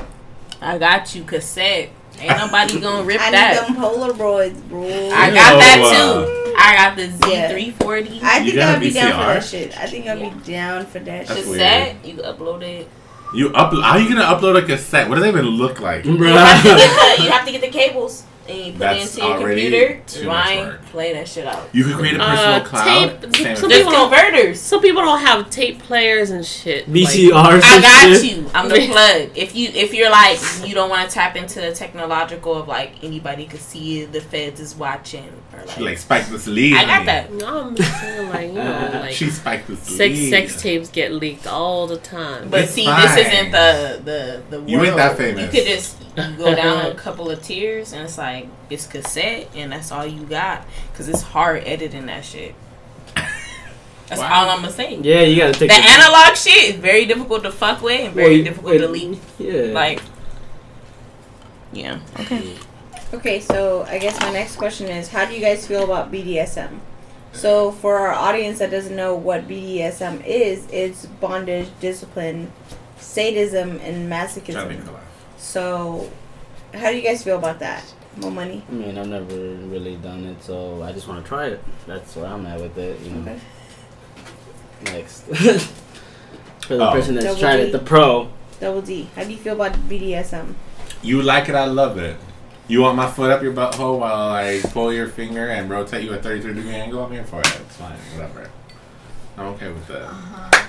I 0.60 0.78
got 0.78 1.14
you 1.14 1.24
cassette. 1.24 1.90
Ain't 2.20 2.38
nobody 2.38 2.80
gonna 2.80 3.04
rip 3.06 3.20
I 3.20 3.30
that. 3.30 3.68
need 3.68 3.76
them 3.76 3.82
Polaroids, 3.82 4.68
bro. 4.68 4.82
I 4.82 5.28
Ew. 5.28 5.34
got 5.34 5.58
that 5.58 5.80
uh, 5.84 6.24
too. 6.24 6.52
I 6.58 6.74
got 6.74 6.96
the 6.96 7.08
Z340 7.08 8.22
I 8.22 8.44
think 8.44 8.58
I'd 8.58 8.80
be 8.80 8.90
down 8.90 9.12
for 9.12 9.26
that 9.34 9.44
shit. 9.44 9.78
I 9.78 9.86
think 9.86 10.06
I'd 10.06 10.20
be 10.44 10.50
down 10.52 10.86
for 10.86 10.98
that 11.00 11.26
That's 11.26 11.40
shit. 11.40 11.48
weird. 11.48 11.60
cassette. 11.60 12.04
You 12.04 12.14
upload 12.16 12.62
it. 12.62 12.88
You 13.34 13.50
upload? 13.50 13.82
How 13.82 13.90
are 13.92 14.00
you 14.00 14.08
gonna 14.08 14.22
upload 14.24 14.62
a 14.62 14.64
cassette? 14.66 15.08
What 15.08 15.16
does 15.16 15.24
that 15.24 15.28
even 15.30 15.44
look 15.46 15.80
like? 15.80 16.04
You 16.06 16.16
have, 16.16 16.62
get 16.64 17.18
you 17.18 17.30
have 17.30 17.44
to 17.44 17.52
get 17.52 17.60
the 17.60 17.68
cables. 17.68 18.24
And 18.48 18.58
you 18.58 18.72
put 18.72 18.78
That's 18.78 18.98
it 19.16 19.20
into 19.20 19.28
your 19.28 19.38
already 19.38 19.62
computer, 19.70 20.02
too 20.06 20.26
much 20.26 20.80
play 20.90 21.12
that 21.14 21.28
shit 21.28 21.46
out. 21.46 21.68
You 21.72 21.84
can 21.84 21.94
create 21.94 22.14
a 22.14 22.18
personal 22.18 22.54
Uh, 22.54 22.64
cloud. 22.64 23.20
tape- 23.22 23.34
Same 23.36 23.44
some 23.44 23.46
as- 23.46 23.60
There's 23.60 23.84
people- 23.86 23.92
converters. 24.08 24.60
Some 24.60 24.80
people 24.80 25.02
don't 25.02 25.20
have 25.20 25.50
tape 25.50 25.82
players 25.82 26.30
and 26.30 26.44
shit. 26.46 26.88
like- 26.88 26.94
I 27.64 27.80
got 27.80 28.02
shit. 28.20 28.24
you. 28.24 28.50
I'm 28.54 28.68
the 28.68 28.86
plug. 28.86 29.30
If 29.34 29.54
you 29.56 29.70
if 29.74 29.92
you're 29.94 30.10
like 30.10 30.38
you 30.64 30.74
don't 30.74 30.88
want 30.90 31.08
to 31.08 31.14
tap 31.14 31.36
into 31.36 31.60
the 31.60 31.72
technological 31.72 32.54
of 32.54 32.68
like 32.68 32.92
anybody 33.02 33.46
could 33.46 33.60
see 33.60 33.78
you, 33.78 34.06
the 34.06 34.20
feds 34.20 34.60
is 34.60 34.74
watching 34.74 35.28
or 35.52 35.60
She 35.68 35.80
like, 35.80 35.90
like 35.90 35.98
spiked 35.98 36.30
this 36.30 36.46
lead. 36.46 36.74
I 36.74 36.82
on 36.82 36.86
got 36.88 37.00
you. 37.00 37.06
that. 37.06 37.32
No, 37.32 37.60
I'm 37.60 37.76
just 37.76 38.00
saying, 38.00 38.28
like, 38.30 38.46
you 38.48 38.52
know, 38.54 38.90
like 39.02 39.12
she 39.12 39.30
spiked 39.30 39.68
this 39.68 39.80
sex 39.80 39.98
lead. 39.98 40.30
sex 40.30 40.62
tapes 40.62 40.88
get 40.90 41.12
leaked 41.12 41.46
all 41.46 41.86
the 41.86 41.96
time. 41.96 42.48
But 42.50 42.60
It's 42.62 42.72
see, 42.72 42.84
fine. 42.84 43.00
this 43.02 43.26
isn't 43.26 43.50
the 43.52 44.00
the 44.04 44.42
the 44.50 44.58
world. 44.58 44.70
You 44.70 44.84
ain't 44.84 44.96
that 44.96 45.16
famous. 45.16 45.42
You 45.54 45.60
could 45.60 45.68
just 45.68 45.96
go 46.38 46.54
down 46.54 46.86
a 46.86 46.94
couple 46.94 47.30
of 47.30 47.42
tiers, 47.42 47.92
and 47.92 48.02
it's 48.04 48.18
like 48.18 48.35
it's 48.70 48.86
cassette, 48.86 49.48
and 49.54 49.72
that's 49.72 49.90
all 49.92 50.06
you 50.06 50.22
got. 50.24 50.66
Cause 50.94 51.08
it's 51.08 51.22
hard 51.22 51.64
editing 51.64 52.06
that 52.06 52.24
shit. 52.24 52.54
That's 54.08 54.20
Wow. 54.20 54.44
all 54.44 54.50
I'm 54.50 54.60
gonna 54.60 54.72
say. 54.72 54.94
Yeah, 55.02 55.22
you 55.22 55.36
gotta 55.36 55.52
take 55.58 55.68
The 55.70 55.74
analog 55.76 56.36
shit 56.36 56.70
is 56.70 56.76
very 56.76 57.06
difficult 57.06 57.42
to 57.42 57.50
fuck 57.50 57.82
with 57.82 58.00
and 58.00 58.14
very 58.14 58.36
Wait, 58.36 58.44
difficult 58.44 58.72
wait. 58.72 58.78
to 58.78 58.88
leak. 58.88 59.18
Yeah. 59.38 59.72
Like, 59.72 60.00
yeah. 61.72 61.98
Okay. 62.20 62.54
Okay, 63.14 63.40
so 63.40 63.84
I 63.88 63.98
guess 63.98 64.20
my 64.20 64.32
next 64.32 64.56
question 64.56 64.88
is 64.88 65.08
how 65.08 65.24
do 65.24 65.34
you 65.34 65.40
guys 65.40 65.66
feel 65.66 65.84
about 65.84 66.10
BDSM? 66.12 66.80
So, 67.32 67.70
for 67.70 67.98
our 67.98 68.12
audience 68.12 68.60
that 68.60 68.70
doesn't 68.70 68.96
know 68.96 69.14
what 69.14 69.46
BDSM 69.46 70.24
is, 70.24 70.66
it's 70.72 71.06
bondage, 71.06 71.68
discipline, 71.80 72.50
sadism, 72.98 73.78
and 73.82 74.08
Trying 74.08 74.30
to 74.34 74.48
make 74.68 74.78
masochism. 74.78 74.88
So, 75.36 76.10
how 76.72 76.90
do 76.90 76.96
you 76.96 77.02
guys 77.02 77.22
feel 77.22 77.38
about 77.38 77.58
that? 77.58 77.84
More 78.16 78.30
money? 78.30 78.62
I 78.68 78.72
mean, 78.72 78.96
I've 78.98 79.08
never 79.08 79.34
really 79.34 79.96
done 79.96 80.24
it, 80.24 80.42
so 80.42 80.82
I 80.82 80.92
just 80.92 81.06
want 81.06 81.22
to 81.22 81.28
try 81.28 81.46
it. 81.48 81.62
That's 81.86 82.16
where 82.16 82.26
I'm 82.26 82.46
at 82.46 82.60
with 82.60 82.76
it. 82.78 82.98
You 83.00 83.10
know. 83.10 83.20
Okay. 83.32 83.40
Next. 84.84 85.22
For 86.66 86.76
the 86.76 86.88
Oh. 86.88 86.92
person 86.92 87.14
that's 87.14 87.26
Double 87.26 87.38
tried 87.40 87.56
D. 87.58 87.62
it, 87.64 87.72
the 87.72 87.78
pro. 87.78 88.28
Double 88.58 88.80
D. 88.82 89.08
How 89.14 89.22
do 89.24 89.30
you 89.30 89.36
feel 89.36 89.54
about 89.54 89.72
BDSM? 89.88 90.54
You 91.02 91.22
like 91.22 91.48
it, 91.48 91.54
I 91.54 91.66
love 91.66 91.98
it. 91.98 92.16
You 92.68 92.80
want 92.80 92.96
my 92.96 93.08
foot 93.08 93.30
up 93.30 93.42
your 93.42 93.52
butthole 93.52 94.00
while 94.00 94.30
I 94.30 94.60
pull 94.72 94.92
your 94.92 95.06
finger 95.08 95.48
and 95.50 95.70
rotate 95.70 96.02
you 96.04 96.12
at 96.14 96.22
33 96.24 96.54
degree 96.54 96.74
angle? 96.74 97.04
I'm 97.04 97.12
here 97.12 97.22
for 97.24 97.40
it. 97.40 97.46
It's 97.60 97.76
fine, 97.76 97.96
whatever. 98.14 98.50
I'm 99.36 99.46
okay 99.54 99.68
with 99.68 99.86
that. 99.88 100.02
Uh-huh. 100.02 100.66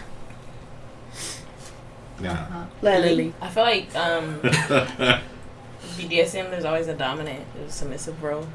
Yeah. 2.21 2.31
Uh-huh. 2.33 2.65
Lily. 2.81 3.09
Lily. 3.09 3.33
I 3.41 3.49
feel 3.49 3.63
like 3.63 3.95
um, 3.95 4.39
BDSM, 5.89 6.49
there's 6.51 6.65
always 6.65 6.88
a 6.88 6.93
dominant, 6.93 7.45
there's 7.55 7.69
a 7.69 7.73
submissive 7.73 8.21
role. 8.23 8.47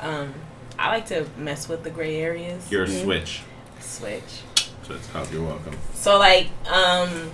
Um, 0.00 0.34
I 0.78 0.88
like 0.88 1.06
to 1.06 1.26
mess 1.36 1.68
with 1.68 1.84
the 1.84 1.90
gray 1.90 2.16
areas. 2.20 2.70
You're 2.70 2.84
a 2.84 2.88
Mhm. 2.88 3.02
switch. 3.02 3.42
Switch. 3.80 4.42
So 4.86 4.94
it's 4.94 5.06
called 5.08 5.30
You're 5.32 5.44
Welcome. 5.44 5.76
So 5.94 6.18
like, 6.18 6.48
um, 6.68 7.30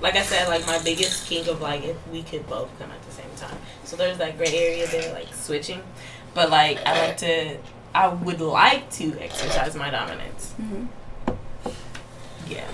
like 0.00 0.16
I 0.16 0.22
said, 0.22 0.48
like 0.48 0.66
my 0.66 0.78
biggest 0.80 1.26
kink 1.26 1.46
of 1.46 1.60
like 1.60 1.84
if 1.84 1.96
we 2.08 2.22
could 2.22 2.46
both 2.48 2.68
come 2.78 2.90
at 2.90 3.02
the 3.04 3.12
same 3.12 3.30
time. 3.36 3.56
So 3.84 3.96
there's 3.96 4.18
that 4.18 4.36
gray 4.36 4.54
area 4.54 4.86
there, 4.88 5.12
like 5.14 5.32
switching. 5.32 5.82
But 6.34 6.50
like 6.50 6.84
I 6.86 7.06
like 7.06 7.16
to, 7.18 7.56
I 7.94 8.08
would 8.08 8.40
like 8.40 8.90
to 8.92 9.16
exercise 9.20 9.74
my 9.76 9.88
dominance. 9.90 10.52
hmm 10.52 10.86
Yeah. 12.48 12.66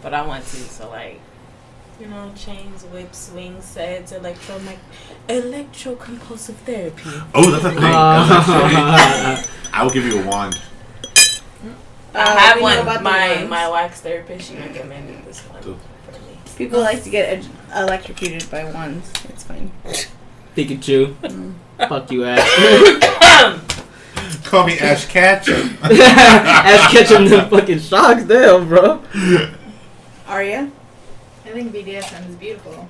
But 0.00 0.14
I 0.14 0.22
want 0.22 0.44
to. 0.46 0.56
So 0.56 0.88
like, 0.88 1.20
you 2.00 2.06
know, 2.06 2.30
chains, 2.36 2.84
whips, 2.84 3.18
swings, 3.30 3.64
sets, 3.64 4.12
electro, 4.12 4.56
like 4.58 4.78
electrocompulsive 5.28 6.54
therapy. 6.64 7.10
Oh, 7.34 7.50
that's 7.50 7.64
a 7.64 7.70
thing. 7.70 7.80
That's 7.80 8.48
a 8.48 9.42
thing. 9.42 9.54
I 9.72 9.82
will 9.82 9.90
give 9.90 10.04
you 10.06 10.20
a 10.22 10.26
wand. 10.26 10.60
Uh, 11.64 11.70
I 12.14 12.40
have 12.40 12.56
we 12.56 12.62
know 12.62 12.68
one. 12.68 12.78
about 12.78 12.98
the 12.98 13.02
My 13.04 13.36
ones. 13.36 13.50
my 13.50 13.68
wax 13.68 14.00
therapist, 14.00 14.48
she 14.50 14.56
recommended 14.56 15.24
this 15.26 15.40
one 15.42 15.62
Cool. 15.62 15.78
for 16.06 16.12
me. 16.12 16.38
People 16.56 16.80
like 16.80 17.02
to 17.04 17.10
get 17.10 17.28
ed- 17.38 17.46
electrocuted 17.76 18.50
by 18.50 18.64
wands. 18.72 19.10
It's 19.28 19.44
fine. 19.44 19.70
Pikachu. 20.56 21.14
Mm. 21.16 21.54
Fuck 21.88 22.10
you, 22.10 22.24
ass. 22.26 23.64
Call 24.44 24.66
me 24.66 24.78
Ash 24.78 25.04
Ketchum. 25.06 25.76
Ash 25.82 26.90
catching 26.92 27.26
them 27.26 27.48
fucking 27.50 27.78
shocks, 27.80 28.24
damn, 28.24 28.66
bro. 28.68 29.02
Arya? 30.26 30.70
I 31.48 31.52
think 31.52 31.72
BDSM 31.72 32.28
is 32.28 32.36
beautiful. 32.36 32.88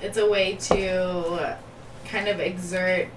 It's 0.00 0.18
a 0.18 0.28
way 0.30 0.54
to 0.54 1.56
kind 2.04 2.28
of 2.28 2.38
exert 2.38 3.08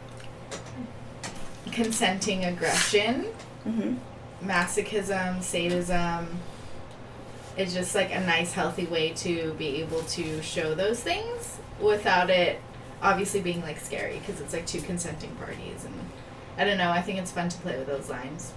consenting 1.71 2.45
aggression, 2.45 3.25
hmm 3.63 3.95
masochism, 4.43 5.43
sadism. 5.43 6.39
It's 7.57 7.73
just 7.73 7.93
like 7.93 8.13
a 8.13 8.21
nice, 8.21 8.53
healthy 8.53 8.85
way 8.85 9.09
to 9.15 9.53
be 9.55 9.81
able 9.81 10.01
to 10.03 10.41
show 10.41 10.73
those 10.73 11.01
things 11.01 11.57
without 11.79 12.29
it 12.29 12.61
obviously 13.01 13.41
being 13.41 13.61
like 13.61 13.79
scary 13.79 14.19
because 14.19 14.39
it's 14.41 14.53
like 14.53 14.65
two 14.65 14.81
consenting 14.81 15.31
parties. 15.35 15.83
And 15.85 15.93
I 16.57 16.63
don't 16.63 16.77
know, 16.77 16.89
I 16.89 17.01
think 17.01 17.19
it's 17.19 17.31
fun 17.31 17.49
to 17.49 17.57
play 17.59 17.77
with 17.77 17.87
those 17.87 18.09
lines. 18.09 18.53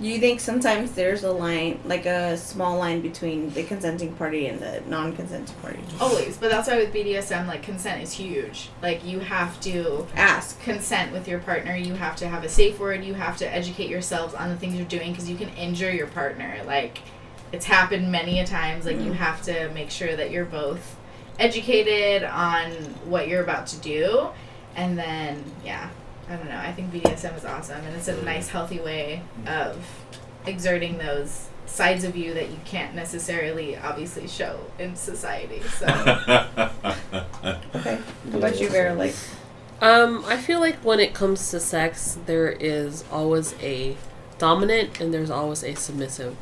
Do 0.00 0.06
you 0.06 0.18
think 0.18 0.40
sometimes 0.40 0.92
there's 0.92 1.24
a 1.24 1.30
line, 1.30 1.78
like 1.84 2.06
a 2.06 2.34
small 2.38 2.78
line 2.78 3.02
between 3.02 3.50
the 3.50 3.62
consenting 3.64 4.14
party 4.14 4.46
and 4.46 4.58
the 4.58 4.82
non 4.86 5.14
consenting 5.14 5.54
party? 5.56 5.78
Always, 6.00 6.38
but 6.38 6.50
that's 6.50 6.68
why 6.68 6.78
with 6.78 6.90
BDSM, 6.92 7.46
like 7.46 7.62
consent 7.62 8.02
is 8.02 8.10
huge. 8.12 8.70
Like 8.80 9.04
you 9.04 9.18
have 9.20 9.60
to 9.60 10.06
Ask. 10.16 10.58
consent 10.62 11.12
with 11.12 11.28
your 11.28 11.40
partner. 11.40 11.76
You 11.76 11.92
have 11.94 12.16
to 12.16 12.28
have 12.28 12.44
a 12.44 12.48
safe 12.48 12.80
word. 12.80 13.04
You 13.04 13.12
have 13.12 13.36
to 13.38 13.54
educate 13.54 13.90
yourselves 13.90 14.32
on 14.32 14.48
the 14.48 14.56
things 14.56 14.74
you're 14.76 14.86
doing 14.86 15.10
because 15.12 15.28
you 15.28 15.36
can 15.36 15.50
injure 15.50 15.92
your 15.92 16.06
partner. 16.06 16.62
Like 16.66 17.00
it's 17.52 17.66
happened 17.66 18.10
many 18.10 18.40
a 18.40 18.46
times. 18.46 18.86
Like 18.86 18.96
you 19.00 19.10
Mm. 19.12 19.16
have 19.16 19.42
to 19.42 19.68
make 19.74 19.90
sure 19.90 20.16
that 20.16 20.30
you're 20.30 20.46
both 20.46 20.96
educated 21.38 22.22
on 22.24 22.70
what 23.04 23.28
you're 23.28 23.42
about 23.42 23.66
to 23.66 23.76
do, 23.80 24.28
and 24.76 24.96
then 24.98 25.44
yeah, 25.64 25.90
I 26.30 26.36
don't 26.36 26.48
know. 26.48 26.56
I 26.58 26.72
think 26.72 26.92
BDSM 26.92 27.36
is 27.36 27.44
awesome, 27.44 27.84
and 27.84 27.96
it's 27.96 28.06
a 28.08 28.22
nice, 28.22 28.48
healthy 28.48 28.78
way 28.78 29.22
of 29.46 29.76
exerting 30.46 30.96
those 30.98 31.48
sides 31.66 32.04
of 32.04 32.16
you 32.16 32.32
that 32.34 32.50
you 32.50 32.58
can't 32.64 32.94
necessarily 32.94 33.76
obviously 33.76 34.26
show 34.28 34.60
in 34.78 34.94
society. 34.96 35.60
So 35.62 35.86
Okay. 37.74 37.96
What 38.26 38.34
about 38.34 38.60
you, 38.60 38.68
Vera? 38.68 38.94
Like, 38.94 39.14
Um, 39.80 40.24
I 40.26 40.36
feel 40.36 40.60
like 40.60 40.76
when 40.84 41.00
it 41.00 41.14
comes 41.14 41.50
to 41.50 41.60
sex, 41.60 42.18
there 42.26 42.50
is 42.50 43.04
always 43.10 43.54
a 43.60 43.96
dominant 44.38 45.00
and 45.00 45.12
there's 45.12 45.30
always 45.30 45.62
a 45.64 45.74
submissive. 45.74 46.36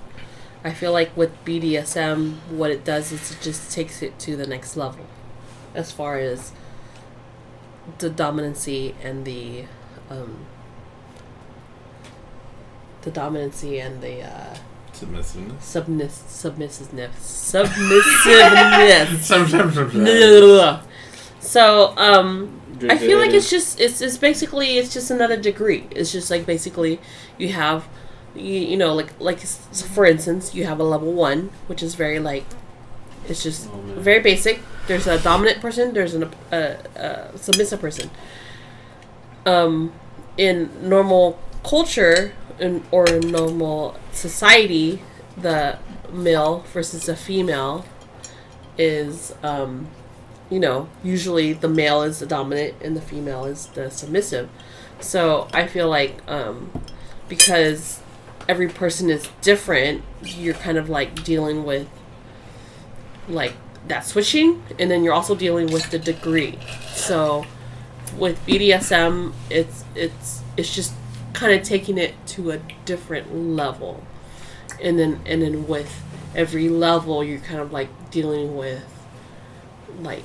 I 0.65 0.73
feel 0.73 0.93
like 0.93 1.17
with 1.17 1.33
BDSM, 1.45 2.35
what 2.51 2.71
it 2.71 2.85
does 2.85 3.13
is 3.13 3.31
it 3.31 3.39
just 3.41 3.71
takes 3.73 4.03
it 4.03 4.19
to 4.21 4.37
the 4.37 4.47
next 4.47 4.77
level, 4.77 5.07
as 5.75 5.93
far 5.93 6.19
as 6.19 6.53
the 7.99 8.11
dominancy 8.11 8.95
and 9.03 9.25
the, 9.25 9.65
um, 10.11 10.45
the 13.03 13.11
dominancy 13.11 13.85
and 13.85 14.01
the 14.03 14.23
uh, 14.23 14.57
Submissiveness. 14.93 15.65
submiss- 15.65 16.25
submissiveness, 16.29 17.11
submissiveness. 17.21 19.19
Sometimes, 19.23 19.75
sometimes. 19.75 20.09
Ugh. 20.09 20.81
so, 21.41 21.97
um, 21.97 22.61
I 22.75 22.79
Drink 22.79 23.01
feel 23.01 23.19
like 23.19 23.31
it. 23.31 23.37
it's 23.37 23.51
just 23.51 23.81
it's 23.81 24.01
it's 24.01 24.17
basically 24.19 24.79
it's 24.79 24.93
just 24.93 25.11
another 25.11 25.37
degree. 25.37 25.87
It's 25.91 26.13
just 26.13 26.31
like 26.31 26.47
basically 26.47 27.01
you 27.37 27.49
have 27.51 27.89
you, 28.37 28.55
you 28.55 28.77
know 28.77 28.95
like 28.95 29.19
like 29.21 29.39
s- 29.43 29.83
for 29.83 30.07
instance 30.07 30.55
you 30.55 30.65
have 30.65 30.79
a 30.79 30.85
level 30.85 31.13
one 31.13 31.51
which 31.67 31.83
is 31.83 31.97
very 31.97 32.21
like 32.21 32.45
it's 33.29 33.43
just 33.43 33.69
Oh, 33.73 33.83
man. 33.83 34.01
very 34.01 34.21
basic. 34.21 34.61
There's 34.87 35.07
a 35.09 35.19
dominant 35.21 35.61
person. 35.61 35.93
There's 35.93 36.15
an 36.15 36.31
a, 36.53 36.77
a 36.97 37.37
submissive 37.39 37.81
person. 37.81 38.11
Um, 39.47 39.93
in 40.37 40.71
normal 40.89 41.39
culture 41.65 42.33
in, 42.59 42.85
or 42.91 43.09
in 43.09 43.33
normal 43.33 43.97
society, 44.13 45.03
the 45.37 45.79
male 46.13 46.65
versus 46.73 47.07
the 47.07 47.17
female 47.17 47.85
is 48.77 49.35
um, 49.43 49.89
you 50.51 50.59
know, 50.59 50.89
usually 51.05 51.53
the 51.53 51.69
male 51.69 52.03
is 52.03 52.21
the 52.21 52.27
dominant 52.27 52.75
and 52.81 52.97
the 52.97 53.01
female 53.01 53.45
is 53.45 53.67
the 53.69 53.91
submissive. 53.91 54.49
So 55.01 55.49
I 55.53 55.67
feel 55.67 55.89
like 55.89 56.23
um, 56.29 56.71
because 57.29 58.01
every 58.49 58.69
person 58.69 59.11
is 59.11 59.29
different, 59.43 60.03
you're 60.23 60.55
kind 60.55 60.79
of 60.79 60.89
like 60.89 61.23
dealing 61.23 61.65
with 61.65 61.89
like 63.29 63.53
that 63.87 64.07
switching, 64.07 64.63
and 64.79 64.91
then 64.91 65.05
you're 65.05 65.13
also 65.13 65.35
dealing 65.35 65.71
with 65.73 65.91
the 65.91 65.99
degree. 65.99 66.59
So 66.95 67.45
with 68.15 68.45
BDSM, 68.47 69.33
it's 69.51 69.85
it's 69.95 70.43
it's 70.57 70.75
just 70.75 70.95
kind 71.33 71.53
of 71.53 71.67
taking 71.67 71.99
it 71.99 72.15
to 72.29 72.51
a 72.51 72.59
different 72.85 73.35
level, 73.35 74.03
and 74.83 74.99
then 74.99 75.21
and 75.27 75.43
then 75.43 75.67
with 75.67 76.03
every 76.35 76.69
level, 76.69 77.23
you're 77.25 77.41
kind 77.41 77.61
of 77.61 77.73
like 77.73 77.89
dealing 78.11 78.57
with 78.57 78.85
like 80.01 80.25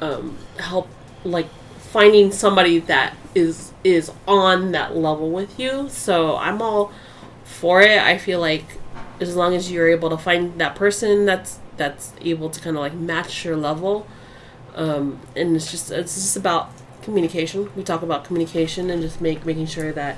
um 0.00 0.36
help 0.58 0.88
like 1.24 1.48
finding 1.78 2.30
somebody 2.32 2.78
that 2.78 3.16
is 3.34 3.72
is 3.84 4.10
on 4.26 4.72
that 4.72 4.96
level 4.96 5.30
with 5.30 5.58
you. 5.58 5.88
So 5.88 6.36
I'm 6.36 6.60
all 6.60 6.92
for 7.44 7.80
it. 7.80 7.98
I 8.00 8.18
feel 8.18 8.40
like 8.40 8.64
as 9.20 9.34
long 9.34 9.54
as 9.54 9.70
you're 9.70 9.88
able 9.88 10.10
to 10.10 10.18
find 10.18 10.60
that 10.60 10.74
person 10.74 11.24
that's 11.24 11.58
that's 11.76 12.12
able 12.20 12.50
to 12.50 12.60
kind 12.60 12.76
of 12.76 12.82
like 12.82 12.94
match 12.94 13.44
your 13.44 13.56
level, 13.56 14.06
um, 14.74 15.20
and 15.36 15.56
it's 15.56 15.70
just 15.70 15.90
it's 15.90 16.14
just 16.14 16.36
about 16.36 16.70
communication. 17.08 17.70
We 17.74 17.82
talk 17.82 18.02
about 18.02 18.24
communication 18.24 18.90
and 18.90 19.00
just 19.00 19.20
make 19.20 19.46
making 19.46 19.66
sure 19.66 19.92
that 19.92 20.16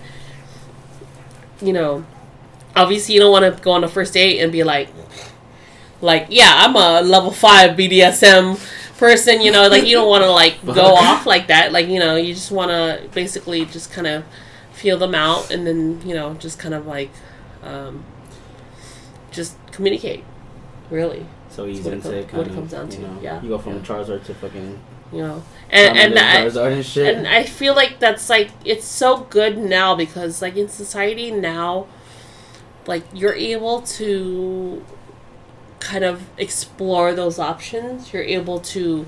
you 1.62 1.72
know, 1.72 2.04
obviously 2.74 3.14
you 3.14 3.20
don't 3.20 3.30
want 3.32 3.44
to 3.56 3.62
go 3.62 3.72
on 3.72 3.84
a 3.84 3.88
first 3.88 4.14
date 4.14 4.40
and 4.40 4.50
be 4.50 4.64
like, 4.64 4.88
like 6.00 6.26
yeah, 6.30 6.50
I'm 6.52 6.74
a 6.74 7.06
level 7.06 7.30
five 7.30 7.76
BDSM 7.76 8.58
person. 8.98 9.40
You 9.40 9.52
know, 9.52 9.68
like 9.68 9.84
you 9.86 9.94
don't 9.94 10.08
want 10.08 10.24
to 10.24 10.30
like 10.30 10.64
go 10.64 10.94
off 10.94 11.26
like 11.26 11.46
that. 11.48 11.72
Like 11.72 11.86
you 11.88 11.98
know, 11.98 12.16
you 12.16 12.34
just 12.34 12.50
want 12.50 12.70
to 12.70 13.08
basically 13.14 13.64
just 13.66 13.92
kind 13.92 14.06
of 14.06 14.24
feel 14.72 14.96
them 14.98 15.14
out 15.14 15.50
and 15.50 15.66
then 15.66 16.00
you 16.08 16.14
know 16.14 16.32
just 16.34 16.58
kind 16.58 16.74
of 16.74 16.86
like 16.86 17.10
um, 17.62 18.04
just 19.30 19.56
communicate. 19.72 20.24
Really, 20.90 21.24
So 21.50 21.66
easy 21.66 21.84
to 21.84 22.22
what 22.32 22.48
it 22.48 22.52
comes 22.52 22.72
down 22.72 22.90
you 22.90 22.96
to, 22.96 23.02
know, 23.02 23.18
yeah. 23.22 23.40
You 23.40 23.50
go 23.50 23.58
from 23.58 23.74
Yeah. 23.74 23.80
Charizard 23.82 24.24
to 24.24 24.34
fucking 24.34 24.80
you 25.12 25.22
know, 25.22 25.42
and 25.70 25.98
and 25.98 26.18
I, 26.18 26.68
and 26.68 26.84
shit. 26.84 27.16
and 27.16 27.26
I 27.26 27.44
feel 27.44 27.74
like 27.74 27.98
that's 27.98 28.28
like 28.30 28.50
it's 28.64 28.86
so 28.86 29.18
good 29.30 29.58
now 29.58 29.94
because 29.94 30.40
like 30.40 30.56
in 30.56 30.68
society 30.68 31.30
now, 31.30 31.86
like 32.86 33.04
you're 33.12 33.34
able 33.34 33.82
to 33.82 34.84
kind 35.80 36.04
of 36.04 36.22
explore 36.38 37.12
those 37.14 37.38
options. 37.38 38.12
You're 38.12 38.22
able 38.22 38.60
to 38.60 39.06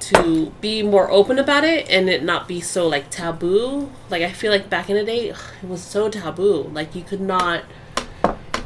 to 0.00 0.52
be 0.60 0.82
more 0.82 1.10
open 1.10 1.38
about 1.38 1.64
it 1.64 1.88
and 1.88 2.10
it 2.10 2.22
not 2.22 2.46
be 2.46 2.60
so 2.60 2.86
like 2.86 3.08
taboo. 3.08 3.90
Like 4.10 4.22
I 4.22 4.30
feel 4.30 4.52
like 4.52 4.68
back 4.68 4.90
in 4.90 4.96
the 4.96 5.04
day, 5.04 5.30
it 5.30 5.36
was 5.66 5.82
so 5.82 6.10
taboo. 6.10 6.64
Like 6.64 6.94
you 6.94 7.02
could 7.02 7.22
not 7.22 7.64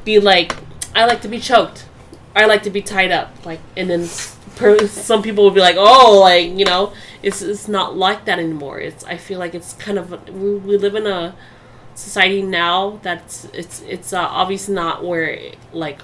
be 0.04 0.18
like, 0.18 0.56
I 0.94 1.04
like 1.04 1.20
to 1.22 1.28
be 1.28 1.38
choked. 1.38 1.86
I 2.34 2.46
like 2.46 2.64
to 2.64 2.70
be 2.70 2.82
tied 2.82 3.12
up. 3.12 3.46
Like 3.46 3.60
and 3.76 3.88
then 3.88 4.08
some 4.88 5.22
people 5.22 5.44
would 5.44 5.54
be 5.54 5.60
like, 5.60 5.76
oh, 5.78 6.18
like 6.20 6.50
you 6.58 6.64
know, 6.64 6.92
it's 7.22 7.42
it's 7.42 7.68
not 7.68 7.96
like 7.96 8.24
that 8.26 8.38
anymore. 8.38 8.80
It's 8.80 9.04
I 9.04 9.16
feel 9.16 9.38
like 9.38 9.54
it's 9.54 9.72
kind 9.74 9.98
of 9.98 10.28
we, 10.28 10.56
we 10.56 10.76
live 10.76 10.94
in 10.94 11.06
a 11.06 11.34
society 11.98 12.42
now 12.42 13.00
that's 13.02 13.46
it's 13.46 13.82
it's 13.82 14.12
uh, 14.12 14.20
obviously 14.20 14.74
not 14.74 15.04
where 15.04 15.36
like 15.72 16.00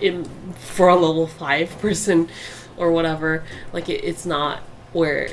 in 0.00 0.24
for 0.54 0.88
a 0.88 0.94
level 0.94 1.26
five 1.26 1.76
person 1.80 2.28
or 2.76 2.92
whatever 2.92 3.42
like 3.72 3.88
it, 3.88 4.04
it's 4.04 4.26
not 4.26 4.58
where 4.92 5.28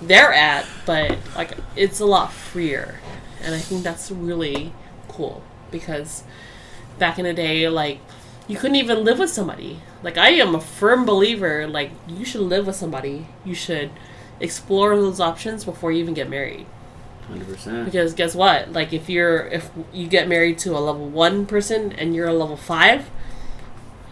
they're 0.00 0.32
at 0.32 0.66
but 0.86 1.18
like 1.36 1.52
it's 1.76 2.00
a 2.00 2.06
lot 2.06 2.32
freer 2.32 2.98
and 3.42 3.54
i 3.54 3.58
think 3.58 3.82
that's 3.82 4.10
really 4.10 4.72
cool 5.06 5.42
because 5.70 6.24
back 6.98 7.18
in 7.18 7.24
the 7.24 7.34
day 7.34 7.68
like 7.68 8.00
you 8.48 8.56
couldn't 8.56 8.76
even 8.76 9.04
live 9.04 9.18
with 9.18 9.30
somebody 9.30 9.80
like 10.02 10.16
i 10.16 10.30
am 10.30 10.54
a 10.54 10.60
firm 10.60 11.04
believer 11.04 11.66
like 11.66 11.90
you 12.06 12.24
should 12.24 12.40
live 12.40 12.66
with 12.66 12.76
somebody 12.76 13.26
you 13.44 13.54
should 13.54 13.90
explore 14.40 14.96
those 14.96 15.20
options 15.20 15.64
before 15.64 15.90
you 15.90 15.98
even 15.98 16.14
get 16.14 16.28
married 16.28 16.66
hundred 17.28 17.46
percent. 17.46 17.84
because 17.84 18.14
guess 18.14 18.34
what? 18.34 18.72
Like 18.72 18.92
if 18.92 19.08
you're 19.08 19.46
if 19.46 19.70
you 19.92 20.08
get 20.08 20.28
married 20.28 20.58
to 20.60 20.76
a 20.76 20.80
level 20.80 21.08
one 21.08 21.46
person 21.46 21.92
and 21.92 22.14
you're 22.14 22.28
a 22.28 22.32
level 22.32 22.56
five, 22.56 23.08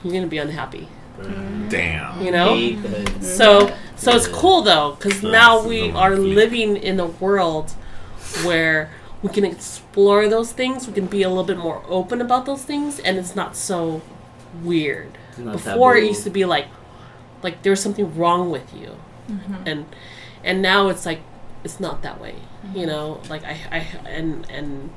you're 0.04 0.12
gonna 0.12 0.26
be 0.26 0.38
unhappy. 0.38 0.88
Mm. 1.18 1.70
Damn. 1.70 2.24
You 2.24 2.30
know. 2.30 3.20
So 3.20 3.74
so 3.96 4.14
it's 4.14 4.28
cool 4.28 4.62
though 4.62 4.96
because 4.98 5.22
now 5.22 5.66
we 5.66 5.90
are 5.90 6.16
living 6.16 6.76
in 6.76 7.00
a 7.00 7.06
world 7.06 7.70
where 8.44 8.90
we 9.22 9.30
can 9.30 9.44
explore 9.44 10.28
those 10.28 10.52
things. 10.52 10.86
We 10.86 10.92
can 10.92 11.06
be 11.06 11.22
a 11.22 11.28
little 11.28 11.44
bit 11.44 11.58
more 11.58 11.82
open 11.88 12.20
about 12.20 12.44
those 12.44 12.64
things, 12.64 13.00
and 13.00 13.16
it's 13.16 13.34
not 13.34 13.56
so 13.56 14.02
weird. 14.62 15.18
Not 15.38 15.52
Before 15.52 15.96
it 15.96 16.04
used 16.04 16.24
to 16.24 16.30
be 16.30 16.44
like 16.44 16.66
like 17.42 17.62
there 17.62 17.70
was 17.70 17.80
something 17.80 18.16
wrong 18.16 18.50
with 18.50 18.74
you, 18.74 18.96
mm-hmm. 19.28 19.54
and 19.66 19.86
and 20.42 20.62
now 20.62 20.88
it's 20.88 21.06
like 21.06 21.20
it's 21.64 21.80
not 21.80 22.02
that 22.02 22.20
way. 22.20 22.36
You 22.74 22.80
mm-hmm. 22.80 22.86
know, 22.86 23.20
like 23.28 23.44
I, 23.44 23.58
I 23.70 23.78
and 24.08 24.48
and 24.50 24.90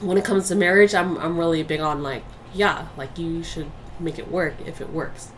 when 0.00 0.18
it 0.18 0.24
comes 0.24 0.48
to 0.48 0.54
marriage, 0.54 0.94
I'm 0.94 1.16
I'm 1.18 1.38
really 1.38 1.62
big 1.62 1.80
on 1.80 2.02
like 2.02 2.24
yeah, 2.52 2.88
like 2.96 3.18
you 3.18 3.42
should 3.42 3.70
make 3.98 4.18
it 4.18 4.30
work 4.30 4.54
if 4.66 4.80
it 4.80 4.90
works, 4.90 5.32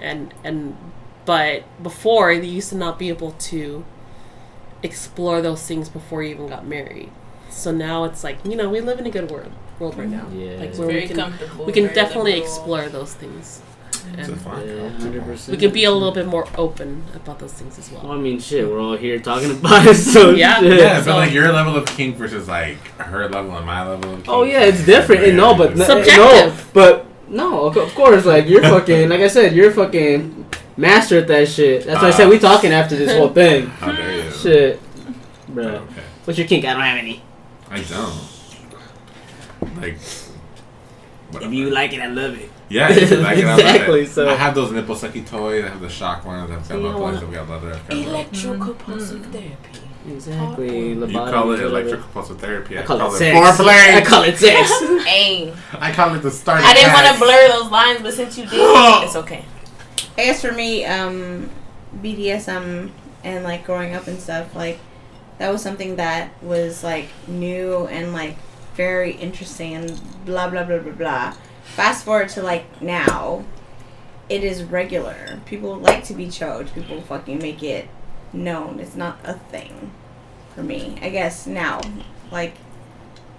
and 0.00 0.34
and 0.44 0.76
but 1.24 1.64
before 1.82 2.36
they 2.36 2.46
used 2.46 2.70
to 2.70 2.76
not 2.76 2.98
be 2.98 3.08
able 3.08 3.32
to 3.32 3.84
explore 4.82 5.42
those 5.42 5.66
things 5.66 5.88
before 5.88 6.22
you 6.22 6.30
even 6.30 6.48
got 6.48 6.66
married. 6.66 7.10
So 7.50 7.70
now 7.72 8.04
it's 8.04 8.22
like 8.24 8.38
you 8.44 8.56
know 8.56 8.68
we 8.68 8.80
live 8.80 8.98
in 8.98 9.06
a 9.06 9.10
good 9.10 9.30
world 9.30 9.52
world 9.78 9.96
right 9.98 10.08
now. 10.08 10.26
Yeah. 10.32 10.52
like 10.58 10.70
It's 10.70 10.78
where 10.78 10.88
we 10.88 10.94
very 10.94 11.06
can 11.08 11.16
comfortable. 11.16 11.64
we 11.66 11.72
can 11.72 11.86
definitely 11.94 12.34
liberal. 12.34 12.52
explore 12.54 12.88
those 12.88 13.14
things, 13.14 13.60
It's 14.18 14.28
a 14.28 14.32
and 14.32 14.40
fun 14.40 14.66
Yeah, 14.68 14.88
hundred 14.90 15.24
percent. 15.24 15.56
we 15.56 15.60
can 15.60 15.72
be 15.72 15.84
a 15.84 15.90
little 15.90 16.12
bit 16.12 16.26
more 16.26 16.46
open 16.56 17.02
about 17.14 17.38
those 17.38 17.52
things 17.54 17.78
as 17.78 17.90
well. 17.90 18.02
Well, 18.04 18.12
I 18.12 18.16
mean, 18.18 18.38
shit, 18.40 18.68
we're 18.68 18.80
all 18.80 18.96
here 18.96 19.18
talking 19.18 19.50
about 19.50 19.86
it, 19.86 19.94
so 19.94 20.30
Yeah. 20.30 20.60
shit. 20.60 20.78
Yeah, 20.78 21.00
So- 21.00 21.12
but 21.12 21.16
like 21.16 21.32
your 21.32 21.50
level 21.52 21.76
of 21.76 21.86
kink 21.86 22.16
versus 22.16 22.46
like 22.48 22.76
her 22.98 23.28
level 23.28 23.56
and 23.56 23.66
my 23.66 23.86
level 23.88 24.10
of 24.10 24.10
oh, 24.10 24.16
kink. 24.16 24.28
Oh 24.28 24.42
yeah, 24.44 24.60
it's 24.64 24.84
different. 24.84 25.24
And 25.24 25.36
no, 25.36 25.54
but 25.54 25.76
no, 25.76 25.84
Subjective. 25.84 26.18
no, 26.18 26.52
but 26.74 27.06
no, 27.28 27.64
of 27.64 27.76
of 27.76 27.94
course, 27.94 28.24
like 28.26 28.48
you're 28.48 28.62
fucking, 28.76 29.08
like 29.08 29.20
I 29.20 29.28
said, 29.28 29.54
you're 29.54 29.70
fucking 29.70 30.46
master 30.76 31.18
at 31.18 31.26
that 31.28 31.48
shit. 31.48 31.86
That's 31.86 32.02
why 32.02 32.08
I 32.08 32.10
said 32.10 32.28
we 32.28 32.36
ah. 32.36 32.40
talking 32.40 32.72
after 32.72 32.96
this 32.96 33.16
whole 33.16 33.28
thing. 33.30 33.66
How 33.66 33.92
dare 33.92 34.24
you? 34.24 34.30
Shit, 34.32 34.80
bro. 35.48 35.64
Okay. 35.66 36.02
What's 36.24 36.38
your 36.38 36.46
kink? 36.46 36.64
I 36.64 36.72
don't 36.74 36.82
have 36.82 36.98
any. 36.98 37.22
I 37.70 37.80
don't. 37.82 39.76
Like. 39.80 39.96
If 41.32 41.52
you 41.52 41.70
like 41.70 41.92
it, 41.92 42.00
I 42.00 42.06
love 42.08 42.36
it. 42.36 42.50
Yeah, 42.68 42.90
if 42.90 43.10
you 43.10 43.16
like 43.18 43.38
it, 43.38 43.44
I 43.44 43.50
love 43.50 43.58
it. 43.60 43.64
Exactly, 43.70 44.06
so- 44.06 44.28
I 44.28 44.34
have 44.34 44.54
those 44.54 44.72
nipple 44.72 44.96
sucky 44.96 45.24
toys. 45.26 45.64
I 45.64 45.68
have 45.68 45.80
the 45.80 45.88
shock 45.88 46.24
ones. 46.26 46.50
I've 46.50 46.68
got 46.68 46.74
you 46.76 46.80
my 46.82 46.90
don't 46.90 47.00
toys. 47.00 47.22
wanna- 47.22 47.26
I've 47.26 47.48
got 47.48 47.48
leather. 47.48 47.74
I've 47.74 47.88
got 47.88 48.36
therapy. 49.32 49.80
Exactly. 50.08 50.88
You 50.94 51.06
call 51.06 51.52
it 51.52 51.62
whatever. 51.62 51.96
electrocompulsive 51.98 52.38
therapy. 52.38 52.78
I 52.78 52.82
call 52.82 53.00
it 53.00 53.14
it 53.14 53.18
sex. 53.18 53.36
foreplay. 53.58 53.94
I 53.96 54.00
call 54.00 54.22
it 54.24 54.36
sex. 54.36 54.70
Hey, 55.06 55.54
I 55.72 55.92
call 55.92 56.14
it 56.14 56.20
the 56.20 56.30
start. 56.30 56.62
I 56.64 56.74
didn't 56.74 56.92
want 56.92 57.06
to 57.06 57.18
blur 57.18 57.48
those 57.48 57.70
lines, 57.70 58.00
but 58.02 58.14
since 58.14 58.36
you 58.38 58.44
did, 58.44 58.54
it's 59.04 59.16
okay. 59.16 59.44
I 60.16 60.24
guess 60.24 60.40
for 60.40 60.52
me, 60.52 60.84
um, 60.84 61.50
BDSM 62.02 62.90
and 63.24 63.44
like 63.44 63.64
growing 63.64 63.94
up 63.94 64.06
and 64.06 64.18
stuff, 64.18 64.54
like 64.56 64.78
that 65.40 65.50
was 65.50 65.62
something 65.62 65.96
that 65.96 66.30
was 66.42 66.84
like 66.84 67.08
new 67.26 67.86
and 67.86 68.12
like 68.12 68.36
very 68.74 69.12
interesting 69.12 69.74
and 69.74 70.00
blah 70.26 70.50
blah 70.50 70.64
blah 70.64 70.78
blah 70.78 70.92
blah. 70.92 71.34
Fast 71.64 72.04
forward 72.04 72.28
to 72.30 72.42
like 72.42 72.82
now, 72.82 73.46
it 74.28 74.44
is 74.44 74.62
regular. 74.62 75.40
People 75.46 75.76
like 75.76 76.04
to 76.04 76.14
be 76.14 76.28
choked. 76.28 76.74
People 76.74 77.00
fucking 77.00 77.38
make 77.38 77.62
it 77.62 77.88
known. 78.34 78.80
It's 78.80 78.94
not 78.94 79.18
a 79.24 79.32
thing 79.32 79.92
for 80.54 80.62
me. 80.62 80.98
I 81.00 81.08
guess 81.08 81.46
now, 81.46 81.80
like, 82.30 82.52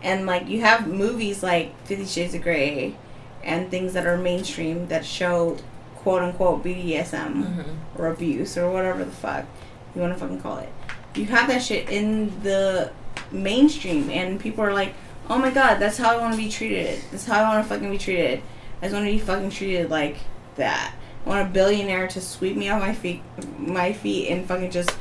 and 0.02 0.26
like 0.26 0.48
you 0.48 0.62
have 0.62 0.88
movies 0.88 1.44
like 1.44 1.80
Fifty 1.86 2.08
Shades 2.08 2.34
of 2.34 2.42
Grey 2.42 2.96
and 3.44 3.70
things 3.70 3.94
that 3.94 4.08
are 4.08 4.18
mainstream 4.18 4.88
that 4.88 5.06
show 5.06 5.56
quote 5.98 6.24
unquote 6.24 6.64
BDSM 6.64 7.44
mm-hmm. 7.44 8.02
or 8.02 8.08
abuse 8.08 8.58
or 8.58 8.72
whatever 8.72 9.06
the 9.06 9.12
fuck 9.12 9.46
you 9.94 10.02
want 10.02 10.14
to 10.14 10.20
fucking 10.20 10.42
call 10.42 10.58
it. 10.58 10.74
You 11.16 11.26
have 11.26 11.48
that 11.50 11.62
shit 11.62 11.90
in 11.90 12.42
the 12.42 12.92
mainstream, 13.32 14.10
and 14.10 14.40
people 14.40 14.64
are 14.64 14.74
like, 14.74 14.94
"Oh 15.30 15.38
my 15.38 15.52
god, 15.52 15.76
that's 15.80 15.98
how 15.98 16.12
I 16.12 16.18
want 16.18 16.34
to 16.34 16.38
be 16.38 16.50
treated. 16.50 17.02
That's 17.12 17.26
how 17.26 17.44
I 17.44 17.54
want 17.54 17.64
to 17.64 17.70
fucking 17.70 17.90
be 17.90 17.98
treated. 17.98 18.42
I 18.82 18.86
just 18.86 18.94
want 18.94 19.06
to 19.06 19.12
be 19.12 19.20
fucking 19.20 19.50
treated 19.50 19.90
like 19.90 20.18
that. 20.56 20.94
I 21.26 21.30
want 21.30 21.48
a 21.48 21.52
billionaire 21.52 22.08
to 22.08 22.22
sweep 22.22 22.56
me 22.56 22.70
off 22.70 22.82
my 22.82 22.94
feet, 22.94 23.22
my 23.58 23.94
feet, 23.94 24.30
and 24.30 24.48
fucking 24.48 24.72
just." 24.72 24.92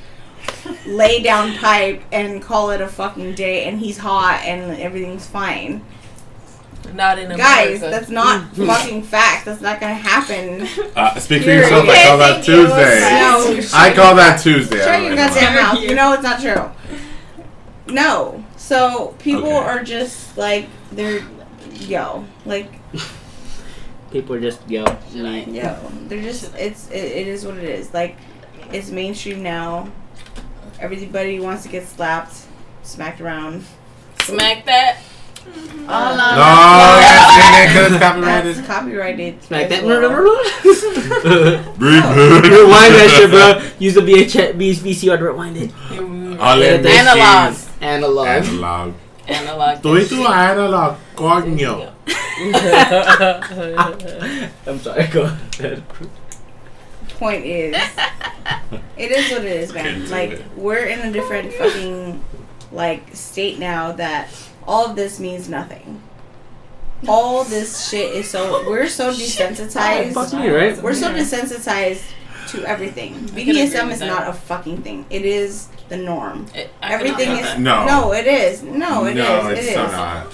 lay 0.87 1.23
down 1.23 1.55
pipe 1.57 2.03
and 2.13 2.43
call 2.43 2.71
it 2.71 2.81
a 2.81 2.89
fucking 2.89 3.35
day 3.35 3.65
and 3.65 3.79
he's 3.79 3.99
hot 3.99 4.41
and 4.45 4.81
everything's 4.81 5.27
fine. 5.27 5.85
Not 6.95 7.19
in 7.19 7.37
Guys, 7.37 7.81
that's 7.81 8.09
not 8.11 8.53
fucking 8.57 9.03
fact. 9.05 9.45
That's 9.45 9.61
not 9.61 9.81
gonna 9.81 9.95
happen. 9.95 10.67
Uh, 10.97 11.19
speak 11.21 11.45
for 11.45 11.51
yourself. 11.51 11.89
I 11.89 12.05
call 12.07 12.19
that 12.19 12.45
Tuesday. 12.45 13.01
No, 13.01 13.79
I 13.79 13.93
call 13.95 14.15
that 14.17 14.41
Tuesday. 14.41 14.79
Shut 14.79 14.89
I 14.89 15.01
your 15.07 15.15
don't 15.15 15.29
goddamn 15.29 15.55
know. 15.55 15.63
mouth. 15.63 15.81
You 15.83 15.95
know 15.95 16.13
it's 16.15 16.23
not 16.23 16.41
true. 16.41 17.95
No. 17.95 18.45
So 18.57 19.15
people 19.19 19.47
Okay. 19.49 19.57
are 19.57 19.83
just 19.85 20.37
like 20.37 20.69
they're 20.93 21.23
yo 21.81 22.25
like 22.45 22.73
People 24.11 24.35
are 24.35 24.41
just 24.41 24.69
yo. 24.69 24.85
yo 25.13 25.77
they're 26.09 26.23
just 26.23 26.53
it's 26.57 26.91
it, 26.91 26.97
it 27.05 27.27
is 27.29 27.47
what 27.47 27.57
it 27.57 27.65
is 27.65 27.95
like 27.95 28.17
it's 28.73 28.91
mainstream 28.91 29.43
now. 29.43 29.91
Everybody 30.81 31.39
wants 31.41 31.63
to 31.65 31.69
get 31.69 31.87
slapped, 31.87 32.35
smacked 32.83 33.21
around. 33.21 33.65
Smack 34.23 34.65
that. 34.67 34.99
No, 35.47 36.99
yes, 37.01 37.35
sing 37.35 37.55
it 37.57 37.69
because 37.69 37.93
it's 37.93 38.01
copyrighted. 38.03 38.57
That's 38.57 38.67
copyrighted. 38.67 39.43
Smack 39.43 39.71
as 39.71 39.81
oh. 39.83 39.89
that. 39.89 40.01
well. 41.79 42.43
rewind 42.43 42.95
that 42.95 43.11
shit, 43.11 43.31
bro. 43.31 43.61
Use 43.79 43.95
the 43.95 44.01
VH- 44.01 44.55
VCR 44.55 45.19
to 45.19 45.25
rewind 45.25 45.57
it. 45.57 45.71
All 46.41 46.61
in 46.63 46.83
the 46.83 46.91
Analog. 46.91 47.53
keys. 47.55 47.69
Analog. 47.81 48.27
Analog. 48.27 48.95
Analog. 49.29 49.81
Tú 49.83 49.95
y 49.97 50.05
tú 50.07 50.27
analog, 50.27 50.97
coño. 51.15 51.93
I'm 54.67 54.79
sorry, 54.81 55.07
go 55.09 55.23
ahead. 55.25 55.83
Point 57.19 57.45
is, 57.45 57.77
it 58.97 59.11
is 59.11 59.31
what 59.31 59.45
it 59.45 59.53
is, 59.53 59.73
man. 59.75 60.09
Like 60.09 60.31
it. 60.31 60.43
we're 60.57 60.87
in 60.87 61.01
a 61.01 61.13
different 61.13 61.53
fucking 61.53 62.25
like 62.73 63.15
state 63.15 63.59
now 63.59 63.93
that 63.93 64.31
all 64.71 64.87
of 64.87 64.95
this 64.97 65.19
means 65.19 65.49
nothing. 65.49 66.01
All 67.09 67.45
this 67.45 67.89
shit 67.89 68.15
is 68.15 68.31
so 68.31 68.69
we're 68.69 68.87
so 68.87 69.11
desensitized. 69.11 70.13
Fuck 70.13 70.33
me, 70.35 70.49
right? 70.51 70.81
We're 70.81 70.95
so 70.95 71.11
desensitized 71.13 72.03
to 72.49 72.65
everything. 72.65 73.15
BDSM 73.31 73.91
is 73.91 74.01
not 74.01 74.29
a 74.29 74.33
fucking 74.33 74.83
thing. 74.83 75.07
It 75.11 75.25
is 75.25 75.69
the 75.89 75.97
norm. 75.97 76.47
It- 76.55 76.71
Everything 76.83 77.31
is. 77.33 77.59
No. 77.59 77.85
No, 77.87 78.13
it 78.13 78.27
is. 78.27 78.63
No, 78.63 79.07
it 79.07 79.17
is. 79.17 79.25
no, 79.25 79.49
It 79.49 79.59
it's 79.59 79.69
is. 79.69 79.75
so 79.75 79.87
not. 79.87 80.27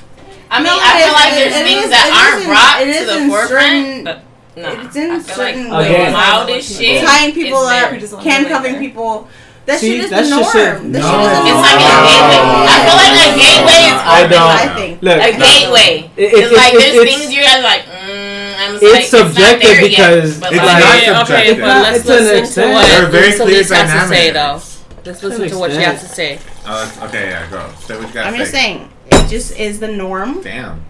I 0.51 0.59
mean, 0.59 0.67
No, 0.67 0.79
I 0.81 0.99
feel 0.99 1.09
is- 1.09 1.15
like 1.15 1.33
there's 1.35 1.55
things 1.55 1.85
is- 1.85 1.91
that 1.91 2.07
aren't 2.13 2.37
is 2.37 2.43
in- 2.43 2.51
brought 2.51 2.81
it 2.83 2.89
is 2.89 2.99
to 2.99 3.21
the 3.21 3.29
forefront. 3.29 3.49
certain- 3.49 4.05
but 4.05 4.23
no, 4.57 4.81
it's 4.87 4.97
in 4.97 5.21
certain 5.25 5.69
like 5.71 5.89
Again- 5.89 6.07
the 6.07 6.13
wildest 6.19 6.79
shit. 6.79 7.05
Tying 7.07 7.33
people 7.33 7.63
is 7.63 7.69
up, 7.71 7.91
there. 7.91 8.01
just 8.01 8.13
want 8.13 8.25
can 8.25 8.45
covering 8.47 8.79
people. 8.79 9.29
That 9.67 9.81
See, 9.81 9.97
shit 9.99 10.05
is 10.05 10.11
that's 10.11 10.31
the 10.31 10.37
just 10.37 10.55
norm. 10.55 10.67
it. 10.67 10.93
That 10.95 11.03
No. 11.03 11.11
shit 11.11 11.27
is 11.27 11.39
the 11.43 11.51
It's 11.51 11.63
like 11.67 11.75
a 11.75 11.91
gateway. 12.07 12.43
I 12.71 12.77
feel 12.87 12.97
like 13.03 13.19
a 13.19 13.31
gateway 13.35 13.81
is 13.91 13.99
I 13.99 14.19
open. 14.23 14.31
don't. 14.31 14.47
I 14.47 14.67
think. 14.79 14.93
Look, 15.03 15.19
A 15.19 15.31
gateway. 15.37 16.11
It- 16.17 16.23
it- 16.23 16.35
it's 16.39 16.53
like 16.57 16.73
it- 16.75 16.79
there's 16.81 16.95
it's- 16.95 17.17
things 17.19 17.35
you 17.35 17.43
guys 17.43 17.63
like. 17.65 17.83
Mm, 17.87 18.55
I'm 18.63 18.71
just 18.79 18.83
It's 18.85 18.93
like, 18.95 19.03
not 19.03 19.35
subjective 19.35 19.71
there 19.71 19.81
yet, 19.83 19.91
because 19.91 20.39
but 20.39 20.53
it's 20.53 20.63
like, 20.63 20.79
not 20.79 20.95
okay, 20.95 21.11
okay, 21.11 21.19
subjective. 21.19 21.59
but 21.59 21.83
let's 21.83 21.99
It's 21.99 22.09
an 22.09 22.15
listen 22.17 22.63
to 22.65 22.73
what 22.75 22.87
There 22.87 23.03
are 23.03 23.07
very 23.11 23.33
clear 23.33 23.49
Lisa 23.59 23.75
has 23.77 23.91
to 23.91 24.09
say, 24.09 24.27
though. 24.31 24.33
dynamics. 24.33 24.73
Let's 25.05 25.21
To 25.21 25.27
listen 25.29 25.49
to 25.51 25.59
what 25.59 25.71
she 25.73 25.83
has 25.83 26.01
to 26.01 26.09
say. 26.09 26.39
Oh, 26.67 26.85
that's, 26.85 27.03
okay, 27.11 27.29
yeah, 27.31 27.43
go. 27.51 27.61
Say 27.87 27.95
what 27.97 28.07
you 28.09 28.15
got 28.15 28.27
I'm 28.27 28.33
to 28.35 28.39
just 28.39 28.53
saying, 28.53 28.89
it 29.11 29.29
just 29.29 29.57
is 29.59 29.79
the 29.81 29.89
norm. 29.89 30.43
Damn. 30.43 30.81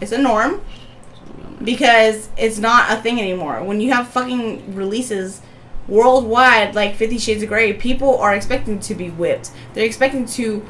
It's 0.00 0.12
a 0.12 0.18
norm 0.18 0.60
because 1.64 2.28
it's 2.36 2.58
not 2.58 2.90
a 2.90 2.96
thing 2.96 3.20
anymore. 3.20 3.62
When 3.64 3.80
you 3.80 3.92
have 3.92 4.08
fucking 4.08 4.74
releases 4.74 5.40
worldwide, 5.88 6.74
like 6.74 6.94
Fifty 6.94 7.18
Shades 7.18 7.42
of 7.42 7.48
Grey, 7.48 7.72
people 7.72 8.18
are 8.18 8.34
expecting 8.34 8.78
to 8.80 8.94
be 8.94 9.10
whipped. 9.10 9.50
They're 9.74 9.86
expecting 9.86 10.26
to 10.26 10.64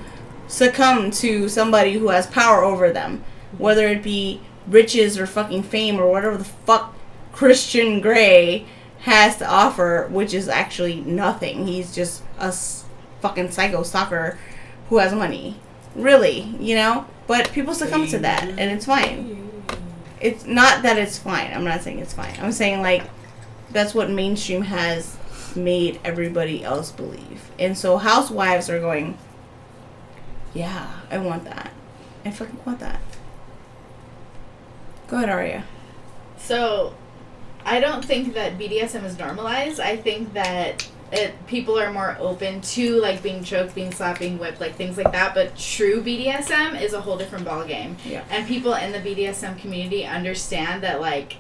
succumb 0.47 1.11
to 1.11 1.49
somebody 1.49 1.95
who 1.95 2.09
has 2.09 2.27
power 2.27 2.65
over 2.65 2.91
them, 2.91 3.25
whether 3.59 3.87
it 3.89 4.03
be 4.03 4.41
riches 4.67 5.19
or 5.19 5.27
fucking 5.27 5.65
fame 5.65 5.99
or 6.01 6.11
whatever 6.11 6.37
the 6.37 6.45
fuck 6.45 6.95
Christian 7.33 8.01
Grey 8.01 8.67
has 9.01 9.37
to 9.37 9.47
offer, 9.49 10.09
which 10.11 10.35
is 10.35 10.49
actually 10.49 11.01
nothing. 11.03 11.67
He's 11.67 11.95
just 11.95 12.23
a 12.39 12.53
fucking 13.21 13.51
psycho 13.51 13.83
stalker 13.83 14.39
who 14.89 14.99
has 14.99 15.13
money. 15.13 15.61
Really, 15.95 16.41
you 16.61 16.75
know? 16.75 17.07
But 17.27 17.53
people 17.53 17.75
succumb 17.75 18.07
to 18.09 18.19
that, 18.21 18.45
and 18.45 18.61
it's 18.61 18.87
fine. 18.87 19.51
It's 20.21 20.47
not 20.47 20.83
that 20.83 20.99
it's 20.99 21.19
fine. 21.19 21.53
I'm 21.53 21.65
not 21.65 21.83
saying 21.83 21.99
it's 21.99 22.13
fine. 22.15 22.35
I'm 22.41 22.53
saying, 22.53 22.81
like, 22.81 23.05
that's 23.71 23.95
what 23.95 24.11
mainstream 24.11 24.63
has 24.63 25.17
made 25.57 26.01
everybody 26.05 26.65
else 26.65 26.91
believe. 26.91 27.51
And 27.59 27.77
so 27.77 27.97
housewives 27.97 28.71
are 28.71 28.81
going, 28.81 29.19
yeah, 30.55 31.01
I 31.11 31.19
want 31.19 31.45
that. 31.45 31.73
I 32.25 32.31
fucking 32.31 32.61
want 32.65 32.81
that. 32.81 33.01
Go 35.09 35.17
ahead, 35.17 35.31
Aria. 35.31 35.65
So, 36.37 36.95
I 37.65 37.81
don't 37.81 38.05
think 38.05 38.35
that 38.35 38.59
BDSM 38.59 39.05
is 39.05 39.19
normalized. 39.19 39.81
I 39.81 39.97
think 39.97 40.33
that 40.35 40.89
it 41.11 41.35
people 41.47 41.79
are 41.79 41.91
more 41.91 42.17
open 42.19 42.61
to 42.61 43.01
like 43.01 43.23
being 43.23 43.43
choked, 43.43 43.75
being 43.75 43.93
slapped, 43.93 44.21
being 44.21 44.39
whipped, 44.39 44.61
like 44.61 44.75
things 44.77 44.97
like 44.97 45.13
that. 45.13 45.35
But 45.35 45.57
true 45.57 46.03
BDSM 46.03 46.81
is 46.81 46.93
a 46.93 47.01
whole 47.01 47.17
different 47.17 47.47
ballgame. 47.47 47.97
Yeah. 48.05 48.25
And 48.31 48.47
people 48.47 48.75
in 48.75 48.93
the 48.93 48.99
BDSM 48.99 49.59
community 49.59 50.05
understand 50.05 50.83
that 50.83 51.01
like 51.01 51.37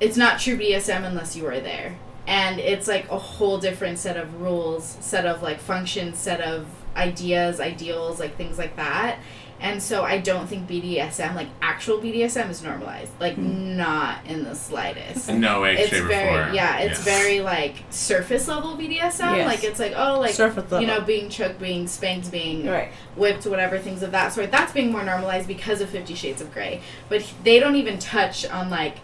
it's 0.00 0.16
not 0.16 0.40
true 0.40 0.56
BDSM 0.56 1.04
unless 1.04 1.36
you 1.36 1.46
are 1.46 1.60
there. 1.60 1.96
And 2.26 2.58
it's 2.58 2.88
like 2.88 3.08
a 3.10 3.18
whole 3.18 3.58
different 3.58 3.98
set 3.98 4.16
of 4.16 4.40
rules, 4.40 4.84
set 5.00 5.26
of 5.26 5.42
like 5.42 5.60
functions, 5.60 6.18
set 6.18 6.40
of 6.40 6.66
ideas, 6.96 7.60
ideals, 7.60 8.18
like 8.18 8.36
things 8.36 8.58
like 8.58 8.76
that. 8.76 9.18
And 9.58 9.82
so 9.82 10.04
I 10.04 10.18
don't 10.18 10.46
think 10.46 10.68
BDSM, 10.68 11.34
like 11.34 11.48
actual 11.62 11.98
BDSM, 11.98 12.50
is 12.50 12.62
normalized. 12.62 13.10
Like 13.20 13.36
hmm. 13.36 13.76
not 13.76 14.26
in 14.26 14.44
the 14.44 14.54
slightest. 14.54 15.30
No 15.30 15.62
way, 15.62 15.76
It's 15.76 15.90
shape, 15.90 16.04
or 16.04 16.08
very 16.08 16.42
form. 16.44 16.54
yeah, 16.54 16.78
it's 16.80 17.02
very 17.02 17.40
like 17.40 17.76
surface 17.88 18.48
level 18.48 18.76
BDSM. 18.76 19.36
Yes. 19.36 19.46
Like 19.46 19.64
it's 19.64 19.80
like 19.80 19.94
oh 19.96 20.20
like 20.20 20.34
Surface 20.34 20.70
you 20.80 20.86
know 20.86 21.00
being 21.00 21.30
choked, 21.30 21.58
being 21.58 21.86
spanked, 21.86 22.30
being 22.30 22.66
Right. 22.66 22.90
whipped, 23.14 23.46
whatever 23.46 23.78
things 23.78 24.02
of 24.02 24.12
that 24.12 24.32
sort. 24.34 24.50
That's 24.50 24.72
being 24.72 24.92
more 24.92 25.04
normalized 25.04 25.48
because 25.48 25.80
of 25.80 25.88
Fifty 25.88 26.14
Shades 26.14 26.42
of 26.42 26.52
Grey. 26.52 26.82
But 27.08 27.24
they 27.42 27.58
don't 27.58 27.76
even 27.76 27.98
touch 27.98 28.44
on 28.46 28.68
like 28.68 28.98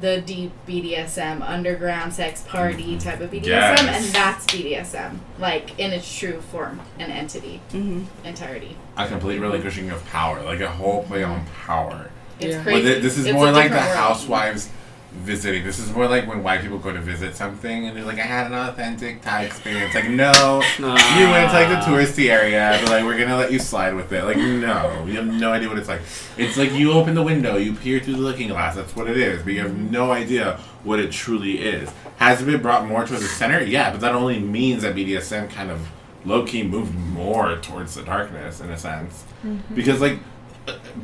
the 0.00 0.20
deep 0.22 0.52
BDSM, 0.66 1.42
underground 1.42 2.12
sex 2.14 2.42
party 2.42 2.98
type 2.98 3.20
of 3.20 3.30
BDSM, 3.30 3.46
Yes. 3.46 3.80
and 4.06 4.14
that's 4.14 4.46
BDSM, 4.46 5.18
like 5.38 5.78
in 5.78 5.92
its 5.92 6.18
true 6.18 6.40
form 6.40 6.80
and 6.98 7.12
entity, 7.12 7.60
Mm-hmm. 7.72 8.04
entirety. 8.26 8.76
A 8.96 9.06
complete 9.06 9.38
relinquishing 9.38 9.90
of 9.90 10.04
power, 10.06 10.42
like 10.42 10.60
a 10.60 10.70
whole 10.70 11.02
play 11.04 11.22
on 11.22 11.44
power. 11.66 12.10
It's 12.38 12.54
Yeah. 12.56 12.62
crazy. 12.62 12.82
Well, 12.82 12.92
th- 12.92 13.02
this 13.02 13.18
is 13.18 13.26
It's 13.26 13.34
more 13.34 13.50
like 13.52 13.64
the 13.70 13.74
different 13.76 13.86
world. 13.88 13.98
housewives 13.98 14.68
visiting. 15.12 15.64
This 15.64 15.78
is 15.78 15.90
more 15.92 16.06
like 16.06 16.26
when 16.26 16.42
white 16.42 16.60
people 16.60 16.78
go 16.78 16.92
to 16.92 17.00
visit 17.00 17.34
something 17.34 17.86
and 17.86 17.96
they're 17.96 18.04
like, 18.04 18.18
I 18.18 18.22
had 18.22 18.46
an 18.46 18.54
authentic 18.54 19.20
Thai 19.22 19.44
experience. 19.44 19.94
Like, 19.94 20.08
no, 20.08 20.62
you 20.78 21.28
went 21.28 21.50
to 21.50 21.56
like 21.56 21.68
the 21.68 21.80
touristy 21.84 22.30
area, 22.30 22.78
but 22.80 22.90
like 22.90 23.04
we're 23.04 23.18
gonna 23.18 23.36
let 23.36 23.52
you 23.52 23.58
slide 23.58 23.94
with 23.94 24.12
it. 24.12 24.24
Like, 24.24 24.36
no, 24.36 25.04
you 25.06 25.14
have 25.14 25.26
no 25.26 25.52
idea 25.52 25.68
what 25.68 25.78
it's 25.78 25.88
like. 25.88 26.02
It's 26.36 26.56
like 26.56 26.72
you 26.72 26.92
open 26.92 27.14
the 27.14 27.22
window, 27.22 27.56
you 27.56 27.74
peer 27.74 28.00
through 28.00 28.14
the 28.14 28.20
looking 28.20 28.48
glass. 28.48 28.76
That's 28.76 28.94
what 28.94 29.08
it 29.08 29.16
is, 29.16 29.42
but 29.42 29.52
you 29.52 29.60
have 29.60 29.72
mm-hmm. 29.72 29.90
no 29.90 30.12
idea 30.12 30.60
what 30.84 31.00
it 31.00 31.10
truly 31.10 31.58
is. 31.58 31.90
Has 32.16 32.40
it 32.40 32.44
been 32.44 32.62
brought 32.62 32.86
more 32.86 33.04
towards 33.06 33.22
the 33.22 33.28
center? 33.28 33.62
Yeah, 33.62 33.90
but 33.90 34.00
that 34.00 34.14
only 34.14 34.38
means 34.38 34.82
that 34.82 34.94
BDSM 34.94 35.50
kind 35.50 35.70
of 35.70 35.86
low 36.24 36.44
key 36.44 36.62
moved 36.62 36.94
more 36.94 37.56
towards 37.56 37.94
the 37.94 38.02
darkness 38.02 38.60
in 38.60 38.70
a 38.70 38.78
sense, 38.78 39.24
mm-hmm. 39.44 39.74
because 39.74 40.00
like 40.00 40.18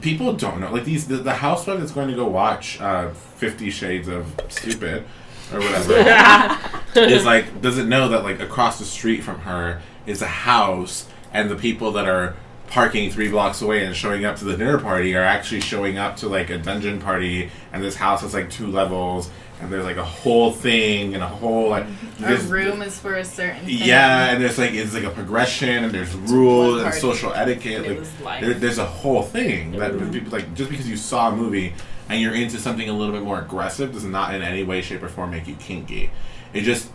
people 0.01 0.33
don't 0.33 0.61
know. 0.61 0.73
Like 0.73 0.85
these 0.85 1.07
the, 1.09 1.17
the 1.17 1.35
housewife 1.35 1.79
that's 1.79 1.93
going 1.93 2.09
to 2.09 2.15
go 2.15 2.27
watch 2.27 2.81
uh 2.81 3.11
50 3.11 3.71
shades 3.71 4.09
of 4.09 4.33
stupid 4.49 5.05
or 5.53 5.61
whatever 5.61 6.61
is 6.97 7.25
like 7.25 7.61
doesn't 7.63 7.89
know 7.89 8.09
that 8.09 8.23
like 8.23 8.41
across 8.41 8.79
the 8.79 8.85
street 8.85 9.23
from 9.23 9.41
her 9.41 9.81
is 10.07 10.23
a 10.23 10.27
house 10.27 11.09
and 11.33 11.51
the 11.51 11.57
people 11.57 11.93
that 11.93 12.07
are 12.07 12.37
parking 12.69 13.11
three 13.11 13.31
blocks 13.31 13.63
away 13.63 13.85
and 13.85 13.95
showing 13.95 14.25
up 14.25 14.37
to 14.37 14.45
the 14.45 14.57
dinner 14.57 14.79
party 14.79 15.15
are 15.15 15.23
actually 15.23 15.61
showing 15.61 15.99
up 15.99 16.17
to 16.17 16.29
like 16.29 16.51
a 16.51 16.59
dungeon 16.59 17.01
party 17.01 17.51
and 17.73 17.83
this 17.83 17.95
house 17.97 18.23
has 18.23 18.35
like 18.35 18.51
two 18.51 18.67
levels 18.67 19.31
and 19.61 19.73
there's 19.73 19.85
like 19.85 19.97
a 19.97 20.05
whole 20.05 20.53
thing 20.53 21.15
and 21.15 21.23
a 21.23 21.29
whole 21.29 21.71
like 21.71 21.87
A 22.23 22.37
room 22.39 22.83
is 22.83 22.99
for 22.99 23.15
a 23.15 23.25
certain 23.25 23.65
thing. 23.65 23.79
yeah, 23.79 24.31
and 24.31 24.43
there's 24.43 24.59
like 24.59 24.75
it's 24.75 24.93
like 24.93 25.05
a 25.05 25.11
progression, 25.11 25.85
and 25.85 25.93
there's 25.93 26.15
rules 26.15 26.83
and 26.83 26.93
social 26.93 27.33
etiquette. 27.33 27.87
It 27.87 28.07
Like 28.23 28.43
there, 28.43 28.53
there's 28.55 28.79
a 28.79 28.85
whole 28.85 29.23
thing 29.23 29.73
that 29.73 29.93
people 30.13 30.31
like. 30.31 30.55
Just 30.55 30.71
because 30.71 30.89
you 30.89 30.97
saw 30.97 31.31
a 31.31 31.37
movie 31.37 31.73
and 32.09 32.21
you're 32.21 32.35
into 32.35 32.59
something 32.59 32.89
a 32.89 32.93
little 32.93 33.15
bit 33.15 33.23
more 33.23 33.41
aggressive 33.41 33.93
does 33.93 34.05
not 34.05 34.35
in 34.35 34.43
any 34.43 34.63
way, 34.63 34.83
shape, 34.83 35.03
or 35.03 35.09
form 35.09 35.31
make 35.31 35.47
you 35.47 35.57
kinky. 35.57 36.11
It 36.53 36.63
just 36.63 36.91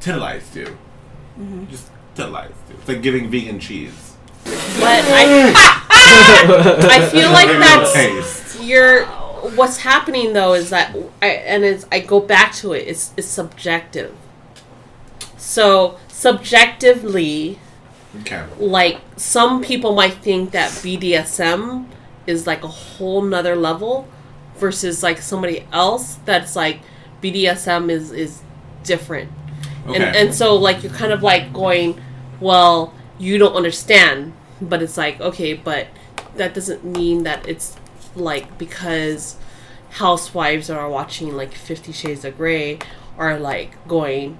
titillates 0.00 0.54
you. 0.54 0.66
Mm-hmm. 1.38 1.66
Just 1.66 1.90
titillates 2.14 2.50
you. 2.68 2.76
It's 2.78 2.88
like 2.88 3.02
giving 3.02 3.28
vegan 3.28 3.58
cheese. 3.58 4.07
But 4.44 5.04
I, 5.04 5.52
I 6.90 7.08
feel 7.10 7.30
like 7.30 7.48
Give 7.48 7.56
it 7.56 7.62
a 7.62 8.22
that's 8.22 8.60
you're 8.62 9.04
what's 9.56 9.78
happening 9.78 10.32
though 10.32 10.54
is 10.54 10.70
that 10.70 10.94
I 11.22 11.26
and 11.26 11.64
it's 11.64 11.86
I 11.92 12.00
go 12.00 12.20
back 12.20 12.52
to 12.56 12.72
it. 12.72 12.86
It's 12.88 13.12
it's 13.16 13.26
subjective. 13.28 14.14
So 15.36 15.98
subjectively, 16.08 17.58
Okay. 18.20 18.44
like 18.58 19.00
some 19.16 19.62
people 19.62 19.94
might 19.94 20.14
think 20.14 20.52
that 20.52 20.70
BDSM 20.70 21.86
is 22.26 22.46
like 22.46 22.64
a 22.64 22.68
whole 22.68 23.22
nother 23.22 23.54
level 23.56 24.08
versus 24.56 25.02
like 25.02 25.18
somebody 25.18 25.66
else 25.72 26.16
that's 26.24 26.56
like 26.56 26.80
BDSM 27.22 27.90
is 27.90 28.12
is 28.12 28.42
different. 28.82 29.30
Okay. 29.86 29.96
And 29.96 30.16
and 30.16 30.34
so 30.34 30.56
like 30.56 30.82
you're 30.82 30.92
kind 30.92 31.12
of 31.12 31.22
like 31.22 31.52
going, 31.52 32.00
well, 32.40 32.92
you 33.18 33.38
don't 33.38 33.54
understand, 33.54 34.32
but 34.60 34.82
it's 34.82 34.96
like 34.96 35.20
okay, 35.20 35.54
but 35.54 35.88
that 36.36 36.54
doesn't 36.54 36.84
mean 36.84 37.24
that 37.24 37.46
it's 37.48 37.76
like 38.14 38.58
because 38.58 39.36
housewives 39.90 40.70
are 40.70 40.88
watching 40.88 41.36
like 41.36 41.54
50 41.54 41.92
shades 41.92 42.24
of 42.24 42.36
Grey 42.36 42.78
are 43.16 43.38
like 43.38 43.86
going 43.88 44.38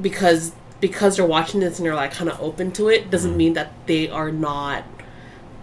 because 0.00 0.52
because 0.80 1.16
they're 1.16 1.26
watching 1.26 1.60
this 1.60 1.78
and 1.78 1.86
they're 1.86 1.94
like 1.94 2.12
kind 2.12 2.28
of 2.28 2.40
open 2.40 2.70
to 2.72 2.88
it 2.88 3.10
doesn't 3.10 3.30
mm-hmm. 3.30 3.38
mean 3.38 3.52
that 3.54 3.72
they 3.86 4.08
are 4.08 4.30
not 4.30 4.84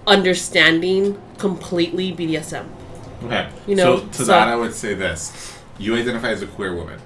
understanding 0.08 1.22
completely 1.38 2.12
BDSM. 2.12 2.68
Okay. 3.24 3.50
You 3.68 3.76
know, 3.76 4.00
so 4.00 4.06
to 4.06 4.14
so- 4.14 4.26
that 4.26 4.48
I 4.48 4.56
would 4.56 4.74
say 4.74 4.94
this: 4.94 5.58
you 5.78 5.96
identify 5.96 6.30
as 6.30 6.42
a 6.42 6.48
queer 6.48 6.76
woman, 6.76 7.00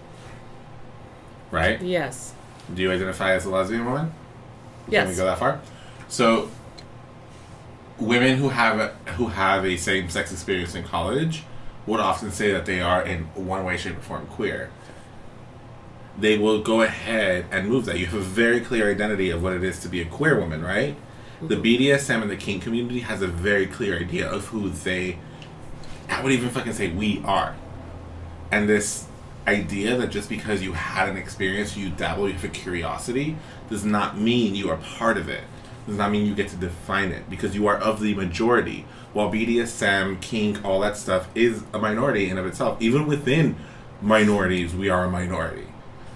right? 1.51 1.81
Yes. 1.81 2.33
Do 2.73 2.81
you 2.81 2.91
identify 2.91 3.33
as 3.33 3.45
a 3.45 3.49
lesbian 3.49 3.85
woman? 3.85 4.13
Can 4.89 5.09
we 5.09 5.15
go 5.15 5.25
that 5.25 5.39
far? 5.39 5.61
So, 6.07 6.49
women 7.99 8.37
who 8.37 8.49
have 8.49 8.79
a, 8.79 9.11
who 9.13 9.27
have 9.27 9.65
a 9.65 9.77
same 9.77 10.09
sex 10.09 10.31
experience 10.31 10.75
in 10.75 10.83
college 10.83 11.43
would 11.85 11.99
often 11.99 12.31
say 12.31 12.51
that 12.51 12.65
they 12.65 12.81
are 12.81 13.03
in 13.03 13.23
one 13.33 13.63
way, 13.63 13.77
shape, 13.77 13.97
or 13.97 14.01
form 14.01 14.27
queer. 14.27 14.69
They 16.17 16.37
will 16.37 16.61
go 16.61 16.81
ahead 16.81 17.45
and 17.51 17.69
move 17.69 17.85
that. 17.85 17.97
You 17.97 18.07
have 18.07 18.15
a 18.15 18.23
very 18.23 18.59
clear 18.59 18.91
identity 18.91 19.29
of 19.29 19.43
what 19.43 19.53
it 19.53 19.63
is 19.63 19.79
to 19.81 19.87
be 19.87 20.01
a 20.01 20.05
queer 20.05 20.39
woman, 20.39 20.63
right? 20.63 20.95
The 21.41 21.55
mm-hmm. 21.55 21.63
BDSM 21.63 22.21
and 22.23 22.31
the 22.31 22.35
kink 22.35 22.63
community 22.63 23.01
has 23.01 23.21
a 23.21 23.27
very 23.27 23.67
clear 23.67 23.99
idea 23.99 24.29
of 24.29 24.47
who 24.47 24.69
they. 24.69 25.19
I 26.09 26.23
would 26.23 26.31
even 26.31 26.49
fucking 26.49 26.73
say 26.73 26.89
we 26.89 27.21
are. 27.25 27.55
And 28.51 28.67
this 28.67 29.06
idea 29.47 29.97
that 29.97 30.11
just 30.11 30.29
because 30.29 30.61
you 30.61 30.73
had 30.73 31.07
an 31.09 31.17
experience, 31.17 31.77
you 31.77 31.89
dabble, 31.89 32.27
you 32.27 32.33
have 32.33 32.43
a 32.43 32.49
curiosity, 32.49 33.37
does 33.69 33.85
not 33.85 34.17
mean 34.17 34.55
you 34.55 34.69
are 34.69 34.77
part 34.77 35.17
of 35.17 35.29
it. 35.29 35.43
Does 35.87 35.97
not 35.97 36.11
mean 36.11 36.25
you 36.25 36.35
get 36.35 36.49
to 36.49 36.57
define 36.57 37.11
it 37.11 37.29
because 37.29 37.55
you 37.55 37.65
are 37.67 37.77
of 37.77 38.01
the 38.01 38.13
majority. 38.13 38.85
While 39.13 39.31
BDSM, 39.31 40.19
kink, 40.19 40.63
all 40.65 40.81
that 40.81 40.97
stuff 40.97 41.29
is 41.33 41.63
a 41.73 41.79
minority 41.79 42.29
in 42.29 42.37
of 42.37 42.45
itself. 42.45 42.81
Even 42.81 43.07
within 43.07 43.55
minorities, 44.01 44.75
we 44.75 44.89
are 44.89 45.05
a 45.05 45.09
minority. 45.09 45.67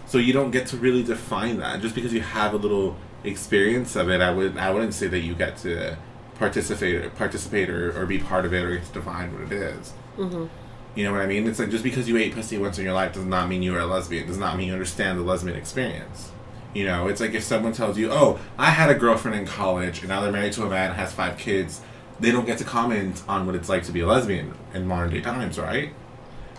So 0.06 0.18
you 0.18 0.34
don't 0.34 0.52
get 0.52 0.68
to 0.68 0.78
really 0.78 1.04
define 1.04 1.58
that. 1.60 1.82
Just 1.82 1.96
because 1.96 2.12
you 2.14 2.20
have 2.20 2.54
a 2.54 2.58
little 2.58 2.98
experience 3.24 3.96
of 3.96 4.10
it, 4.10 4.20
I 4.20 4.32
would 4.32 4.58
I 4.58 4.72
wouldn't 4.72 4.94
say 4.94 5.08
that 5.08 5.20
you 5.20 5.36
get 5.36 5.56
to 5.60 5.98
participate 6.36 7.16
participate 7.16 7.70
or, 7.70 7.98
or 7.98 8.06
be 8.06 8.20
part 8.20 8.46
of 8.46 8.54
it 8.54 8.64
or 8.64 8.76
get 8.76 8.86
to 8.88 8.94
define 8.94 9.32
what 9.32 9.44
it 9.44 9.54
is. 9.54 9.92
hmm 10.18 10.48
You 10.96 11.06
know 11.06 11.12
what 11.14 11.22
I 11.22 11.26
mean? 11.26 11.48
It's 11.48 11.60
like 11.60 11.70
just 11.70 11.84
because 11.84 12.08
you 12.10 12.18
ate 12.18 12.34
pussy 12.34 12.58
once 12.58 12.78
in 12.78 12.84
your 12.84 12.94
life 12.94 13.14
does 13.14 13.26
not 13.26 13.48
mean 13.48 13.64
you 13.64 13.76
are 13.76 13.80
a 13.80 13.86
lesbian. 13.86 14.26
It 14.26 14.28
does 14.28 14.38
not 14.38 14.58
mean 14.58 14.68
you 14.68 14.74
understand 14.74 15.18
the 15.20 15.24
lesbian 15.24 15.56
experience. 15.56 16.32
You 16.74 16.86
know, 16.86 17.08
it's 17.08 17.22
like 17.22 17.34
if 17.34 17.44
someone 17.44 17.74
tells 17.74 17.98
you, 17.98 18.12
"Oh, 18.12 18.40
I 18.58 18.72
had 18.72 18.90
a 18.90 18.96
girlfriend 18.96 19.38
in 19.38 19.46
college, 19.46 20.00
and 20.00 20.10
now 20.10 20.22
they're 20.22 20.32
married 20.32 20.54
to 20.54 20.64
a 20.64 20.70
man, 20.70 20.92
and 20.92 21.00
has 21.00 21.14
five 21.14 21.38
kids," 21.38 21.82
they 22.20 22.32
don't 22.32 22.46
get 22.46 22.58
to 22.60 22.64
comment 22.64 23.24
on 23.28 23.46
what 23.46 23.56
it's 23.56 23.70
like 23.70 23.84
to 23.84 23.92
be 23.92 24.02
a 24.02 24.08
lesbian 24.08 24.54
in 24.74 24.86
modern 24.86 25.12
day 25.12 25.22
times, 25.22 25.58
right? 25.58 25.94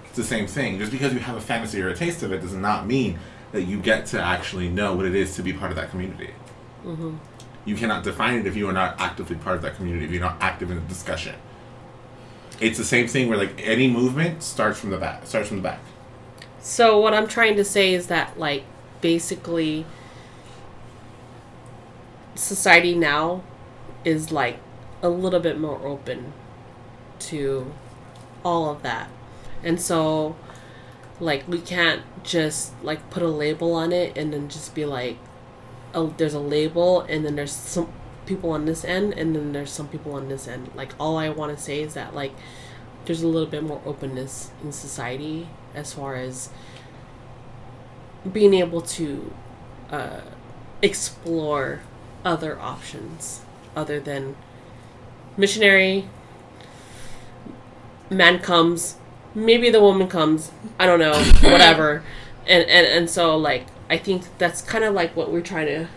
It's 0.07 0.17
the 0.17 0.25
same 0.25 0.47
thing. 0.47 0.79
Just 0.79 0.93
because 0.93 1.13
you 1.15 1.21
have 1.21 1.37
a 1.37 1.41
fantasy 1.41 1.81
or 1.81 1.89
a 1.89 1.95
taste 1.95 2.23
of 2.23 2.33
it 2.33 2.41
does 2.43 2.53
not 2.55 2.87
mean 2.87 3.19
that 3.53 3.63
you 3.63 3.79
get 3.79 4.07
to 4.07 4.21
actually 4.21 4.69
know 4.69 4.95
what 4.95 5.07
it 5.07 5.15
is 5.15 5.35
to 5.37 5.43
be 5.43 5.53
part 5.53 5.71
of 5.71 5.77
that 5.77 5.91
community. 5.91 6.31
hmm 6.83 7.15
You 7.65 7.77
cannot 7.77 8.03
define 8.03 8.41
it 8.41 8.47
if 8.47 8.57
you 8.57 8.69
are 8.69 8.73
not 8.73 8.97
actively 8.99 9.37
part 9.37 9.57
of 9.57 9.63
that 9.63 9.77
community. 9.77 10.05
If 10.05 10.11
you're 10.11 10.21
not 10.21 10.37
active 10.41 10.71
in 10.71 10.77
the 10.77 10.83
discussion. 10.89 11.35
It's 12.61 12.79
the 12.79 12.85
same 12.85 13.09
thing 13.09 13.29
where 13.29 13.39
like 13.39 13.61
any 13.62 13.89
movement 13.89 14.43
starts 14.43 14.79
from 14.79 14.91
the 14.91 14.99
back. 14.99 15.27
Starts 15.27 15.49
from 15.49 15.59
the 15.59 15.62
back. 15.62 15.81
So 16.61 16.99
what 16.99 17.15
I'm 17.15 17.27
trying 17.27 17.57
to 17.57 17.65
say 17.65 17.93
is 17.93 18.07
that 18.07 18.39
like 18.39 18.65
basically 19.01 19.85
society 22.35 22.95
now 22.95 23.43
is 24.05 24.31
like 24.31 24.59
a 25.03 25.09
little 25.09 25.41
bit 25.41 25.59
more 25.59 25.81
open 25.85 26.33
to 27.19 27.73
all 28.45 28.70
of 28.70 28.83
that. 28.83 29.11
And 29.65 29.81
so 29.81 30.37
like 31.20 31.47
we 31.47 31.61
can't 31.61 32.03
just 32.24 32.73
like 32.83 33.11
put 33.11 33.23
a 33.23 33.29
label 33.29 33.74
on 33.74 33.93
it 33.93 34.16
and 34.16 34.33
then 34.33 34.49
just 34.49 34.74
be 34.74 34.85
like 34.85 35.16
oh 35.95 36.12
there's 36.16 36.35
a 36.35 36.41
label 36.41 37.03
and 37.03 37.24
then 37.24 37.37
there's 37.37 37.53
some 37.53 37.93
people 38.27 38.51
on 38.51 38.65
this 38.65 38.85
end 38.85 39.12
and 39.15 39.35
then 39.35 39.53
there's 39.53 39.70
some 39.70 39.89
people 39.89 40.15
on 40.15 40.28
this 40.28 40.47
end. 40.49 40.70
Like 40.74 40.93
all 40.99 41.16
I 41.19 41.28
want 41.28 41.57
to 41.57 41.62
say 41.62 41.82
is 41.82 41.94
that 41.94 42.15
like 42.15 42.32
there's 43.05 43.23
a 43.23 43.28
little 43.28 43.49
bit 43.49 43.62
more 43.62 43.81
openness 43.85 44.51
in 44.62 44.73
society 44.73 45.49
as 45.74 45.93
far 45.93 46.16
as 46.16 46.51
being 48.31 48.55
able 48.55 48.81
to 48.81 49.32
uh, 49.90 50.20
explore 50.81 51.81
other 52.24 52.59
options 52.61 53.40
other 53.74 53.99
than 53.99 54.36
missionary 55.36 56.09
man 58.11 58.39
comes 58.39 58.97
maybe 59.35 59.70
the 59.70 59.81
woman 59.81 60.07
comes 60.07 60.53
i 60.78 60.86
don't 60.86 60.99
know 61.01 61.15
whatever 61.51 62.03
and, 62.47 62.62
and 62.69 62.86
and 62.86 63.11
so 63.11 63.36
like 63.36 63.66
i 63.89 63.97
think 63.97 64.24
that's 64.39 64.61
kind 64.61 64.85
of 64.85 64.94
like 64.94 65.16
what 65.16 65.32
we're 65.32 65.40
trying 65.40 65.66
to 65.66 65.89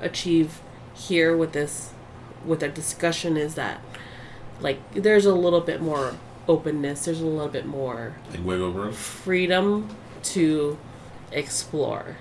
achieve 0.00 0.60
here 0.94 1.36
with 1.36 1.52
this 1.52 1.92
with 2.44 2.62
our 2.62 2.68
discussion 2.68 3.36
is 3.36 3.54
that 3.54 3.80
like 4.60 4.78
there's 4.94 5.26
a 5.26 5.34
little 5.34 5.60
bit 5.60 5.80
more 5.80 6.14
openness 6.46 7.04
there's 7.06 7.20
a 7.20 7.26
little 7.26 7.48
bit 7.48 7.66
more 7.66 8.14
Like 8.30 8.44
wiggle 8.44 8.70
room. 8.70 8.92
freedom 8.92 9.88
to 10.24 10.78
explore 11.32 12.16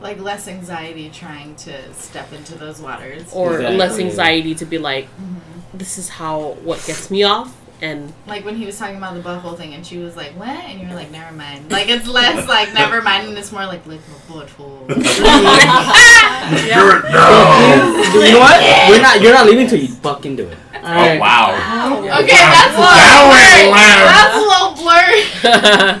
Like 0.00 0.18
less 0.18 0.46
anxiety 0.48 1.08
trying 1.10 1.54
to 1.56 1.94
step 1.94 2.32
into 2.32 2.54
those 2.56 2.80
waters. 2.80 3.32
or 3.32 3.54
Exactly. 3.54 3.76
less 3.76 3.98
anxiety 3.98 4.54
to 4.56 4.64
be 4.66 4.78
like 4.78 5.06
mm-hmm. 5.06 5.78
this 5.78 5.96
is 5.98 6.08
how 6.10 6.52
what 6.62 6.84
gets 6.86 7.10
me 7.10 7.22
off 7.22 7.56
and 7.82 8.12
Like 8.26 8.44
when 8.44 8.56
he 8.56 8.64
was 8.64 8.78
talking 8.78 8.96
about 8.96 9.14
the 9.14 9.20
butthole 9.20 9.56
thing, 9.56 9.74
and 9.74 9.84
she 9.84 9.98
was 9.98 10.16
like, 10.16 10.30
"What?" 10.38 10.48
and 10.48 10.80
you 10.80 10.88
were 10.88 10.94
like, 10.94 11.10
"Never 11.10 11.34
mind." 11.34 11.70
Like 11.70 11.88
it's 11.88 12.06
less 12.06 12.48
like 12.48 12.72
never 12.72 13.02
mind, 13.10 13.28
and 13.28 13.36
it's 13.36 13.50
more 13.52 13.66
like 13.66 13.84
like 13.86 14.00
my 14.08 14.16
butthole. 14.34 14.88
You're- 16.72 17.02
no. 17.10 18.22
you 18.24 18.32
know 18.32 18.40
what? 18.40 18.88
We're 18.90 19.02
not. 19.02 19.20
You're 19.20 19.32
not 19.34 19.46
leaving 19.46 19.66
till 19.66 19.78
you 19.80 19.88
fucking 19.88 20.36
do 20.36 20.46
it. 20.48 20.58
Oh 20.74 21.18
wow. 21.18 21.98
Okay, 21.98 22.26
that's 22.26 22.74
a 22.74 22.80
little 22.80 22.96
That 22.98 23.20
blurry. 23.28 23.66
went. 23.74 24.02
That's 24.10 24.36
a 24.36 24.44
little 24.50 24.72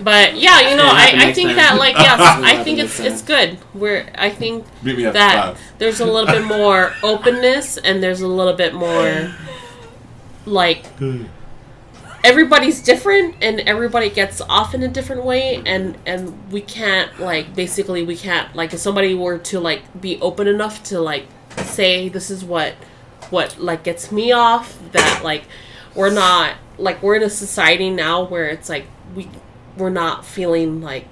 but 0.04 0.38
yeah 0.38 0.60
you 0.70 0.76
know 0.78 0.84
Yeah, 0.86 0.92
i, 0.94 1.30
I 1.30 1.34
think 1.34 1.48
time. 1.50 1.56
that 1.58 1.76
like 1.80 1.96
yes 1.96 2.20
i 2.22 2.64
think 2.64 2.78
it's 2.78 3.00
it's 3.00 3.24
good 3.24 3.58
we're 3.74 4.08
i 4.16 4.30
think 4.30 4.64
Meet 4.84 4.96
me 5.00 5.06
at 5.08 5.14
that 5.14 5.56
the 5.56 5.60
there's 5.80 6.00
a 6.02 6.06
little 6.06 6.28
bit 6.30 6.44
more 6.46 6.94
openness 7.02 7.78
and 7.78 8.02
there's 8.04 8.22
a 8.22 8.28
little 8.28 8.54
bit 8.54 8.76
more 8.76 9.34
like 10.48 10.86
everybody's 12.24 12.82
different 12.82 13.36
and 13.42 13.60
everybody 13.62 14.10
gets 14.10 14.42
off 14.42 14.74
in 14.74 14.84
a 14.84 14.88
different 14.88 15.24
way 15.24 15.62
and 15.66 15.98
and 16.06 16.52
we 16.52 16.62
can't 16.62 17.20
like 17.20 17.54
basically 17.56 18.04
we 18.04 18.18
can't 18.18 18.56
like 18.56 18.74
if 18.74 18.80
somebody 18.80 19.14
were 19.14 19.38
to 19.38 19.60
like 19.60 19.82
be 20.02 20.20
open 20.22 20.48
enough 20.48 20.84
to 20.84 21.00
like 21.00 21.28
say 21.64 22.10
this 22.10 22.30
is 22.32 22.44
what 22.44 22.74
what 23.30 23.60
like 23.60 23.84
gets 23.84 24.12
me 24.12 24.32
off 24.32 24.80
that 24.92 25.22
like 25.24 25.44
we're 25.96 26.14
not 26.14 26.56
like 26.78 27.02
we're 27.04 27.16
in 27.16 27.24
a 27.24 27.30
society 27.30 27.90
now 27.90 28.24
where 28.24 28.48
it's 28.48 28.70
like 28.70 28.86
we 29.16 29.30
we're 29.78 29.90
not 29.90 30.26
feeling 30.26 30.82
like 30.82 31.06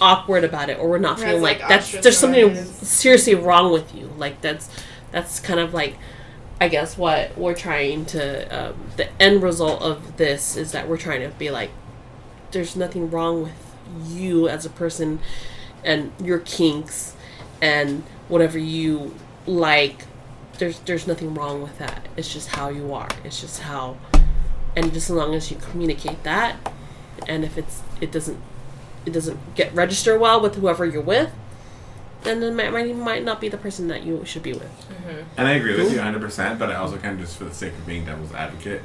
awkward 0.00 0.44
about 0.44 0.68
it 0.68 0.78
or 0.78 0.88
we're 0.88 0.98
not 0.98 1.18
Where 1.18 1.28
feeling 1.28 1.42
like, 1.42 1.60
like, 1.60 1.68
that's 1.68 1.92
there's 1.92 2.18
something 2.18 2.54
seriously 2.54 3.34
wrong 3.34 3.72
with 3.72 3.94
you. 3.94 4.10
Like 4.16 4.40
that's 4.40 4.68
that's 5.12 5.40
kind 5.40 5.60
of 5.60 5.74
like 5.74 5.96
i 6.60 6.68
guess 6.68 6.96
what 6.96 7.36
we're 7.36 7.54
trying 7.54 8.04
to 8.04 8.68
um, 8.68 8.74
the 8.96 9.22
end 9.22 9.42
result 9.42 9.82
of 9.82 10.16
this 10.16 10.56
is 10.56 10.72
that 10.72 10.88
we're 10.88 10.96
trying 10.96 11.20
to 11.20 11.28
be 11.36 11.50
like 11.50 11.70
there's 12.52 12.76
nothing 12.76 13.10
wrong 13.10 13.42
with 13.42 13.74
you 14.06 14.48
as 14.48 14.64
a 14.64 14.70
person 14.70 15.18
and 15.84 16.12
your 16.22 16.38
kinks 16.38 17.14
and 17.60 18.02
whatever 18.28 18.58
you 18.58 19.14
like. 19.46 20.04
There's 20.58 20.78
there's 20.80 21.06
nothing 21.06 21.34
wrong 21.34 21.62
with 21.62 21.78
that. 21.78 22.06
It's 22.16 22.32
just 22.32 22.50
how 22.50 22.68
you 22.68 22.94
are. 22.94 23.08
It's 23.24 23.40
just 23.40 23.60
how 23.60 23.96
and 24.76 24.92
just 24.92 25.10
as 25.10 25.16
long 25.16 25.34
as 25.34 25.50
you 25.50 25.56
communicate 25.56 26.22
that 26.24 26.56
and 27.28 27.44
if 27.44 27.56
it's 27.56 27.82
it 28.00 28.10
doesn't 28.10 28.40
it 29.06 29.12
doesn't 29.12 29.54
get 29.54 29.72
register 29.72 30.18
well 30.18 30.40
with 30.40 30.56
whoever 30.56 30.84
you're 30.84 31.00
with 31.00 31.30
then 32.24 32.42
it 32.42 32.54
might, 32.54 32.72
might, 32.72 32.96
might 32.96 33.24
not 33.24 33.40
be 33.40 33.48
the 33.48 33.56
person 33.56 33.88
that 33.88 34.04
you 34.04 34.24
should 34.24 34.42
be 34.42 34.52
with 34.52 34.62
mm-hmm. 34.62 35.22
And 35.36 35.48
I 35.48 35.52
agree 35.52 35.76
with 35.76 35.92
you 35.92 35.98
100%, 35.98 36.58
but 36.58 36.70
I 36.70 36.76
also 36.76 36.96
kind 36.98 37.14
of 37.14 37.20
just 37.20 37.36
for 37.36 37.44
the 37.44 37.54
sake 37.54 37.72
of 37.72 37.86
being 37.86 38.04
devil's 38.04 38.32
advocate, 38.32 38.82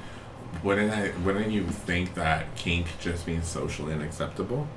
wouldn't 0.64 0.92
I, 0.92 1.12
wouldn't 1.24 1.52
you 1.52 1.64
think 1.66 2.16
that 2.16 2.56
kink 2.56 2.88
just 3.00 3.28
means 3.28 3.48
socially 3.48 3.94
unacceptable? 3.94 4.68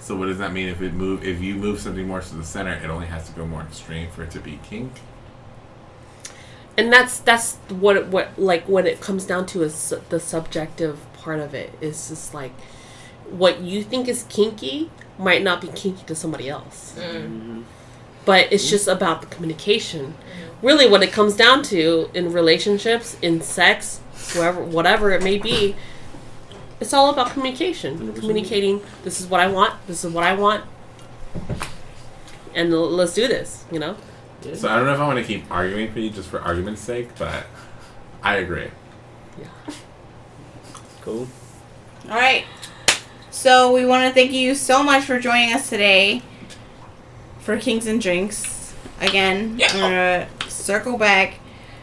So 0.00 0.14
what 0.14 0.26
does 0.26 0.38
that 0.38 0.52
mean 0.52 0.68
if 0.68 0.80
it 0.80 0.92
move 0.92 1.24
if 1.24 1.40
you 1.40 1.56
move 1.56 1.80
something 1.80 2.06
more 2.06 2.20
to 2.20 2.36
the 2.36 2.44
center, 2.44 2.72
it 2.72 2.88
only 2.88 3.06
has 3.06 3.28
to 3.28 3.34
go 3.34 3.44
more 3.44 3.62
extreme 3.62 4.08
for 4.10 4.22
it 4.22 4.30
to 4.30 4.40
be 4.40 4.60
kink? 4.62 4.92
and 6.78 6.92
that's 6.92 7.18
that's 7.18 7.56
what 7.68 7.96
it, 7.96 8.06
what 8.06 8.38
like 8.38 8.66
what 8.68 8.86
it 8.86 9.00
comes 9.00 9.26
down 9.26 9.44
to 9.44 9.62
is 9.62 9.74
su- 9.74 10.00
the 10.10 10.20
subjective 10.20 11.04
part 11.14 11.40
of 11.40 11.52
it 11.52 11.72
is 11.80 12.08
just 12.08 12.32
like 12.32 12.52
what 13.28 13.60
you 13.60 13.82
think 13.82 14.06
is 14.08 14.22
kinky 14.28 14.88
might 15.18 15.42
not 15.42 15.60
be 15.60 15.68
kinky 15.68 16.04
to 16.06 16.14
somebody 16.14 16.48
else 16.48 16.94
Mm-hmm. 16.98 17.62
but 18.24 18.52
it's 18.52 18.68
just 18.70 18.86
about 18.88 19.20
the 19.22 19.26
communication 19.28 20.14
really 20.62 20.88
what 20.88 21.02
it 21.02 21.12
comes 21.12 21.34
down 21.36 21.62
to 21.64 22.10
in 22.14 22.32
relationships 22.32 23.16
in 23.22 23.40
sex 23.40 23.98
wherever 24.34 24.62
whatever 24.62 25.10
it 25.10 25.22
may 25.22 25.38
be 25.38 25.74
it's 26.80 26.92
all 26.92 27.10
about 27.10 27.30
communication 27.30 27.98
100%. 27.98 28.16
communicating 28.20 28.80
this 29.04 29.20
is 29.20 29.26
what 29.26 29.40
i 29.40 29.46
want 29.46 29.74
this 29.86 30.04
is 30.04 30.12
what 30.12 30.24
i 30.24 30.34
want 30.34 30.64
and 32.54 32.72
l- 32.72 32.90
let's 32.90 33.14
do 33.14 33.26
this 33.28 33.64
you 33.72 33.78
know 33.78 33.96
So 34.54 34.68
I 34.68 34.76
don't 34.76 34.86
know 34.86 34.94
if 34.94 35.00
I 35.00 35.06
want 35.06 35.18
to 35.18 35.24
keep 35.24 35.50
arguing 35.50 35.90
for 35.92 35.98
you 35.98 36.10
just 36.10 36.28
for 36.28 36.40
argument's 36.40 36.80
sake, 36.80 37.08
but 37.18 37.44
I 38.22 38.36
agree. 38.36 38.70
Yeah. 39.36 39.74
Cool. 41.02 41.26
All 42.08 42.14
right. 42.16 42.44
So 43.48 43.72
we 43.72 43.86
want 43.86 44.06
to 44.06 44.12
thank 44.12 44.30
you 44.32 44.54
so 44.54 44.82
much 44.82 45.04
for 45.04 45.18
joining 45.18 45.54
us 45.54 45.70
today 45.70 46.20
for 47.40 47.56
Kinks 47.56 47.86
and 47.86 47.98
Drinks. 47.98 48.74
Again, 49.00 49.54
Yeah. 49.58 49.68
I'm 49.72 49.80
gonna 49.80 50.26
circle 50.50 50.98
back. 50.98 51.36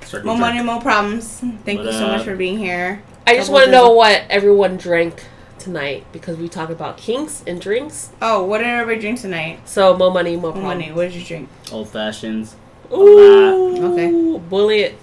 Circle 0.05 0.27
More 0.27 0.35
jerk. 0.35 0.41
money, 0.41 0.61
more 0.61 0.79
problems. 0.79 1.39
Thank 1.65 1.79
What 1.79 1.87
you 1.87 1.91
so 1.93 2.05
much 2.07 2.21
for 2.23 2.35
being 2.35 2.59
here. 2.59 3.01
I 3.25 3.35
just 3.35 3.51
want 3.51 3.65
to 3.65 3.71
know 3.71 3.89
what 3.93 4.25
everyone 4.29 4.77
drank 4.77 5.23
tonight 5.57 6.05
because 6.11 6.37
we 6.37 6.47
talk 6.49 6.69
about 6.69 6.97
kinks 6.97 7.43
and 7.47 7.59
drinks. 7.59 8.09
Oh, 8.21 8.43
what 8.43 8.59
did 8.59 8.67
everybody 8.67 9.01
drink 9.01 9.19
tonight? 9.21 9.67
So 9.67 9.97
more 9.97 10.11
money, 10.13 10.35
more 10.35 10.53
More 10.53 10.61
money. 10.61 10.91
What 10.91 11.05
did 11.09 11.15
you 11.15 11.23
drink? 11.25 11.49
Old 11.71 11.89
fashions. 11.89 12.55
Ooh, 12.93 13.91
Okay. 13.91 14.11
bullet, 14.49 14.99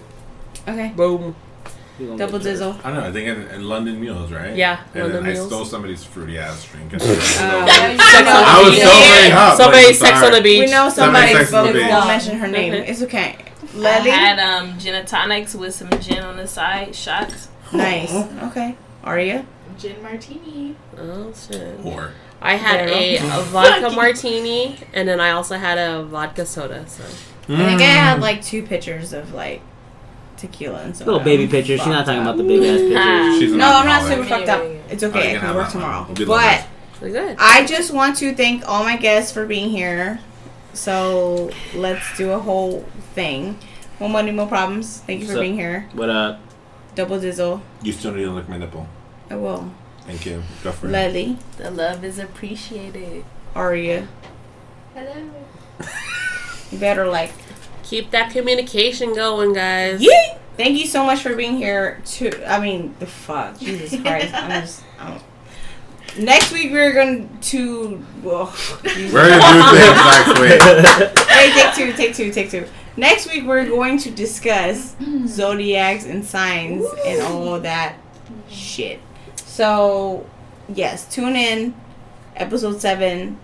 Okay. 0.69 0.93
boom. 0.95 1.35
We 2.03 2.07
gonna 2.09 2.19
Double 2.19 2.39
get 2.39 2.57
dizzle. 2.57 2.79
I 2.85 2.91
don't 2.91 3.01
know. 3.01 3.09
I 3.09 3.13
think 3.13 3.29
in, 3.29 3.43
in 3.55 3.69
London 3.69 4.01
Mules, 4.01 4.33
right? 4.33 4.55
Yeah, 4.57 4.81
And 4.95 5.03
London 5.05 5.23
then 5.25 5.31
I 5.31 5.33
Mules. 5.35 5.47
stole 5.49 5.65
somebody's 5.65 6.03
fruity 6.05 6.39
ass 6.39 6.65
drink. 6.65 6.93
And 6.93 7.03
Uh, 7.03 7.07
I 7.09 8.63
was 8.65 8.77
so 8.77 8.85
know- 8.85 9.09
very 9.09 9.33
up. 9.33 9.57
Somebody 9.57 9.87
like, 9.87 9.95
sex 9.95 10.19
sorry. 10.19 10.27
on 10.27 10.33
the 10.33 10.41
beach. 10.43 10.61
We 10.67 10.71
know 10.71 10.89
Somebody 10.89 11.27
somebody, 11.29 11.33
sex 11.45 11.53
on 11.55 11.65
but 11.67 11.73
the 11.73 11.79
we 11.79 11.85
beach. 11.85 11.91
won't 11.93 12.07
mention 12.09 12.39
her 12.39 12.49
name. 12.49 12.73
Okay. 12.75 12.87
It's 12.91 13.03
okay. 13.03 13.37
I 13.75 13.77
Lily. 13.79 14.11
had 14.11 14.39
um 14.39 14.79
gin 14.79 14.95
and 14.95 15.09
tonics 15.09 15.55
with 15.55 15.75
some 15.75 15.89
gin 16.01 16.23
on 16.23 16.37
the 16.37 16.47
side, 16.47 16.95
shots. 16.95 17.49
Nice. 17.73 18.13
Okay. 18.51 18.77
Aria. 19.05 19.47
Gin 19.79 20.03
martini. 20.03 20.77
Oh 20.99 21.33
shit! 21.33 21.81
Whore. 21.83 22.11
I 22.43 22.57
had 22.57 22.89
a, 22.89 23.17
a 23.17 23.43
vodka 23.55 23.91
martini, 23.91 24.77
and 24.93 25.09
then 25.09 25.21
I 25.21 25.31
also 25.31 25.57
had 25.57 25.79
a 25.79 26.03
vodka 26.05 26.45
soda. 26.45 26.85
So 26.89 27.03
I 27.49 27.57
think 27.67 27.81
I 27.81 27.85
had 27.85 28.21
like 28.21 28.43
two 28.45 28.63
pictures 28.63 29.13
of 29.15 29.33
like 29.33 29.63
tequila 30.43 30.83
and 30.83 30.95
soda. 30.97 31.11
Little 31.13 31.25
baby 31.25 31.47
I'm. 31.47 31.81
She's 31.81 31.87
not 31.89 32.05
talking 32.05 32.21
up. 32.21 32.35
about 32.35 32.37
the 32.37 32.45
big 32.45 32.63
ass 32.63 32.79
pictures. 32.81 33.39
She's 33.39 33.53
No, 33.57 33.67
I'm 33.67 33.87
not 33.87 34.03
super 34.03 34.25
fucked 34.25 34.49
up. 34.49 34.63
It's 34.91 35.03
okay. 35.03 35.31
you 35.33 35.37
I 35.37 35.41
can 35.41 35.49
can 35.49 35.55
work 35.57 35.71
tomorrow. 35.71 36.07
We'll 36.07 36.27
But 36.27 36.67
good. 37.13 37.37
I 37.41 37.65
just 37.65 37.93
want 37.93 38.19
to 38.19 38.35
thank 38.35 38.69
all 38.69 38.85
my 38.85 38.97
guests 38.97 39.33
for 39.33 39.47
being 39.47 39.71
here. 39.71 40.21
So 40.75 41.51
let's 41.75 42.17
do 42.17 42.33
a 42.33 42.39
whole 42.39 42.85
thing. 43.15 43.59
More 44.01 44.11
money, 44.11 44.33
more 44.33 44.47
problems. 44.47 44.99
Thank 45.07 45.21
you 45.21 45.27
for 45.27 45.35
So- 45.35 45.41
being 45.41 45.55
here. 45.55 45.89
What 45.95 46.11
up? 46.11 46.41
Double 46.95 47.19
dizzle. 47.19 47.63
You 47.83 47.93
still 47.93 48.13
need 48.13 48.25
to 48.25 48.31
lick 48.31 48.49
my 48.49 48.59
nipple. 48.59 48.87
I 49.31 49.37
will. 49.37 49.71
Thank 50.07 50.27
you. 50.27 50.43
Go 50.65 50.73
for 50.73 50.89
it. 50.89 50.91
Lily. 50.91 51.39
The 51.57 51.71
love 51.71 52.05
is 52.05 52.19
appreciated. 52.19 53.25
Aria. 53.55 54.09
Hello. 54.95 55.31
You 56.71 56.79
better 56.79 57.07
like. 57.07 57.33
Keep 57.93 58.13
that 58.13 58.31
communication 58.31 59.15
going, 59.15 59.53
guys. 59.53 60.01
Yay! 60.01 60.39
Thank 60.57 60.79
you 60.79 60.87
so 60.87 61.05
much 61.05 61.21
for 61.21 61.37
being 61.37 61.59
here. 61.59 62.01
To 62.03 62.51
I 62.51 62.59
mean, 62.59 62.95
the 62.99 63.07
fuck, 63.07 63.59
Jesus 63.59 64.01
Christ. 64.03 64.33
I'm 64.33 64.63
just. 64.63 64.83
I'm, 64.99 65.21
next 66.19 66.53
week 66.53 66.73
we're 66.73 66.95
going 66.95 67.29
to. 67.39 68.03
Well, 68.23 68.47
We're 68.83 69.29
gonna 69.29 69.63
do 69.63 69.77
things 69.77 69.99
next 70.09 70.41
week. 70.41 71.29
hey, 71.29 71.53
take 71.53 71.75
two, 71.75 71.93
take 71.93 72.15
two, 72.15 72.33
take 72.33 72.51
two. 72.51 72.67
Next 72.97 73.31
week 73.31 73.45
we're 73.45 73.67
going 73.67 73.99
to 73.99 74.11
discuss 74.11 74.95
mm. 74.95 75.29
zodiacs 75.29 76.07
and 76.07 76.25
signs 76.25 76.87
and 77.05 77.21
all 77.21 77.57
of 77.57 77.63
that 77.65 77.97
mm. 77.97 78.41
shit. 78.49 79.01
So, 79.37 80.25
yes, 80.71 81.15
tune 81.15 81.37
in. 81.37 81.75
Episode 82.37 82.81
seven. 82.81 83.39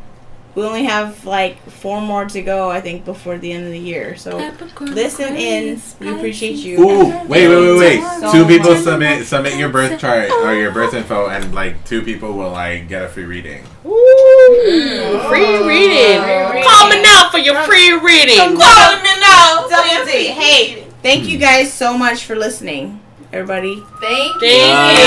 We 0.55 0.65
only 0.65 0.85
have 0.85 1.25
like 1.25 1.63
four 1.71 2.01
more 2.01 2.25
to 2.27 2.43
go, 2.43 2.71
I 2.71 2.81
think, 2.81 3.05
before 3.05 3.39
the 3.39 3.53
end 3.53 3.67
of 3.67 3.71
the 3.71 3.79
year. 3.79 4.17
So 4.17 4.39
listen 4.81 5.37
in. 5.37 5.81
We 6.01 6.09
appreciate 6.09 6.57
you. 6.57 6.81
Ooh, 6.81 7.05
wait, 7.27 7.49
wait, 7.49 7.49
wait, 7.49 7.79
wait. 7.79 8.21
So 8.21 8.33
two 8.33 8.47
people 8.47 8.73
much. 8.73 8.83
submit 8.83 9.27
submit 9.27 9.57
your 9.57 9.69
birth 9.69 10.01
chart 10.01 10.31
or 10.31 10.55
your 10.55 10.73
birth 10.73 10.95
info, 10.95 11.29
and 11.29 11.55
like 11.55 11.85
two 11.85 12.03
people 12.03 12.33
will 12.33 12.51
like 12.51 12.89
get 12.89 13.03
a 13.05 13.09
free 13.09 13.25
reading. 13.25 13.65
Ooh, 13.85 13.89
mm, 13.89 15.15
oh. 15.15 15.29
free 15.29 15.59
reading. 15.67 16.21
Free 16.51 16.63
Call 16.63 16.89
me 16.91 17.03
now 17.03 17.31
for 17.31 17.39
your 17.39 17.63
free 17.63 17.93
reading. 17.93 18.39
Calling 18.39 19.03
me 19.03 19.21
now. 19.21 19.67
Double 19.69 20.07
Hey, 20.09 20.85
thank 21.03 21.29
you 21.29 21.37
hmm. 21.37 21.43
guys 21.43 21.73
so 21.73 21.97
much 21.97 22.25
for 22.25 22.35
listening, 22.35 23.01
everybody. 23.33 23.77
Thank 24.01 24.41
Thank 24.41 24.99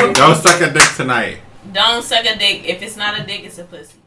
you. 0.00 0.08
you. 0.08 0.14
Go 0.14 0.34
suck 0.34 0.60
a 0.60 0.72
dick 0.72 0.88
tonight. 0.96 1.38
Don't 1.72 2.02
suck 2.02 2.24
a 2.24 2.36
dick. 2.36 2.64
If 2.64 2.82
it's 2.82 2.96
not 2.96 3.20
a 3.20 3.24
dick, 3.24 3.44
it's 3.44 3.58
a 3.58 3.64
pussy. 3.64 3.99